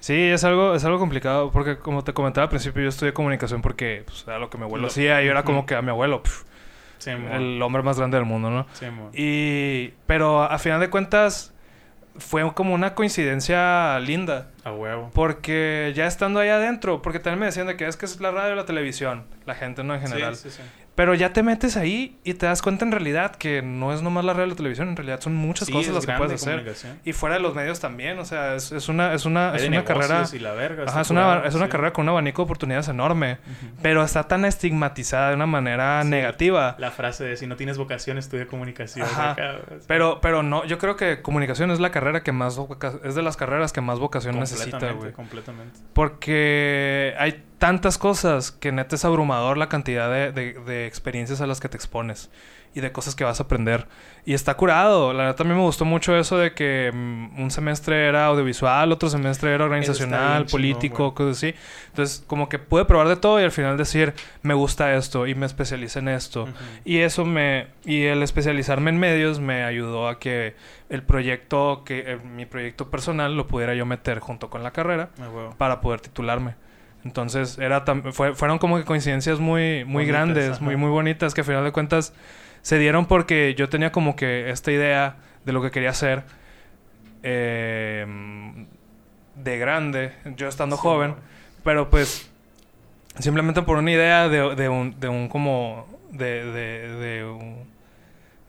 Sí, 0.00 0.14
es 0.14 0.44
algo, 0.44 0.74
es 0.74 0.84
algo 0.84 0.98
complicado 0.98 1.50
porque 1.50 1.78
como 1.78 2.04
te 2.04 2.12
comentaba 2.12 2.44
al 2.44 2.48
principio 2.50 2.82
yo 2.82 2.88
estudié 2.90 3.12
comunicación 3.12 3.62
porque 3.62 4.02
pues, 4.06 4.24
era 4.26 4.38
lo 4.38 4.50
que 4.50 4.58
mi 4.58 4.64
abuelo 4.64 4.82
Lo- 4.82 4.88
hacía 4.88 5.20
y 5.22 5.26
yo 5.26 5.30
era 5.32 5.42
como 5.42 5.66
que 5.66 5.74
a 5.74 5.82
mi 5.82 5.90
abuelo 5.90 6.22
pf, 6.22 6.44
Sí, 6.98 7.10
mon. 7.10 7.32
el 7.32 7.60
hombre 7.62 7.82
más 7.82 7.98
grande 7.98 8.16
del 8.16 8.26
mundo, 8.26 8.50
¿no? 8.50 8.66
Sí. 8.74 8.86
Y... 9.14 9.94
Pero 10.06 10.42
a 10.42 10.58
final 10.58 10.80
de 10.80 10.90
cuentas 10.90 11.52
fue 12.18 12.50
como 12.54 12.72
una 12.72 12.94
coincidencia 12.94 13.98
linda. 14.00 14.48
A 14.64 14.72
huevo. 14.72 15.10
Porque 15.12 15.92
ya 15.94 16.06
estando 16.06 16.40
ahí 16.40 16.48
adentro, 16.48 17.02
porque 17.02 17.18
también 17.18 17.40
me 17.40 17.46
decían 17.46 17.66
de 17.66 17.76
que 17.76 17.86
es 17.86 17.96
que 17.96 18.06
es 18.06 18.20
la 18.20 18.30
radio 18.30 18.54
y 18.54 18.56
la 18.56 18.64
televisión, 18.64 19.26
la 19.44 19.54
gente, 19.54 19.84
¿no? 19.84 19.94
En 19.94 20.00
general. 20.00 20.34
Sí, 20.36 20.48
sí, 20.50 20.56
sí. 20.56 20.62
Pero 20.96 21.14
ya 21.14 21.32
te 21.32 21.42
metes 21.44 21.76
ahí 21.76 22.18
y 22.24 22.34
te 22.34 22.46
das 22.46 22.62
cuenta 22.62 22.84
en 22.84 22.90
realidad 22.90 23.36
que 23.36 23.62
no 23.62 23.92
es 23.92 24.00
nomás 24.02 24.24
la 24.24 24.32
radio 24.32 24.46
y 24.46 24.50
la 24.50 24.56
televisión, 24.56 24.88
en 24.88 24.96
realidad 24.96 25.20
son 25.20 25.34
muchas 25.36 25.66
Sí, 25.68 25.72
cosas 25.72 25.94
las 25.94 26.06
que 26.06 26.12
puedes 26.14 26.42
hacer. 26.42 26.74
Y 27.04 27.12
fuera 27.12 27.34
de 27.36 27.42
los 27.42 27.54
medios 27.54 27.78
también, 27.80 28.18
o 28.18 28.24
sea, 28.24 28.54
es, 28.56 28.72
es 28.72 28.88
una, 28.88 29.12
es 29.12 29.26
una, 29.26 29.54
es 29.54 29.62
de 29.62 29.68
una 29.68 29.84
carrera... 29.84 30.24
y 30.32 30.38
la 30.38 30.52
verga. 30.54 30.84
Ajá, 30.88 31.02
es 31.02 31.10
una, 31.10 31.42
es 31.44 31.54
una 31.54 31.66
sí. 31.66 31.70
carrera 31.70 31.92
con 31.92 32.04
un 32.06 32.08
abanico 32.08 32.40
de 32.42 32.44
oportunidades 32.44 32.88
enorme, 32.88 33.38
pero 33.82 34.02
está 34.02 34.26
tan 34.26 34.44
estigmatizada 34.46 35.28
de 35.28 35.34
una 35.36 35.46
manera 35.46 36.02
Sí. 36.02 36.08
negativa. 36.08 36.76
La 36.78 36.90
frase 36.90 37.24
de 37.24 37.36
si 37.36 37.46
no 37.46 37.56
tienes 37.56 37.76
vocación, 37.78 38.16
estudia 38.18 38.46
comunicación. 38.46 39.06
Acá, 39.06 39.58
Pero, 39.86 40.20
pero 40.22 40.42
no, 40.42 40.64
yo 40.64 40.78
creo 40.78 40.96
que 40.96 41.20
comunicación 41.20 41.70
es 41.70 41.78
la 41.78 41.90
carrera 41.90 42.22
que 42.22 42.32
más 42.32 42.58
es 43.04 43.14
de 43.14 43.22
las 43.22 43.36
carreras 43.36 43.72
que 43.74 43.82
más 43.82 43.98
vocación 43.98 44.38
necesita, 44.38 44.92
güey. 44.92 45.12
completamente. 45.12 45.78
Porque 45.92 47.14
hay 47.18 47.42
tantas 47.58 47.98
cosas 47.98 48.50
que 48.52 48.72
neta 48.72 48.96
es 48.96 49.04
abrumador 49.04 49.56
la 49.58 49.68
cantidad 49.68 50.10
de, 50.10 50.32
de- 50.32 50.52
de 50.54 50.86
experiencias 50.86 51.40
a 51.40 51.46
las 51.46 51.60
que 51.60 51.68
te 51.68 51.76
expones 51.76 52.30
y 52.74 52.80
de 52.80 52.92
cosas 52.92 53.14
que 53.14 53.24
vas 53.24 53.40
a 53.40 53.44
aprender. 53.44 53.86
Y 54.26 54.34
está 54.34 54.54
curado. 54.54 55.14
La 55.14 55.24
neta 55.24 55.42
a 55.42 55.46
mí 55.46 55.54
me 55.54 55.60
gustó 55.62 55.86
mucho 55.86 56.14
eso 56.14 56.36
de 56.36 56.52
que 56.52 56.90
mm, 56.92 57.40
un 57.40 57.50
semestre 57.50 58.06
era 58.06 58.26
audiovisual, 58.26 58.92
otro 58.92 59.08
semestre 59.08 59.54
era 59.54 59.64
organizacional, 59.64 60.42
bien 60.44 60.50
político, 60.50 61.14
cosas 61.14 61.38
así. 61.38 61.54
Entonces, 61.88 62.22
como 62.26 62.50
que 62.50 62.58
pude 62.58 62.84
probar 62.84 63.08
de 63.08 63.16
todo 63.16 63.40
y 63.40 63.44
al 63.44 63.50
final 63.52 63.78
decir, 63.78 64.12
me 64.42 64.52
gusta 64.52 64.94
esto 64.94 65.26
y 65.26 65.34
me 65.34 65.46
especialicé 65.46 66.00
en 66.00 66.08
esto. 66.08 66.46
Y 66.84 66.98
eso 66.98 67.24
me... 67.24 67.68
Y 67.86 68.02
el 68.04 68.22
especializarme 68.22 68.90
en 68.90 68.98
medios 68.98 69.40
me 69.40 69.64
ayudó 69.64 70.06
a 70.08 70.18
que 70.18 70.54
el 70.90 71.02
proyecto, 71.02 71.82
que 71.86 72.00
eh, 72.12 72.16
mi 72.18 72.44
proyecto 72.44 72.90
personal 72.90 73.34
lo 73.38 73.46
pudiera 73.46 73.74
yo 73.74 73.86
meter 73.86 74.18
junto 74.18 74.50
con 74.50 74.62
la 74.62 74.72
carrera 74.72 75.08
para 75.56 75.80
poder 75.80 76.00
titularme. 76.02 76.56
Entonces, 77.06 77.58
era 77.58 77.84
fue- 78.12 78.34
fueron 78.34 78.58
como 78.58 78.76
que 78.78 78.84
coincidencias 78.84 79.38
muy, 79.38 79.84
muy 79.84 80.04
Bonitas, 80.04 80.08
grandes, 80.08 80.50
ajá. 80.56 80.64
muy, 80.64 80.76
muy 80.76 80.90
bonitas, 80.90 81.34
que 81.34 81.42
a 81.42 81.44
final 81.44 81.64
de 81.64 81.72
cuentas 81.72 82.12
se 82.62 82.78
dieron 82.78 83.06
porque 83.06 83.54
yo 83.56 83.68
tenía 83.68 83.92
como 83.92 84.16
que 84.16 84.50
esta 84.50 84.72
idea 84.72 85.16
de 85.44 85.52
lo 85.52 85.62
que 85.62 85.70
quería 85.70 85.90
hacer 85.90 86.24
eh, 87.22 88.04
de 89.36 89.58
grande, 89.58 90.12
yo 90.36 90.48
estando 90.48 90.76
Sí, 90.76 90.82
joven, 90.82 91.14
pero 91.64 91.88
pues 91.90 92.28
simplemente 93.18 93.62
por 93.62 93.78
una 93.78 93.90
idea 93.92 94.28
de, 94.28 94.54
de 94.54 94.68
un, 94.68 94.98
de 94.98 95.08
un 95.08 95.28
como 95.28 95.86
de, 96.10 96.44
de, 96.44 96.88
de 96.96 97.24
un, 97.24 97.64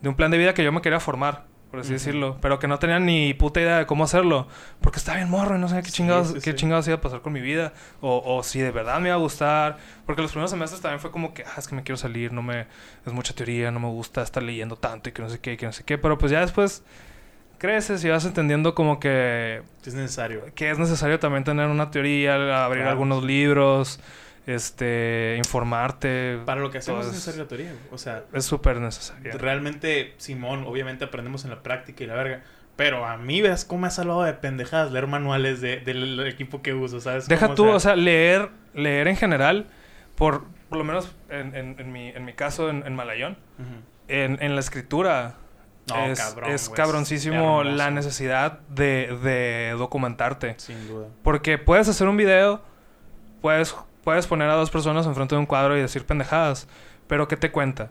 de 0.02 0.10
un 0.10 0.16
plan 0.16 0.32
de 0.32 0.38
vida 0.38 0.54
que 0.54 0.64
yo 0.64 0.72
me 0.72 0.82
quería 0.82 1.00
formar, 1.00 1.46
por 1.70 1.82
así 1.82 1.94
decirlo, 1.94 2.38
pero 2.42 2.60
que 2.60 2.68
no 2.68 2.80
tenía 2.80 3.00
ni 3.00 3.34
puta 3.34 3.60
idea 3.60 3.78
de 3.80 3.86
cómo 3.86 4.04
hacerlo, 4.06 4.48
porque 4.82 5.00
estaba 5.00 5.18
bien 5.18 5.30
morro 5.30 5.56
y 5.58 5.60
no 5.60 5.68
sabía 5.68 5.82
qué 5.84 5.90
Sí, 5.90 5.98
chingados, 5.98 6.28
sí, 6.30 6.34
qué 6.36 6.52
sí. 6.52 6.56
chingados 6.58 6.88
iba 6.88 6.96
a 6.98 7.02
pasar 7.02 7.22
con 7.22 7.34
mi 7.34 7.42
vida, 7.42 7.74
o, 8.02 8.22
o 8.26 8.44
si 8.44 8.60
de 8.60 8.72
verdad 8.72 9.00
me 9.00 9.10
iba 9.10 9.16
a 9.16 9.20
gustar, 9.20 9.78
porque 10.06 10.22
los 10.22 10.32
primeros 10.32 10.52
semestres 10.52 10.82
también 10.82 11.00
fue 11.02 11.12
como 11.12 11.34
que, 11.34 11.44
ah, 11.44 11.56
es 11.58 11.68
que 11.68 11.76
me 11.76 11.84
quiero 11.84 11.98
salir, 11.98 12.32
no 12.32 12.42
me, 12.42 12.68
es 13.06 13.14
mucha 13.14 13.34
teoría, 13.36 13.70
no 13.72 13.80
me 13.80 13.88
gusta 13.90 14.22
estar 14.24 14.42
leyendo 14.44 14.76
tanto 14.78 15.10
y 15.10 15.12
que 15.12 15.22
no 15.22 15.30
sé 15.30 15.40
qué, 15.40 15.54
y 15.54 15.58
que 15.58 15.66
no 15.66 15.74
sé 15.74 15.84
qué, 15.84 15.98
pero 15.98 16.18
pues 16.18 16.32
ya 16.32 16.40
después 16.42 16.84
creces 17.58 18.04
y 18.06 18.10
vas 18.10 18.24
entendiendo 18.26 18.76
como 18.76 19.00
que 19.00 19.64
Es 19.86 19.94
necesario. 19.94 20.44
que 20.56 20.70
es 20.70 20.78
necesario 20.80 21.20
también 21.20 21.44
tener 21.44 21.68
una 21.68 21.90
teoría, 21.92 22.36
abrir 22.64 22.84
Claro. 22.84 22.92
algunos 22.92 23.24
libros, 23.24 24.00
este, 24.48 25.36
informarte. 25.38 26.40
Para 26.46 26.62
lo 26.62 26.72
que 26.72 26.80
hacemos 26.80 27.02
Todo 27.02 27.12
es 27.12 27.18
es- 27.18 27.26
necesaria 27.28 27.44
la 27.44 27.48
teoría. 27.48 27.74
O 27.92 27.98
sea, 28.00 28.24
Es 28.34 28.46
súper 28.46 28.80
necesario. 28.80 29.38
realmente, 29.38 30.16
Simón, 30.18 30.64
obviamente 30.66 31.06
aprendemos 31.06 31.44
en 31.44 31.52
la 31.52 31.62
práctica 31.62 32.04
y 32.04 32.08
la 32.08 32.16
verga. 32.16 32.42
Pero 32.76 33.06
a 33.06 33.18
mí, 33.18 33.42
ves 33.42 33.66
cómo 33.66 33.82
me 33.82 33.88
ha 33.88 33.92
salvado 33.92 34.24
de 34.24 34.34
pendejadas 34.34 34.92
leer 34.92 35.08
manuales 35.08 35.62
de- 35.62 35.80
del 35.82 36.26
equipo 36.28 36.62
que 36.62 36.74
uso, 36.74 37.00
¿sabes? 37.02 37.28
Deja 37.28 37.54
tú, 37.56 37.68
o 37.70 37.80
sea, 37.80 37.96
leer, 37.96 38.50
leer 38.74 39.08
en 39.08 39.16
general, 39.18 39.68
por, 40.16 40.46
por 40.70 40.78
lo 40.78 40.84
menos 40.84 41.12
en, 41.30 41.56
en- 41.56 41.76
en 41.80 41.92
mi, 41.92 42.10
en 42.10 42.24
mi 42.26 42.34
caso, 42.34 42.70
en, 42.70 42.86
en 42.86 42.96
Malayón, 42.96 43.38
ujú. 43.60 43.82
en, 44.08 44.42
en 44.42 44.54
la 44.56 44.60
escritura. 44.62 45.36
No, 45.90 46.06
es, 46.06 46.20
cabrón, 46.20 46.52
es 46.52 46.70
cabroncísimo 46.70 47.62
hermoso. 47.62 47.78
la 47.78 47.92
necesidad 47.92 48.60
de, 48.70 49.18
de 49.24 49.74
documentarte. 49.78 50.56
Sin 50.58 50.86
duda. 50.88 51.08
Porque 51.24 51.58
puedes 51.58 51.88
hacer 51.88 52.08
un 52.10 52.18
video, 52.18 52.62
puedes, 53.42 53.74
puedes 54.08 54.26
poner 54.26 54.50
a 54.50 54.56
dos 54.56 54.70
personas 54.70 55.06
enfrente 55.06 55.36
de 55.36 55.40
un 55.40 55.46
cuadro 55.46 55.78
y 55.78 55.82
decir 55.82 56.06
pendejadas, 56.06 56.70
pero 57.08 57.28
¿qué 57.28 57.36
te 57.36 57.52
cuenta? 57.52 57.90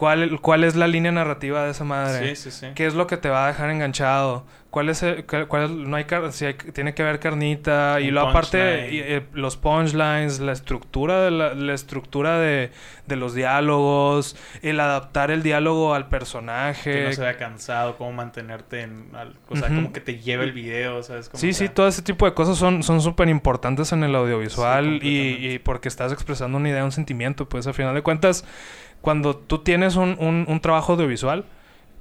¿Cuál, 0.00 0.40
¿Cuál 0.40 0.64
es 0.64 0.76
la 0.76 0.88
línea 0.88 1.12
narrativa 1.12 1.62
de 1.62 1.72
esa 1.72 1.84
madre? 1.84 2.34
Sí, 2.34 2.50
sí, 2.50 2.58
sí. 2.58 2.66
¿Qué 2.74 2.86
es 2.86 2.94
lo 2.94 3.06
que 3.06 3.18
te 3.18 3.28
va 3.28 3.44
a 3.44 3.48
dejar 3.48 3.68
enganchado? 3.68 4.46
¿Cuál 4.70 4.88
es 4.88 5.02
el, 5.02 5.26
cuál, 5.26 5.46
cuál 5.46 5.64
es- 5.64 5.70
no 5.72 5.94
hay 5.96 6.04
car- 6.04 6.32
si 6.32 6.46
hay- 6.46 6.54
tiene 6.54 6.94
que 6.94 7.02
haber 7.02 7.18
carnita 7.20 8.00
y 8.00 8.10
luego 8.10 8.28
aparte 8.30 8.88
y, 8.92 9.00
eh, 9.00 9.26
los 9.34 9.58
punchlines, 9.58 10.40
la 10.40 10.52
estructura 10.52 11.20
de 11.22 11.30
la, 11.30 11.52
la 11.54 11.74
estructura 11.74 12.38
de, 12.38 12.70
de 13.08 13.16
los 13.16 13.34
diálogos, 13.34 14.36
el 14.62 14.80
adaptar 14.80 15.30
el 15.30 15.42
diálogo 15.42 15.92
al 15.92 16.08
personaje. 16.08 16.92
Que 16.92 17.04
no 17.04 17.12
se 17.12 17.20
vea 17.20 17.36
cansado, 17.36 17.96
cómo 17.98 18.12
mantenerte 18.12 18.80
en... 18.80 19.08
al- 19.14 19.34
o 19.50 19.56
sea, 19.56 19.66
Ujú. 19.66 19.74
como 19.74 19.92
que 19.92 20.00
te 20.00 20.18
lleve 20.20 20.44
el 20.44 20.52
video, 20.52 21.02
¿sabes? 21.02 21.28
Como, 21.28 21.38
Sí, 21.40 21.52
sí, 21.52 21.68
todo 21.68 21.88
ese 21.88 22.00
tipo 22.00 22.24
de 22.24 22.32
cosas 22.32 22.56
son 22.56 22.82
son 22.82 23.02
súper 23.02 23.28
importantes 23.28 23.92
en 23.92 24.02
el 24.04 24.14
audiovisual 24.14 24.98
Sí, 25.02 25.36
y, 25.40 25.46
y 25.50 25.58
porque 25.58 25.88
estás 25.88 26.10
expresando 26.10 26.56
una 26.56 26.70
idea, 26.70 26.84
un 26.86 26.92
sentimiento, 26.92 27.46
pues 27.50 27.66
al 27.66 27.74
final 27.74 27.94
de 27.94 28.02
cuentas, 28.02 28.44
cuando 29.00 29.36
tú 29.36 29.58
tienes 29.58 29.96
un, 29.96 30.16
un- 30.18 30.44
un 30.48 30.60
trabajo 30.60 30.92
audiovisual, 30.92 31.44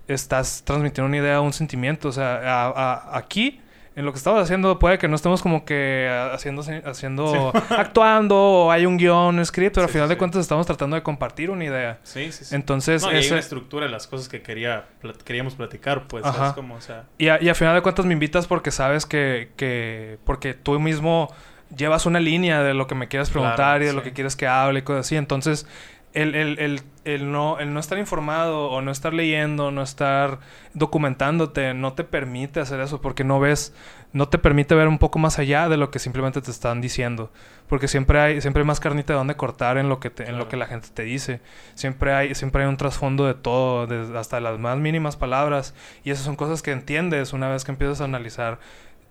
estás 0.07 0.63
transmitiendo 0.65 1.07
una 1.07 1.17
idea, 1.17 1.41
un 1.41 1.53
sentimiento, 1.53 2.09
o 2.09 2.11
sea, 2.11 2.37
a- 2.37 2.69
a- 3.13 3.17
aquí... 3.17 3.61
En 3.95 4.05
lo 4.05 4.13
que 4.13 4.17
estamos 4.17 4.41
haciendo 4.41 4.79
puede 4.79 4.97
que 4.97 5.09
no 5.09 5.15
estemos 5.17 5.41
como 5.41 5.65
que 5.65 6.07
haciendo, 6.31 6.63
haciendo 6.85 7.51
actuando 7.69 8.37
o 8.37 8.71
hay 8.71 8.85
un 8.85 8.95
guion 8.95 9.39
escrito, 9.39 9.73
pero 9.75 9.87
al 9.87 9.91
final 9.91 10.07
sí, 10.07 10.13
de 10.13 10.17
cuentas 10.17 10.39
estamos 10.41 10.65
tratando 10.65 10.95
de 10.95 11.03
compartir 11.03 11.49
una 11.49 11.65
idea. 11.65 11.97
Sí, 12.03 12.31
sí, 12.31 12.45
sí. 12.45 12.55
Entonces, 12.55 13.01
no, 13.01 13.11
y 13.11 13.15
hay 13.15 13.27
una 13.27 13.39
estructura 13.39 13.87
de 13.87 13.91
las 13.91 14.07
cosas 14.07 14.29
que 14.29 14.41
quería, 14.41 14.85
plat- 15.03 15.17
queríamos 15.17 15.55
platicar, 15.55 16.07
pues, 16.07 16.23
Ajá. 16.23 16.53
Como, 16.55 16.75
o 16.75 16.81
sea... 16.81 17.05
Y 17.17 17.27
a, 17.27 17.43
y 17.43 17.49
a 17.49 17.55
final 17.55 17.75
de 17.75 17.81
cuentas 17.81 18.05
me 18.05 18.13
invitas 18.13 18.47
porque 18.47 18.71
sabes 18.71 19.05
que, 19.05 19.49
que... 19.57 20.17
Porque 20.23 20.53
tú 20.53 20.79
mismo 20.79 21.33
llevas 21.75 22.05
una 22.05 22.21
línea 22.21 22.63
de 22.63 22.73
lo 22.75 22.87
que 22.87 22.95
me 22.95 23.09
quieres 23.09 23.29
preguntar 23.29 23.55
Claro, 23.57 23.83
y 23.83 23.87
de 23.87 23.93
lo 23.93 24.01
que 24.01 24.13
quieres 24.13 24.37
que 24.37 24.47
hable 24.47 24.79
y 24.79 24.83
cosas 24.83 25.07
así. 25.07 25.17
Entonces, 25.17 25.67
el, 26.13 26.35
el, 26.35 26.59
el, 26.59 26.81
el 27.05 27.31
no, 27.31 27.59
el 27.59 27.73
no 27.73 27.79
estar 27.79 27.97
informado 27.97 28.69
o 28.71 28.81
no 28.81 28.91
estar 28.91 29.13
leyendo, 29.13 29.71
no 29.71 29.81
estar 29.83 30.39
documentándote, 30.73 31.73
no 31.73 31.93
te 31.93 32.03
permite 32.03 32.59
hacer 32.59 32.79
eso 32.79 33.01
porque 33.01 33.23
no 33.23 33.39
ves... 33.39 33.73
No 34.11 34.27
te 34.27 34.39
permite 34.39 34.73
ver 34.73 34.87
un 34.87 34.97
poco 34.97 35.19
más 35.19 35.37
allá 35.37 35.69
de 35.69 35.77
lo 35.77 35.91
que 35.91 35.99
simplemente 35.99 36.41
te 36.41 36.49
están 36.49 36.81
diciendo. 36.81 37.31
Porque 37.67 37.87
siempre 37.87 38.19
hay, 38.19 38.41
siempre 38.41 38.61
hay 38.61 38.65
más 38.67 38.79
carnita 38.79 39.13
de 39.13 39.17
donde 39.19 39.35
cortar 39.35 39.77
en 39.77 39.87
lo 39.87 39.99
que 39.99 40.09
te- 40.09 40.27
en 40.27 40.39
lo 40.39 40.47
que 40.47 40.57
la 40.57 40.65
gente 40.65 40.87
te 40.91 41.03
dice. 41.03 41.41
Siempre 41.75 42.11
hay, 42.13 42.33
siempre 42.33 42.63
hay 42.63 42.69
un 42.69 42.77
trasfondo 42.77 43.27
de 43.27 43.35
todo, 43.35 43.87
hasta 44.17 44.39
las 44.39 44.57
más 44.57 44.79
mínimas 44.79 45.15
palabras. 45.15 45.75
Y 46.03 46.09
esas 46.09 46.25
son 46.25 46.35
cosas 46.37 46.63
que 46.63 46.71
entiendes 46.71 47.33
una 47.33 47.49
vez 47.49 47.63
que 47.65 47.71
empiezas 47.71 48.01
a 48.01 48.05
analizar 48.05 48.57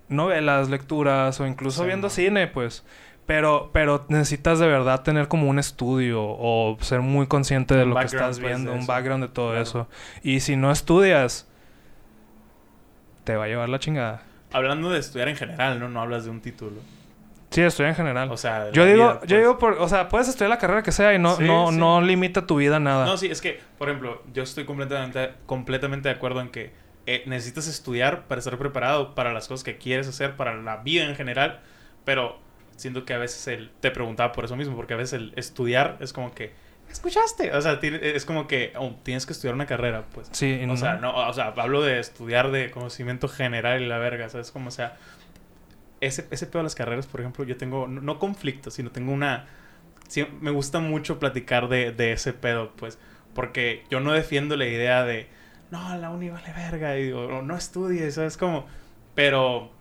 novelas, 0.09 0.69
lecturas 0.69 1.39
o 1.41 1.47
incluso 1.47 1.83
Sí, 1.83 1.87
viendo 1.87 2.11
cine, 2.11 2.47
pues. 2.49 2.85
Pero, 3.29 3.69
pero 3.75 4.07
necesitas 4.09 4.59
de 4.59 4.67
verdad 4.67 5.03
tener 5.03 5.29
como 5.29 5.51
un 5.51 5.59
estudio 5.59 6.23
o 6.25 6.79
ser 6.81 7.03
muy 7.03 7.27
consciente 7.27 7.75
de 7.77 7.83
Un 7.83 7.91
lo 7.91 7.97
que 7.97 8.07
estás 8.07 8.41
pues, 8.41 8.53
viendo, 8.55 8.73
un 8.73 8.87
background 8.87 9.23
de 9.23 9.29
todo 9.29 9.51
Claro. 9.51 9.63
eso. 9.63 9.89
Y 10.23 10.41
si 10.41 10.57
no 10.57 10.71
estudias, 10.73 11.47
te 13.25 13.37
va 13.37 13.45
a 13.45 13.49
llevar 13.49 13.69
la 13.69 13.79
chingada. 13.79 14.23
Hablando 14.51 14.89
de 14.89 14.99
estudiar 14.99 15.29
en 15.29 15.37
general, 15.37 15.79
¿no? 15.79 15.91
No 15.91 16.01
hablas 16.01 16.25
de 16.25 16.31
un 16.31 16.41
título. 16.41 16.81
Sí, 17.51 17.61
estudia 17.61 17.91
en 17.91 17.97
general. 17.97 18.31
O 18.33 18.39
sea... 18.39 18.71
yo 18.71 18.87
digo, 18.87 18.97
vida, 18.97 19.13
yo 19.15 19.19
pues. 19.27 19.31
digo 19.41 19.59
por, 19.59 19.73
o 19.75 19.89
sea, 19.91 20.09
puedes 20.09 20.27
estudiar 20.29 20.49
la 20.49 20.57
carrera 20.57 20.83
que 20.83 20.91
sea 20.93 21.13
y 21.13 21.19
no, 21.19 21.37
Sí, 21.37 21.45
no, 21.45 21.71
sí. 21.71 21.77
no 21.77 22.01
limita 22.01 22.47
tu 22.47 22.57
vida 22.57 22.77
a 22.77 22.81
nada. 22.81 23.05
No, 23.05 23.19
sí, 23.19 23.27
es 23.27 23.43
que, 23.43 23.61
por 23.77 23.91
ejemplo, 23.91 24.23
yo 24.33 24.43
estoy 24.43 24.65
completamente, 24.65 25.33
completamente 25.45 26.09
de 26.09 26.15
acuerdo 26.15 26.41
en 26.41 26.49
que 26.49 26.73
eh, 27.05 27.25
necesitas 27.27 27.69
estudiar 27.69 28.27
para 28.27 28.39
estar 28.39 28.57
preparado 28.57 29.15
para 29.15 29.35
las 29.35 29.49
cosas 29.49 29.65
que 29.65 29.77
quieres 29.77 30.09
hacer, 30.09 30.35
para 30.37 30.55
la 30.57 30.79
vida 30.79 31.05
en 31.05 31.15
general, 31.15 31.61
pero 32.07 32.39
siento 32.79 33.05
que 33.05 33.15
a 33.15 33.19
veces 33.19 33.47
el, 33.49 33.71
te 33.81 33.91
preguntaba 33.91 34.33
por 34.33 34.45
eso 34.47 34.57
mismo, 34.57 34.77
porque 34.77 34.95
a 34.95 34.97
veces 34.99 35.15
el 35.15 35.35
estudiar 35.37 35.99
es 36.01 36.13
como 36.15 36.35
que, 36.35 36.55
¿escuchaste? 36.91 37.53
O 37.53 37.61
sea, 37.63 37.75
es 37.83 38.25
como 38.25 38.49
que 38.49 38.73
oh, 38.79 38.97
tienes 39.03 39.27
que 39.27 39.35
estudiar 39.35 39.55
una 39.55 39.67
carrera, 39.67 40.07
pues. 40.15 40.29
Sí, 40.33 40.59
y 40.63 40.65
O 40.65 40.69
no- 40.69 40.77
sea, 40.77 40.97
no, 40.97 41.15
o 41.29 41.33
sea, 41.35 41.55
hablo 41.57 41.83
de 41.83 42.01
estudiar 42.01 42.51
de 42.53 42.71
conocimiento 42.71 43.29
general 43.29 43.83
y 43.83 43.87
la 43.87 43.99
verga, 43.99 44.31
¿sabes? 44.31 44.51
Como, 44.53 44.69
o 44.69 44.73
sea, 44.73 44.97
ese, 46.01 46.27
ese 46.31 46.47
pedo 46.47 46.59
de 46.61 46.65
las 46.65 46.75
carreras, 46.75 47.07
por 47.07 47.21
ejemplo, 47.21 47.45
yo 47.45 47.57
tengo, 47.57 47.89
no, 47.89 48.01
no 48.01 48.19
conflicto, 48.19 48.71
sino 48.71 48.91
tengo 48.91 49.13
una... 49.13 49.47
sí, 50.09 50.27
me 50.41 50.51
gusta 50.53 50.81
mucho 50.81 51.19
platicar 51.19 51.69
de, 51.69 51.93
de 51.93 52.13
ese 52.13 52.33
pedo, 52.35 52.73
pues, 52.77 52.99
porque 53.35 53.85
yo 53.91 54.01
no 54.01 54.13
defiendo 54.13 54.57
la 54.57 54.67
idea 54.67 55.05
de, 55.05 55.29
no, 55.71 55.97
la 55.99 56.11
uni 56.11 56.31
vale 56.31 56.53
verga, 56.55 56.99
y, 56.99 57.13
o 57.13 57.43
no 57.43 57.57
estudies, 57.57 58.15
¿sabes? 58.15 58.37
Como, 58.37 58.67
pero 59.15 59.73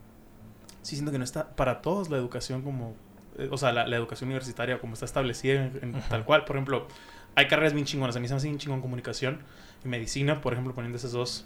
sí 0.88 0.96
siento 0.96 1.12
que 1.12 1.18
no 1.18 1.24
está 1.24 1.56
para 1.56 1.82
todos 1.82 2.10
la 2.10 2.18
educación 2.18 2.62
como, 2.62 2.96
eh, 3.38 3.50
o 3.52 3.58
sea, 3.58 3.72
la, 3.72 3.88
la 3.88 3.96
educación 3.98 4.30
universitaria 4.30 4.80
como 4.80 4.94
está 4.94 5.06
establecida 5.06 5.66
en- 5.66 5.80
en 5.82 6.02
tal 6.10 6.24
cual, 6.26 6.46
por 6.46 6.56
ejemplo, 6.56 6.88
hay 7.36 7.48
carreras 7.48 7.74
bien 7.74 7.86
chingonas. 7.86 8.16
A 8.16 8.20
mí 8.20 8.28
se 8.28 8.34
me 8.34 8.38
hace 8.38 8.48
bien 8.48 8.60
chingón 8.60 8.82
comunicación 8.82 9.40
y 9.86 9.88
medicina, 9.88 10.42
por 10.42 10.54
ejemplo, 10.54 10.74
poniendo 10.74 10.98
esas 10.98 11.12
dos. 11.12 11.46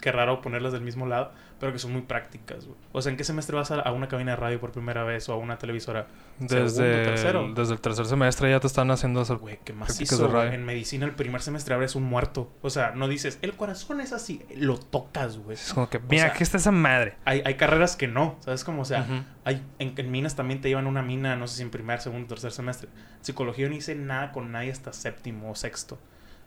Qué 0.00 0.12
raro 0.12 0.40
ponerlas 0.40 0.72
del 0.72 0.82
mismo 0.82 1.06
lado, 1.06 1.32
pero 1.58 1.72
que 1.72 1.78
son 1.78 1.92
muy 1.92 2.02
prácticas, 2.02 2.66
güey. 2.66 2.76
O 2.92 3.00
sea, 3.00 3.10
¿en 3.10 3.16
qué 3.16 3.24
semestre 3.24 3.56
vas 3.56 3.70
a, 3.70 3.80
a 3.80 3.92
una 3.92 4.08
cabina 4.08 4.32
de 4.32 4.36
radio 4.36 4.60
por 4.60 4.72
primera 4.72 5.04
vez 5.04 5.28
o 5.28 5.32
a 5.32 5.36
una 5.36 5.58
televisora? 5.58 6.06
Desde, 6.38 6.68
Segundo, 6.68 7.02
tercero. 7.02 7.52
desde 7.54 7.72
el 7.72 7.80
tercer 7.80 8.06
semestre 8.06 8.50
ya 8.50 8.60
te 8.60 8.66
están 8.66 8.90
haciendo 8.90 9.22
eso. 9.22 9.38
Güey, 9.38 9.58
qué 9.64 9.72
macizo. 9.72 10.26
de 10.26 10.32
radio. 10.32 10.52
En 10.52 10.64
medicina, 10.64 11.06
el 11.06 11.12
primer 11.14 11.40
semestre 11.40 11.74
abres 11.74 11.94
un 11.94 12.04
muerto. 12.04 12.52
O 12.62 12.68
sea, 12.70 12.90
no 12.90 13.08
dices, 13.08 13.38
el 13.42 13.54
corazón 13.54 14.00
es 14.00 14.12
así, 14.12 14.42
lo 14.54 14.78
tocas, 14.78 15.38
güey. 15.38 15.54
Es 15.54 15.72
como 15.72 15.88
que, 15.88 15.98
mira, 15.98 16.24
sea, 16.24 16.32
aquí 16.32 16.42
está 16.42 16.58
esa 16.58 16.72
madre. 16.72 17.16
Hay, 17.24 17.42
hay 17.44 17.54
carreras 17.54 17.96
que 17.96 18.06
no, 18.06 18.36
¿sabes 18.40 18.62
cómo? 18.62 18.82
O 18.82 18.84
sea, 18.84 19.06
hay, 19.44 19.62
en, 19.78 19.94
en 19.96 20.10
minas 20.10 20.36
también 20.36 20.60
te 20.60 20.68
llevan 20.68 20.86
una 20.86 21.02
mina, 21.02 21.36
no 21.36 21.46
sé 21.48 21.56
si 21.56 21.62
en 21.62 21.70
primer, 21.70 22.00
segundo, 22.00 22.28
tercer 22.28 22.52
semestre. 22.52 22.90
Psicología 23.22 23.68
no 23.68 23.74
hice 23.74 23.94
nada 23.94 24.30
con 24.32 24.52
nadie 24.52 24.70
hasta 24.70 24.92
séptimo 24.92 25.50
o 25.50 25.54
sexto. 25.54 25.98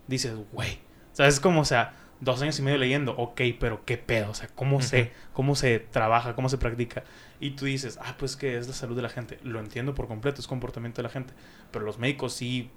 Dices, 0.08 0.36
güey, 0.52 0.80
¿sabes 1.14 1.39
cómo? 1.39 1.62
O 1.62 1.66
sea, 1.66 1.93
dos 2.22 2.41
años 2.41 2.59
y 2.59 2.61
medio 2.61 2.78
leyendo, 2.78 3.15
ok, 3.15 3.41
pero 3.59 3.86
qué 3.86 3.97
pedo, 3.97 4.32
o 4.32 4.34
sea, 4.34 4.49
¿cómo 4.53 4.82
sé? 4.82 5.11
¿Cómo 5.34 5.55
se 5.55 5.80
trabaja? 5.80 6.36
¿Cómo 6.36 6.49
se 6.49 6.57
practica? 6.57 7.03
Y 7.39 7.51
tú 7.51 7.65
dices, 7.65 7.97
ah, 8.01 8.15
pues 8.17 8.36
que 8.36 8.57
es 8.57 8.67
la 8.67 8.74
salud 8.74 8.95
de 8.95 9.01
la 9.01 9.09
gente. 9.09 9.39
Lo 9.43 9.59
entiendo 9.59 9.95
por 9.95 10.07
completo, 10.07 10.41
es 10.41 10.47
comportamiento 10.47 10.97
de 10.97 11.03
la 11.03 11.09
gente. 11.09 11.34
Pero 11.72 11.86
los 11.86 11.97
médicos 11.97 12.34
sí, 12.34 12.70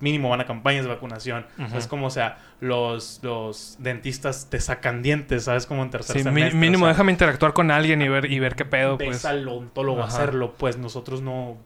mínimo 0.00 0.28
van 0.28 0.40
a 0.40 0.46
campañas 0.46 0.84
de 0.84 0.88
vacunación. 0.88 1.46
Ujú. 1.58 1.76
Es 1.76 1.86
como, 1.86 2.06
o 2.06 2.10
sea, 2.10 2.38
los, 2.60 3.20
los 3.22 3.76
dentistas 3.78 4.50
te 4.50 4.60
sacan 4.60 5.02
dientes, 5.02 5.44
¿sabes? 5.44 5.66
Como 5.66 5.82
en 5.82 5.90
tercer 5.90 6.20
Sí, 6.20 6.28
o 6.28 6.32
mínimo 6.32 6.84
sea, 6.84 6.88
déjame 6.88 7.12
interactuar 7.12 7.52
con 7.52 7.70
alguien 7.70 8.02
y 8.02 8.08
ver, 8.08 8.30
y 8.30 8.38
ver 8.40 8.56
qué 8.56 8.64
pedo, 8.64 8.96
ves 8.96 9.08
pues. 9.08 9.24
al 9.24 9.46
odontólogo 9.46 10.02
hacerlo, 10.02 10.54
pues 10.58 10.76
nosotros 10.78 11.22
no, 11.22 11.56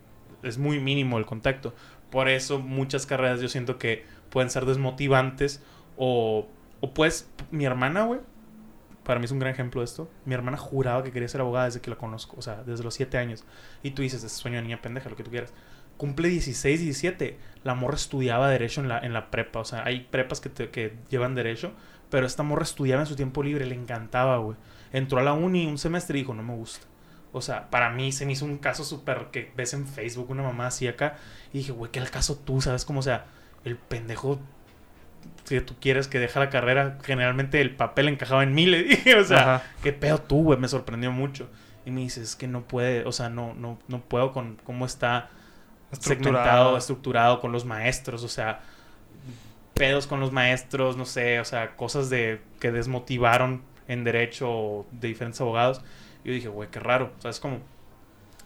es 0.43 0.59
muy 0.59 0.81
mínimo 0.81 1.19
el 1.19 1.27
contacto. 1.27 1.75
Por 2.11 2.29
eso 2.29 2.59
muchas 2.59 3.07
carreras 3.07 3.41
yo 3.41 3.49
siento 3.49 3.79
que 3.79 4.05
pueden 4.31 4.51
ser 4.51 4.67
desmotivantes 4.67 5.63
o, 5.97 6.47
o 6.81 6.93
pues 6.95 7.31
mi 7.51 7.65
hermana, 7.65 8.05
güey, 8.05 8.21
para 9.05 9.21
mí 9.21 9.25
es 9.27 9.31
un 9.31 9.39
gran 9.39 9.53
ejemplo 9.53 9.81
de 9.81 9.85
esto. 9.85 10.11
Mi 10.25 10.35
hermana 10.35 10.57
juraba 10.57 11.03
que 11.05 11.13
quería 11.13 11.29
ser 11.29 11.41
abogada 11.41 11.67
desde 11.67 11.81
que 11.81 11.91
la 11.91 11.97
conozco, 11.97 12.37
o 12.39 12.43
sea, 12.43 12.63
desde 12.65 12.83
los 12.85 12.95
7 12.95 13.19
años. 13.19 13.45
Y 13.83 13.93
tú 13.93 14.03
dices, 14.03 14.25
es 14.25 14.33
sueño 14.33 14.57
de 14.57 14.63
niña 14.63 14.83
pendeja, 14.83 15.09
lo 15.09 15.17
que 15.17 15.23
tú 15.23 15.31
quieras. 15.31 15.53
Cumple 15.97 16.29
16, 16.29 16.81
17. 16.81 17.39
La 17.65 17.75
morra 17.75 17.95
estudiaba 17.97 18.49
derecho 18.51 18.81
en 18.81 18.89
la, 18.89 18.99
en 18.99 19.13
la 19.13 19.31
prepa. 19.31 19.61
O 19.61 19.65
sea, 19.65 19.85
hay 19.85 20.01
prepas 20.11 20.41
que, 20.41 20.49
te- 20.51 20.71
que 20.71 20.97
llevan 21.09 21.35
derecho. 21.35 21.73
Pero 22.11 22.27
esta 22.27 22.43
morra 22.43 22.65
estudiaba 22.65 23.03
en 23.03 23.07
su 23.07 23.17
tiempo 23.17 23.43
libre, 23.43 23.65
le 23.67 23.75
encantaba, 23.75 24.39
güey. 24.39 24.57
Entró 24.93 25.19
a 25.21 25.23
la 25.23 25.33
uni 25.33 25.67
un 25.67 25.79
semestre 25.79 26.19
y 26.19 26.23
dijo, 26.23 26.35
no 26.35 26.43
me 26.43 26.55
gusta. 26.55 26.87
O 27.33 27.41
sea, 27.41 27.71
para 27.71 27.91
mí 27.91 28.13
se 28.13 28.27
me 28.27 28.33
hizo 28.33 28.45
un 28.45 28.59
caso 28.59 28.85
súper 28.85 29.29
que 29.31 29.53
ves 29.57 29.75
en 29.75 29.87
Facebook 29.87 30.31
una 30.31 30.43
mamá 30.43 30.67
así 30.69 30.89
acá. 30.89 31.17
Y 31.53 31.59
dije, 31.59 31.73
güey, 31.73 31.91
¿qué 31.93 31.99
el 32.01 32.11
caso 32.11 32.37
tú? 32.39 32.61
¿Sabes 32.61 32.85
cómo? 32.85 33.01
O 33.01 33.03
sea, 33.03 33.27
el 33.65 33.77
pendejo 33.77 34.39
que 35.49 35.61
tú 35.61 35.75
quieres 35.81 36.09
que 36.09 36.19
deja 36.19 36.41
la 36.41 36.51
carrera, 36.51 36.99
generalmente 37.05 37.61
el 37.61 37.75
papel 37.75 38.09
encajaba 38.09 38.43
en 38.43 38.55
mí, 38.55 38.67
le 38.67 38.83
dije. 38.85 39.17
O 39.17 39.25
sea, 39.25 39.57
Ajá. 39.57 39.63
¿qué 39.83 39.93
pedo 39.93 40.19
tú, 40.19 40.43
güey? 40.45 40.59
Me 40.59 40.69
sorprendió 40.69 41.13
mucho. 41.13 41.49
Y 41.85 41.91
me 41.91 42.01
dices, 42.01 42.31
es 42.31 42.37
que 42.37 42.49
no 42.49 42.63
puede, 42.63 43.05
o 43.05 43.13
sea, 43.13 43.29
no, 43.29 43.55
no, 43.55 43.79
no 43.87 44.01
puedo 44.01 44.33
con 44.33 44.57
cómo 44.65 44.87
está 44.87 45.31
segmentado, 45.93 46.77
estructurado 46.77 47.41
con 47.41 47.53
los 47.53 47.65
maestros, 47.65 48.25
o 48.25 48.29
sea, 48.29 48.61
pedos 49.75 50.07
con 50.09 50.19
los 50.19 50.33
maestros, 50.33 50.97
no 50.97 51.05
sé, 51.05 51.39
o 51.39 51.45
sea, 51.45 51.77
cosas 51.77 52.11
de 52.11 52.41
que 52.59 52.73
desmotivaron 52.73 53.63
en 53.87 54.03
derecho 54.03 54.87
de 54.91 55.09
diferentes 55.09 55.41
abogados. 55.41 55.81
Yo 56.25 56.33
dije, 56.33 56.49
güey, 56.49 56.71
qué 56.71 56.81
raro, 56.81 57.13
o 57.19 57.23
sea, 57.23 57.31
es 57.31 57.39
como 57.39 57.61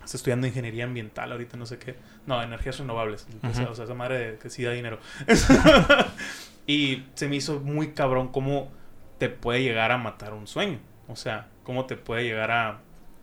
está 0.05 0.17
estudiando 0.17 0.47
ingeniería 0.47 0.85
ambiental 0.85 1.33
ahorita, 1.33 1.57
no 1.57 1.67
sé 1.67 1.79
qué. 1.79 1.97
No, 2.27 2.43
energías 2.43 2.79
renovables, 2.79 3.27
o 3.43 3.53
sea, 3.55 3.63
Ujú. 3.63 3.73
o 3.73 3.75
sea, 3.75 3.85
esa 3.87 3.95
madre 3.95 4.33
de 4.33 4.39
que 4.39 4.51
sí 4.51 4.65
da 4.65 4.73
dinero. 4.73 4.99
y 6.71 7.07
se 7.15 7.29
me 7.29 7.37
hizo 7.37 7.59
muy 7.61 7.93
cabrón 7.93 8.29
cómo 8.29 8.71
te 9.19 9.29
puede 9.29 9.63
llegar 9.63 9.91
a 9.93 9.99
matar 9.99 10.33
un 10.35 10.47
sueño, 10.47 10.79
o 11.09 11.17
sea, 11.17 11.49
cómo 11.65 11.87
te 11.87 11.97
puede 11.97 12.25
llegar 12.25 12.51
a 12.51 12.81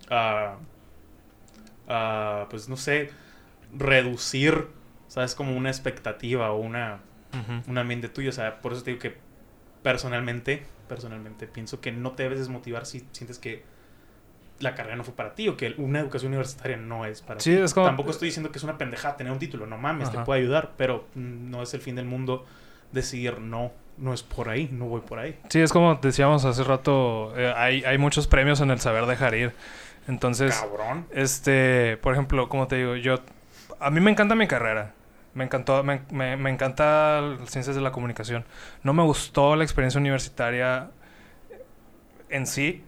a, 0.10 0.58
a, 1.88 2.48
pues 2.50 2.70
no 2.70 2.78
sé, 2.78 3.10
reducir, 3.74 4.68
¿sabes? 5.08 5.36
Como 5.36 5.56
una 5.56 5.70
expectativa 5.70 6.52
o 6.52 6.58
una, 6.60 7.00
Ujú. 7.34 7.70
un 7.72 7.78
ambiente 7.78 8.10
tuyo. 8.10 8.30
O 8.30 8.34
sea, 8.34 8.62
por 8.62 8.74
eso 8.74 8.84
te 8.84 8.92
digo 8.92 9.02
que 9.02 9.18
personalmente, 9.84 10.66
personalmente 10.88 11.48
pienso 11.48 11.80
que 11.82 11.92
no 11.92 12.12
te 12.12 12.24
debes 12.24 12.40
desmotivar 12.40 12.86
si 12.86 13.08
sientes 13.12 13.40
que 13.40 13.64
la 14.60 14.74
carrera 14.76 14.96
no 14.96 15.04
fue 15.04 15.14
para 15.14 15.36
ti 15.36 15.48
o 15.50 15.56
que 15.56 15.76
una 15.78 16.00
educación 16.00 16.30
universitaria 16.32 16.78
no 16.78 17.06
es 17.06 17.22
para 17.22 17.40
Sí, 17.40 17.52
ti. 17.56 17.62
es 17.62 17.74
como- 17.74 17.86
Tampoco 17.86 18.10
estoy 18.12 18.30
diciendo 18.30 18.52
que 18.52 18.58
es 18.58 18.64
una 18.64 18.78
pendejada 18.78 19.16
tener 19.18 19.32
un 19.32 19.40
título, 19.40 19.68
no 19.68 19.78
mames, 19.78 20.10
te 20.12 20.18
puede 20.20 20.42
ayudar, 20.42 20.72
pero 20.78 21.08
no 21.16 21.62
es 21.62 21.74
el 21.74 21.82
fin 21.82 21.96
del 21.96 22.06
mundo 22.06 22.46
decidir 22.92 23.40
no, 23.40 23.72
no 23.98 24.14
es 24.14 24.24
por 24.24 24.50
ahí, 24.50 24.70
no 24.72 24.86
voy 24.86 25.02
por 25.02 25.20
ahí. 25.20 25.40
Sí, 25.50 25.60
es 25.60 25.72
como 25.72 25.96
decíamos 25.96 26.46
hace 26.46 26.64
rato, 26.64 27.34
eh, 27.38 27.54
hay, 27.56 27.84
hay 27.84 27.98
muchos 27.98 28.28
premios 28.28 28.62
en 28.62 28.72
el 28.72 28.80
saber 28.80 29.06
dejar 29.06 29.36
ir. 29.36 29.54
Entonces, 30.08 30.56
Cabrón. 30.58 31.06
este, 31.12 31.98
por 31.98 32.14
ejemplo, 32.14 32.48
como 32.48 32.68
te 32.68 32.78
digo, 32.78 32.96
yo, 32.96 33.20
a 33.80 33.90
mí 33.90 34.00
me 34.00 34.12
encanta 34.12 34.36
mi 34.36 34.48
carrera. 34.48 34.94
Me 35.34 35.44
encantó, 35.44 35.84
me, 35.84 36.02
me, 36.10 36.36
me 36.36 36.50
encanta 36.50 37.22
las 37.22 37.52
ciencias 37.52 37.76
de 37.76 37.82
la 37.82 37.92
comunicación. 37.92 38.44
No 38.82 38.94
me 38.94 39.04
gustó 39.04 39.56
la 39.56 39.64
experiencia 39.64 40.00
universitaria 40.00 40.90
en 42.30 42.48
sí, 42.48 42.84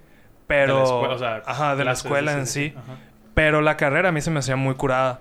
pero... 0.47 0.75
De 0.75 0.79
la 0.79 0.85
escuela, 0.85 1.13
o 1.13 1.19
sea, 1.19 1.43
ajá, 1.45 1.75
de 1.75 1.85
la 1.85 1.91
escuela 1.91 2.33
en 2.33 2.47
sí, 2.47 2.69
sí. 2.69 2.75
ajá. 2.75 2.97
Pero 3.35 3.61
la 3.61 3.77
carrera 3.77 4.09
a 4.09 4.11
mí 4.11 4.19
se 4.21 4.31
me 4.31 4.39
hacía 4.39 4.55
muy 4.55 4.75
curada. 4.75 5.19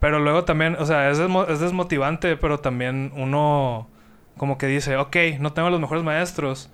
Pero 0.00 0.20
luego 0.20 0.44
también, 0.44 0.76
o 0.78 0.86
sea, 0.86 1.10
es, 1.10 1.18
desmo- 1.20 1.48
es 1.48 1.60
desmotivante, 1.60 2.36
pero 2.36 2.60
también 2.60 3.12
uno 3.16 3.88
como 4.36 4.58
que 4.58 4.66
dice, 4.66 4.96
ok, 4.96 5.16
no 5.40 5.52
tengo 5.52 5.70
los 5.70 5.80
mejores 5.80 6.04
maestros, 6.04 6.70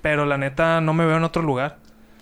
pero 0.00 0.24
la 0.26 0.38
neta 0.38 0.80
no 0.80 0.94
me 0.94 1.04
veo 1.06 1.16
en 1.18 1.24
otro 1.24 1.42
lugar. 1.42 1.76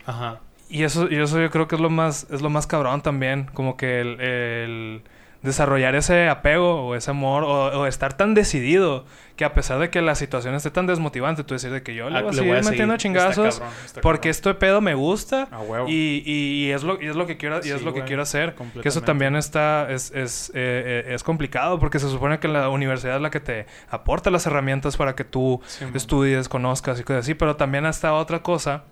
Ajá. 0.06 0.40
Y 0.68 0.84
eso, 0.84 1.08
y 1.10 1.16
eso 1.16 1.40
yo 1.40 1.50
creo 1.50 1.68
que 1.68 1.74
es 1.76 1.80
lo 1.80 1.90
más, 1.90 2.26
es 2.30 2.42
lo 2.42 2.50
más 2.50 2.66
cabrón 2.66 3.02
también, 3.02 3.48
como 3.54 3.76
que 3.76 4.00
el, 4.00 4.20
el 4.20 5.02
desarrollar 5.42 5.94
ese 5.94 6.28
apego 6.28 6.86
o 6.86 6.94
ese 6.94 7.10
amor 7.10 7.44
o, 7.44 7.80
o 7.80 7.86
estar 7.86 8.12
tan 8.14 8.34
decidido 8.34 9.04
que 9.36 9.44
a 9.46 9.54
pesar 9.54 9.78
de 9.78 9.88
que 9.88 10.02
la 10.02 10.14
situación 10.14 10.54
esté 10.54 10.70
tan 10.70 10.86
desmotivante, 10.86 11.44
tú 11.44 11.54
decir 11.54 11.70
de 11.70 11.82
que 11.82 11.94
yo 11.94 12.10
le 12.10 12.18
Ah, 12.18 12.22
voy 12.22 12.30
a 12.30 12.34
seguir 12.34 12.64
metiendo 12.64 12.96
chingazos 12.98 13.46
Está 13.54 13.60
cabrón, 13.64 13.84
está 13.86 14.00
porque 14.02 14.28
este 14.28 14.52
pedo 14.54 14.82
me 14.82 14.92
gusta 14.94 15.48
y, 15.86 16.22
y, 16.26 16.66
y 16.66 16.70
es 16.72 16.82
lo, 16.82 17.00
y 17.00 17.06
es 17.06 17.16
lo 17.16 17.26
que 17.26 17.38
quiero, 17.38 17.58
y 17.64 17.70
es 17.70 17.80
lo 17.82 17.94
que 17.94 18.04
quiero 18.04 18.20
hacer. 18.22 18.54
Que 18.82 18.88
eso 18.90 19.00
también 19.00 19.34
está, 19.36 19.90
es, 19.90 20.10
es, 20.10 20.50
eh, 20.54 21.04
eh, 21.08 21.14
es 21.14 21.22
complicado 21.22 21.78
porque 21.78 21.98
se 21.98 22.10
supone 22.10 22.38
que 22.38 22.48
la 22.48 22.68
universidad 22.68 23.16
es 23.16 23.22
la 23.22 23.30
que 23.30 23.40
te 23.40 23.66
aporta 23.88 24.30
las 24.30 24.46
herramientas 24.46 24.98
para 24.98 25.14
que 25.16 25.24
tú 25.24 25.60
Sí, 25.66 25.84
man. 25.86 25.96
estudies, 25.96 26.48
conozcas 26.50 27.00
y 27.00 27.02
cosas 27.04 27.24
así, 27.24 27.32
pero 27.34 27.56
también 27.56 27.86
está 27.86 28.12
otra 28.12 28.42
cosa 28.42 28.84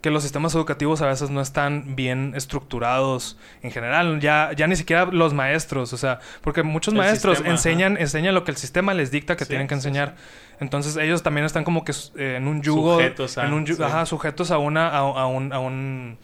que 0.00 0.10
los 0.10 0.22
sistemas 0.22 0.54
educativos 0.54 1.02
a 1.02 1.06
veces 1.06 1.28
no 1.30 1.40
están 1.40 1.96
bien 1.96 2.32
estructurados 2.36 3.36
en 3.62 3.70
general, 3.72 4.20
ya, 4.20 4.50
ya 4.56 4.66
ni 4.68 4.76
siquiera 4.76 5.06
los 5.06 5.34
maestros, 5.34 5.92
o 5.92 5.96
sea, 5.96 6.20
porque 6.40 6.62
muchos 6.62 6.94
El 6.94 6.98
maestros 6.98 7.38
sistema, 7.38 7.52
enseñan, 7.54 7.96
enseñan 7.96 8.34
lo 8.34 8.44
que 8.44 8.52
el 8.52 8.56
sistema 8.56 8.94
les 8.94 9.10
dicta 9.10 9.36
que 9.36 9.44
Sí, 9.44 9.48
tienen 9.50 9.66
que 9.66 9.74
sí, 9.74 9.78
enseñar. 9.78 10.14
Entonces 10.60 10.96
ellos 10.96 11.22
también 11.22 11.44
están 11.46 11.64
como 11.64 11.84
que 11.84 11.92
eh, 12.16 12.36
en 12.36 12.46
un 12.46 12.62
yugo, 12.62 12.94
Sujetos 12.94 13.38
a- 13.38 13.46
en 13.46 13.52
un 13.52 13.66
ajá, 13.82 14.06
sujetos 14.06 14.50
a 14.50 14.58
una, 14.58 14.88
a, 14.88 14.98
a 14.98 15.26
un, 15.26 15.52
a 15.52 15.58
un, 15.58 16.18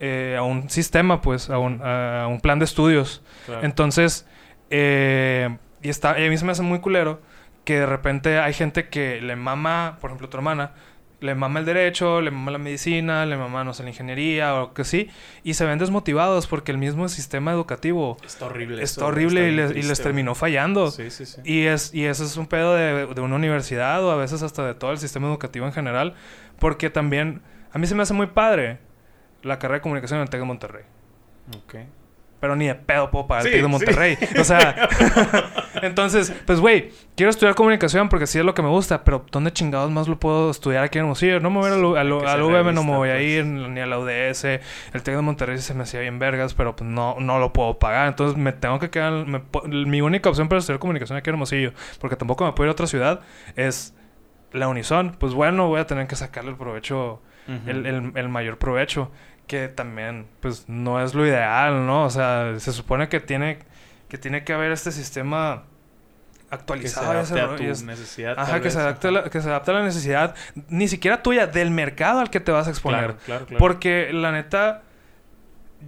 eh, 0.00 0.36
a 0.38 0.42
un 0.42 0.70
sistema, 0.70 1.20
pues, 1.20 1.50
a 1.50 1.58
un, 1.58 1.80
a 1.82 2.26
un 2.28 2.40
plan 2.40 2.58
de 2.58 2.64
estudios. 2.64 3.22
Claro. 3.46 3.62
Entonces, 3.64 4.26
eh, 4.70 5.56
y, 5.82 5.88
está, 5.88 6.18
y 6.18 6.26
a 6.26 6.30
mí 6.30 6.36
se 6.38 6.44
me 6.44 6.52
hace 6.52 6.62
muy 6.62 6.80
culero 6.80 7.20
que 7.64 7.80
de 7.80 7.86
repente 7.86 8.38
hay 8.38 8.54
gente 8.54 8.88
que 8.88 9.20
le 9.20 9.36
mama, 9.36 9.98
por 10.00 10.10
ejemplo, 10.10 10.28
tu 10.28 10.36
hermana, 10.38 10.72
le 11.20 11.34
mama 11.34 11.60
el 11.60 11.66
derecho, 11.66 12.20
le 12.20 12.30
mama 12.30 12.50
la 12.52 12.58
medicina, 12.58 13.26
le 13.26 13.36
mama, 13.36 13.62
no 13.64 13.74
sé, 13.74 13.82
la 13.82 13.90
ingeniería 13.90 14.54
o 14.62 14.72
que 14.72 14.84
sí, 14.84 15.10
y 15.44 15.54
se 15.54 15.64
ven 15.66 15.78
desmotivados 15.78 16.46
porque 16.46 16.72
el 16.72 16.78
mismo 16.78 17.08
sistema 17.08 17.52
educativo 17.52 18.16
Está 18.24 18.46
horrible. 18.46 18.82
está 18.82 19.06
horrible 19.06 19.40
está 19.40 19.52
y, 19.52 19.54
les, 19.56 19.70
y 19.70 19.74
les 19.74 19.84
triste, 19.86 20.02
terminó 20.04 20.34
fallando. 20.34 20.90
Sí, 20.90 21.10
sí, 21.10 21.26
sí. 21.26 21.40
Y, 21.44 21.66
es, 21.66 21.92
y 21.94 22.06
eso 22.06 22.24
es 22.24 22.36
un 22.36 22.46
pedo 22.46 22.74
de, 22.74 23.06
de 23.06 23.20
una 23.20 23.36
universidad 23.36 24.02
o 24.04 24.10
a 24.10 24.16
veces 24.16 24.42
hasta 24.42 24.66
de 24.66 24.74
todo 24.74 24.92
el 24.92 24.98
sistema 24.98 25.28
educativo 25.28 25.66
en 25.66 25.72
general, 25.72 26.14
porque 26.58 26.90
también 26.90 27.42
a 27.72 27.78
mí 27.78 27.86
se 27.86 27.94
me 27.94 28.02
hace 28.02 28.14
muy 28.14 28.26
padre 28.28 28.78
la 29.42 29.58
carrera 29.58 29.78
de 29.78 29.82
comunicación 29.82 30.18
en 30.18 30.22
el 30.24 30.30
TEC 30.30 30.40
de 30.40 30.46
Monterrey. 30.46 30.84
Ok. 31.56 31.74
Pero 32.40 32.56
ni 32.56 32.66
de 32.66 32.74
pedo 32.74 33.10
puedo 33.10 33.26
pagar 33.26 33.46
el 33.46 33.52
TEC 33.52 33.62
de. 33.62 33.68
Monterrey. 33.68 34.18
O 34.38 34.44
sea, 34.44 34.88
entonces, 35.82 36.32
pues, 36.46 36.60
güey, 36.60 36.90
quiero 37.16 37.30
estudiar 37.30 37.54
comunicación 37.54 38.08
porque 38.08 38.26
sí 38.26 38.38
es 38.38 38.44
lo 38.44 38.54
que 38.54 38.62
me 38.62 38.68
gusta, 38.68 39.04
pero 39.04 39.24
¿dónde 39.30 39.52
chingados 39.52 39.90
más 39.90 40.08
lo 40.08 40.18
puedo 40.18 40.50
estudiar 40.50 40.84
aquí 40.84 40.98
en 40.98 41.04
Hermosillo? 41.04 41.40
No 41.40 41.50
me 41.50 41.58
voy 41.60 41.70
a 41.70 41.76
ir 41.76 41.84
al, 41.84 41.96
al, 41.96 42.18
Que 42.20 42.26
al 42.26 42.38
sea 42.38 42.44
UVM, 42.44 42.74
no 42.74 42.84
me 42.84 42.96
voy 42.96 43.08
a 43.10 43.12
pues. 43.14 43.24
ir, 43.24 43.44
ni 43.46 43.80
a 43.80 43.86
la 43.86 43.98
UDS. 43.98 44.44
El 44.44 45.02
TEC 45.02 45.16
de 45.16 45.22
Monterrey 45.22 45.58
se 45.58 45.74
me 45.74 45.82
hacía 45.82 46.00
bien 46.00 46.18
vergas, 46.18 46.54
pero 46.54 46.76
pues 46.76 46.88
no, 46.88 47.16
no 47.20 47.38
lo 47.38 47.52
puedo 47.52 47.78
pagar. 47.78 48.08
Entonces 48.08 48.36
me 48.36 48.52
tengo 48.52 48.78
que 48.78 48.90
quedar. 48.90 49.12
me 49.26 49.42
mi 49.86 50.00
única 50.00 50.28
opción 50.28 50.48
para 50.48 50.58
estudiar 50.60 50.78
comunicación 50.80 51.16
aquí 51.18 51.30
en 51.30 51.34
Hermosillo, 51.34 51.72
porque 52.00 52.16
tampoco 52.16 52.44
me 52.44 52.52
puedo 52.52 52.66
ir 52.66 52.70
a 52.70 52.72
otra 52.72 52.86
ciudad, 52.86 53.20
es 53.56 53.94
la 54.52 54.68
Unison. 54.68 55.16
Pues 55.18 55.34
bueno, 55.34 55.68
voy 55.68 55.80
a 55.80 55.86
tener 55.86 56.06
que 56.06 56.16
sacarle 56.16 56.50
el 56.50 56.56
provecho 56.56 57.22
el, 57.66 57.86
el- 57.86 58.12
el 58.14 58.28
mayor 58.28 58.58
provecho. 58.58 59.10
Que 59.46 59.66
también, 59.66 60.28
pues, 60.38 60.68
no 60.68 61.02
es 61.02 61.12
lo 61.12 61.26
ideal, 61.26 61.84
¿no? 61.84 62.04
O 62.04 62.10
sea, 62.10 62.54
se 62.58 62.70
supone 62.70 63.08
que 63.08 63.18
tiene 63.18 63.58
que, 64.08 64.16
tiene 64.16 64.44
que 64.44 64.52
haber 64.52 64.70
este 64.70 64.92
sistema 64.92 65.64
actualizado. 66.50 67.20
Que 67.20 67.26
se 67.26 67.34
adapte 67.34 67.70
a 67.70 67.74
tu 67.74 67.84
necesidad. 67.84 68.34
Ajá, 68.38 68.54
que 68.54 68.64
vez, 68.64 68.72
se, 68.72 68.80
adapte 68.80 69.08
ajá. 69.08 69.16
la, 69.22 69.30
que 69.30 69.40
se 69.40 69.48
adapte 69.48 69.70
a 69.70 69.74
la 69.74 69.84
necesidad, 69.84 70.34
ni 70.68 70.88
siquiera 70.88 71.22
tuya, 71.22 71.46
del 71.46 71.70
mercado 71.70 72.20
al 72.20 72.30
que 72.30 72.40
te 72.40 72.52
vas 72.52 72.66
a 72.66 72.70
exponer. 72.70 73.00
Claro, 73.00 73.18
claro, 73.24 73.46
claro. 73.46 73.58
Porque 73.58 74.10
la 74.12 74.32
neta, 74.32 74.82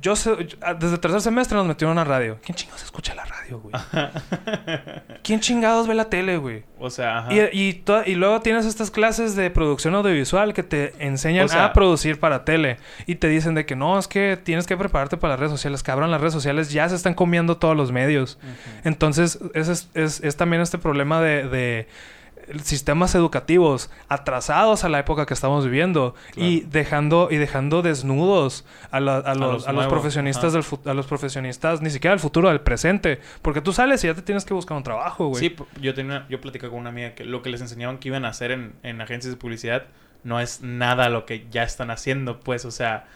yo 0.00 0.16
sé, 0.16 0.30
ah, 0.62 0.74
desde 0.74 0.98
tercer 0.98 1.20
semestre 1.20 1.56
nos 1.56 1.66
metieron 1.66 1.98
a 1.98 2.04
radio. 2.04 2.38
¿Quién 2.44 2.56
chingados 2.56 2.82
escucha 2.82 3.14
la 3.14 3.24
radio, 3.24 3.60
güey? 3.60 3.72
¿Quién 5.22 5.40
chingados 5.40 5.86
ve 5.86 5.94
la 5.94 6.06
tele, 6.06 6.36
güey? 6.38 6.64
o 6.78 6.90
sea, 6.90 7.18
ajá. 7.18 7.32
Y, 7.32 7.82
y, 8.06 8.14
luego 8.16 8.40
tienes 8.40 8.66
estas 8.66 8.90
clases 8.90 9.36
de 9.36 9.50
producción 9.50 9.94
audiovisual 9.94 10.52
que 10.52 10.62
te 10.64 10.92
enseñan 10.98 11.44
O 11.44 11.48
sea- 11.48 11.66
a 11.66 11.72
producir 11.72 12.18
para 12.18 12.44
tele. 12.44 12.78
Y 13.06 13.14
te 13.16 13.28
dicen 13.28 13.54
de 13.54 13.64
que 13.66 13.76
no, 13.76 13.98
es 13.98 14.08
que 14.08 14.36
tienes 14.42 14.66
que 14.66 14.76
prepararte 14.76 15.16
para 15.16 15.34
las 15.34 15.40
redes 15.40 15.52
sociales. 15.52 15.82
Cabrón, 15.84 16.10
las 16.10 16.20
redes 16.20 16.32
sociales 16.34 16.72
ya 16.72 16.88
se 16.88 16.96
están 16.96 17.14
comiendo 17.14 17.56
todos 17.58 17.76
los 17.76 17.92
medios. 17.92 18.38
Entonces, 18.84 19.38
es, 19.54 19.88
es- 19.94 20.20
es 20.22 20.36
también 20.36 20.60
este 20.62 20.78
problema 20.78 21.20
de, 21.20 21.48
de 21.48 21.86
sistemas 22.62 23.14
educativos 23.14 23.90
atrasados 24.08 24.84
a 24.84 24.88
la 24.88 24.98
época 24.98 25.26
que 25.26 25.34
estamos 25.34 25.64
viviendo 25.64 26.14
y 26.36 26.60
dejando 26.62 27.28
y 27.30 27.36
dejando 27.36 27.82
desnudos 27.82 28.64
a, 28.90 29.00
la- 29.00 29.18
a 29.18 29.34
los, 29.34 29.52
los 29.52 29.68
a 29.68 29.72
los 29.72 29.86
profesionistas 29.86 30.54
ajá. 30.54 30.62
del 30.80 30.90
a 30.90 30.94
los 30.94 31.06
profesionistas 31.06 31.80
ni 31.82 31.90
siquiera 31.90 32.12
del 32.12 32.20
futuro 32.20 32.48
del 32.48 32.60
presente 32.60 33.20
porque 33.42 33.60
tú 33.60 33.72
sales 33.72 34.02
y 34.04 34.06
ya 34.08 34.14
te 34.14 34.22
tienes 34.22 34.44
que 34.44 34.54
buscar 34.54 34.76
un 34.76 34.82
trabajo 34.82 35.28
güey 35.28 35.40
Sí, 35.48 35.56
yo 35.80 35.94
tenía, 35.94 36.26
yo 36.28 36.40
platicaba 36.40 36.70
con 36.70 36.80
una 36.80 36.90
amiga 36.90 37.14
que 37.14 37.24
lo 37.24 37.42
que 37.42 37.50
les 37.50 37.60
enseñaban 37.60 37.98
que 37.98 38.08
iban 38.08 38.24
a 38.24 38.28
hacer 38.28 38.50
en, 38.50 38.74
en 38.82 39.00
agencias 39.00 39.32
de 39.32 39.38
publicidad 39.38 39.84
no 40.24 40.38
es 40.40 40.60
nada 40.62 41.08
lo 41.08 41.26
que 41.26 41.46
ya 41.50 41.64
están 41.64 41.90
haciendo, 41.90 42.38
pues, 42.38 42.64
o 42.64 42.70
sea, 42.70 43.06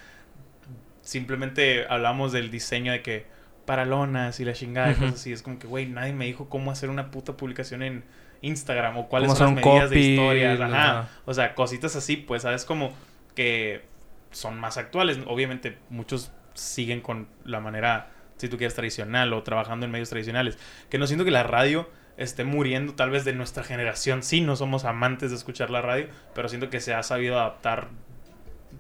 simplemente 1.03 1.87
hablamos 1.89 2.33
del 2.33 2.51
diseño 2.51 2.93
de 2.93 3.03
que 3.03 3.27
para 3.65 3.85
lonas 3.85 4.39
y 4.41 4.45
la 4.45 4.53
chingada 4.53 4.93
y 4.93 4.95
cosas 4.95 5.15
así. 5.15 5.33
Es 5.33 5.43
como 5.43 5.59
que, 5.59 5.67
güey, 5.67 5.87
nadie 5.87 6.13
me 6.13 6.25
dijo 6.27 6.49
cómo 6.49 6.71
hacer 6.71 6.89
una 6.91 7.11
puta 7.11 7.37
publicación 7.37 7.83
en 7.83 8.05
Instagram 8.47 8.97
o 8.99 9.09
cuáles 9.09 9.33
son 9.33 9.57
las 9.57 9.65
medidas 9.65 9.91
de 9.91 9.99
historias. 10.01 10.61
Ajá. 10.61 11.09
O 11.25 11.35
sea, 11.35 11.55
cositas 11.55 11.97
así, 11.97 12.17
pues, 12.17 12.43
¿sabes? 12.43 12.65
Como 12.65 12.93
que 13.35 13.83
son 14.31 14.59
más 14.59 14.77
actuales. 14.77 15.19
Obviamente, 15.27 15.79
muchos 15.91 16.33
siguen 16.55 17.01
con 17.01 17.29
la 17.45 17.61
manera, 17.61 18.11
si 18.37 18.49
tú 18.49 18.57
quieres, 18.57 18.75
tradicional 18.75 19.33
o 19.33 19.43
trabajando 19.43 19.87
en 19.87 19.93
medios 19.93 20.11
tradicionales. 20.11 20.59
Que 20.89 20.99
no 20.99 21.07
siento 21.07 21.25
que 21.25 21.31
la 21.31 21.43
radio 21.43 21.89
esté 22.17 22.45
muriendo 22.45 22.95
tal 22.95 23.11
vez 23.11 23.25
de 23.25 23.35
nuestra 23.35 23.63
generación. 23.63 24.23
Sí, 24.23 24.41
no 24.41 24.57
somos 24.57 24.85
amantes 24.85 25.31
de 25.31 25.37
escuchar 25.37 25.71
la 25.71 25.83
radio, 25.83 26.09
pero 26.35 26.49
siento 26.49 26.71
que 26.71 26.81
se 26.81 26.95
ha 26.95 27.03
sabido 27.03 27.39
adaptar. 27.39 27.89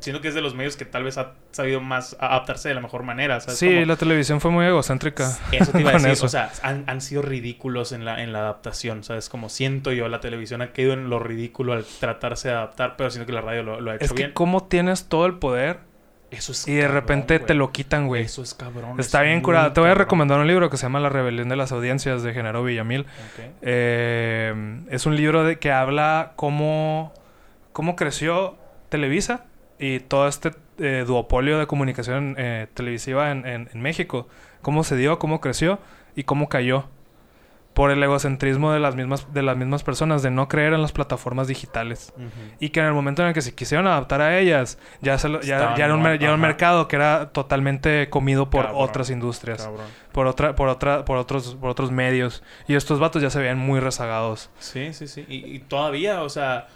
Siento 0.00 0.20
que 0.20 0.28
es 0.28 0.34
de 0.34 0.40
los 0.42 0.54
medios 0.54 0.76
que 0.76 0.84
tal 0.84 1.02
vez 1.04 1.16
ha 1.18 1.32
sabido 1.52 1.80
más 1.80 2.16
adaptarse 2.20 2.68
de 2.68 2.74
la 2.74 2.80
mejor 2.80 3.02
manera. 3.02 3.40
¿sabes? 3.40 3.58
sí 3.58 3.66
Como- 3.74 3.86
la 3.86 3.96
televisión 3.96 4.40
fue 4.40 4.50
muy 4.50 4.66
egocéntrica 4.66 5.36
eso 5.52 5.72
te 5.72 5.80
iba 5.80 5.90
a 5.90 5.94
decir. 5.94 6.10
eso. 6.10 6.26
O 6.26 6.28
sea, 6.28 6.50
han, 6.62 6.84
han 6.86 7.00
sido 7.00 7.22
ridículos 7.22 7.92
en 7.92 8.04
la, 8.04 8.22
en 8.22 8.32
la 8.32 8.40
adaptación. 8.40 9.04
¿Sabes? 9.04 9.28
Como 9.28 9.48
siento 9.48 9.92
yo, 9.92 10.08
la 10.08 10.20
televisión 10.20 10.62
ha 10.62 10.72
caído 10.72 10.92
en 10.92 11.08
lo 11.10 11.18
ridículo 11.18 11.72
al 11.72 11.84
tratarse 11.84 12.48
de 12.48 12.54
adaptar, 12.54 12.94
pero 12.96 13.10
siento 13.10 13.26
que 13.26 13.32
la 13.32 13.40
radio 13.40 13.62
lo, 13.62 13.80
lo 13.80 13.90
ha 13.90 13.94
hecho 13.96 14.04
es 14.04 14.12
que 14.12 14.16
bien. 14.24 14.32
cómo 14.32 14.64
tienes 14.64 15.08
todo 15.08 15.26
el 15.26 15.34
poder 15.38 15.78
Eso 16.30 16.52
es 16.52 16.66
y 16.68 16.74
de 16.74 16.82
cabrón, 16.82 16.94
repente 16.96 17.38
te 17.38 17.54
lo 17.54 17.70
quitan 17.72 18.06
güey 18.08 18.22
Eso 18.24 18.42
es 18.42 18.52
cabrón. 18.54 18.98
está 19.00 19.18
es 19.20 19.24
bien 19.26 19.36
muy 19.38 19.42
curado 19.44 19.72
te 19.72 19.80
voy 19.80 19.90
a 19.90 19.94
recomendar 19.94 20.38
un 20.40 20.46
libro 20.46 20.68
que 20.70 20.76
se 20.76 20.82
llama 20.82 21.00
La 21.00 21.08
rebelión 21.08 21.48
de 21.48 21.56
las 21.56 21.72
audiencias 21.72 22.22
de 22.22 22.32
Genaro 22.34 22.62
Villamil. 22.64 23.06
Eh, 23.62 24.82
es 24.90 25.06
un 25.06 25.16
libro 25.16 25.44
de 25.44 25.58
que 25.58 25.70
habla 25.72 26.32
cómo, 26.36 27.12
cómo 27.72 27.96
creció 27.96 28.56
Televisa 28.88 29.44
y 29.78 30.00
todo 30.00 30.28
este 30.28 30.52
eh, 30.78 31.04
duopolio 31.06 31.58
de 31.58 31.66
comunicación 31.66 32.34
eh, 32.38 32.66
televisiva 32.74 33.30
en, 33.30 33.46
en- 33.46 33.68
en 33.72 33.80
México. 33.82 34.28
Cómo 34.62 34.84
se 34.84 34.96
dio, 34.96 35.18
cómo 35.18 35.40
creció 35.40 35.78
y 36.14 36.24
cómo 36.24 36.48
cayó. 36.48 36.88
Por 37.74 37.90
el 37.90 38.02
egocentrismo 38.02 38.72
de 38.72 38.80
las 38.80 38.94
mismas, 38.96 39.34
de 39.34 39.42
las 39.42 39.54
mismas 39.54 39.82
personas, 39.82 40.22
de 40.22 40.30
no 40.30 40.48
creer 40.48 40.72
en 40.72 40.80
las 40.80 40.92
plataformas 40.92 41.46
digitales. 41.46 42.10
Y 42.58 42.70
que 42.70 42.80
en 42.80 42.86
el 42.86 42.94
momento 42.94 43.20
en 43.20 43.28
el 43.28 43.34
que 43.34 43.42
se 43.42 43.54
quisieron 43.54 43.86
adaptar 43.86 44.22
a 44.22 44.38
ellas, 44.38 44.78
ya, 45.02 45.18
se 45.18 45.28
lo- 45.28 45.42
ya, 45.42 45.76
ya 45.76 45.84
era 45.84 45.94
un, 45.94 46.00
mer- 46.00 46.18
ya 46.18 46.28
era 46.28 46.34
un 46.34 46.40
ajá. 46.40 46.46
mercado 46.48 46.88
que 46.88 46.96
era 46.96 47.28
totalmente 47.32 48.08
comido 48.08 48.48
por 48.48 48.64
Cabrón, 48.64 48.82
otras 48.82 49.10
industrias 49.10 49.62
Cabrón. 49.64 49.84
por 50.12 50.26
otra 50.26 50.56
por 50.56 50.68
otra 50.70 51.04
por 51.04 51.18
otros 51.18 51.54
por 51.56 51.68
otros 51.68 51.90
medios 51.92 52.42
y 52.66 52.76
estos 52.76 52.98
vatos 52.98 53.20
ya 53.20 53.28
se 53.28 53.40
veían 53.40 53.58
muy 53.58 53.78
rezagados 53.78 54.48
Sí, 54.58 54.94
sí, 54.94 55.06
sí. 55.06 55.26
Y, 55.28 55.44
y 55.44 55.58
todavía, 55.58 56.22
o 56.22 56.30
sea, 56.30 56.68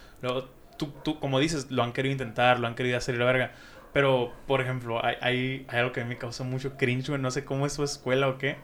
tú, 0.80 0.86
tú, 1.04 1.20
como 1.20 1.38
dices, 1.38 1.70
lo 1.70 1.82
han 1.82 1.92
querido 1.92 2.12
intentar, 2.12 2.58
lo 2.58 2.66
han 2.66 2.74
querido 2.74 2.96
hacer 2.96 3.14
y 3.14 3.18
la 3.18 3.26
verga. 3.26 3.52
Pero, 3.92 4.32
por 4.46 4.62
ejemplo, 4.62 5.04
hay, 5.04 5.16
hay, 5.20 5.66
hay 5.68 5.78
algo 5.80 5.92
que 5.92 6.00
a 6.00 6.04
mí 6.04 6.08
me 6.08 6.16
causa 6.18 6.42
mucho 6.42 6.76
cringe, 6.78 7.08
güey, 7.10 7.20
no 7.20 7.30
sé 7.30 7.44
cómo 7.44 7.66
es 7.66 7.74
su 7.74 7.84
escuela 7.84 8.28
o 8.28 8.38
qué. 8.38 8.56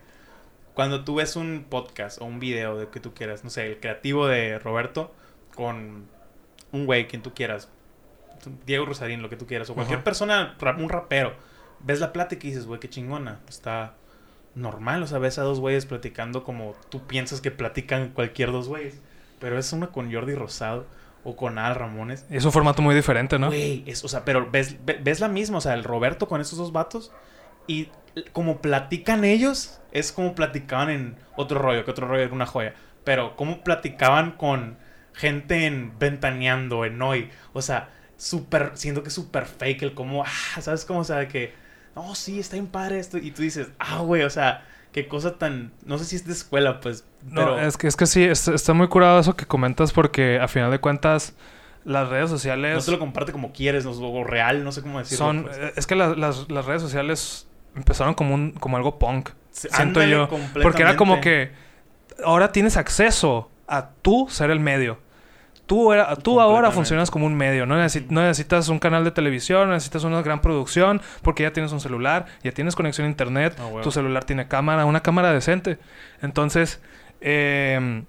Cuando 0.72 1.04
tú 1.04 1.16
ves 1.16 1.36
un 1.36 1.66
podcast 1.68 2.20
o 2.22 2.24
un 2.24 2.38
video 2.40 2.78
de 2.78 2.88
que 2.88 3.00
tú 3.00 3.12
quieras, 3.12 3.44
no 3.44 3.50
sé, 3.50 3.66
el 3.66 3.80
creativo 3.80 4.26
de 4.26 4.58
Roberto 4.58 5.12
con 5.54 6.06
un 6.72 6.86
güey, 6.86 7.06
quien 7.06 7.22
tú 7.22 7.34
quieras, 7.34 7.68
Diego 8.66 8.86
Rosarín, 8.86 9.20
lo 9.22 9.28
que 9.28 9.36
tú 9.36 9.46
quieras, 9.46 9.68
o 9.70 9.74
cualquier 9.74 9.98
Ajá. 9.98 10.04
persona, 10.04 10.56
ra- 10.58 10.76
un 10.76 10.88
rapero, 10.88 11.34
ves 11.80 12.00
la 12.00 12.12
plática 12.12 12.46
y 12.46 12.50
dices, 12.50 12.66
güey, 12.66 12.78
qué 12.80 12.88
chingona, 12.88 13.40
está 13.48 13.94
normal, 14.54 15.02
o 15.02 15.06
sea, 15.06 15.18
ves 15.18 15.38
a 15.38 15.42
dos 15.42 15.60
güeyes 15.60 15.86
platicando 15.86 16.44
como 16.44 16.74
tú 16.88 17.06
piensas 17.06 17.40
que 17.40 17.50
platican 17.50 18.10
cualquier 18.10 18.52
dos 18.52 18.68
güeyes, 18.68 19.00
pero 19.40 19.58
es 19.58 19.72
una 19.72 19.88
con 19.88 20.12
Jordi 20.12 20.34
Rosado 20.34 20.86
o 21.28 21.34
con 21.36 21.58
Al 21.58 21.74
Ramones. 21.74 22.24
es 22.30 22.44
un 22.44 22.52
formato 22.52 22.82
muy 22.82 22.94
diferente 22.94 23.38
no 23.38 23.48
Güey, 23.48 23.82
es, 23.86 24.04
o 24.04 24.08
sea, 24.08 24.24
pero 24.24 24.48
ves, 24.50 24.76
ve- 24.84 25.00
ves 25.02 25.18
la 25.20 25.28
misma, 25.28 25.58
o 25.58 25.60
sea, 25.60 25.74
el 25.74 25.82
Roberto 25.84 26.28
con 26.28 26.40
esos 26.40 26.56
dos 26.58 26.72
vatos 26.72 27.12
y 27.66 27.88
como 28.32 28.62
platican 28.62 29.24
ellos, 29.24 29.80
es 29.92 30.12
como 30.12 30.34
platicaban 30.34 30.88
en 30.88 31.16
otro 31.36 31.58
rollo, 31.58 31.84
que 31.84 31.90
otro 31.90 32.06
rollo 32.06 32.22
era 32.22 32.32
una 32.32 32.46
joya, 32.46 32.74
pero 33.04 33.36
como 33.36 33.62
platicaban 33.64 34.32
con 34.32 34.78
gente 35.12 35.66
en 35.66 35.98
Ventaneando, 35.98 36.84
en 36.84 37.02
Hoy, 37.02 37.30
o 37.52 37.60
sea, 37.60 37.90
súper, 38.16 38.70
siento 38.74 39.02
que 39.02 39.10
súper 39.10 39.46
fake 39.46 39.82
el 39.82 39.94
como, 39.94 40.22
ah, 40.24 40.60
¿sabes 40.60 40.84
cómo? 40.84 41.00
O 41.00 41.04
sea, 41.04 41.16
de 41.16 41.28
que, 41.28 41.52
no, 41.94 42.14
sí, 42.14 42.38
está 42.38 42.54
bien 42.54 42.68
padre 42.68 42.98
esto, 43.00 43.18
y 43.18 43.32
tú 43.32 43.42
dices, 43.42 43.68
ah, 43.78 43.98
güey, 43.98 44.22
o 44.22 44.30
sea, 44.30 44.64
qué 44.96 45.08
cosa 45.08 45.36
tan, 45.36 45.72
no 45.84 45.98
sé 45.98 46.06
si 46.06 46.16
es 46.16 46.26
de 46.26 46.32
escuela, 46.32 46.80
pues, 46.80 47.04
No, 47.22 47.34
pero... 47.42 47.60
es 47.60 47.76
que 47.76 47.86
es 47.86 47.96
que 47.96 48.06
sí 48.06 48.24
es- 48.24 48.48
está 48.48 48.72
muy 48.72 48.88
curado 48.88 49.20
eso 49.20 49.36
que 49.36 49.44
comentas 49.44 49.92
porque 49.92 50.40
a 50.40 50.48
final 50.48 50.70
de 50.70 50.78
cuentas 50.78 51.34
las 51.84 52.08
redes 52.08 52.30
no 52.30 52.36
sociales 52.38 52.86
te 52.86 52.90
lo 52.92 52.98
comparte 52.98 53.30
como 53.30 53.52
quieres, 53.52 53.84
no, 53.84 53.90
o 53.90 54.24
real, 54.24 54.64
no 54.64 54.72
sé 54.72 54.80
cómo 54.80 54.98
decirlo. 54.98 55.26
son 55.26 55.42
pues. 55.44 55.58
eh, 55.58 55.72
es 55.76 55.86
que 55.86 55.96
las, 55.96 56.16
las, 56.16 56.50
las 56.50 56.64
redes 56.64 56.80
sociales 56.80 57.46
empezaron 57.74 58.14
como 58.14 58.34
un 58.34 58.52
como 58.52 58.78
algo 58.78 58.98
punk 58.98 59.28
Sí, 59.50 59.68
siento 59.70 60.02
yo 60.02 60.30
porque 60.62 60.80
era 60.80 60.96
como 60.96 61.20
que 61.20 61.50
ahora 62.24 62.50
tienes 62.50 62.78
acceso 62.78 63.50
a 63.68 63.90
tú 64.00 64.28
ser 64.30 64.50
el 64.50 64.60
medio 64.60 64.98
Tú, 65.66 65.92
era, 65.92 66.14
tú 66.14 66.40
ahora 66.40 66.70
funcionas 66.70 67.10
como 67.10 67.26
un 67.26 67.34
medio. 67.34 67.66
No, 67.66 67.74
necesi- 67.76 68.06
no 68.08 68.22
necesitas 68.22 68.68
un 68.68 68.78
canal 68.78 69.02
de 69.04 69.10
televisión, 69.10 69.66
no 69.68 69.74
necesitas 69.74 70.04
una 70.04 70.22
gran 70.22 70.40
producción, 70.40 71.00
porque 71.22 71.42
ya 71.42 71.52
tienes 71.52 71.72
un 71.72 71.80
celular, 71.80 72.26
ya 72.44 72.52
tienes 72.52 72.76
conexión 72.76 73.06
a 73.06 73.10
internet, 73.10 73.56
Ah, 73.58 73.80
tu 73.82 73.90
celular 73.90 74.22
tiene 74.24 74.46
cámara, 74.46 74.84
una 74.84 75.02
cámara 75.02 75.32
decente. 75.32 75.78
Entonces, 76.22 76.80
eh, 77.20 78.04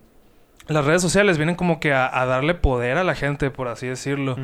las 0.68 0.86
redes 0.86 1.02
sociales 1.02 1.38
vienen 1.38 1.56
como 1.56 1.80
que 1.80 1.94
a, 1.94 2.06
a 2.22 2.26
darle 2.28 2.54
poder 2.54 2.98
a 2.98 3.04
la 3.04 3.16
gente, 3.16 3.50
por 3.50 3.68
así 3.70 3.88
decirlo. 3.88 4.38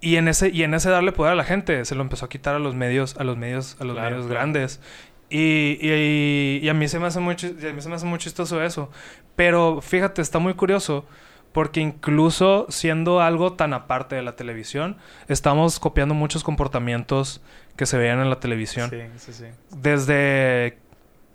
Y 0.00 0.16
en 0.16 0.28
ese, 0.28 0.48
y 0.50 0.62
en 0.62 0.74
ese 0.74 0.90
darle 0.90 1.12
poder 1.12 1.32
a 1.32 1.36
la 1.36 1.44
gente, 1.44 1.84
se 1.84 1.94
lo 1.94 2.02
empezó 2.02 2.26
a 2.26 2.28
quitar 2.28 2.54
a 2.54 2.58
los 2.58 2.74
medios, 2.74 3.16
a 3.18 3.24
los 3.24 3.36
medios, 3.36 3.76
a 3.80 3.84
los 3.84 3.94
Claro, 3.94 4.10
medios 4.10 4.26
claro. 4.26 4.40
grandes. 4.40 4.80
Y, 5.30 5.78
y, 5.80 6.60
y 6.62 6.68
a 6.68 6.74
mí 6.74 6.86
se 6.88 6.98
me 6.98 7.06
hace 7.06 7.18
muy 7.20 7.34
a 7.34 7.72
mí 7.72 7.80
se 7.80 7.88
me 7.88 7.94
hace 7.94 8.04
muy 8.06 8.18
chistoso 8.18 8.62
eso. 8.62 8.90
Pero 9.34 9.80
fíjate, 9.80 10.20
está 10.22 10.38
muy 10.38 10.54
curioso. 10.54 11.06
Porque 11.52 11.80
incluso 11.80 12.66
siendo 12.70 13.20
algo 13.20 13.52
tan 13.54 13.74
aparte 13.74 14.14
de 14.16 14.22
la 14.22 14.36
televisión, 14.36 14.96
estamos 15.28 15.78
copiando 15.78 16.14
muchos 16.14 16.44
comportamientos 16.44 17.42
que 17.76 17.84
se 17.86 17.98
veían 17.98 18.20
en 18.20 18.30
la 18.30 18.40
televisión. 18.40 18.88
Sí, 18.90 19.00
sí, 19.16 19.32
sí. 19.32 19.44
Desde 19.70 20.78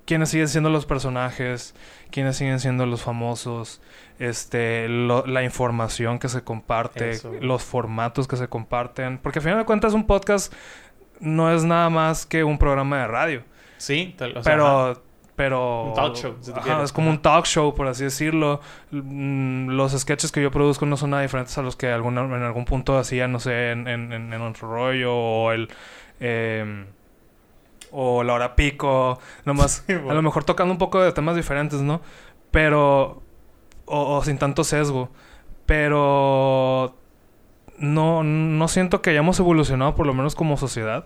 quiénes 0.05 0.29
siguen 0.29 0.47
siendo 0.47 0.69
los 0.69 0.85
personajes, 0.85 1.75
quiénes 2.11 2.37
siguen 2.37 2.59
siendo 2.59 2.85
los 2.85 3.01
famosos, 3.03 3.81
este, 4.19 4.87
lo- 4.87 5.25
la 5.27 5.43
información 5.43 6.17
que 6.17 6.29
se 6.29 6.41
comparte, 6.43 7.11
Eso. 7.11 7.33
los 7.41 7.63
formatos 7.63 8.27
que 8.27 8.37
se 8.37 8.47
comparten. 8.47 9.17
Porque 9.19 9.39
al 9.39 9.43
final 9.43 9.59
de 9.59 9.65
cuentas 9.65 9.93
un 9.93 10.07
podcast 10.07 10.53
no 11.19 11.53
es 11.53 11.63
nada 11.63 11.89
más 11.89 12.25
que 12.25 12.43
un 12.43 12.57
programa 12.57 12.99
de 13.01 13.07
radio. 13.07 13.43
Sí, 13.77 14.15
tal- 14.17 14.37
o 14.37 14.43
sea, 14.43 14.51
pero... 14.53 14.67
ajá. 14.91 14.99
Pero 15.37 15.83
Un 15.89 15.93
talk 15.93 16.15
show, 16.15 16.35
si 16.41 16.51
ajá, 16.51 16.81
es 16.81 16.91
como 16.91 17.11
un 17.11 17.21
talk 17.21 17.45
show, 17.45 17.75
por 17.75 17.87
así 17.87 18.03
decirlo. 18.03 18.59
Mm, 18.89 19.69
Los 19.69 19.91
sketches 19.91 20.31
que 20.31 20.41
yo 20.41 20.49
produzco 20.49 20.87
no 20.87 20.97
son 20.97 21.11
nada 21.11 21.21
diferentes 21.21 21.55
a 21.59 21.61
los 21.61 21.75
que 21.75 21.91
alguna, 21.91 22.21
en 22.23 22.41
algún 22.41 22.65
punto 22.65 22.97
hacía, 22.97 23.27
no 23.27 23.39
sé, 23.39 23.69
en, 23.69 23.87
en, 23.87 24.11
en, 24.11 24.41
otro 24.41 24.67
rollo 24.67 25.15
o 25.15 25.51
el... 25.51 25.69
em, 26.19 26.87
o 27.91 28.23
la 28.23 28.33
hora 28.33 28.55
pico, 28.55 29.19
nomás 29.45 29.83
Sí, 29.87 29.93
a 29.93 30.13
lo 30.13 30.21
mejor 30.23 30.43
tocando 30.43 30.73
un 30.73 30.79
poco 30.79 30.99
de 31.01 31.11
temas 31.11 31.35
diferentes, 31.35 31.81
¿no? 31.81 32.01
Pero, 32.49 33.21
o, 33.85 34.17
o 34.17 34.23
sin 34.23 34.39
tanto 34.39 34.63
sesgo, 34.63 35.09
pero 35.67 36.95
no, 37.77 38.23
no 38.23 38.67
siento 38.67 39.03
que 39.03 39.11
hayamos 39.11 39.39
evolucionado, 39.39 39.93
por 39.93 40.07
lo 40.07 40.15
menos 40.15 40.33
como 40.33 40.57
sociedad, 40.57 41.05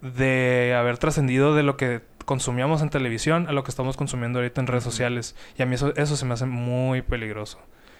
de 0.00 0.74
haber 0.74 0.96
trascendido 0.96 1.54
de 1.54 1.62
lo 1.62 1.76
que 1.76 2.08
consumíamos 2.30 2.80
en 2.80 2.90
televisión 2.90 3.48
a 3.48 3.52
lo 3.52 3.64
que 3.64 3.72
estamos 3.72 3.96
consumiendo 3.96 4.38
ahorita 4.38 4.60
en 4.60 4.68
redes 4.68 4.84
sociales. 4.84 5.34
Y 5.58 5.62
a 5.62 5.66
mí 5.66 5.74
eso, 5.74 5.92
eso 5.96 6.16
se 6.16 6.24
me 6.24 6.34
hace 6.34 6.46
muy 6.46 7.02
peligroso. 7.02 7.58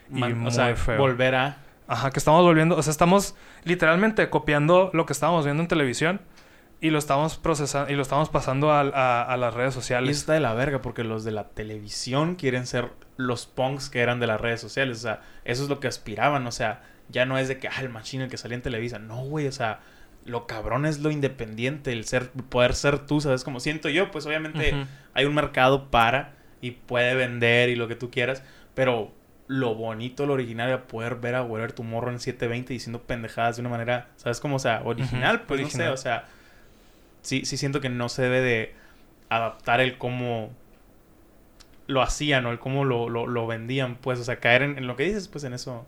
Y 0.09 0.23
muy 0.23 0.47
o 0.47 0.51
sea, 0.53 0.77
feo. 0.77 0.99
volver 0.99 1.35
a... 1.35 1.57
Ajá, 1.89 2.13
que 2.13 2.21
estamos 2.21 2.45
volviendo, 2.45 2.77
o 2.77 2.83
sea, 2.85 2.93
estamos 2.93 3.35
literalmente 3.65 4.31
copiando 4.31 4.93
lo 4.93 5.05
que 5.05 5.13
estábamos 5.13 5.45
viendo 5.47 5.65
en 5.65 5.69
televisión 5.69 6.21
y 6.81 6.91
lo 6.91 7.01
estamos 7.01 7.39
procesando 7.39 7.91
y 7.93 7.97
lo 7.97 8.03
estamos 8.03 8.29
pasando 8.29 8.71
a, 8.71 9.23
a 9.25 9.37
las 9.37 9.53
redes 9.53 9.75
Y 9.75 9.75
sociales. 9.75 10.11
eso 10.11 10.21
está 10.21 10.35
de 10.35 10.41
la 10.41 10.55
verga 10.55 10.81
porque 10.81 11.03
los 11.03 11.25
de 11.25 11.33
la 11.33 11.49
televisión 11.49 12.37
quieren 12.37 12.69
ser 12.69 12.93
los 13.17 13.47
punks 13.47 13.91
que 13.91 13.99
eran 13.99 14.21
de 14.21 14.29
las 14.29 14.41
redes 14.41 14.61
sociales. 14.61 14.99
O 14.99 15.01
sea, 15.01 15.23
eso 15.45 15.65
es 15.65 15.69
lo 15.69 15.81
que 15.81 15.89
aspiraban. 15.89 16.47
O 16.47 16.53
sea, 16.53 16.85
ya 17.09 17.27
no 17.27 17.37
es 17.37 17.49
de 17.49 17.59
que, 17.59 17.67
ah, 17.67 17.81
el 17.81 17.89
machine 17.89 18.23
el 18.23 18.31
que 18.31 18.37
salía 18.37 18.55
en 18.55 18.63
Televisa. 18.63 19.01
No, 19.01 19.25
güey, 19.25 19.49
o 19.49 19.53
sea, 19.53 19.81
lo 20.25 20.47
cabrón 20.47 20.87
es 20.87 21.01
lo 21.01 21.11
independiente, 21.11 21.93
el 21.93 22.05
ser, 22.05 22.31
poder 22.31 22.75
ser 22.75 22.99
tú, 23.01 23.21
¿sabes? 23.21 23.45
Como 23.45 23.61
siento 23.61 23.89
yo, 23.89 24.11
pues 24.11 24.27
obviamente 24.27 24.87
hay 25.15 25.25
un 25.25 25.35
mercado 25.35 25.91
para 25.91 26.35
y 26.61 26.73
puede 26.73 27.15
vender 27.15 27.69
y 27.69 27.77
lo 27.77 27.89
que 27.89 27.97
tú 27.97 28.11
quieras, 28.11 28.43
pero 28.75 29.13
lo 29.49 29.75
bonito, 29.75 30.27
lo 30.27 30.35
original 30.35 30.69
era 30.69 30.87
poder 30.87 31.17
ver 31.17 31.35
a 31.35 31.43
Whatever 31.43 31.73
tu 31.73 31.83
morro 31.83 32.11
en 32.11 32.21
720 32.21 32.73
diciendo 32.73 33.03
pendejadas 33.03 33.57
de 33.57 33.63
una 33.63 33.71
manera, 33.71 34.09
¿sabes? 34.17 34.41
Como, 34.41 34.57
o 34.57 34.59
sea, 34.61 34.83
original, 34.85 35.43
pues 35.43 35.61
no 35.61 35.67
original. 35.67 35.89
sé, 35.89 35.93
o 35.93 35.97
sea, 35.97 36.25
sí, 37.23 37.45
sí 37.45 37.57
siento 37.57 37.81
que 37.81 37.89
no 37.89 38.09
se 38.09 38.23
debe 38.23 38.41
de 38.41 38.75
adaptar 39.29 39.81
el 39.81 39.99
cómo 39.99 40.51
lo 41.87 42.03
hacían 42.03 42.47
o 42.47 42.53
el 42.53 42.61
cómo 42.61 42.85
lo, 42.85 43.09
lo, 43.09 43.27
lo 43.27 43.47
vendían, 43.49 43.97
pues, 43.97 44.21
o 44.21 44.25
sea, 44.25 44.39
caer 44.39 44.63
en, 44.63 44.79
en 44.79 44.87
lo 44.87 44.95
que 44.97 45.05
dices, 45.05 45.27
pues 45.27 45.43
en 45.45 45.55
eso, 45.55 45.87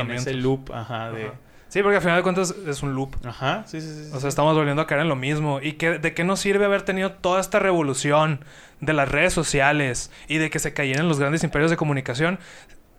en 0.00 0.10
ese 0.12 0.34
loop, 0.34 0.72
ajá, 0.72 1.10
de... 1.10 1.26
Ajá. 1.26 1.34
Sí, 1.70 1.82
porque 1.82 1.96
al 1.96 2.02
final 2.02 2.16
de 2.18 2.22
cuentas 2.22 2.54
es 2.66 2.82
un 2.82 2.94
loop. 2.94 3.14
Ajá, 3.24 3.64
sí, 3.66 3.80
sí, 3.80 3.86
sí. 3.88 4.10
O 4.12 4.20
sea, 4.20 4.28
estamos 4.28 4.54
volviendo 4.54 4.82
a 4.82 4.86
caer 4.86 5.00
en 5.00 5.08
lo 5.08 5.16
mismo. 5.16 5.60
¿Y 5.62 5.72
que, 5.74 5.98
de 5.98 6.12
qué 6.12 6.22
nos 6.24 6.40
sirve 6.40 6.66
haber 6.66 6.82
tenido 6.82 7.12
toda 7.12 7.40
esta 7.40 7.58
revolución 7.60 8.44
de 8.80 8.92
las 8.92 9.08
redes 9.08 9.32
sociales 9.32 10.10
y 10.28 10.36
de 10.38 10.50
que 10.50 10.58
se 10.58 10.74
cayeran 10.74 11.08
los 11.08 11.18
grandes 11.18 11.42
imperios 11.44 11.70
de 11.70 11.76
comunicación 11.78 12.38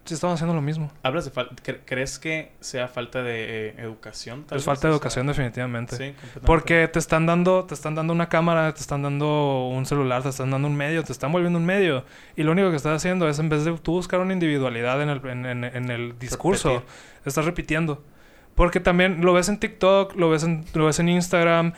si 0.06 0.16
estamos 0.16 0.36
haciendo 0.36 0.56
lo 0.56 0.62
mismo? 0.62 0.92
Hablas 1.04 1.26
de 1.26 1.32
falta, 1.32 1.54
¿crees 1.86 2.18
que 2.18 2.54
sea 2.60 2.88
falta 2.88 3.22
de 3.22 3.68
eh, 3.70 3.76
educación? 3.80 4.46
tal 4.46 4.58
Es 4.58 4.62
vez? 4.62 4.66
falta 4.66 4.88
de 4.88 4.88
O 4.88 4.92
sea, 4.94 4.96
educación 4.98 5.28
definitivamente. 5.28 5.96
Sí, 5.98 6.06
completamente. 6.14 6.48
Porque 6.48 6.88
te 6.88 6.98
están 6.98 7.26
dando, 7.26 7.66
te 7.66 7.74
están 7.76 7.94
dando 7.96 8.14
una 8.14 8.30
cámara, 8.30 8.74
te 8.74 8.80
están 8.82 9.04
dando 9.04 9.68
un 9.68 9.86
celular, 9.86 10.24
te 10.24 10.30
están 10.30 10.50
dando 10.50 10.68
un 10.68 10.76
medio, 10.76 11.04
te 11.04 11.12
están 11.12 11.32
volviendo 11.32 11.60
un 11.60 11.66
medio. 11.66 12.04
Y 12.38 12.44
lo 12.44 12.52
único 12.54 12.70
que 12.72 12.78
estás 12.78 12.96
haciendo 12.96 13.28
es 13.28 13.38
en 13.38 13.50
vez 13.50 13.66
de 13.66 13.74
tú 13.78 13.92
buscar 13.92 14.22
una 14.22 14.32
individualidad 14.34 15.02
en 15.02 15.10
el, 15.10 15.26
en, 15.28 15.46
en- 15.46 15.64
en 15.66 15.92
el 15.92 16.18
discurso, 16.18 16.70
Repetir. 16.76 16.90
estás 17.26 17.44
repitiendo. 17.46 18.04
Porque 18.56 18.80
también 18.80 19.22
lo 19.26 19.34
ves 19.34 19.50
en 19.50 19.60
TikTok, 19.60 20.16
lo 20.16 20.30
ves 20.30 20.44
en, 20.44 20.66
lo 20.74 20.86
ves 20.86 21.00
en 21.00 21.10
Instagram. 21.10 21.74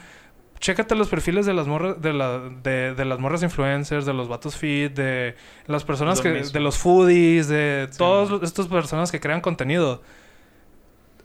Chécate 0.60 0.96
los 0.96 1.10
perfiles 1.10 1.46
de 1.46 1.54
las 1.54 1.68
morras, 1.68 2.02
de, 2.02 2.14
la, 2.14 2.40
de, 2.40 2.94
de 2.96 3.06
las 3.06 3.20
morras 3.20 3.44
influencers, 3.44 4.06
de 4.06 4.14
los 4.14 4.30
vatos 4.30 4.56
fit, 4.58 4.94
de 4.94 5.36
las 5.68 5.84
personas 5.84 6.18
Lo 6.20 6.24
que, 6.24 6.32
mismo. 6.32 6.52
de 6.52 6.60
los 6.62 6.78
foodies, 6.78 7.48
de 7.50 7.88
Sí, 7.92 7.98
todas 7.98 8.42
estas 8.44 8.68
personas 8.68 9.12
que 9.12 9.20
crean 9.20 9.42
contenido. 9.42 10.02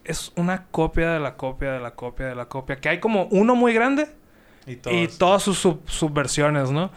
Es 0.04 0.32
una 0.36 0.66
copia 0.66 1.10
de 1.12 1.20
la 1.20 1.36
copia 1.36 1.72
de 1.72 1.80
la 1.80 1.94
copia 1.94 2.26
de 2.26 2.34
la 2.34 2.46
copia. 2.46 2.76
Que 2.76 2.88
hay 2.88 2.98
como 3.00 3.24
uno 3.26 3.54
muy 3.54 3.72
grande 3.74 4.08
Y 4.66 4.76
todos. 4.76 4.96
y 4.96 5.06
todas 5.18 5.42
sus 5.42 5.58
sub- 5.58 5.82
subversiones, 5.88 6.70
¿no? 6.70 6.90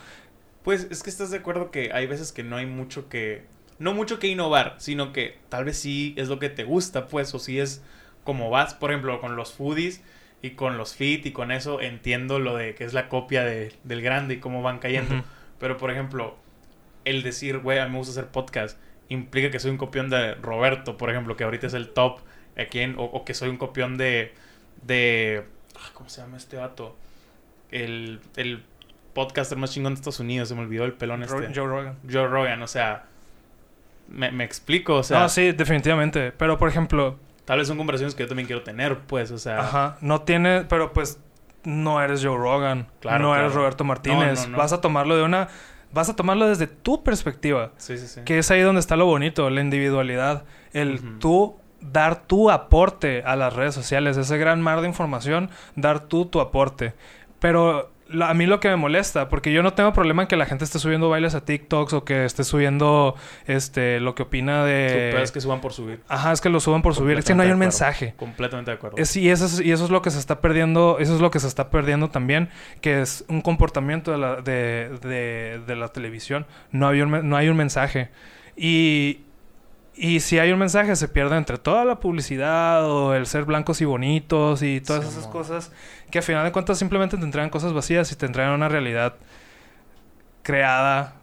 Pues 0.63 0.87
es 0.91 1.03
que 1.03 1.09
estás 1.09 1.31
de 1.31 1.37
acuerdo 1.37 1.71
que 1.71 1.91
hay 1.93 2.07
veces 2.07 2.31
que 2.31 2.43
no 2.43 2.55
hay 2.55 2.65
mucho 2.65 3.09
que... 3.09 3.45
No 3.79 3.93
mucho 3.93 4.19
que 4.19 4.27
innovar, 4.27 4.75
sino 4.77 5.11
que 5.11 5.39
tal 5.49 5.65
vez 5.65 5.77
sí 5.77 6.13
es 6.17 6.27
lo 6.29 6.37
que 6.39 6.49
te 6.49 6.63
gusta, 6.63 7.07
pues, 7.07 7.33
o 7.33 7.39
sí 7.39 7.59
es 7.59 7.81
como 8.23 8.49
vas, 8.49 8.73
por 8.73 8.91
ejemplo, 8.91 9.19
con 9.21 9.35
los 9.35 9.53
foodies 9.53 10.03
y 10.41 10.51
con 10.51 10.77
los 10.77 10.95
fit 10.95 11.25
y 11.25 11.31
con 11.31 11.51
eso 11.51 11.81
entiendo 11.81 12.39
lo 12.39 12.55
de 12.55 12.75
que 12.75 12.83
es 12.83 12.93
la 12.93 13.09
copia 13.09 13.43
de- 13.43 13.73
del 13.83 14.01
grande 14.01 14.35
y 14.35 14.37
cómo 14.37 14.61
van 14.61 14.79
cayendo. 14.79 15.23
Pero, 15.59 15.77
por 15.77 15.91
ejemplo, 15.91 16.35
el 17.05 17.23
decir, 17.23 17.59
güey, 17.59 17.79
a 17.79 17.85
mí 17.85 17.91
me 17.91 17.97
gusta 17.99 18.11
hacer 18.19 18.31
podcast, 18.31 18.77
implica 19.09 19.51
que 19.51 19.59
soy 19.59 19.71
un 19.71 19.77
copión 19.77 20.09
de 20.09 20.35
Roberto, 20.35 20.97
por 20.97 21.09
ejemplo, 21.09 21.35
que 21.37 21.43
ahorita 21.43 21.67
es 21.67 21.73
el 21.73 21.89
top 21.89 22.19
aquí 22.57 22.79
en- 22.79 22.95
o, 22.97 23.03
o 23.03 23.23
que 23.25 23.33
soy 23.33 23.49
un 23.49 23.57
copión 23.57 23.97
de... 23.97 24.33
de 24.83 25.43
ah, 25.75 25.89
¿Cómo 25.93 26.09
se 26.09 26.21
llama 26.21 26.37
este 26.37 26.57
vato? 26.57 26.95
El, 27.71 28.19
el 28.35 28.63
podcaster 29.13 29.57
más 29.57 29.71
chingón 29.73 29.93
de 29.93 29.99
Estados 29.99 30.19
Unidos, 30.19 30.49
se 30.49 30.55
me 30.55 30.61
olvidó 30.61 30.85
el 30.85 30.93
pelón 30.93 31.25
Ro- 31.27 31.41
este. 31.41 31.53
Joe 31.59 31.67
Rogan. 31.67 31.97
Joe 32.11 32.27
Rogan, 32.27 32.61
o 32.61 32.67
sea... 32.67 33.05
Me, 34.09 34.29
me 34.31 34.43
explico, 34.43 34.95
o 34.95 35.03
sea... 35.03 35.19
no, 35.19 35.29
sí, 35.29 35.51
definitivamente. 35.53 36.31
Pero, 36.33 36.57
por 36.57 36.67
ejemplo, 36.67 37.17
Tal 37.51 37.57
vez 37.59 37.67
son 37.67 37.75
conversaciones 37.75 38.15
que 38.15 38.23
yo 38.23 38.29
también 38.29 38.47
quiero 38.47 38.63
tener, 38.63 38.99
pues, 38.99 39.29
o 39.29 39.37
sea... 39.37 39.59
Ajá, 39.59 39.97
no 39.99 40.21
tiene, 40.21 40.61
pero 40.69 40.93
pues 40.93 41.19
no 41.65 42.01
eres 42.01 42.23
Joe 42.23 42.37
Rogan, 42.37 42.87
Claro, 43.01 43.21
no 43.21 43.35
eres. 43.35 43.53
Roberto 43.53 43.83
Martínez, 43.83 44.39
No, 44.39 44.45
no, 44.45 44.51
no. 44.53 44.57
vas 44.57 44.71
a 44.71 44.79
tomarlo 44.79 45.17
de 45.17 45.23
una, 45.23 45.49
vas 45.91 46.07
a 46.07 46.15
tomarlo 46.15 46.47
desde 46.47 46.67
tu 46.67 47.03
perspectiva, 47.03 47.71
Sí, 47.75 47.97
sí, 47.97 48.07
sí. 48.07 48.21
que 48.23 48.37
es 48.37 48.49
ahí 48.51 48.61
donde 48.61 48.79
está 48.79 48.95
lo 48.95 49.05
bonito, 49.05 49.49
la 49.49 49.59
individualidad, 49.59 50.45
el 50.71 51.19
tú 51.19 51.57
dar 51.81 52.25
tu 52.25 52.49
aporte 52.49 53.21
a 53.25 53.35
las 53.35 53.53
redes 53.53 53.75
sociales, 53.75 54.15
ese 54.15 54.37
gran 54.37 54.61
mar 54.61 54.79
de 54.79 54.87
información, 54.87 55.49
dar 55.75 55.99
tú 56.07 56.27
tu 56.27 56.39
aporte. 56.39 56.93
Pero 57.39 57.91
a 58.21 58.33
mí 58.33 58.45
lo 58.45 58.59
que 58.59 58.69
me 58.69 58.75
molesta, 58.75 59.29
porque 59.29 59.51
yo 59.53 59.63
no 59.63 59.73
tengo 59.73 59.93
problema 59.93 60.23
en 60.23 60.27
que 60.27 60.35
la 60.35 60.45
gente 60.45 60.63
esté 60.65 60.79
subiendo 60.79 61.09
bailes 61.09 61.35
a 61.35 61.45
TikToks 61.45 61.93
o 61.93 62.03
que 62.05 62.25
esté 62.25 62.43
subiendo 62.43 63.15
este 63.47 63.99
lo 63.99 64.15
que 64.15 64.23
opina 64.23 64.63
de 64.65 65.09
pedo 65.13 65.23
es 65.23 65.31
que 65.31 65.41
suban 65.41 65.61
por 65.61 65.73
subir. 65.73 66.01
Ajá, 66.07 66.31
es 66.31 66.41
que 66.41 66.49
lo 66.49 66.59
suban 66.59 66.81
por 66.81 66.95
subir, 66.95 67.17
es 67.17 67.25
que 67.25 67.33
no 67.35 67.41
hay 67.43 67.47
un 67.47 67.53
acuerdo. 67.53 67.65
mensaje. 67.65 68.13
Completamente 68.17 68.71
de 68.71 68.75
acuerdo. 68.77 68.97
Es, 68.97 69.15
y, 69.15 69.29
eso 69.29 69.45
es, 69.45 69.59
y 69.61 69.71
eso 69.71 69.85
es 69.85 69.89
lo 69.91 70.01
que 70.01 70.09
se 70.11 70.19
está 70.19 70.41
perdiendo, 70.41 70.97
eso 70.99 71.15
es 71.15 71.21
lo 71.21 71.31
que 71.31 71.39
se 71.39 71.47
está 71.47 71.69
perdiendo 71.69 72.09
también, 72.09 72.49
que 72.81 73.01
es 73.01 73.25
un 73.27 73.41
comportamiento 73.41 74.11
de 74.11 74.17
la, 74.17 74.35
de, 74.41 74.89
de- 75.01 75.61
de 75.65 75.75
la 75.75 75.87
televisión. 75.89 76.45
No, 76.71 76.87
había 76.87 77.03
un, 77.05 77.27
no 77.29 77.35
hay 77.37 77.49
un 77.49 77.57
mensaje. 77.57 78.09
Y, 78.55 79.21
y 80.03 80.19
si 80.21 80.39
hay 80.39 80.51
un 80.51 80.57
mensaje, 80.59 80.95
se 80.95 81.07
pierde 81.07 81.37
entre 81.37 81.57
toda 81.59 81.85
la 81.85 81.99
publicidad 81.99 82.89
o 82.89 83.13
el 83.13 83.25
ser 83.27 83.45
blancos 83.45 83.81
y 83.81 83.85
bonitos 83.85 84.63
y 84.63 84.81
todas 84.81 85.03
Sí, 85.03 85.09
esas 85.11 85.27
cosas 85.27 85.71
que 86.09 86.19
a 86.19 86.21
final 86.23 86.43
de 86.43 86.51
cuentas 86.51 86.79
simplemente 86.79 87.17
te 87.17 87.23
entregan 87.23 87.49
cosas 87.51 87.71
vacías 87.73 88.11
y 88.11 88.15
te 88.15 88.25
entregan 88.25 88.53
una 88.53 88.67
realidad 88.67 89.15
creada 90.43 91.13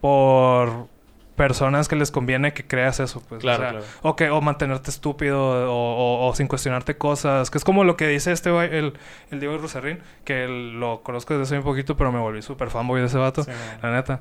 por 0.00 0.88
personas 1.36 1.86
que 1.88 1.96
les 1.96 2.10
conviene 2.10 2.52
que 2.54 2.66
creas 2.66 2.98
eso, 3.00 3.20
pues. 3.28 3.38
o 3.38 3.42
Claro, 3.42 3.62
sea, 3.62 3.70
claro. 3.72 3.84
o 4.02 4.16
que 4.16 4.30
o 4.30 4.40
mantenerte 4.40 4.90
estúpido 4.90 5.70
o, 5.70 5.72
o- 5.72 6.28
o 6.28 6.34
sin 6.34 6.46
cuestionarte 6.48 6.96
cosas. 6.96 7.50
Que 7.50 7.58
es 7.58 7.64
como 7.64 7.84
lo 7.84 7.96
que 7.96 8.06
dice 8.08 8.32
este 8.32 8.50
el, 8.78 8.94
el 9.30 9.40
Diego 9.40 9.58
Rosarín, 9.58 10.00
que 10.24 10.44
el- 10.44 10.80
lo 10.80 11.02
conozco 11.02 11.34
desde 11.34 11.42
hace 11.44 11.58
un 11.58 11.64
poquito, 11.64 11.96
pero 11.96 12.10
me 12.12 12.20
volví 12.20 12.40
súper 12.40 12.70
fanboy 12.70 13.00
de 13.00 13.06
ese 13.08 13.18
vato. 13.18 13.42
Sí, 13.44 13.50
La 13.82 13.92
neta. 13.92 14.20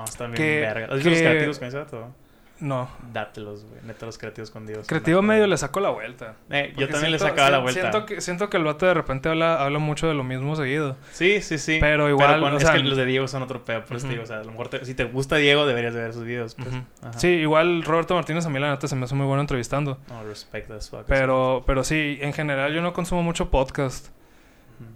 No, 0.00 0.04
están 0.04 0.32
bien 0.32 0.42
Que- 0.42 0.60
verga. 0.60 0.86
¿Has 0.86 0.94
visto 0.96 1.10
los 1.10 1.18
creativos 1.20 1.58
con 1.58 1.68
ese 1.68 1.76
vato? 1.78 2.14
No. 2.60 2.90
Dátelos, 3.10 3.64
güey. 3.64 3.80
Neta, 3.86 4.04
los 4.04 4.18
creativos 4.18 4.50
con 4.50 4.66
Dios. 4.66 4.86
Creativo 4.86 5.22
medio 5.22 5.46
le 5.46 5.56
sacó 5.56 5.80
la 5.80 5.88
vuelta. 5.88 6.34
Eh, 6.50 6.74
yo 6.76 6.90
también 6.90 7.10
le 7.12 7.18
sacaba 7.18 7.48
la 7.48 7.58
vuelta. 7.60 7.80
Siento 7.80 8.04
que, 8.04 8.20
siento 8.20 8.50
que 8.50 8.58
el 8.58 8.64
vato 8.64 8.84
de 8.84 8.92
repente 8.92 9.30
habla, 9.30 9.62
habla 9.64 9.78
mucho 9.78 10.08
de 10.08 10.12
lo 10.14 10.24
mismo 10.24 10.54
seguido. 10.56 10.94
Sí, 11.10 11.40
sí, 11.40 11.56
sí. 11.56 11.78
Pero 11.80 12.10
igual, 12.10 12.38
con- 12.40 12.52
o 12.52 12.56
es 12.58 12.68
que 12.70 12.78
los 12.80 12.98
de 12.98 13.06
Diego 13.06 13.26
son 13.28 13.40
otro 13.42 13.64
pedo. 13.64 13.82
Por 13.86 13.96
eso 13.96 14.06
te 14.06 14.08
Ujú. 14.08 14.12
digo, 14.12 14.24
o 14.24 14.26
sea, 14.26 14.40
a 14.40 14.44
lo 14.44 14.50
mejor 14.50 14.68
te- 14.68 14.84
si 14.84 14.92
te 14.94 15.04
gusta 15.04 15.36
Diego, 15.36 15.64
deberías 15.64 15.94
de 15.94 16.02
ver 16.02 16.12
sus 16.12 16.24
videos. 16.24 16.54
Pues. 16.54 16.68
Sí, 17.16 17.28
igual 17.28 17.82
Roberto 17.82 18.14
Martínez 18.14 18.44
a 18.44 18.50
mí 18.50 18.58
la 18.58 18.68
neta 18.70 18.86
se 18.88 18.94
me 18.94 19.04
hace 19.06 19.14
muy 19.14 19.24
bueno 19.26 19.40
entrevistando. 19.40 19.98
No, 20.10 20.22
respect 20.24 20.70
as 20.70 20.90
fuck. 20.90 21.04
Pero, 21.06 21.62
pero 21.66 21.82
sí, 21.82 22.18
en 22.20 22.34
general 22.34 22.74
yo 22.74 22.82
no 22.82 22.92
consumo 22.92 23.22
mucho 23.22 23.48
podcast. 23.50 24.08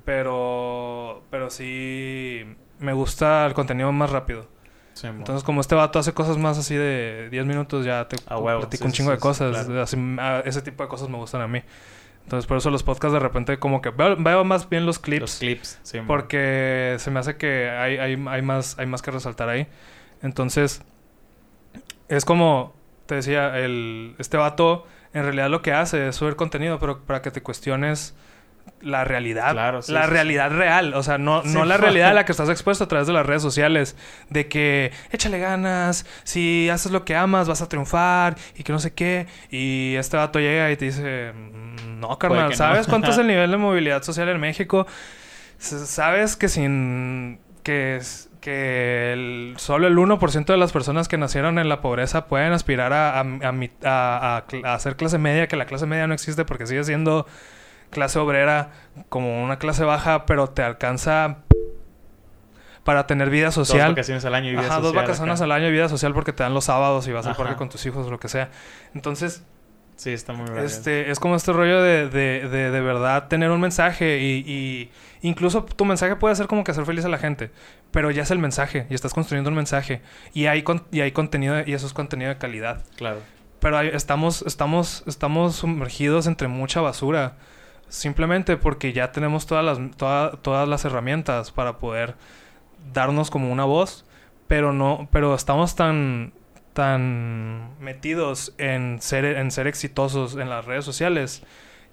Pero, 0.05 1.22
pero 1.31 1.48
sí 1.51 2.44
me 2.78 2.93
gusta 2.93 3.47
el 3.47 3.55
contenido 3.55 3.90
más 3.93 4.10
rápido. 4.10 4.47
Sí. 4.94 5.06
Entonces, 5.08 5.44
como 5.44 5.60
este 5.60 5.74
vato 5.74 5.98
hace 5.98 6.14
cosas 6.14 6.38
más 6.38 6.56
así 6.56 6.74
de 6.74 7.28
10 7.30 7.46
minutos, 7.46 7.84
ya 7.84 8.08
te 8.08 8.16
A 8.26 8.38
huevo, 8.38 8.60
platico 8.60 8.84
sí, 8.84 8.86
un 8.86 8.92
chingo 8.92 9.10
sí, 9.10 9.16
de 9.16 9.20
cosas. 9.20 9.56
sí, 9.58 9.64
claro. 9.66 9.82
Así, 9.82 9.96
ah, 10.18 10.42
ese 10.44 10.62
tipo 10.62 10.82
de 10.82 10.88
cosas 10.88 11.08
me 11.08 11.16
gustan 11.16 11.42
a 11.42 11.48
mí. 11.48 11.62
Entonces, 12.22 12.46
por 12.46 12.56
eso 12.56 12.70
los 12.70 12.82
podcasts 12.82 13.12
de 13.12 13.18
repente 13.18 13.58
como 13.58 13.82
que 13.82 13.90
veo, 13.90 14.16
veo 14.16 14.44
más 14.44 14.68
bien 14.68 14.86
los 14.86 14.98
clips. 14.98 15.20
los 15.20 15.36
clips. 15.36 15.78
Sí, 15.82 15.98
porque 16.06 16.96
se 16.98 17.10
me 17.10 17.20
hace 17.20 17.36
que 17.36 17.68
hay, 17.68 17.98
hay, 17.98 18.24
hay, 18.26 18.42
más, 18.42 18.78
hay 18.78 18.86
más 18.86 19.02
que 19.02 19.10
resaltar 19.10 19.48
ahí. 19.50 19.66
Entonces, 20.22 20.82
es 22.08 22.24
como, 22.24 22.74
te 23.06 23.16
decía, 23.16 23.58
el, 23.58 24.14
este 24.18 24.36
vato 24.36 24.86
en 25.12 25.22
realidad 25.22 25.48
lo 25.48 25.62
que 25.62 25.72
hace 25.72 26.08
es 26.08 26.16
subir 26.16 26.36
contenido, 26.36 26.78
pero 26.78 27.00
para 27.04 27.22
que 27.22 27.30
te 27.30 27.42
cuestiones 27.42 28.14
la 28.81 29.05
realidad. 29.05 29.53
Claro, 29.53 29.81
sí, 29.82 29.93
la 29.93 30.03
sí, 30.03 30.09
sí. 30.09 30.12
realidad 30.12 30.51
real. 30.51 30.93
O 30.95 31.03
sea, 31.03 31.16
no, 31.19 31.43
no 31.43 31.65
la 31.65 31.77
realidad 31.78 32.11
a 32.11 32.15
la 32.15 32.24
que 32.27 32.32
estás 32.32 32.49
expuesto 32.51 32.85
a 32.85 32.89
través 32.89 33.07
de 33.07 33.12
las 33.15 33.24
redes 33.24 33.41
sociales. 33.43 33.97
De 34.28 34.47
que 34.49 34.93
échale 35.11 35.39
ganas, 35.39 36.05
si 36.24 36.69
haces 36.70 36.93
lo 36.93 37.05
que 37.05 37.16
amas 37.16 37.49
vas 37.49 37.62
a 37.62 37.69
triunfar 37.69 38.36
y 38.57 38.62
que 38.62 38.73
no 38.73 38.78
sé 38.78 38.93
qué. 38.93 39.27
Y 39.51 39.95
este 39.97 40.16
vato 40.19 40.39
llega 40.39 40.70
y 40.70 40.77
te 40.77 40.85
dice, 40.86 41.32
"Mm, 41.32 42.01
no, 42.01 42.19
carnal, 42.19 42.45
que 42.49 42.55
no". 42.55 42.57
¿sabes 42.57 42.86
cuánto 42.86 43.11
es 43.11 43.19
el 43.19 43.27
nivel 43.28 43.51
de 43.51 43.57
movilidad 43.57 44.03
social 44.03 44.28
en 44.28 44.39
México? 44.41 44.86
Sabes 45.59 46.36
que 46.36 46.49
sin... 46.49 47.41
que, 47.62 48.01
que 48.41 49.12
el- 49.15 49.55
solo 49.57 49.86
el 49.86 49.97
1% 49.97 50.53
de 50.53 50.59
las 50.59 50.73
personas 50.73 51.09
que 51.09 51.16
nacieron 51.16 51.59
en 51.59 51.69
la 51.70 51.81
pobreza 51.81 52.27
pueden 52.27 52.53
aspirar 52.53 52.93
a, 52.93 53.20
a, 53.20 53.24
a 53.85 54.45
a 54.65 54.74
hacer 54.74 54.97
clase 54.97 55.16
media, 55.16 55.49
que 55.49 55.57
la 55.57 55.65
clase 55.65 55.86
media 55.86 56.07
no 56.07 56.12
existe 56.12 56.45
porque 56.45 56.66
sigue 56.66 56.85
siendo 56.85 57.27
clase 57.94 58.18
obrera 58.18 58.72
como 59.08 59.42
una 59.42 59.58
clase 59.58 59.84
baja, 59.84 60.26
pero 60.26 60.50
te 60.50 60.62
alcanza 60.62 61.38
para 62.84 63.06
tener 63.06 63.30
vida 63.30 63.50
social. 63.50 63.88
Dos 63.88 63.94
vacaciones 63.94 64.24
al 64.26 64.34
año 64.34 64.48
y 64.48 64.50
vida 64.50 64.60
Ajá, 64.60 64.68
social. 64.68 64.82
dos 64.82 64.94
vacaciones 64.94 65.40
acá. 65.40 65.44
al 65.44 65.52
año 65.52 65.68
y 65.68 65.72
vida 65.72 65.88
social 65.88 66.12
porque 66.12 66.32
te 66.34 66.42
dan 66.42 66.52
los 66.52 66.64
sábados 66.64 67.08
y 67.08 67.12
vas 67.12 67.24
al 67.26 67.32
Ajá. 67.32 67.42
parque 67.42 67.56
con 67.56 67.70
tus 67.70 67.84
hijos 67.86 68.06
o 68.06 68.10
lo 68.10 68.20
que 68.20 68.28
sea. 68.28 68.50
Entonces, 68.94 69.42
Sí, 69.96 70.10
está 70.12 70.32
muy 70.32 70.50
bien. 70.50 70.64
este, 70.64 71.10
es 71.10 71.20
como 71.20 71.36
este 71.36 71.52
rollo 71.52 71.80
de, 71.80 72.08
de, 72.10 72.48
de, 72.48 72.70
de 72.72 72.80
verdad 72.80 73.28
tener 73.28 73.50
un 73.52 73.60
mensaje 73.60 74.18
y, 74.18 74.38
y 74.50 74.90
incluso 75.22 75.64
tu 75.64 75.84
mensaje 75.84 76.16
puede 76.16 76.34
ser 76.34 76.48
como 76.48 76.64
que 76.64 76.72
hacer 76.72 76.84
feliz 76.84 77.04
a 77.04 77.08
la 77.08 77.16
gente, 77.18 77.52
pero 77.92 78.10
ya 78.10 78.24
es 78.24 78.30
el 78.32 78.40
mensaje 78.40 78.86
y 78.90 78.94
estás 78.94 79.14
construyendo 79.14 79.50
un 79.50 79.56
mensaje 79.56 80.02
y 80.34 80.46
hay, 80.46 80.62
con- 80.64 80.82
y 80.90 81.00
hay 81.00 81.12
contenido 81.12 81.56
y 81.64 81.72
eso 81.74 81.86
es 81.86 81.92
contenido 81.92 82.28
de 82.30 82.38
calidad. 82.38 82.82
Claro. 82.96 83.18
Pero 83.60 83.78
hay- 83.78 83.90
estamos, 83.94 84.42
estamos, 84.42 85.04
estamos 85.06 85.54
sumergidos 85.56 86.26
entre 86.26 86.48
mucha 86.48 86.80
basura. 86.80 87.36
Simplemente 87.94 88.56
porque 88.56 88.92
ya 88.92 89.12
tenemos 89.12 89.46
todas 89.46 89.64
las, 89.64 89.78
toda- 89.96 90.32
todas 90.42 90.68
las 90.68 90.84
herramientas 90.84 91.52
para 91.52 91.78
poder 91.78 92.16
darnos 92.92 93.30
como 93.30 93.50
una 93.52 93.64
voz. 93.64 94.04
Pero 94.48 94.72
no, 94.72 95.08
pero 95.12 95.34
estamos 95.34 95.74
tan, 95.76 96.32
tan 96.74 97.70
metidos 97.80 98.52
en 98.58 99.00
ser, 99.00 99.24
en 99.24 99.50
ser 99.50 99.66
exitosos 99.66 100.36
en 100.36 100.50
las 100.50 100.64
redes 100.64 100.84
sociales 100.84 101.42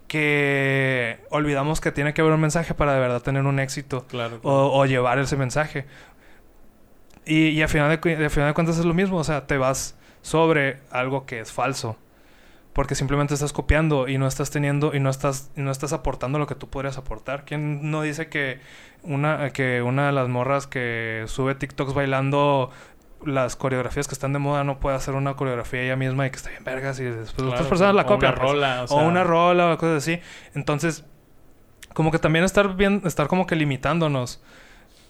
que 0.07 1.19
olvidamos 1.29 1.79
que 1.79 1.91
tiene 1.93 2.13
que 2.13 2.19
haber 2.21 2.33
un 2.33 2.41
mensaje 2.41 2.73
para 2.73 2.93
de 2.93 2.99
verdad 2.99 3.21
tener 3.21 3.43
un 3.45 3.59
éxito 3.59 4.05
Claro. 4.09 4.39
o, 4.43 4.77
o 4.79 4.85
llevar 4.85 5.19
ese 5.19 5.37
mensaje. 5.37 5.85
Y, 7.25 7.49
y 7.49 7.61
a, 7.61 7.67
final 7.69 7.89
de, 8.01 8.25
a 8.25 8.29
final 8.29 8.49
de 8.49 8.53
cuentas 8.53 8.77
es 8.79 8.85
lo 8.85 8.93
mismo, 8.93 9.17
o 9.17 9.23
sea, 9.23 9.47
te 9.47 9.57
vas 9.57 9.95
sobre 10.21 10.79
algo 10.91 11.25
que 11.25 11.39
es 11.39 11.51
falso. 11.51 11.95
Porque 12.73 12.95
simplemente 12.95 13.33
estás 13.33 13.51
copiando 13.51 14.07
y 14.07 14.17
no 14.17 14.27
estás 14.27 14.49
teniendo 14.49 14.95
y 14.95 14.99
no 14.99 15.09
estás, 15.09 15.51
y 15.57 15.61
no 15.61 15.71
estás 15.71 15.91
aportando 15.91 16.39
lo 16.39 16.47
que 16.47 16.55
tú 16.55 16.69
podrías 16.69 16.97
aportar. 16.97 17.43
¿Quién 17.43 17.91
no 17.91 18.01
dice 18.01 18.29
que 18.29 18.59
una, 19.03 19.49
que 19.51 19.81
una 19.81 20.05
de 20.05 20.13
las 20.13 20.29
morras 20.29 20.67
que 20.67 21.25
sube 21.27 21.55
TikToks 21.55 21.93
bailando 21.93 22.71
las 23.25 23.55
coreografías 23.55 24.07
que 24.07 24.13
están 24.13 24.33
de 24.33 24.39
moda 24.39 24.63
no 24.63 24.79
puede 24.79 24.95
hacer 24.95 25.13
una 25.15 25.35
coreografía 25.35 25.83
ella 25.83 25.95
misma 25.95 26.25
y 26.25 26.31
que 26.31 26.37
está 26.37 26.49
bien 26.49 26.63
vergas 26.63 26.99
y 26.99 27.03
después 27.03 27.33
Claro, 27.35 27.51
otras 27.51 27.67
personas 27.67 27.95
la 27.95 28.03
o 28.03 28.05
copian? 28.05 28.33
Una 28.33 28.41
pues? 28.41 28.51
rola. 28.51 28.85
O, 28.89 28.95
o 28.95 29.03
una 29.07 29.23
rola 29.23 29.73
o 29.73 29.77
cosas 29.77 30.03
así. 30.03 30.19
Entonces, 30.55 31.05
como 31.93 32.11
que 32.11 32.19
también 32.19 32.45
estar 32.45 32.75
bien, 32.75 33.01
estar 33.05 33.27
como 33.27 33.45
que 33.47 33.55
limitándonos 33.55 34.41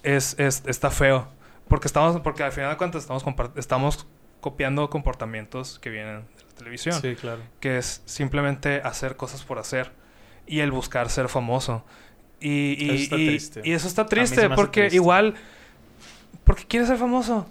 es, 0.04 0.38
es 0.40 0.64
está 0.66 0.90
feo. 0.90 1.28
Porque 1.68 1.88
estamos, 1.88 2.20
porque 2.22 2.44
al 2.44 2.52
final 2.52 2.72
de 2.72 2.78
cuentas 2.78 3.04
estamos 3.04 3.24
estamos 3.56 4.08
copiando 4.42 4.90
comportamientos 4.90 5.80
que 5.80 5.90
vienen 5.90 6.24
de 6.38 6.44
la 6.50 6.56
televisión. 6.58 7.00
Sí, 7.02 7.16
claro. 7.16 7.40
Que 7.60 7.78
es 7.78 8.02
simplemente 8.06 8.82
hacer 8.84 9.16
cosas 9.16 9.44
por 9.44 9.58
hacer. 9.60 9.92
Y 10.48 10.60
el 10.60 10.72
buscar 10.72 11.10
ser 11.10 11.30
famoso. 11.30 11.86
Y, 12.40 12.76
y, 12.84 12.90
Eso 12.90 13.04
está 13.04 13.16
y- 13.18 13.28
triste. 13.28 13.62
y 13.64 13.72
eso 13.72 13.88
está 13.88 14.06
triste 14.08 14.50
porque 14.50 14.82
triste. 14.82 14.96
igual. 14.98 15.36
Porque 16.44 16.66
quieres 16.66 16.88
ser 16.90 16.98
famoso. 16.98 17.48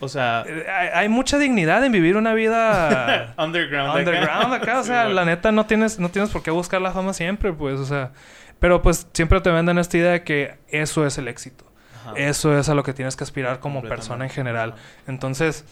O 0.00 0.08
sea, 0.08 0.44
Eh, 0.46 0.64
Hay, 0.70 0.88
hay 0.94 1.08
mucha 1.08 1.38
dignidad 1.38 1.84
en 1.84 1.90
vivir 1.90 2.16
una 2.16 2.32
vida 2.34 3.34
underground. 3.38 3.98
underground 3.98 4.54
acá, 4.54 4.78
o 4.78 4.82
Sí, 4.82 4.88
sea, 4.88 5.08
la 5.08 5.24
neta 5.24 5.50
no 5.50 5.66
tienes, 5.66 5.98
no 5.98 6.08
tienes 6.10 6.30
por 6.30 6.42
qué 6.44 6.52
buscar 6.52 6.80
la 6.80 6.92
fama 6.92 7.12
siempre, 7.12 7.52
pues, 7.52 7.80
o 7.80 7.84
sea, 7.84 8.12
pero 8.60 8.80
pues 8.80 9.08
siempre 9.12 9.40
te 9.40 9.50
venden 9.50 9.76
esta 9.78 9.96
idea 9.98 10.12
de 10.12 10.22
que 10.22 10.54
eso 10.68 11.04
es 11.04 11.18
el 11.18 11.26
éxito. 11.26 11.64
Ajá. 12.10 12.18
Eso 12.18 12.58
es 12.58 12.68
a 12.68 12.74
lo 12.74 12.82
que 12.82 12.92
tienes 12.92 13.16
que 13.16 13.24
aspirar 13.24 13.60
como 13.60 13.82
persona 13.82 14.24
en 14.24 14.30
general. 14.30 14.70
Ajá. 14.74 14.80
Entonces, 15.06 15.64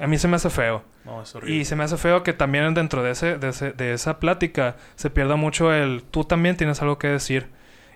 a 0.00 0.06
mí 0.06 0.18
se 0.18 0.28
me 0.28 0.36
hace 0.36 0.50
feo. 0.50 0.82
No, 1.04 1.22
es 1.22 1.34
horrible. 1.34 1.56
Y 1.56 1.64
se 1.64 1.76
me 1.76 1.84
hace 1.84 1.96
feo 1.96 2.22
que 2.22 2.32
también 2.32 2.74
dentro 2.74 3.02
de, 3.02 3.10
ese, 3.12 3.38
de, 3.38 3.48
ese- 3.48 3.72
de 3.72 3.92
esa 3.92 4.18
plática 4.20 4.76
se 4.96 5.10
pierda 5.10 5.36
mucho 5.36 5.72
el 5.72 6.02
tú 6.10 6.24
también 6.24 6.56
tienes 6.56 6.80
algo 6.82 6.98
que 6.98 7.08
decir. 7.08 7.48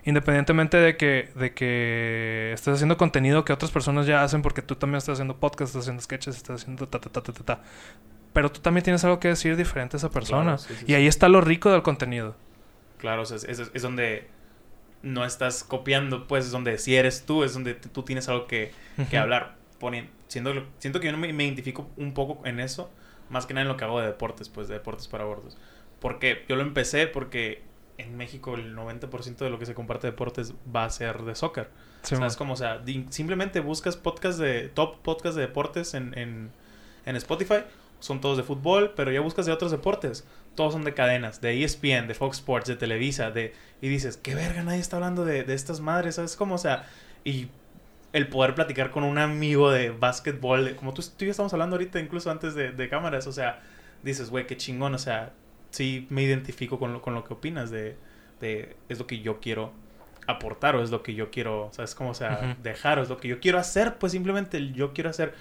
Independientemente 0.05 0.75
de 0.77 0.97
que, 0.97 1.29
de 1.35 1.53
que 1.53 2.51
estés 2.53 2.73
haciendo 2.73 2.97
contenido 2.97 3.45
que 3.45 3.53
otras 3.53 3.71
personas 3.71 4.05
ya 4.05 4.21
hacen, 4.21 4.41
porque 4.41 4.61
tú 4.61 4.75
también 4.75 4.97
estás 4.97 5.13
haciendo 5.13 5.37
podcasts, 5.37 5.69
estás 5.71 5.83
haciendo 5.83 6.01
sketches, 6.03 6.35
estás 6.35 6.61
haciendo 6.61 6.87
ta 6.89 6.99
ta 6.99 7.09
ta 7.09 7.21
ta 7.21 7.31
ta 7.31 7.43
ta. 7.43 7.61
Pero 8.33 8.51
tú 8.51 8.59
también 8.59 8.83
tienes 8.83 9.03
algo 9.05 9.19
que 9.21 9.29
decir 9.29 9.55
diferente 9.55 9.95
a 9.95 9.99
esa 9.99 10.09
persona. 10.09 10.43
Claro, 10.43 10.57
sí, 10.57 10.73
sí, 10.77 10.83
y 10.83 10.87
sí. 10.87 10.95
ahí 10.95 11.07
está 11.07 11.29
lo 11.29 11.39
rico 11.39 11.71
del 11.71 11.83
contenido. 11.83 12.35
Claro, 12.97 13.21
o 13.21 13.25
sea, 13.25 13.37
es, 13.37 13.45
es- 13.45 13.71
es 13.73 13.81
donde 13.81 14.27
no 15.03 15.25
estás 15.25 15.63
copiando, 15.63 16.27
pues 16.27 16.45
es 16.45 16.51
donde 16.51 16.77
si 16.79 16.95
eres 16.95 17.25
tú, 17.25 17.43
es 17.43 17.53
donde 17.53 17.75
tú 17.75 18.03
tienes 18.03 18.27
algo 18.29 18.47
que, 18.47 18.71
que 19.09 19.17
hablar. 19.17 19.57
Siento 20.29 20.99
que 20.99 21.05
yo 21.05 21.11
no 21.11 21.17
me, 21.17 21.31
me 21.33 21.43
identifico 21.43 21.89
un 21.97 22.13
poco 22.13 22.45
en 22.47 22.59
eso, 22.59 22.89
más 23.29 23.45
que 23.45 23.53
nada 23.53 23.63
en 23.63 23.67
lo 23.67 23.77
que 23.77 23.83
hago 23.83 23.99
de 23.99 24.07
deportes, 24.07 24.49
pues 24.49 24.67
de 24.67 24.75
deportes 24.75 25.07
para 25.07 25.25
gordos. 25.25 25.57
Porque 25.99 26.45
yo 26.47 26.55
lo 26.55 26.61
empecé 26.61 27.07
porque 27.07 27.61
en 27.97 28.17
México 28.17 28.55
el 28.55 28.75
90% 28.75 29.37
de 29.37 29.49
lo 29.49 29.59
que 29.59 29.65
se 29.65 29.73
comparte 29.73 30.07
de 30.07 30.11
deportes 30.11 30.53
va 30.73 30.85
a 30.85 30.89
ser 30.89 31.23
de 31.23 31.35
soccer. 31.35 31.69
Sí, 32.01 32.15
o 32.15 32.17
sea, 32.17 32.27
es 32.27 32.37
como, 32.37 32.53
o 32.53 32.57
sea, 32.57 32.81
simplemente 33.09 33.59
buscas 33.59 33.95
podcast 33.95 34.39
de, 34.39 34.69
top 34.69 35.01
podcast 35.01 35.35
de 35.35 35.41
deportes 35.41 35.93
en, 35.93 36.17
en, 36.17 36.51
en 37.05 37.15
Spotify, 37.15 37.63
son 37.99 38.19
todos 38.19 38.37
de 38.37 38.43
fútbol, 38.43 38.93
pero 38.95 39.11
ya 39.11 39.21
buscas 39.21 39.45
de 39.45 39.51
otros 39.51 39.71
deportes. 39.71 40.25
Todos 40.55 40.73
son 40.73 40.83
de 40.83 40.93
cadenas, 40.93 41.41
de 41.41 41.63
ESPN, 41.63 42.07
de 42.07 42.13
Fox 42.13 42.37
Sports, 42.37 42.67
de 42.67 42.75
Televisa, 42.75 43.31
de... 43.31 43.53
Y 43.81 43.87
dices, 43.89 44.17
qué 44.17 44.35
verga, 44.35 44.63
nadie 44.63 44.79
está 44.79 44.97
hablando 44.97 45.25
de, 45.25 45.43
de 45.43 45.53
estas 45.53 45.79
madres, 45.81 46.15
¿sabes? 46.15 46.35
Como, 46.35 46.55
o 46.55 46.59
sea, 46.59 46.87
y 47.23 47.47
el 48.13 48.27
poder 48.27 48.55
platicar 48.55 48.91
con 48.91 49.03
un 49.03 49.17
amigo 49.17 49.71
de 49.71 49.89
básquetbol, 49.89 50.65
de- 50.65 50.75
como 50.75 50.93
tú, 50.93 51.01
tú 51.01 51.25
y 51.25 51.27
yo 51.27 51.31
estamos 51.31 51.53
hablando 51.53 51.75
ahorita, 51.75 51.99
incluso 51.99 52.29
antes 52.31 52.53
de, 52.55 52.71
de 52.71 52.89
cámaras, 52.89 53.25
o 53.27 53.31
sea, 53.31 53.61
dices, 54.03 54.29
güey, 54.29 54.45
qué 54.47 54.55
chingón, 54.57 54.93
o 54.93 54.99
sea, 54.99 55.33
sí 55.71 56.07
me 56.09 56.23
identifico 56.23 56.77
con 56.79 56.93
lo, 56.93 57.01
con 57.01 57.13
lo 57.15 57.23
que 57.23 57.33
opinas 57.33 57.71
de, 57.71 57.97
de, 58.39 58.75
es 58.89 58.99
lo 58.99 59.07
que 59.07 59.19
yo 59.21 59.39
quiero 59.39 59.73
aportar 60.27 60.75
o 60.75 60.83
es 60.83 60.91
lo 60.91 61.03
que 61.03 61.15
yo 61.15 61.31
quiero, 61.31 61.69
¿sabes? 61.73 61.95
Como, 61.95 62.11
o 62.11 62.13
sea, 62.13 62.39
Ujú. 62.41 62.55
dejar 62.61 62.99
o 62.99 63.03
es 63.03 63.09
lo 63.09 63.17
que 63.17 63.27
yo 63.27 63.39
quiero 63.39 63.57
hacer, 63.59 63.97
pues 63.97 64.11
simplemente 64.11 64.57
el 64.57 64.73
yo 64.73 64.93
quiero 64.93 65.09
hacer. 65.09 65.33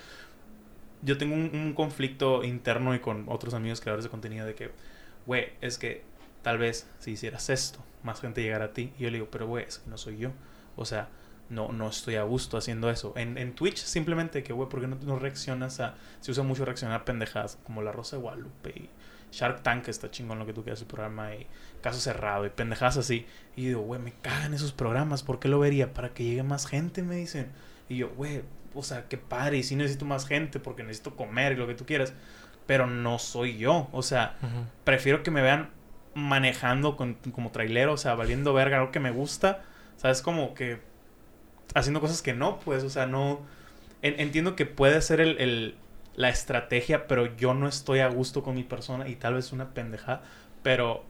Yo 1.02 1.18
tengo 1.18 1.34
un, 1.34 1.50
un 1.54 1.74
conflicto 1.74 2.44
interno 2.44 2.94
y 2.94 3.00
con 3.00 3.24
otros 3.28 3.54
amigos 3.54 3.80
creadores 3.80 4.04
de 4.04 4.10
contenido 4.10 4.46
de 4.46 4.54
que, 4.54 4.70
güey, 5.26 5.52
es 5.60 5.78
que 5.78 6.02
tal 6.42 6.58
vez 6.58 6.88
si 6.98 7.12
hicieras 7.12 7.50
esto, 7.50 7.84
más 8.02 8.20
gente 8.20 8.42
llegara 8.42 8.66
a 8.66 8.72
ti. 8.72 8.92
Y 8.98 9.04
yo 9.04 9.10
le 9.10 9.18
digo, 9.18 9.28
pero 9.30 9.46
güey, 9.46 9.64
es 9.64 9.78
que 9.78 9.90
no 9.90 9.96
soy 9.96 10.18
yo. 10.18 10.30
O 10.76 10.84
sea, 10.84 11.08
no, 11.48 11.70
no 11.72 11.88
estoy 11.88 12.16
a 12.16 12.22
gusto 12.22 12.56
haciendo 12.56 12.90
eso. 12.90 13.12
En, 13.16 13.38
en 13.38 13.54
Twitch 13.54 13.78
simplemente 13.78 14.42
que, 14.42 14.52
güey, 14.52 14.68
¿por 14.68 14.80
qué 14.80 14.86
no, 14.86 14.96
no 14.96 15.18
reaccionas 15.18 15.80
a... 15.80 15.96
Se 16.20 16.30
usa 16.30 16.42
mucho 16.42 16.64
reaccionar 16.64 17.00
a 17.00 17.04
pendejadas 17.04 17.58
como 17.64 17.82
La 17.82 17.92
Rosa 17.92 18.16
de 18.16 18.22
Guadalupe 18.22 18.70
y 18.70 18.90
Shark 19.32 19.62
Tank, 19.62 19.88
está 19.88 20.10
chingón 20.10 20.38
lo 20.38 20.46
que 20.46 20.52
tú 20.52 20.62
quieras 20.62 20.78
su 20.78 20.86
programa 20.86 21.34
y 21.34 21.46
Caso 21.80 21.98
Cerrado 21.98 22.46
y 22.46 22.50
pendejadas 22.50 22.98
así. 22.98 23.26
Y 23.56 23.66
digo, 23.66 23.80
güey, 23.80 24.00
me 24.00 24.12
cagan 24.12 24.54
esos 24.54 24.72
programas, 24.72 25.22
¿por 25.22 25.40
qué 25.40 25.48
lo 25.48 25.58
vería? 25.58 25.94
Para 25.94 26.12
que 26.12 26.24
llegue 26.24 26.42
más 26.42 26.66
gente, 26.66 27.02
me 27.02 27.16
dicen. 27.16 27.50
Y 27.88 27.96
yo, 27.96 28.10
güey, 28.10 28.42
o 28.74 28.82
sea, 28.82 29.08
qué 29.08 29.16
padre, 29.16 29.58
y 29.58 29.62
sí 29.62 29.74
necesito 29.74 30.04
más 30.04 30.26
gente 30.26 30.60
porque 30.60 30.82
necesito 30.82 31.16
comer 31.16 31.52
y 31.52 31.56
lo 31.56 31.66
que 31.66 31.74
tú 31.74 31.86
quieras. 31.86 32.12
Pero 32.66 32.86
no 32.86 33.18
soy 33.18 33.56
yo, 33.58 33.88
o 33.92 34.02
sea, 34.02 34.36
prefiero 34.84 35.22
que 35.22 35.30
me 35.30 35.42
vean 35.42 35.70
manejando 36.14 36.96
con, 36.96 37.14
como 37.32 37.50
trailero, 37.50 37.92
o 37.94 37.96
sea, 37.96 38.14
valiendo 38.14 38.52
verga, 38.54 38.78
algo 38.78 38.92
que 38.92 39.00
me 39.00 39.10
gusta, 39.10 39.62
¿sabes? 39.96 40.22
Como 40.22 40.54
que 40.54 40.80
haciendo 41.74 42.00
cosas 42.00 42.22
que 42.22 42.34
no, 42.34 42.58
pues, 42.60 42.84
o 42.84 42.90
sea, 42.90 43.06
no... 43.06 43.40
en- 44.02 44.20
entiendo 44.20 44.54
que 44.56 44.66
puede 44.66 45.00
ser 45.02 45.20
el, 45.20 45.40
el- 45.40 45.74
la 46.14 46.28
estrategia, 46.28 47.06
pero 47.06 47.34
yo 47.36 47.54
no 47.54 47.66
estoy 47.68 48.00
a 48.00 48.08
gusto 48.08 48.42
con 48.42 48.54
mi 48.54 48.62
persona 48.64 49.08
y 49.08 49.16
tal 49.16 49.34
vez 49.34 49.52
una 49.52 49.70
pendejada, 49.74 50.22
pero 50.62 51.04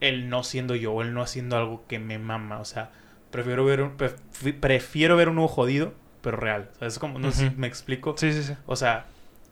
el 0.00 0.28
no 0.28 0.44
siendo 0.44 0.74
yo 0.74 0.92
o 0.92 1.02
el 1.02 1.12
no 1.12 1.22
haciendo 1.22 1.56
algo 1.56 1.84
que 1.88 1.98
me 1.98 2.18
mama, 2.18 2.60
o 2.60 2.64
sea, 2.64 2.90
prefiero 3.30 3.64
ver 3.64 3.82
un, 3.82 3.96
pref- 3.96 4.58
prefiero 4.60 5.16
ver 5.16 5.28
uno 5.28 5.48
jodido, 5.48 5.92
pero 6.22 6.36
real, 6.36 6.70
¿sabes? 6.78 6.98
Como, 6.98 7.18
no 7.18 7.30
sé 7.32 7.50
si 7.50 7.56
me 7.56 7.66
explico. 7.66 8.14
Sí, 8.16 8.32
sí, 8.32 8.42
sí. 8.42 8.54
O 8.66 8.76
sea, 8.76 9.06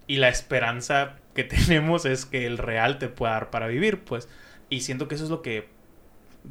y 0.06 0.16
la 0.16 0.28
esperanza 0.28 1.16
que 1.34 1.44
tenemos 1.44 2.04
es 2.04 2.26
que 2.26 2.46
el 2.46 2.58
real 2.58 2.98
te 2.98 3.08
pueda 3.08 3.32
dar 3.32 3.50
para 3.50 3.66
vivir, 3.66 4.04
pues. 4.04 4.28
Y 4.68 4.80
siento 4.80 5.08
que 5.08 5.14
eso 5.14 5.24
es 5.24 5.30
lo 5.30 5.42
que 5.42 5.68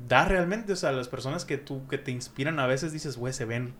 da 0.07 0.25
realmente. 0.25 0.73
O 0.73 0.75
sea, 0.75 0.91
las 0.91 1.07
personas 1.07 1.45
que 1.45 1.57
tú, 1.57 1.87
que 1.87 1.97
te 1.97 2.11
inspiran 2.11 2.59
a 2.59 2.67
veces 2.67 2.91
dices, 2.93 3.17
güey, 3.17 3.33
se 3.33 3.45
ven. 3.45 3.73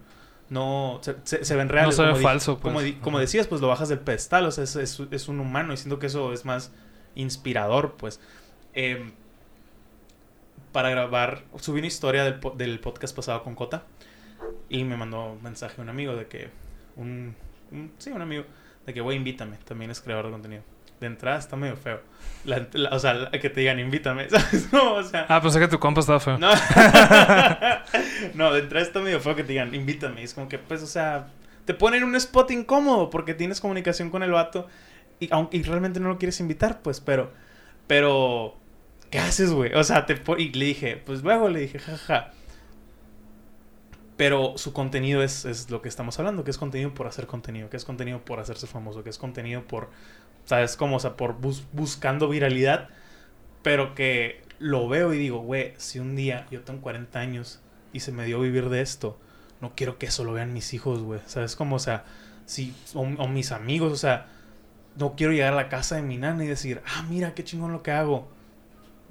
No, 0.49 0.99
se, 1.01 1.15
se- 1.23 1.43
se 1.43 1.55
ven 1.55 1.69
reales. 1.69 1.95
se 1.95 2.03
ve 2.03 2.09
falso, 2.23 2.59
pues. 2.59 2.73
Como, 2.73 3.01
como 3.01 3.19
decías, 3.19 3.47
pues 3.47 3.61
lo 3.61 3.67
bajas 3.67 3.89
del 3.89 3.99
pedestal. 3.99 4.45
O 4.45 4.51
sea, 4.51 4.63
es, 4.63 4.75
es- 4.75 5.01
es 5.11 5.27
un 5.27 5.39
humano. 5.39 5.73
Y 5.73 5.77
siento 5.77 5.99
que 5.99 6.07
eso 6.07 6.33
es 6.33 6.45
más 6.45 6.71
inspirador, 7.15 7.95
pues. 7.97 8.19
Em, 8.73 9.11
para 10.71 10.89
grabar, 10.89 11.43
subí 11.59 11.79
una 11.79 11.87
historia 11.87 12.23
del, 12.25 12.39
del 12.57 12.79
podcast 12.79 13.15
pasado 13.15 13.43
con 13.43 13.55
Cota. 13.55 13.83
Y 14.69 14.83
me 14.83 14.97
mandó 14.97 15.31
un 15.33 15.43
mensaje 15.43 15.81
un 15.81 15.89
amigo 15.89 16.15
de 16.15 16.27
que. 16.27 16.49
Un, 16.95 17.35
un- 17.71 17.91
sí, 17.97 18.11
un 18.11 18.21
amigo. 18.21 18.43
De 18.85 18.93
que, 18.93 19.01
güey, 19.01 19.17
invítame. 19.17 19.57
También 19.65 19.91
es 19.91 20.01
creador 20.01 20.25
de 20.25 20.31
contenido. 20.31 20.63
De 20.99 21.07
entrada 21.07 21.37
está 21.37 21.55
medio 21.57 21.75
feo. 21.75 21.99
La- 22.45 22.67
la- 22.73 22.89
o 22.91 22.99
sea, 22.99 23.13
la- 23.13 23.31
que 23.31 23.49
te 23.49 23.59
digan, 23.61 23.79
invítame. 23.79 24.29
¿Sabes? 24.29 24.71
No, 24.71 24.93
o 24.95 25.03
sea. 25.03 25.25
Ah, 25.27 25.41
pensé 25.41 25.59
que 25.59 25.67
tu 25.67 25.79
compa 25.79 25.99
estaba 26.01 26.19
feo. 26.19 26.37
No. 26.37 26.51
no, 28.33 28.53
de 28.53 28.59
entrada 28.61 28.85
está 28.85 28.99
medio 29.01 29.19
feo 29.19 29.35
que 29.35 29.43
te 29.43 29.53
digan, 29.53 29.73
invítame. 29.73 30.23
Es 30.23 30.33
como 30.33 30.47
que, 30.47 30.57
pues, 30.59 30.81
o 30.83 30.87
sea, 30.87 31.27
te 31.65 31.73
ponen 31.73 32.03
un 32.03 32.15
spot 32.15 32.51
incómodo 32.51 33.09
porque 33.09 33.33
tienes 33.33 33.59
comunicación 33.61 34.09
con 34.09 34.23
el 34.23 34.31
vato 34.31 34.67
y, 35.19 35.27
aunque, 35.33 35.57
y 35.57 35.63
realmente 35.63 35.99
no 35.99 36.09
lo 36.09 36.17
quieres 36.17 36.39
invitar, 36.39 36.81
pues, 36.81 36.99
pero, 37.01 37.31
pero 37.87 38.55
¿qué 39.09 39.19
haces, 39.19 39.51
güey? 39.51 39.73
O 39.73 39.83
sea, 39.83 40.05
te 40.05 40.21
y 40.37 40.53
le 40.53 40.65
dije, 40.65 41.01
pues 41.05 41.23
luego 41.23 41.49
le 41.49 41.61
dije, 41.61 41.79
jaja. 41.79 42.31
Pero 44.17 44.57
su 44.57 44.71
contenido 44.71 45.23
es, 45.23 45.43
es, 45.45 45.69
lo 45.69 45.81
que 45.81 45.89
estamos 45.89 46.17
hablando, 46.19 46.43
que 46.43 46.51
es 46.51 46.57
contenido 46.57 46.93
por 46.93 47.07
hacer 47.07 47.27
contenido, 47.27 47.69
que 47.69 47.77
es 47.77 47.83
contenido 47.83 48.23
por 48.23 48.39
hacerse 48.39 48.65
famoso, 48.65 49.03
que 49.03 49.09
es 49.09 49.17
contenido 49.17 49.63
por, 49.63 49.89
¿sabes 50.45 50.77
cómo? 50.77 50.97
O 50.97 50.99
sea, 50.99 51.17
por 51.17 51.35
buscando 51.73 52.29
viralidad, 52.29 52.89
pero 53.61 53.93
que 53.93 54.41
lo 54.59 54.87
veo 54.87 55.13
y 55.13 55.17
digo, 55.17 55.39
güey, 55.39 55.73
si 55.77 55.99
un 55.99 56.15
día 56.15 56.47
yo 56.49 56.61
tengo 56.61 56.81
40 56.81 57.19
años 57.19 57.59
y 57.91 57.99
se 57.99 58.13
me 58.13 58.25
dio 58.25 58.39
vivir 58.39 58.69
de 58.69 58.81
esto, 58.81 59.19
no 59.59 59.73
quiero 59.75 59.97
que 59.97 60.05
eso 60.05 60.23
lo 60.23 60.31
vean 60.31 60.53
mis 60.53 60.73
hijos, 60.73 61.01
güey, 61.01 61.19
¿sabes 61.25 61.57
cómo? 61.57 61.75
O 61.75 61.79
sea, 61.79 62.05
si, 62.45 62.73
o, 62.93 63.01
o 63.01 63.27
mis 63.27 63.51
amigos, 63.51 63.91
o 63.91 63.97
sea, 63.97 64.27
no 64.97 65.15
quiero 65.15 65.33
llegar 65.33 65.51
a 65.51 65.57
la 65.57 65.67
casa 65.67 65.97
de 65.97 66.03
mi 66.03 66.17
nana 66.17 66.45
y 66.45 66.47
decir, 66.47 66.81
ah, 66.85 67.05
mira 67.09 67.33
qué 67.33 67.43
chingón 67.43 67.73
lo 67.73 67.83
que 67.83 67.91
hago 67.91 68.29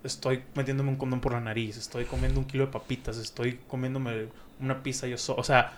estoy 0.04 0.42
metiéndome 0.54 0.90
un 0.90 0.96
condón 0.96 1.20
por 1.20 1.32
la 1.32 1.40
nariz, 1.40 1.76
estoy 1.76 2.04
comiendo 2.04 2.38
un 2.38 2.46
kilo 2.46 2.66
de 2.66 2.72
papitas, 2.72 3.16
estoy 3.16 3.58
comiéndome 3.66 4.28
una 4.60 4.82
pizza 4.82 5.06
yo 5.06 5.18
solo. 5.18 5.40
O 5.40 5.44
sea, 5.44 5.72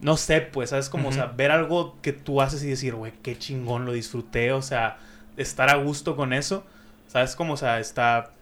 no 0.00 0.16
sé, 0.16 0.40
pues, 0.40 0.70
¿sabes? 0.70 0.88
Como, 0.88 1.08
o 1.10 1.12
sea, 1.12 1.26
ver 1.26 1.50
algo 1.50 1.96
que 2.02 2.12
tú 2.12 2.40
haces 2.40 2.62
y 2.62 2.68
decir, 2.68 2.94
güey, 2.94 3.12
qué 3.22 3.38
chingón, 3.38 3.84
lo 3.84 3.92
disfruté, 3.92 4.52
o 4.52 4.62
sea, 4.62 4.98
estar 5.36 5.70
a 5.70 5.74
gusto 5.76 6.16
con 6.16 6.32
eso, 6.32 6.64
¿sabes? 7.08 7.36
Como, 7.36 7.54
o 7.54 7.56
sea, 7.56 7.80
está. 7.80 8.32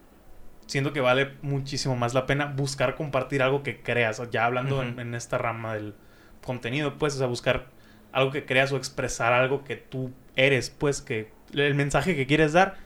Siento 0.66 0.92
que 0.92 1.00
vale 1.00 1.32
muchísimo 1.40 1.96
más 1.96 2.12
la 2.12 2.26
pena 2.26 2.44
buscar 2.46 2.94
compartir 2.94 3.42
algo 3.42 3.62
que 3.62 3.80
creas, 3.80 4.20
ya 4.30 4.44
hablando 4.44 4.82
en, 4.82 4.98
en, 4.98 5.14
esta 5.14 5.38
rama 5.38 5.74
del 5.74 5.94
contenido, 6.44 6.98
pues, 6.98 7.14
o 7.14 7.18
sea, 7.18 7.26
buscar 7.26 7.68
algo 8.12 8.30
que 8.30 8.44
creas 8.44 8.70
o 8.72 8.76
expresar 8.76 9.32
algo 9.32 9.64
que 9.64 9.76
tú 9.76 10.12
eres, 10.36 10.68
pues, 10.68 11.00
que 11.00 11.32
el 11.54 11.74
mensaje 11.74 12.14
que 12.14 12.26
quieres 12.26 12.52
dar 12.52 12.76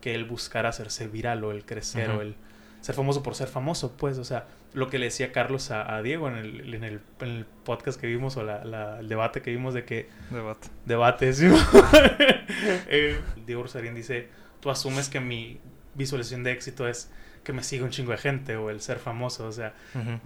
que 0.00 0.14
el 0.14 0.24
buscar 0.24 0.66
hacerse 0.66 1.08
viral 1.08 1.42
o 1.44 1.50
el 1.50 1.64
crecer 1.64 2.10
o 2.10 2.22
el 2.22 2.36
ser 2.80 2.94
famoso 2.94 3.22
por 3.22 3.34
ser 3.34 3.48
famoso, 3.48 3.96
pues, 3.96 4.18
o 4.18 4.24
sea, 4.24 4.46
lo 4.76 4.90
que 4.90 4.98
le 4.98 5.06
decía 5.06 5.32
Carlos 5.32 5.70
a, 5.70 6.02
Diego 6.02 6.28
en 6.28 6.34
el, 6.36 6.74
en, 6.74 6.84
el, 6.84 7.00
en 7.20 7.28
el, 7.28 7.46
podcast 7.64 7.98
que 7.98 8.06
vimos 8.06 8.36
o 8.36 8.42
la, 8.42 9.00
el 9.00 9.08
debate 9.08 9.40
que 9.40 9.50
vimos 9.50 9.72
de 9.72 9.86
que... 9.86 10.10
Debate. 10.28 10.68
Debate, 10.84 11.32
sí. 11.32 11.46
eh, 12.88 13.18
Diego 13.46 13.62
Rosarín 13.62 13.94
dice, 13.94 14.28
tú 14.60 14.68
asumes 14.68 15.08
que 15.08 15.18
mi 15.18 15.58
visualización 15.94 16.44
de 16.44 16.52
éxito 16.52 16.86
es 16.86 17.10
que 17.42 17.54
me 17.54 17.62
siga 17.62 17.86
un 17.86 17.90
chingo 17.90 18.12
de 18.12 18.18
gente 18.18 18.56
o 18.56 18.68
el 18.68 18.82
ser 18.82 18.98
famoso, 18.98 19.46
o 19.46 19.52
sea, 19.52 19.72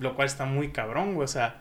lo 0.00 0.16
cual 0.16 0.26
está 0.26 0.46
muy 0.46 0.72
cabrón, 0.72 1.14
o 1.16 1.26
sea, 1.28 1.60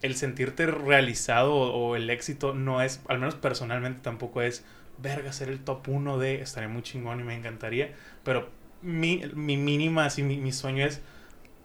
el 0.00 0.14
sentirte 0.14 0.66
realizado 0.66 1.56
o, 1.56 1.96
el 1.96 2.08
éxito 2.08 2.54
no 2.54 2.82
es, 2.82 3.00
al 3.08 3.18
menos 3.18 3.34
personalmente 3.34 3.98
tampoco 4.00 4.42
es 4.42 4.64
verga, 4.98 5.32
ser 5.32 5.48
el 5.48 5.58
top 5.58 5.88
1 5.88 6.18
de, 6.18 6.40
estaría 6.40 6.68
muy 6.68 6.82
chingón 6.82 7.18
y 7.18 7.24
me 7.24 7.34
encantaría, 7.34 7.94
pero 8.22 8.48
mi, 8.80 9.24
mi 9.34 9.56
mínima, 9.56 10.04
así, 10.04 10.22
mi, 10.22 10.36
mi, 10.36 10.52
sueño 10.52 10.86
es 10.86 11.00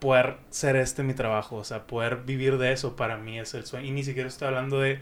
poder 0.03 0.35
ser 0.49 0.75
este 0.75 1.01
mi 1.01 1.13
trabajo, 1.13 1.55
o 1.55 1.63
sea, 1.63 1.87
poder 1.87 2.17
vivir 2.17 2.57
de 2.57 2.73
eso 2.73 2.97
para 2.97 3.15
mí 3.15 3.39
es 3.39 3.53
el 3.53 3.65
sueño, 3.65 3.87
y 3.87 3.91
ni 3.91 4.03
siquiera 4.03 4.27
estoy 4.27 4.49
hablando 4.49 4.81
de 4.81 4.99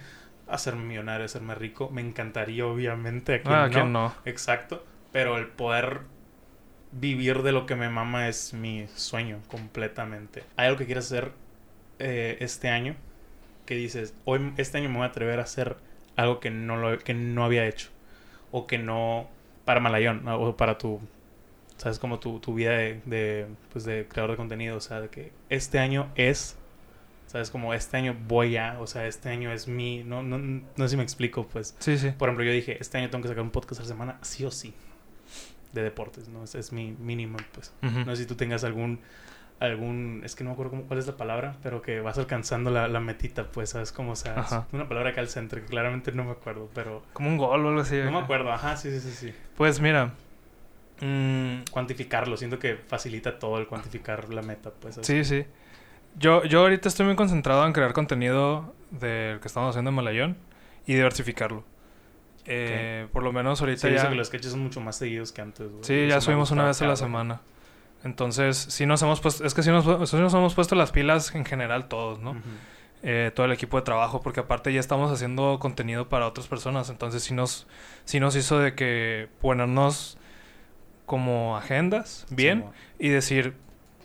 hacerme 0.47 0.83
millonario, 0.83 1.25
hacerme 1.25 1.55
rico, 1.55 1.89
me 1.89 2.01
encantaría 2.01 2.67
obviamente, 2.67 3.33
aquí 3.33 3.49
ah, 3.49 3.67
no, 3.67 3.87
no, 3.87 4.13
exacto, 4.25 4.85
pero 5.11 5.39
el 5.39 5.47
poder 5.47 6.01
vivir 6.91 7.41
de 7.41 7.51
lo 7.51 7.65
que 7.65 7.75
me 7.75 7.89
mama 7.89 8.27
es 8.27 8.53
mi 8.53 8.85
sueño 8.95 9.39
completamente. 9.47 10.43
¿Hay 10.55 10.67
algo 10.67 10.77
que 10.77 10.85
quieras 10.85 11.05
hacer 11.05 11.31
eh, 11.97 12.37
este 12.39 12.69
año? 12.69 12.95
Que 13.65 13.73
dices, 13.73 14.13
hoy, 14.25 14.53
este 14.57 14.77
año 14.77 14.89
me 14.89 14.97
voy 14.97 15.05
a 15.05 15.07
atrever 15.07 15.39
a 15.39 15.43
hacer 15.43 15.77
algo 16.15 16.39
que 16.39 16.51
no, 16.51 16.77
lo, 16.77 16.99
que 16.99 17.15
no 17.15 17.43
había 17.43 17.65
hecho 17.65 17.89
o 18.51 18.67
que 18.67 18.77
no 18.77 19.29
para 19.65 19.79
Malayón 19.79 20.27
o 20.27 20.55
para 20.57 20.77
tu 20.77 20.99
sabes 21.81 21.97
como 21.97 22.19
tu, 22.19 22.39
tu 22.39 22.53
vida 22.53 22.73
de, 22.73 23.01
de, 23.05 23.47
pues 23.71 23.85
de 23.85 24.07
creador 24.07 24.29
de 24.31 24.37
contenido 24.37 24.77
o 24.77 24.79
sea 24.79 25.01
de 25.01 25.09
que 25.09 25.31
este 25.49 25.79
año 25.79 26.11
es 26.13 26.55
sabes 27.25 27.49
como 27.49 27.73
este 27.73 27.97
año 27.97 28.15
voy 28.27 28.55
a 28.57 28.79
o 28.79 28.85
sea 28.85 29.07
este 29.07 29.29
año 29.29 29.51
es 29.51 29.67
mi 29.67 30.03
no 30.03 30.21
no 30.21 30.37
no 30.37 30.63
sé 30.77 30.89
si 30.89 30.97
me 30.97 31.01
explico 31.01 31.47
pues. 31.47 31.75
Sí 31.79 31.97
sí. 31.97 32.11
Por 32.11 32.29
ejemplo 32.29 32.45
yo 32.45 32.51
dije 32.51 32.77
este 32.79 32.99
año 32.99 33.09
tengo 33.09 33.23
que 33.23 33.29
sacar 33.29 33.43
un 33.43 33.49
podcast 33.49 33.81
a 33.81 33.83
la 33.83 33.87
semana 33.87 34.19
sí 34.21 34.45
o 34.45 34.51
sí 34.51 34.75
de 35.73 35.81
deportes 35.81 36.27
no 36.27 36.43
ese 36.43 36.59
es 36.59 36.71
mi 36.71 36.91
mínimo 36.91 37.37
pues. 37.51 37.73
No 37.81 38.15
sé 38.15 38.21
si 38.21 38.27
tú 38.27 38.35
tengas 38.35 38.63
algún 38.63 38.99
algún, 39.59 40.21
es 40.23 40.35
que 40.35 40.43
no 40.43 40.51
me 40.51 40.53
acuerdo 40.53 40.71
cómo, 40.71 40.83
cuál 40.83 40.99
es 40.99 41.07
la 41.07 41.17
palabra, 41.17 41.55
pero 41.63 41.81
que 41.81 41.99
vas 41.99 42.17
alcanzando 42.17 42.71
la, 42.71 42.87
la 42.87 42.99
metita, 42.99 43.51
pues, 43.51 43.69
¿sabes? 43.69 43.91
Como, 43.91 44.13
o 44.13 44.15
sea, 44.15 44.65
una 44.71 44.87
palabra 44.87 45.11
acá 45.11 45.21
al 45.21 45.27
centro 45.27 45.61
que 45.61 45.67
claramente 45.67 46.11
no 46.11 46.23
me 46.23 46.31
acuerdo, 46.31 46.67
pero... 46.73 47.03
Como 47.13 47.29
un 47.29 47.37
gol 47.37 47.63
o 47.63 47.69
algo 47.69 47.81
así. 47.81 47.95
No 47.97 48.09
me 48.09 48.17
acuerdo, 48.17 48.51
ajá, 48.51 48.75
sí, 48.75 48.89
sí, 48.89 48.99
sí, 48.99 49.11
sí. 49.11 49.33
Pues 49.55 49.79
mira... 49.79 50.13
Mm, 51.01 51.63
Cuantificarlo, 51.71 52.37
siento 52.37 52.59
que 52.59 52.75
facilita 52.75 53.39
todo 53.39 53.57
el 53.57 53.67
cuantificar 53.67 54.31
la 54.33 54.41
meta, 54.41 54.71
pues. 54.71 54.99
Sí, 55.01 55.23
sí. 55.25 55.45
Yo, 56.17 56.43
yo 56.43 56.61
ahorita 56.61 56.89
estoy 56.89 57.05
muy 57.05 57.15
concentrado 57.15 57.65
en 57.65 57.73
crear 57.73 57.93
contenido 57.93 58.73
del 58.91 59.39
que 59.39 59.47
estamos 59.47 59.69
haciendo 59.71 59.89
en 59.89 59.95
Malayón 59.95 60.37
y 60.85 60.93
diversificarlo. 60.93 61.63
Eh, 62.45 63.07
Por 63.11 63.23
lo 63.23 63.31
menos 63.31 63.61
ahorita 63.61 63.87
sí, 63.87 63.93
ya... 63.93 64.09
que 64.09 64.15
los 64.15 64.27
sketches 64.27 64.51
son 64.51 64.61
mucho 64.61 64.81
más 64.81 64.97
seguidos 64.97 65.31
que 65.31 65.41
antes. 65.41 65.67
Sí, 65.81 66.07
ya 66.07 66.21
subimos 66.21 66.51
una 66.51 66.65
vez 66.65 66.81
a 66.81 66.87
la 66.87 66.95
semana. 66.95 67.41
Entonces, 68.03 68.57
sí 68.57 68.85
nos 68.85 69.01
hemos 69.03 69.21
puesto, 69.21 69.45
es 69.45 69.53
que 69.53 69.61
sí 69.61 69.69
nos, 69.69 69.85
nos 69.85 70.33
hemos 70.33 70.55
puesto 70.55 70.75
las 70.75 70.91
pilas 70.91 71.33
en 71.35 71.45
general 71.45 71.87
todos, 71.87 72.19
¿no? 72.19 72.35
Eh, 73.03 73.31
todo 73.33 73.45
el 73.45 73.51
equipo 73.51 73.77
de 73.77 73.83
trabajo, 73.83 74.21
porque 74.21 74.39
aparte 74.39 74.73
ya 74.73 74.79
estamos 74.79 75.11
haciendo 75.11 75.57
contenido 75.59 76.09
para 76.09 76.27
otras 76.27 76.47
personas, 76.47 76.89
entonces 76.89 77.23
sí 77.23 77.33
nos, 77.33 77.67
sí 78.05 78.19
nos 78.19 78.35
hizo 78.35 78.59
de 78.59 78.75
que 78.75 79.27
ponernos 79.39 80.17
como 81.05 81.57
agendas, 81.57 82.25
bien, 82.29 82.65
y 82.99 83.09
decir, 83.09 83.55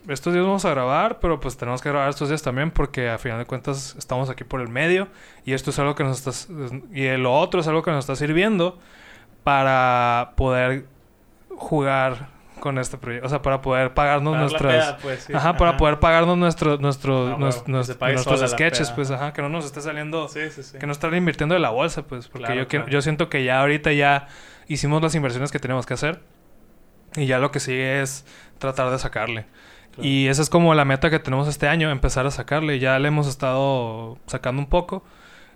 estos 0.08 0.32
días 0.32 0.44
vamos 0.44 0.64
a 0.64 0.70
grabar, 0.70 1.18
pero 1.20 1.40
pues 1.40 1.56
tenemos 1.56 1.82
que 1.82 1.88
grabar 1.88 2.08
estos 2.08 2.28
días 2.28 2.42
también 2.42 2.70
porque 2.70 3.08
a 3.08 3.18
final 3.18 3.38
de 3.38 3.44
cuentas 3.44 3.94
estamos 3.98 4.30
aquí 4.30 4.44
por 4.44 4.60
el 4.60 4.68
medio 4.68 5.08
y 5.44 5.52
esto 5.52 5.70
es 5.70 5.78
algo 5.78 5.94
que 5.94 6.04
nos 6.04 6.26
está, 6.26 6.52
y 6.92 7.08
lo 7.16 7.34
otro 7.38 7.60
es 7.60 7.68
algo 7.68 7.82
que 7.82 7.90
nos 7.90 8.00
está 8.00 8.16
sirviendo 8.16 8.78
para 9.42 10.32
poder 10.36 10.86
jugar 11.56 12.28
con 12.60 12.78
este 12.78 12.98
proyecto. 12.98 13.26
O 13.26 13.30
sea, 13.30 13.42
para 13.42 13.60
poder 13.62 13.94
pagarnos 13.94 14.36
nuestras... 14.36 14.94
Pues, 15.02 15.32
ajá, 15.32 15.56
para 15.56 15.76
poder 15.76 16.00
pagarnos 16.00 16.36
nuestro, 16.36 16.78
nuestro, 16.78 17.34
ah, 17.34 17.38
nuestros 17.66 18.50
sketches, 18.50 18.90
pues, 18.90 19.10
ajá, 19.10 19.32
que 19.32 19.42
no 19.42 19.48
nos 19.48 19.64
esté 19.66 19.80
saliendo... 19.80 20.28
Sí, 20.28 20.50
sí, 20.50 20.78
que 20.78 20.86
no 20.86 20.92
estar 20.92 21.12
invirtiendo 21.14 21.54
de 21.54 21.60
la 21.60 21.70
bolsa, 21.70 22.02
pues. 22.02 22.28
Porque 22.28 22.56
yo, 22.56 22.86
yo 22.86 23.02
siento 23.02 23.28
que 23.28 23.44
ya 23.44 23.60
ahorita 23.60 23.92
ya 23.92 24.28
hicimos 24.68 25.02
las 25.02 25.14
inversiones 25.14 25.52
que 25.52 25.58
tenemos 25.58 25.86
que 25.86 25.94
hacer. 25.94 26.20
Y 27.16 27.26
ya 27.26 27.38
lo 27.38 27.50
que 27.50 27.60
sigue 27.60 28.02
es 28.02 28.24
tratar 28.58 28.90
de 28.90 28.98
sacarle. 28.98 29.46
Y 29.98 30.26
esa 30.26 30.42
es 30.42 30.50
como 30.50 30.74
la 30.74 30.84
meta 30.84 31.08
que 31.08 31.18
tenemos 31.18 31.48
este 31.48 31.68
año, 31.68 31.90
empezar 31.90 32.26
a 32.26 32.30
sacarle. 32.30 32.78
Ya 32.78 32.98
le 32.98 33.08
hemos 33.08 33.26
estado 33.26 34.18
sacando 34.26 34.60
un 34.60 34.68
poco. 34.68 35.02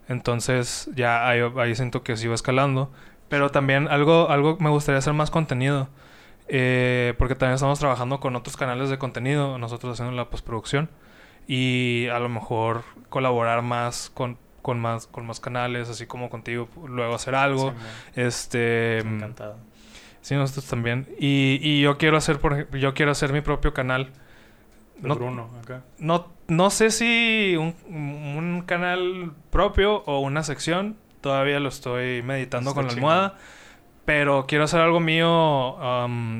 Entonces 0.08 0.88
ya 0.94 1.28
ahí, 1.28 1.40
ahí 1.58 1.74
siento 1.74 2.02
que 2.02 2.16
sigo 2.16 2.34
escalando. 2.34 2.90
Pero 3.28 3.50
también 3.50 3.86
algo, 3.88 4.30
algo 4.30 4.56
me 4.58 4.70
gustaría 4.70 4.98
hacer 4.98 5.12
más 5.12 5.30
contenido. 5.30 5.88
Eh, 6.48 7.14
porque 7.16 7.36
también 7.36 7.54
estamos 7.54 7.78
trabajando 7.78 8.18
con 8.18 8.34
otros 8.34 8.56
canales 8.56 8.90
de 8.90 8.98
contenido, 8.98 9.56
nosotros 9.58 9.92
haciendo 9.92 10.16
la 10.16 10.30
postproducción. 10.30 10.90
Y 11.46 12.08
a 12.08 12.18
lo 12.18 12.28
mejor 12.28 12.82
colaborar 13.08 13.62
más 13.62 14.10
con, 14.10 14.36
con 14.62 14.80
más 14.80 15.06
con 15.06 15.26
más 15.26 15.38
canales, 15.38 15.88
así 15.88 16.06
como 16.06 16.28
contigo, 16.28 16.68
luego 16.86 17.14
hacer 17.14 17.34
algo. 17.34 17.72
este 18.16 19.02
mm, 19.04 19.14
encantado. 19.14 19.56
Sí, 20.22 20.34
nosotros 20.34 20.66
también. 20.66 21.08
Y, 21.18 21.58
y 21.62 21.80
yo 21.82 21.98
quiero 21.98 22.16
hacer 22.16 22.38
por 22.38 22.70
yo 22.76 22.94
quiero 22.94 23.12
hacer 23.12 23.32
mi 23.32 23.40
propio 23.40 23.72
canal. 23.72 24.10
No, 25.00 25.14
Bruno, 25.14 25.50
acá. 25.62 25.82
No, 25.98 26.28
no 26.48 26.70
sé 26.70 26.90
si 26.90 27.56
un, 27.56 27.74
un, 27.88 28.62
canal 28.66 29.32
propio 29.50 30.02
o 30.04 30.20
una 30.20 30.42
sección. 30.42 30.96
Todavía 31.20 31.58
lo 31.60 31.68
estoy 31.68 32.22
meditando 32.22 32.74
con 32.74 32.86
la 32.86 32.92
almohada. 32.92 33.38
Pero 34.04 34.46
quiero 34.46 34.64
hacer 34.64 34.80
algo 34.80 35.00
mío 35.00 35.76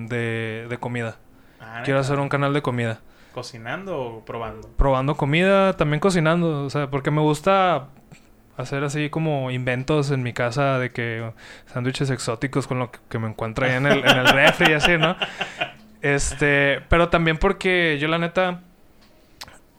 de, 0.09 0.67
de, 0.69 0.79
comida. 0.79 1.19
Ah, 1.61 1.83
quiero 1.85 2.01
hacer 2.01 2.19
un 2.19 2.29
canal 2.29 2.53
de 2.53 2.63
comida. 2.63 3.01
¿Cocinando 3.33 4.01
o 4.01 4.25
probando? 4.25 4.69
Probando 4.77 5.17
comida, 5.17 5.77
también 5.77 6.01
cocinando. 6.01 6.65
O 6.65 6.71
sea, 6.71 6.91
porque 6.91 7.11
me 7.11 7.21
gusta 7.21 7.89
hacer 8.61 8.85
así 8.85 9.11
como 9.11 9.51
inventos 9.51 10.11
en 10.11 10.23
mi 10.23 10.33
casa 10.33 10.79
de 10.79 10.91
que 10.91 11.33
sándwiches 11.73 12.11
exóticos 12.11 12.67
con 12.67 12.79
lo 12.79 12.91
que, 12.91 13.19
me 13.19 13.29
encuentro 13.29 13.67
ahí 13.67 13.73
en 13.73 13.87
el, 13.87 13.99
en 13.99 14.19
el 14.19 14.29
refri 14.29 14.73
y 14.73 14.75
así, 14.75 14.99
¿no? 14.99 15.17
Este, 16.03 16.81
pero 16.89 17.09
también 17.09 17.37
porque 17.37 17.99
yo 18.01 18.09
la 18.09 18.19
neta 18.19 18.63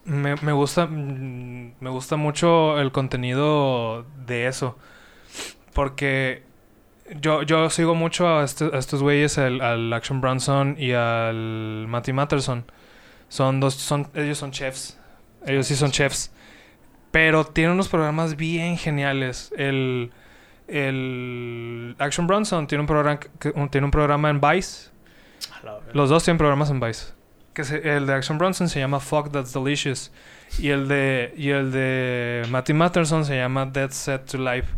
me, 0.06 0.36
me 0.36 0.52
gusta 0.52 0.88
me 0.88 1.90
gusta 1.90 2.16
mucho 2.16 2.80
el 2.80 2.92
contenido 2.92 4.06
de 4.26 4.48
eso. 4.48 4.78
Porque 5.74 6.44
yo, 7.20 7.44
yo 7.44 7.70
sigo 7.70 7.96
mucho 7.96 8.44
este, 8.44 8.66
a, 8.74 8.78
estos 8.78 9.02
güeyes, 9.02 9.38
al 9.38 9.92
Action 9.94 10.22
Bronson 10.22 10.76
y 10.78 10.94
al 10.94 11.86
Matty 11.88 12.14
Matterson. 12.14 12.66
Son 13.30 13.60
dos, 13.60 13.76
son, 13.76 14.10
ellos 14.14 14.38
son 14.38 14.52
chefs. 14.52 14.98
Ellos 15.46 15.68
sí 15.68 15.76
son 15.76 15.92
chefs. 15.92 16.32
Pero 17.12 17.44
tienen 17.46 17.74
unos 17.74 17.90
programas 17.90 18.36
bien 18.38 18.78
geniales. 18.78 19.54
El, 19.58 20.12
el 20.68 21.96
Action 22.00 22.28
Bronson 22.28 22.68
tiene 22.68 22.82
un, 22.82 22.88
programa, 22.88 23.20
tiene 23.70 23.86
un 23.86 23.92
programa 23.92 24.30
en 24.30 24.40
Vice. 24.40 24.90
Los 25.94 26.10
dos 26.10 26.24
tienen 26.24 26.38
programas 26.38 26.70
en 26.70 26.80
Vice. 26.80 27.14
Que 27.54 27.64
se- 27.66 27.98
el 27.98 28.08
de 28.08 28.14
Action 28.14 28.38
Bronson 28.38 28.70
se 28.70 28.80
llama 28.80 29.00
Fuck 29.02 29.32
That's 29.32 29.54
Delicious. 29.54 30.12
Y 30.60 30.70
el 30.70 30.88
de, 30.88 31.34
y 31.38 31.50
el 31.50 31.72
de 31.72 32.44
Matty 32.50 32.74
Matterson 32.74 33.26
se 33.26 33.36
llama 33.38 33.66
Dead 33.66 33.92
Set 33.92 34.26
to 34.32 34.38
Life. 34.38 34.74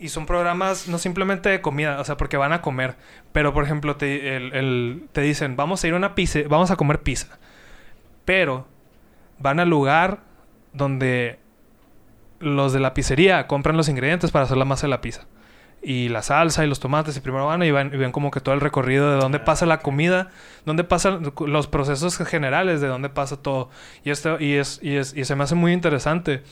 Y 0.00 0.08
son 0.08 0.26
programas 0.26 0.88
no 0.88 0.98
simplemente 0.98 1.48
de 1.48 1.60
comida, 1.60 2.00
o 2.00 2.04
sea, 2.04 2.16
porque 2.16 2.36
van 2.36 2.52
a 2.52 2.60
comer. 2.62 2.96
Pero, 3.32 3.54
por 3.54 3.62
ejemplo, 3.62 3.94
te, 3.94 4.36
el- 4.36 4.52
el- 4.54 5.04
te 5.12 5.20
dicen, 5.20 5.54
vamos 5.54 5.84
a 5.84 5.86
ir 5.88 5.94
a 5.94 5.96
una 5.96 6.16
pizza, 6.16 6.40
vamos 6.48 6.72
a 6.72 6.76
comer 6.76 7.00
pizza. 7.02 7.38
Pero 8.24 8.66
van 9.38 9.60
al 9.60 9.68
lugar 9.70 10.20
donde 10.72 11.38
los 12.40 12.72
de 12.72 12.80
la 12.80 12.94
pizzería 12.94 13.46
compran 13.46 13.76
los 13.76 13.88
ingredientes 13.88 14.30
para 14.30 14.44
hacer 14.44 14.56
la 14.56 14.64
masa 14.64 14.86
de 14.86 14.90
la 14.90 15.00
pizza. 15.00 15.26
Y 15.84 16.08
la 16.10 16.22
salsa 16.22 16.64
y 16.64 16.68
los 16.68 16.78
tomates. 16.78 17.16
Y 17.16 17.20
primero 17.20 17.46
van 17.46 17.62
y, 17.64 17.70
van 17.72 17.92
y 17.92 17.96
ven 17.96 18.12
como 18.12 18.30
que 18.30 18.40
todo 18.40 18.54
el 18.54 18.60
recorrido 18.60 19.10
de 19.10 19.16
dónde 19.16 19.40
pasa 19.40 19.66
la 19.66 19.80
comida, 19.80 20.30
dónde 20.64 20.84
pasan 20.84 21.32
los 21.46 21.66
procesos 21.66 22.16
generales, 22.18 22.80
de 22.80 22.86
dónde 22.86 23.08
pasa 23.08 23.36
todo. 23.42 23.68
Y 24.04 24.10
esto 24.10 24.38
y 24.40 24.54
es, 24.54 24.78
y 24.82 24.96
es 24.96 25.12
y 25.16 25.24
se 25.24 25.34
me 25.34 25.42
hace 25.44 25.56
muy 25.56 25.72
interesante 25.72 26.42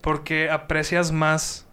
porque 0.00 0.50
aprecias 0.50 1.10
más 1.12 1.66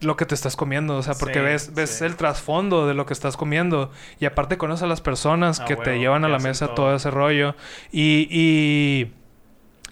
lo 0.00 0.16
que 0.16 0.26
te 0.26 0.34
estás 0.34 0.56
comiendo, 0.56 0.96
o 0.96 1.02
sea, 1.02 1.14
porque 1.14 1.40
Sí, 1.40 1.40
ves 1.40 1.74
ves 1.74 1.90
sí. 1.90 2.04
el 2.04 2.16
trasfondo 2.16 2.86
de 2.88 2.94
lo 2.94 3.06
que 3.06 3.12
estás 3.12 3.36
comiendo 3.36 3.90
y 4.18 4.24
aparte 4.26 4.58
conoces 4.58 4.82
a 4.84 4.86
las 4.86 5.00
personas 5.00 5.60
Ah, 5.60 5.64
que 5.64 5.76
te 5.76 5.98
llevan 5.98 6.24
a 6.24 6.28
la 6.28 6.38
mesa 6.38 6.66
todo. 6.66 6.74
todo 6.74 6.96
ese 6.96 7.10
rollo 7.10 7.54
y, 7.92 8.26
y 8.30 9.12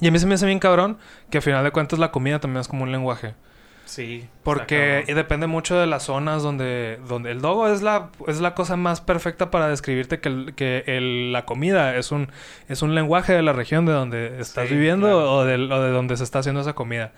y 0.01 0.09
a 0.09 0.11
mí 0.11 0.19
se 0.19 0.27
me 0.27 0.35
hace 0.35 0.47
bien 0.47 0.59
cabrón 0.59 0.99
que 1.31 1.39
al 1.39 1.43
final 1.43 1.65
de 1.65 1.71
cuentas 1.71 1.99
la 1.99 2.11
comida 2.11 2.39
también 2.41 2.61
es 2.61 2.69
como 2.69 2.85
un 2.85 2.93
lenguaje. 2.93 3.35
Sí. 3.87 4.29
Porque 4.45 5.03
depende 5.09 5.49
mucho 5.49 5.77
de 5.77 5.89
las 5.89 6.05
zonas 6.05 6.45
donde, 6.45 7.01
donde 7.09 7.33
el 7.33 7.41
dogo 7.41 7.67
es 7.67 7.83
la, 7.83 8.11
es 8.29 8.41
la 8.41 8.55
cosa 8.55 8.77
más 8.77 9.01
perfecta 9.01 9.51
para 9.51 9.67
describirte 9.67 10.21
que, 10.21 10.29
el- 10.29 10.55
que 10.55 10.85
el- 10.87 11.33
la 11.33 11.45
comida 11.45 11.97
es 11.97 12.13
un, 12.13 12.29
es 12.69 12.83
un 12.83 12.95
lenguaje 12.95 13.33
de 13.33 13.43
la 13.43 13.53
región 13.53 13.87
de 13.87 13.93
donde 13.93 14.41
estás 14.41 14.69
Sí, 14.69 14.75
viviendo 14.75 15.09
claro. 15.09 15.33
o, 15.33 15.45
del- 15.45 15.73
o 15.73 15.83
de 15.83 15.91
donde 15.91 16.17
se 16.17 16.23
está 16.23 16.39
haciendo 16.39 16.61
esa 16.61 16.75
comida. 16.75 17.11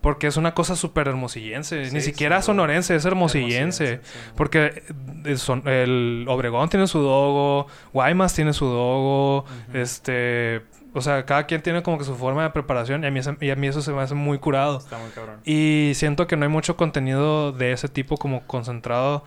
Porque 0.00 0.26
es 0.26 0.38
una 0.38 0.54
cosa 0.54 0.76
súper 0.76 1.08
hermosillense. 1.08 1.80
Ni 1.92 2.00
Sí, 2.00 2.00
siquiera 2.00 2.36
duda. 2.36 2.42
sonorense, 2.42 2.94
es 2.96 3.04
hermosillense. 3.04 3.84
Hermosillense, 3.84 4.10
sí. 4.30 4.32
Porque 4.34 4.82
el, 5.26 5.36
son- 5.38 5.68
el 5.68 6.24
Obregón 6.26 6.70
tiene 6.70 6.86
su 6.86 7.00
dogo, 7.00 7.66
Guaymas 7.92 8.34
tiene 8.34 8.54
su 8.54 8.64
dogo, 8.64 9.44
este... 9.74 10.62
O 10.96 11.00
sea, 11.00 11.26
cada 11.26 11.44
quien 11.46 11.60
tiene 11.60 11.82
como 11.82 11.98
que 11.98 12.04
su 12.04 12.14
forma 12.14 12.44
de 12.44 12.50
preparación 12.50 13.02
y 13.04 13.08
a 13.08 13.10
mí, 13.10 13.20
y 13.40 13.50
a 13.50 13.56
mí 13.56 13.66
eso 13.66 13.82
se 13.82 13.92
me 13.92 14.00
hace 14.00 14.14
muy 14.14 14.38
curado. 14.38 14.78
Está 14.78 14.96
muy 14.98 15.10
cabrón. 15.10 15.40
Y 15.44 15.92
siento 15.96 16.26
que 16.26 16.36
no 16.36 16.44
hay 16.44 16.50
mucho 16.50 16.76
contenido 16.76 17.50
de 17.52 17.72
ese 17.72 17.88
tipo 17.88 18.16
como 18.16 18.46
concentrado 18.46 19.24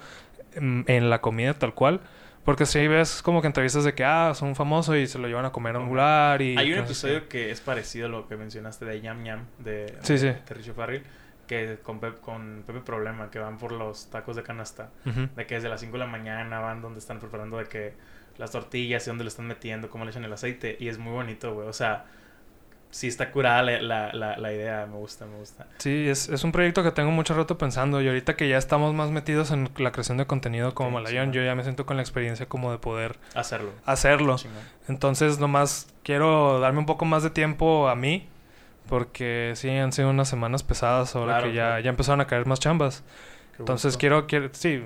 en, 0.54 0.86
en 0.88 1.10
la 1.10 1.20
comida 1.22 1.54
tal 1.54 1.74
cual. 1.74 2.00
Porque 2.46 2.66
si 2.66 2.88
ves 2.88 3.22
como 3.22 3.42
que 3.42 3.48
entrevistas 3.48 3.84
de 3.84 3.94
que, 3.94 4.06
ah, 4.06 4.32
son 4.34 4.56
famosos 4.56 4.96
y 4.96 5.06
se 5.08 5.20
lo 5.20 5.28
llevan 5.28 5.44
a 5.44 5.52
comer 5.52 5.76
a 5.76 5.80
un 5.80 5.88
lugar 5.90 6.42
y... 6.42 6.58
Hay 6.58 6.72
un 6.72 6.80
así. 6.80 6.86
episodio 6.86 7.28
que 7.28 7.52
es 7.52 7.60
parecido 7.60 8.06
a 8.06 8.10
lo 8.10 8.28
que 8.30 8.38
mencionaste 8.38 8.86
de 8.86 9.02
Yam 9.02 9.26
Yam 9.26 9.46
de, 9.60 9.94
Sí, 10.04 10.14
de, 10.14 10.20
sí. 10.20 10.26
de 10.28 10.54
Richo 10.56 10.74
Farrell, 10.74 11.04
que 11.46 11.80
con, 11.84 12.00
Pep- 12.00 12.22
con 12.22 12.64
Pepe 12.66 12.80
Problema, 12.80 13.30
que 13.30 13.40
van 13.40 13.58
por 13.58 13.74
los 13.74 14.10
tacos 14.10 14.38
de 14.38 14.44
canasta, 14.44 14.92
de 15.36 15.46
que 15.46 15.56
desde 15.56 15.68
las 15.68 15.82
5 15.82 15.92
de 15.92 16.00
la 16.00 16.08
mañana 16.08 16.60
van 16.62 16.82
donde 16.82 17.00
están 17.00 17.20
preparando 17.20 17.58
de 17.58 17.66
que 17.66 17.94
las 18.38 18.52
tortillas 18.52 19.06
y 19.06 19.10
dónde 19.10 19.24
le 19.24 19.30
están 19.30 19.48
metiendo, 19.48 19.90
cómo 19.90 20.06
le 20.06 20.12
echan 20.12 20.24
el 20.24 20.34
aceite, 20.34 20.78
y 20.80 20.88
es 20.90 20.98
muy 20.98 21.12
bonito, 21.14 21.54
güey. 21.54 21.68
O 21.68 21.74
sea, 21.74 22.06
sí 22.90 23.08
está 23.08 23.32
curada 23.32 23.64
la, 23.64 23.82
la, 23.82 24.14
la, 24.14 24.38
la 24.38 24.54
idea, 24.54 24.86
me 24.86 24.96
gusta, 24.96 25.26
me 25.26 25.38
gusta. 25.38 25.68
Sí, 25.78 26.08
es, 26.08 26.30
es 26.30 26.44
un 26.44 26.52
proyecto 26.52 26.84
que 26.84 26.92
tengo 26.92 27.12
mucho 27.12 27.34
rato 27.34 27.58
pensando 27.58 28.02
y 28.02 28.08
ahorita 28.08 28.36
que 28.36 28.48
ya 28.48 28.58
estamos 28.58 28.94
más 28.94 29.12
metidos 29.12 29.52
en 29.52 29.70
la 29.78 29.92
creación 29.92 30.18
de 30.18 30.26
contenido 30.26 30.74
como 30.74 30.90
Sí, 30.90 30.94
Malayón, 30.96 31.30
sí. 31.32 31.36
yo 31.36 31.44
ya 31.44 31.54
me 31.56 31.64
siento 31.64 31.86
con 31.86 31.98
la 31.98 32.04
experiencia 32.04 32.46
como 32.48 32.72
de 32.72 32.78
poder 32.78 33.18
Hacerlo. 33.36 33.72
hacerlo. 33.86 34.38
Chingón. 34.38 34.62
Entonces 34.88 35.38
nomás 35.40 35.94
quiero 36.04 36.60
darme 36.60 36.80
un 36.80 36.86
poco 36.86 37.04
más 37.06 37.24
de 37.24 37.30
tiempo 37.30 37.90
a 37.90 37.96
mí 37.96 38.28
porque 38.88 39.52
sí 39.56 39.70
han 39.70 39.92
sido 39.92 40.10
unas 40.10 40.30
semanas 40.30 40.64
pesadas 40.64 41.14
ahora 41.16 41.34
Claro, 41.40 41.48
que 41.50 41.54
ya, 41.54 41.80
ya 41.82 41.90
empezaron 41.90 42.22
a 42.22 42.28
caer 42.28 42.46
más 42.46 42.60
chambas. 42.62 43.04
Qué 43.52 43.58
Entonces 43.64 43.90
gusto. 43.94 44.00
quiero, 44.00 44.28
quiero, 44.28 44.50
sí, 44.54 44.82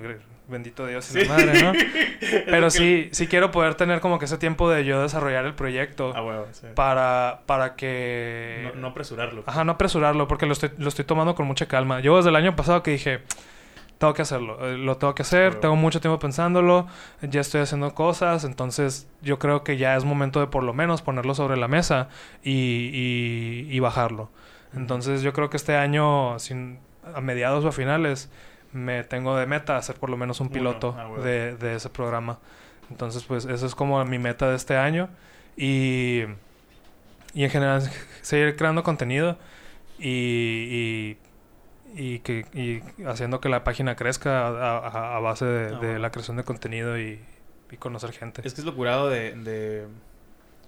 bendito 0.52 0.86
Dios 0.86 1.10
y 1.10 1.20
Sí. 1.20 1.24
la 1.24 1.34
madre, 1.34 1.62
¿no? 1.62 1.72
Pero 2.46 2.66
que- 2.66 2.70
sí, 2.70 3.08
sí 3.10 3.26
quiero 3.26 3.50
poder 3.50 3.74
tener 3.74 3.98
como 4.00 4.18
que 4.20 4.26
ese 4.26 4.38
tiempo 4.38 4.70
de 4.70 4.84
yo 4.84 5.02
desarrollar 5.02 5.44
el 5.46 5.54
proyecto 5.54 6.14
sí. 6.52 6.66
para, 6.76 7.40
para 7.46 7.74
que... 7.74 8.70
No, 8.74 8.80
no 8.82 8.86
apresurarlo. 8.88 9.42
Ajá, 9.46 9.64
no 9.64 9.72
apresurarlo 9.72 10.28
porque 10.28 10.46
lo 10.46 10.52
estoy, 10.52 10.70
lo 10.78 10.88
estoy 10.88 11.04
tomando 11.04 11.34
con 11.34 11.46
mucha 11.46 11.66
calma. 11.66 11.98
Yo 12.00 12.16
desde 12.18 12.30
el 12.30 12.36
año 12.36 12.54
pasado 12.54 12.82
que 12.84 12.92
dije, 12.92 13.20
tengo 13.98 14.14
que 14.14 14.22
hacerlo, 14.22 14.58
eh, 14.68 14.76
lo 14.78 14.96
tengo 14.96 15.14
que 15.14 15.22
hacer, 15.22 15.56
tengo 15.56 15.76
mucho 15.76 16.00
tiempo 16.00 16.18
pensándolo, 16.18 16.88
ya 17.22 17.40
estoy 17.40 17.60
haciendo 17.60 17.94
cosas, 17.94 18.42
entonces 18.44 19.08
yo 19.22 19.38
creo 19.38 19.62
que 19.62 19.76
ya 19.76 19.94
es 19.96 20.04
momento 20.04 20.40
de 20.40 20.48
por 20.48 20.64
lo 20.64 20.72
menos 20.74 21.02
ponerlo 21.02 21.34
sobre 21.36 21.56
la 21.56 21.68
mesa 21.68 22.08
y, 22.42 22.50
y, 22.92 23.68
y 23.70 23.78
bajarlo. 23.80 24.28
Entonces 24.74 25.22
yo 25.22 25.32
creo 25.32 25.50
que 25.50 25.56
este 25.56 25.76
año, 25.76 26.38
sin, 26.40 26.78
a 27.14 27.20
mediados 27.20 27.64
o 27.64 27.68
a 27.68 27.72
finales, 27.72 28.28
me 28.72 29.04
tengo 29.04 29.36
de 29.36 29.46
meta 29.46 29.76
hacer 29.76 29.96
por 29.96 30.10
lo 30.10 30.16
menos 30.16 30.40
un 30.40 30.48
piloto 30.48 30.94
ah, 30.98 31.20
de, 31.22 31.56
de 31.56 31.74
ese 31.76 31.90
programa. 31.90 32.38
Entonces 32.90 33.24
pues 33.24 33.44
eso 33.44 33.66
es 33.66 33.74
como 33.74 34.04
mi 34.04 34.18
meta 34.18 34.48
de 34.50 34.56
este 34.56 34.76
año 34.76 35.08
y, 35.56 36.22
y 37.34 37.44
en 37.44 37.50
general 37.50 37.82
seguir 38.22 38.56
creando 38.56 38.82
contenido 38.82 39.38
y, 39.98 41.16
y, 41.94 42.04
y 42.14 42.18
que, 42.20 42.46
y 42.52 42.82
haciendo 43.06 43.40
que 43.40 43.48
la 43.48 43.64
página 43.64 43.96
crezca 43.96 44.46
a, 44.48 44.78
a- 44.78 45.16
a 45.16 45.20
base 45.20 45.44
de, 45.44 45.74
Ah, 45.74 45.78
de 45.78 45.98
la 45.98 46.10
creación 46.10 46.36
de 46.36 46.44
contenido 46.44 46.98
y, 46.98 47.20
y 47.70 47.76
conocer 47.76 48.12
gente. 48.12 48.42
Es 48.46 48.54
que 48.54 48.60
es 48.60 48.64
lo 48.66 48.74
curado 48.74 49.08
de, 49.08 49.32
de, 49.34 49.86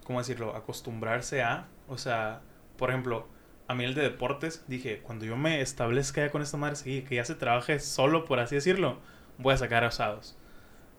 ¿cómo 0.04 0.18
decirlo? 0.18 0.54
Acostumbrarse 0.56 1.42
a, 1.42 1.66
o 1.88 1.98
sea, 1.98 2.40
por 2.76 2.90
ejemplo, 2.90 3.26
a 3.68 3.74
mí 3.74 3.84
el 3.84 3.94
de 3.94 4.02
deportes, 4.02 4.64
dije, 4.68 5.00
cuando 5.02 5.24
yo 5.24 5.36
me 5.36 5.60
establezca 5.60 6.20
ya 6.22 6.30
con 6.30 6.42
esta 6.42 6.56
madre, 6.56 6.76
sí, 6.76 7.02
que 7.08 7.16
ya 7.16 7.24
se 7.24 7.34
trabaje 7.34 7.80
solo, 7.80 8.24
por 8.24 8.40
así 8.40 8.54
decirlo, 8.56 8.98
voy 9.38 9.54
a 9.54 9.58
sacar 9.58 9.84
asados. 9.84 10.36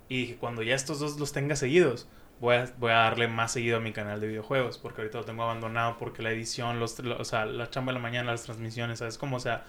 Y 0.10 0.18
dije, 0.22 0.38
cuando 0.38 0.64
ya 0.64 0.76
estos 0.76 1.00
dos 1.00 1.20
los 1.20 1.34
tenga 1.34 1.56
seguidos, 1.56 2.08
voy 2.40 2.56
a, 2.58 2.74
voy 2.80 2.92
a 2.92 2.96
darle 2.96 3.28
más 3.28 3.54
seguido 3.54 3.78
a 3.78 3.80
mi 3.82 3.94
canal 3.94 4.22
de 4.22 4.28
videojuegos, 4.28 4.78
porque 4.78 5.02
ahorita 5.02 5.20
lo 5.20 5.26
tengo 5.26 5.44
abandonado 5.44 5.98
porque 5.98 6.24
la 6.24 6.32
edición, 6.32 6.80
los, 6.80 7.00
lo- 7.00 7.18
o 7.20 7.26
sea, 7.26 7.46
la 7.46 7.70
chamba 7.70 7.92
de 7.94 8.00
la 8.00 8.04
mañana, 8.04 8.32
las 8.32 8.44
transmisiones, 8.44 9.00
¿sabes? 9.00 9.18
Como, 9.18 9.38
o 9.38 9.40
sea, 9.40 9.66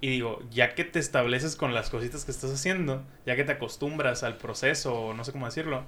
y 0.00 0.08
digo, 0.10 0.40
ya 0.50 0.74
que 0.74 0.84
te 0.84 0.98
estableces 1.00 1.56
con 1.56 1.74
las 1.74 1.90
cositas 1.90 2.24
que 2.24 2.30
estás 2.30 2.52
haciendo, 2.52 3.04
ya 3.26 3.34
que 3.36 3.44
te 3.44 3.52
acostumbras 3.52 4.22
al 4.22 4.36
proceso, 4.36 5.12
no 5.14 5.24
sé 5.24 5.32
cómo 5.32 5.46
decirlo, 5.46 5.84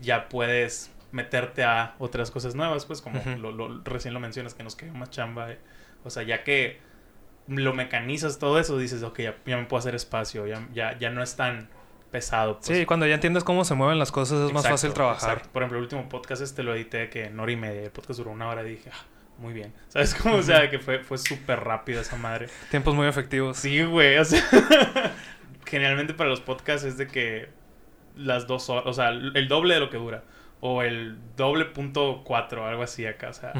ya 0.00 0.28
puedes 0.28 0.92
meterte 1.12 1.64
a 1.64 1.94
otras 1.98 2.30
cosas 2.30 2.54
nuevas, 2.54 2.84
pues 2.86 3.00
como 3.02 3.20
lo, 3.38 3.50
lo- 3.52 3.82
recién 3.84 4.14
lo 4.14 4.20
mencionas, 4.20 4.54
que 4.54 4.62
nos 4.62 4.76
quedó 4.76 4.92
más 4.94 5.10
chamba. 5.10 5.50
eh. 5.52 5.58
O 6.04 6.10
sea, 6.10 6.22
ya 6.22 6.44
que 6.44 6.78
lo 7.48 7.72
mecanizas 7.74 8.38
todo 8.38 8.58
eso, 8.60 8.78
dices, 8.78 9.02
ok, 9.02 9.18
ya, 9.20 9.36
ya 9.46 9.56
me 9.56 9.64
puedo 9.64 9.78
hacer 9.80 9.94
espacio, 9.94 10.46
ya, 10.46 10.66
ya, 10.72 10.96
ya 10.98 11.10
no 11.10 11.22
es 11.22 11.34
tan 11.36 11.68
pesado. 12.12 12.56
pues. 12.60 12.66
Sí, 12.66 12.86
cuando 12.86 13.06
ya 13.06 13.14
entiendes 13.14 13.42
cómo 13.44 13.64
se 13.64 13.74
mueven 13.74 13.98
las 13.98 14.12
cosas 14.12 14.46
es 14.48 14.52
más 14.52 14.66
fácil 14.68 14.92
trabajar. 14.92 15.30
exacto. 15.32 15.50
Por 15.52 15.62
ejemplo, 15.62 15.78
el 15.78 15.84
último 15.84 16.08
podcast 16.08 16.42
este 16.42 16.62
lo 16.62 16.74
edité 16.74 17.08
que 17.10 17.24
en 17.24 17.38
hora 17.40 17.50
y 17.52 17.56
media, 17.56 17.82
el 17.82 17.90
podcast 17.90 18.18
duró 18.18 18.30
una 18.30 18.48
hora 18.48 18.62
y 18.62 18.70
dije, 18.70 18.90
ah, 18.92 19.04
muy 19.38 19.52
bien. 19.52 19.72
¿Sabes 19.88 20.14
cómo? 20.14 20.36
O 20.36 20.42
sea, 20.42 20.70
que 20.70 20.78
fue, 20.78 21.00
fue 21.00 21.18
súper 21.18 21.60
rápido 21.60 22.00
esa 22.00 22.16
madre. 22.16 22.48
Tiempos 22.70 22.94
muy 22.94 23.06
efectivos. 23.08 23.56
Sí, 23.56 23.82
güey, 23.84 24.16
o 24.18 24.24
sea, 24.24 24.42
generalmente 25.66 26.14
para 26.14 26.30
los 26.30 26.40
podcasts 26.40 26.84
es 26.86 26.96
de 26.98 27.06
que 27.06 27.48
las 28.16 28.46
dos 28.46 28.68
horas, 28.70 28.84
o 28.86 28.92
sea, 28.92 29.08
el 29.10 29.48
doble 29.48 29.74
de 29.74 29.80
lo 29.80 29.90
que 29.90 29.96
dura, 29.96 30.24
o 30.60 30.82
el 30.82 31.18
doble 31.36 31.64
punto 31.66 32.22
cuatro, 32.24 32.66
algo 32.66 32.82
así 32.82 33.06
acá, 33.06 33.30
o 33.30 33.32
sea, 33.32 33.52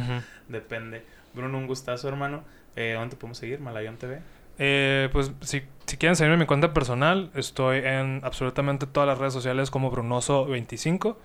depende. 0.48 1.04
Bruno, 1.34 1.58
un 1.58 1.66
gustazo, 1.66 2.08
hermano. 2.08 2.44
Eh, 2.76 2.94
¿Dónde 2.94 3.10
te 3.10 3.16
podemos 3.16 3.38
seguir? 3.38 3.60
Malayón 3.60 3.96
TV. 3.96 4.20
Eh, 4.58 5.08
pues 5.12 5.32
si, 5.40 5.62
si 5.86 5.96
quieren 5.96 6.16
seguirme 6.16 6.34
en 6.34 6.40
mi 6.40 6.46
cuenta 6.46 6.74
personal, 6.74 7.30
estoy 7.34 7.78
en 7.78 8.20
absolutamente 8.24 8.86
todas 8.86 9.08
las 9.08 9.18
redes 9.18 9.32
sociales 9.32 9.70
como 9.70 9.90
Brunoso25. 9.90 11.16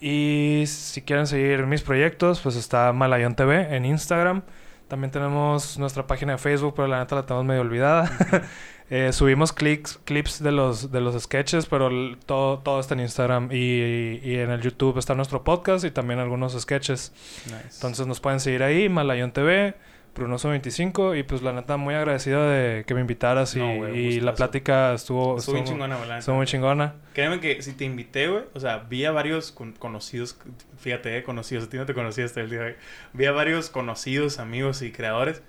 Y 0.00 0.64
si 0.66 1.02
quieren 1.02 1.26
seguir 1.26 1.66
mis 1.66 1.82
proyectos, 1.82 2.40
pues 2.40 2.56
está 2.56 2.92
Malayón 2.92 3.34
TV 3.36 3.74
en 3.74 3.84
Instagram. 3.84 4.42
También 4.92 5.10
tenemos 5.10 5.78
nuestra 5.78 6.06
página 6.06 6.32
de 6.32 6.38
Facebook, 6.38 6.74
pero 6.76 6.86
la 6.86 6.98
neta 6.98 7.14
la 7.14 7.24
tenemos 7.24 7.46
medio 7.46 7.62
olvidada. 7.62 8.10
Eh, 8.94 9.10
subimos 9.14 9.54
clics, 9.54 9.98
clips 10.04 10.42
de 10.42 10.52
los, 10.52 10.92
de 10.92 11.00
los 11.00 11.18
sketches, 11.22 11.64
pero 11.64 11.86
el- 11.86 12.18
todo, 12.26 12.58
todo 12.58 12.78
está 12.78 12.92
en 12.92 13.00
Instagram. 13.00 13.48
Y, 13.50 14.20
y 14.22 14.36
en 14.36 14.50
el 14.50 14.60
YouTube 14.60 14.98
está 14.98 15.14
nuestro 15.14 15.42
podcast 15.44 15.82
y 15.86 15.90
también 15.90 16.20
algunos 16.20 16.52
sketches. 16.60 17.10
Nice. 17.46 17.76
Entonces 17.76 18.06
nos 18.06 18.20
pueden 18.20 18.38
seguir 18.38 18.62
ahí, 18.62 18.90
Malayón 18.90 19.32
TV, 19.32 19.74
Brunoso25. 20.14 21.18
Y 21.18 21.22
pues 21.22 21.42
la 21.42 21.52
neta, 21.52 21.76
muy 21.76 21.94
agradecido 21.94 22.48
de 22.48 22.84
que 22.86 22.94
me 22.94 23.00
invitaras. 23.00 23.54
Y, 23.56 23.58
No, 23.58 23.76
güey, 23.76 23.98
y 24.16 24.20
la 24.20 24.34
plática 24.34 24.92
estuvo, 24.94 25.38
Estuvo 25.38 25.56
estuvo- 25.56 25.68
chingona, 25.72 26.04
la 26.06 26.18
estuvo 26.18 26.36
muy 26.36 26.46
chingona. 26.46 26.94
Créeme 27.14 27.40
que 27.40 27.62
si 27.62 27.72
te 27.72 27.84
invité, 27.84 28.28
güey, 28.28 28.44
o 28.54 28.60
sea, 28.60 28.78
vi 28.78 29.04
a 29.04 29.10
varios 29.12 29.52
con- 29.52 29.72
conocidos, 29.72 30.38
fíjate, 30.78 31.16
eh, 31.18 31.22
conocidos, 31.22 31.64
a 31.64 31.68
ti 31.70 31.76
no 31.76 31.86
te 31.86 31.94
conocía 31.94 32.24
hasta 32.24 32.40
el 32.40 32.50
día 32.50 32.60
de 32.60 32.64
hoy. 32.66 32.74
Vi 33.12 33.26
a 33.26 33.32
varios 33.32 33.70
conocidos, 33.70 34.38
amigos 34.38 34.82
y 34.82 34.92
creadores 34.92 35.42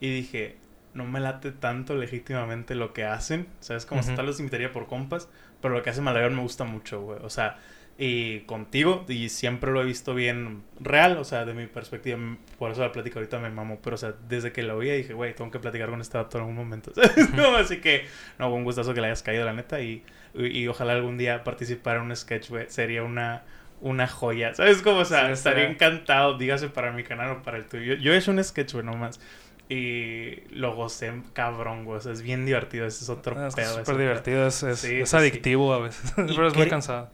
y 0.00 0.12
dije, 0.12 0.56
no 0.94 1.04
me 1.04 1.20
late 1.20 1.52
tanto 1.52 1.94
legítimamente 1.94 2.74
lo 2.74 2.92
que 2.92 3.04
hacen, 3.04 3.46
¿sabes? 3.60 3.86
Como 3.86 4.00
Ujú. 4.02 4.14
tal 4.14 4.26
los 4.26 4.38
invitaría 4.40 4.72
por 4.72 4.86
compas, 4.86 5.28
pero 5.62 5.74
lo 5.74 5.82
que 5.82 5.90
hace 5.90 6.00
Malayón 6.02 6.34
me 6.36 6.42
gusta 6.42 6.64
mucho, 6.64 7.00
güey. 7.00 7.18
O 7.22 7.30
sea, 7.30 7.58
y 7.98 8.40
contigo 8.40 9.04
y 9.08 9.28
siempre 9.28 9.70
lo 9.70 9.82
he 9.82 9.84
visto 9.84 10.14
bien 10.14 10.62
real, 10.80 11.18
o 11.18 11.24
sea, 11.24 11.44
de 11.44 11.54
mi 11.54 11.66
perspectiva, 11.66 12.18
por 12.58 12.70
eso 12.70 12.80
la 12.80 12.92
plática 12.92 13.18
ahorita 13.18 13.38
me 13.38 13.50
mamó, 13.50 13.80
pero 13.82 13.94
o 13.94 13.98
sea, 13.98 14.14
desde 14.28 14.52
que 14.52 14.62
lo 14.62 14.76
oía 14.76 14.94
dije, 14.94 15.12
güey, 15.12 15.34
tengo 15.34 15.50
que 15.50 15.58
platicar 15.58 15.90
con 15.90 16.00
este 16.00 16.18
dato 16.18 16.38
en 16.38 16.42
algún 16.42 16.56
momento. 16.56 16.92
Así 17.58 17.80
que, 17.80 18.06
no, 18.38 18.52
un 18.52 18.64
gustazo 18.64 18.94
que 18.94 19.00
le 19.00 19.08
hayas 19.08 19.22
caído, 19.22 19.44
la 19.44 19.52
neta, 19.52 19.80
y, 19.80 20.02
y, 20.34 20.66
ojalá 20.68 20.94
algún 20.94 21.18
día 21.18 21.44
participar 21.44 21.96
en 21.96 22.02
un 22.02 22.16
sketch, 22.16 22.48
güey, 22.48 22.66
sería 22.68 23.02
una, 23.02 23.42
una 23.80 24.08
joya, 24.08 24.54
¿sabes? 24.54 24.80
Como, 24.80 25.00
o 25.00 25.04
sea, 25.04 25.30
estaría 25.30 25.68
encantado, 25.68 26.38
dígase 26.38 26.68
para 26.68 26.92
mi 26.92 27.04
canal 27.04 27.30
o 27.30 27.42
para 27.42 27.58
el 27.58 27.66
tuyo. 27.66 27.94
Yo 27.94 28.14
he 28.14 28.16
hecho 28.16 28.30
un 28.30 28.42
sketch, 28.42 28.72
güey, 28.72 28.84
nomás. 28.84 29.20
Y 29.68 30.42
lo 30.50 30.74
gocé 30.74 31.12
cabrón, 31.32 31.84
güey. 31.84 31.98
O 31.98 32.00
sea, 32.00 32.12
es 32.12 32.22
bien 32.22 32.44
divertido. 32.44 32.86
Ese 32.86 33.04
es 33.04 33.10
otro 33.10 33.38
ah, 33.38 33.48
es 33.48 33.54
pedo. 33.54 33.78
súper 33.78 33.96
divertido. 33.96 34.46
Es, 34.46 34.62
es, 34.62 35.14
adictivo 35.14 35.72
a 35.72 35.78
veces. 35.78 36.12
pero 36.16 36.48
es 36.48 36.54
muy 36.54 36.68
cansado. 36.68 37.10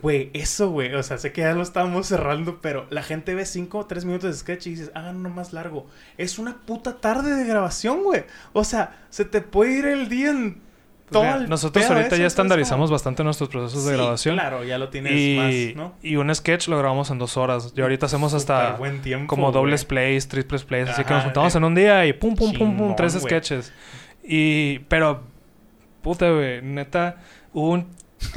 Güey, 0.00 0.30
eso, 0.32 0.70
güey. 0.70 0.94
O 0.94 1.02
sea, 1.02 1.18
sé 1.18 1.32
que 1.32 1.42
ya 1.42 1.52
lo 1.52 1.62
estábamos 1.62 2.06
cerrando, 2.06 2.60
pero 2.62 2.86
la 2.90 3.02
gente 3.02 3.34
ve 3.34 3.44
5 3.44 3.78
o 3.78 3.86
3 3.86 4.04
minutos 4.04 4.30
de 4.30 4.36
sketch 4.36 4.68
y 4.68 4.70
dices, 4.70 4.90
hagan 4.94 5.16
uno 5.16 5.28
más 5.28 5.52
largo. 5.52 5.86
Es 6.16 6.38
una 6.38 6.56
puta 6.62 6.96
tarde 6.96 7.34
de 7.34 7.44
grabación, 7.44 8.02
güey. 8.02 8.24
O 8.52 8.64
sea, 8.64 9.04
se 9.10 9.24
te 9.24 9.42
puede 9.42 9.78
ir 9.78 9.86
el 9.86 10.08
día 10.08 10.30
en 10.30 10.67
nosotros 11.10 11.90
ahorita 11.90 12.16
ya 12.16 12.26
estandarizamos 12.26 12.90
bastante 12.90 13.24
nuestros 13.24 13.48
procesos 13.48 13.84
de 13.84 13.94
grabación. 13.94 14.36
Claro, 14.36 14.64
ya 14.64 14.78
lo 14.78 14.88
tienes 14.88 15.12
y, 15.12 15.74
más, 15.74 15.76
¿no? 15.76 15.94
Y 16.02 16.16
un 16.16 16.34
sketch 16.34 16.68
lo 16.68 16.78
grabamos 16.78 17.10
en 17.10 17.18
dos 17.18 17.36
horas. 17.36 17.72
Y 17.76 17.80
ahorita 17.80 18.06
hacemos 18.06 18.34
hasta 18.34 18.78
como 19.26 19.52
dobles 19.52 19.84
plays, 19.84 20.28
triples 20.28 20.64
plays. 20.64 20.88
así 20.88 21.04
que 21.04 21.14
nos 21.14 21.24
juntamos 21.24 21.54
en 21.54 21.64
un 21.64 21.74
día 21.74 22.06
y 22.06 22.12
pum, 22.12 22.34
pum, 22.34 22.52
pum, 22.52 22.76
pum, 22.76 22.96
tres 22.96 23.18
sketches. 23.20 23.72
Y, 24.22 24.80
pero, 24.80 25.22
puta, 26.02 26.30
güey, 26.30 26.60
neta, 26.60 27.16
hubo 27.54 27.70
un 27.70 27.88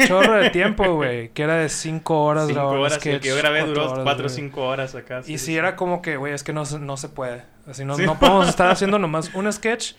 chorro 0.08 0.42
de 0.42 0.50
tiempo, 0.52 0.86
güey, 0.96 1.30
que 1.30 1.44
era 1.44 1.56
de 1.56 1.68
cinco 1.68 2.24
horas 2.24 2.48
cinco 2.48 2.68
horas, 2.68 2.94
sketch. 2.94 3.22
que 3.22 3.28
yo 3.28 3.36
grabé 3.36 3.64
duró 3.64 4.04
cuatro 4.04 4.28
o 4.28 4.30
cinco 4.30 4.64
horas 4.64 4.96
acá. 4.96 5.22
y 5.28 5.38
si 5.38 5.58
era 5.58 5.76
como 5.76 6.02
que, 6.02 6.18
güey, 6.18 6.34
es 6.34 6.44
que 6.44 6.54
no, 6.54 6.64
no 6.80 6.98
se 6.98 7.10
puede. 7.10 7.44
Así 7.68 7.84
no, 7.84 7.98
no 7.98 8.18
podemos 8.20 8.48
estar 8.50 8.70
haciendo 8.70 9.00
nomás 9.00 9.34
un 9.34 9.52
sketch 9.52 9.94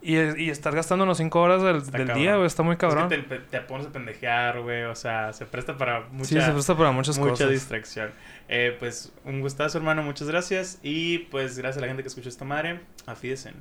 y, 0.00 0.16
y 0.16 0.50
estar 0.50 0.74
gastándonos 0.74 1.18
cinco 1.18 1.40
horas 1.40 1.62
del, 1.62 2.14
día, 2.14 2.36
güey, 2.36 2.46
está 2.46 2.62
muy 2.62 2.76
cabrón. 2.76 3.12
Es 3.12 3.24
que 3.24 3.38
te, 3.38 3.60
pones 3.60 3.86
a 3.86 3.90
pendejear, 3.90 4.60
güey, 4.60 4.84
o 4.84 4.94
sea, 4.94 5.32
se 5.32 5.46
presta 5.46 5.76
para 5.76 6.00
mucha... 6.10 6.28
Sí, 6.28 6.40
se 6.40 6.52
presta 6.52 6.76
para 6.76 6.92
muchas 6.92 7.18
mucha 7.18 7.30
cosas. 7.30 7.46
Mucha 7.46 7.52
distracción. 7.52 8.10
Eh, 8.48 8.76
pues, 8.78 9.12
un 9.24 9.40
gustazo, 9.40 9.78
hermano, 9.78 10.02
muchas 10.02 10.28
gracias. 10.28 10.78
Y, 10.82 11.18
pues, 11.30 11.58
gracias 11.58 11.78
a 11.78 11.80
la 11.80 11.88
gente 11.88 12.02
que 12.02 12.08
escuchó 12.08 12.28
esta 12.28 12.44
madre. 12.44 12.80
Afídesen. 13.06 13.54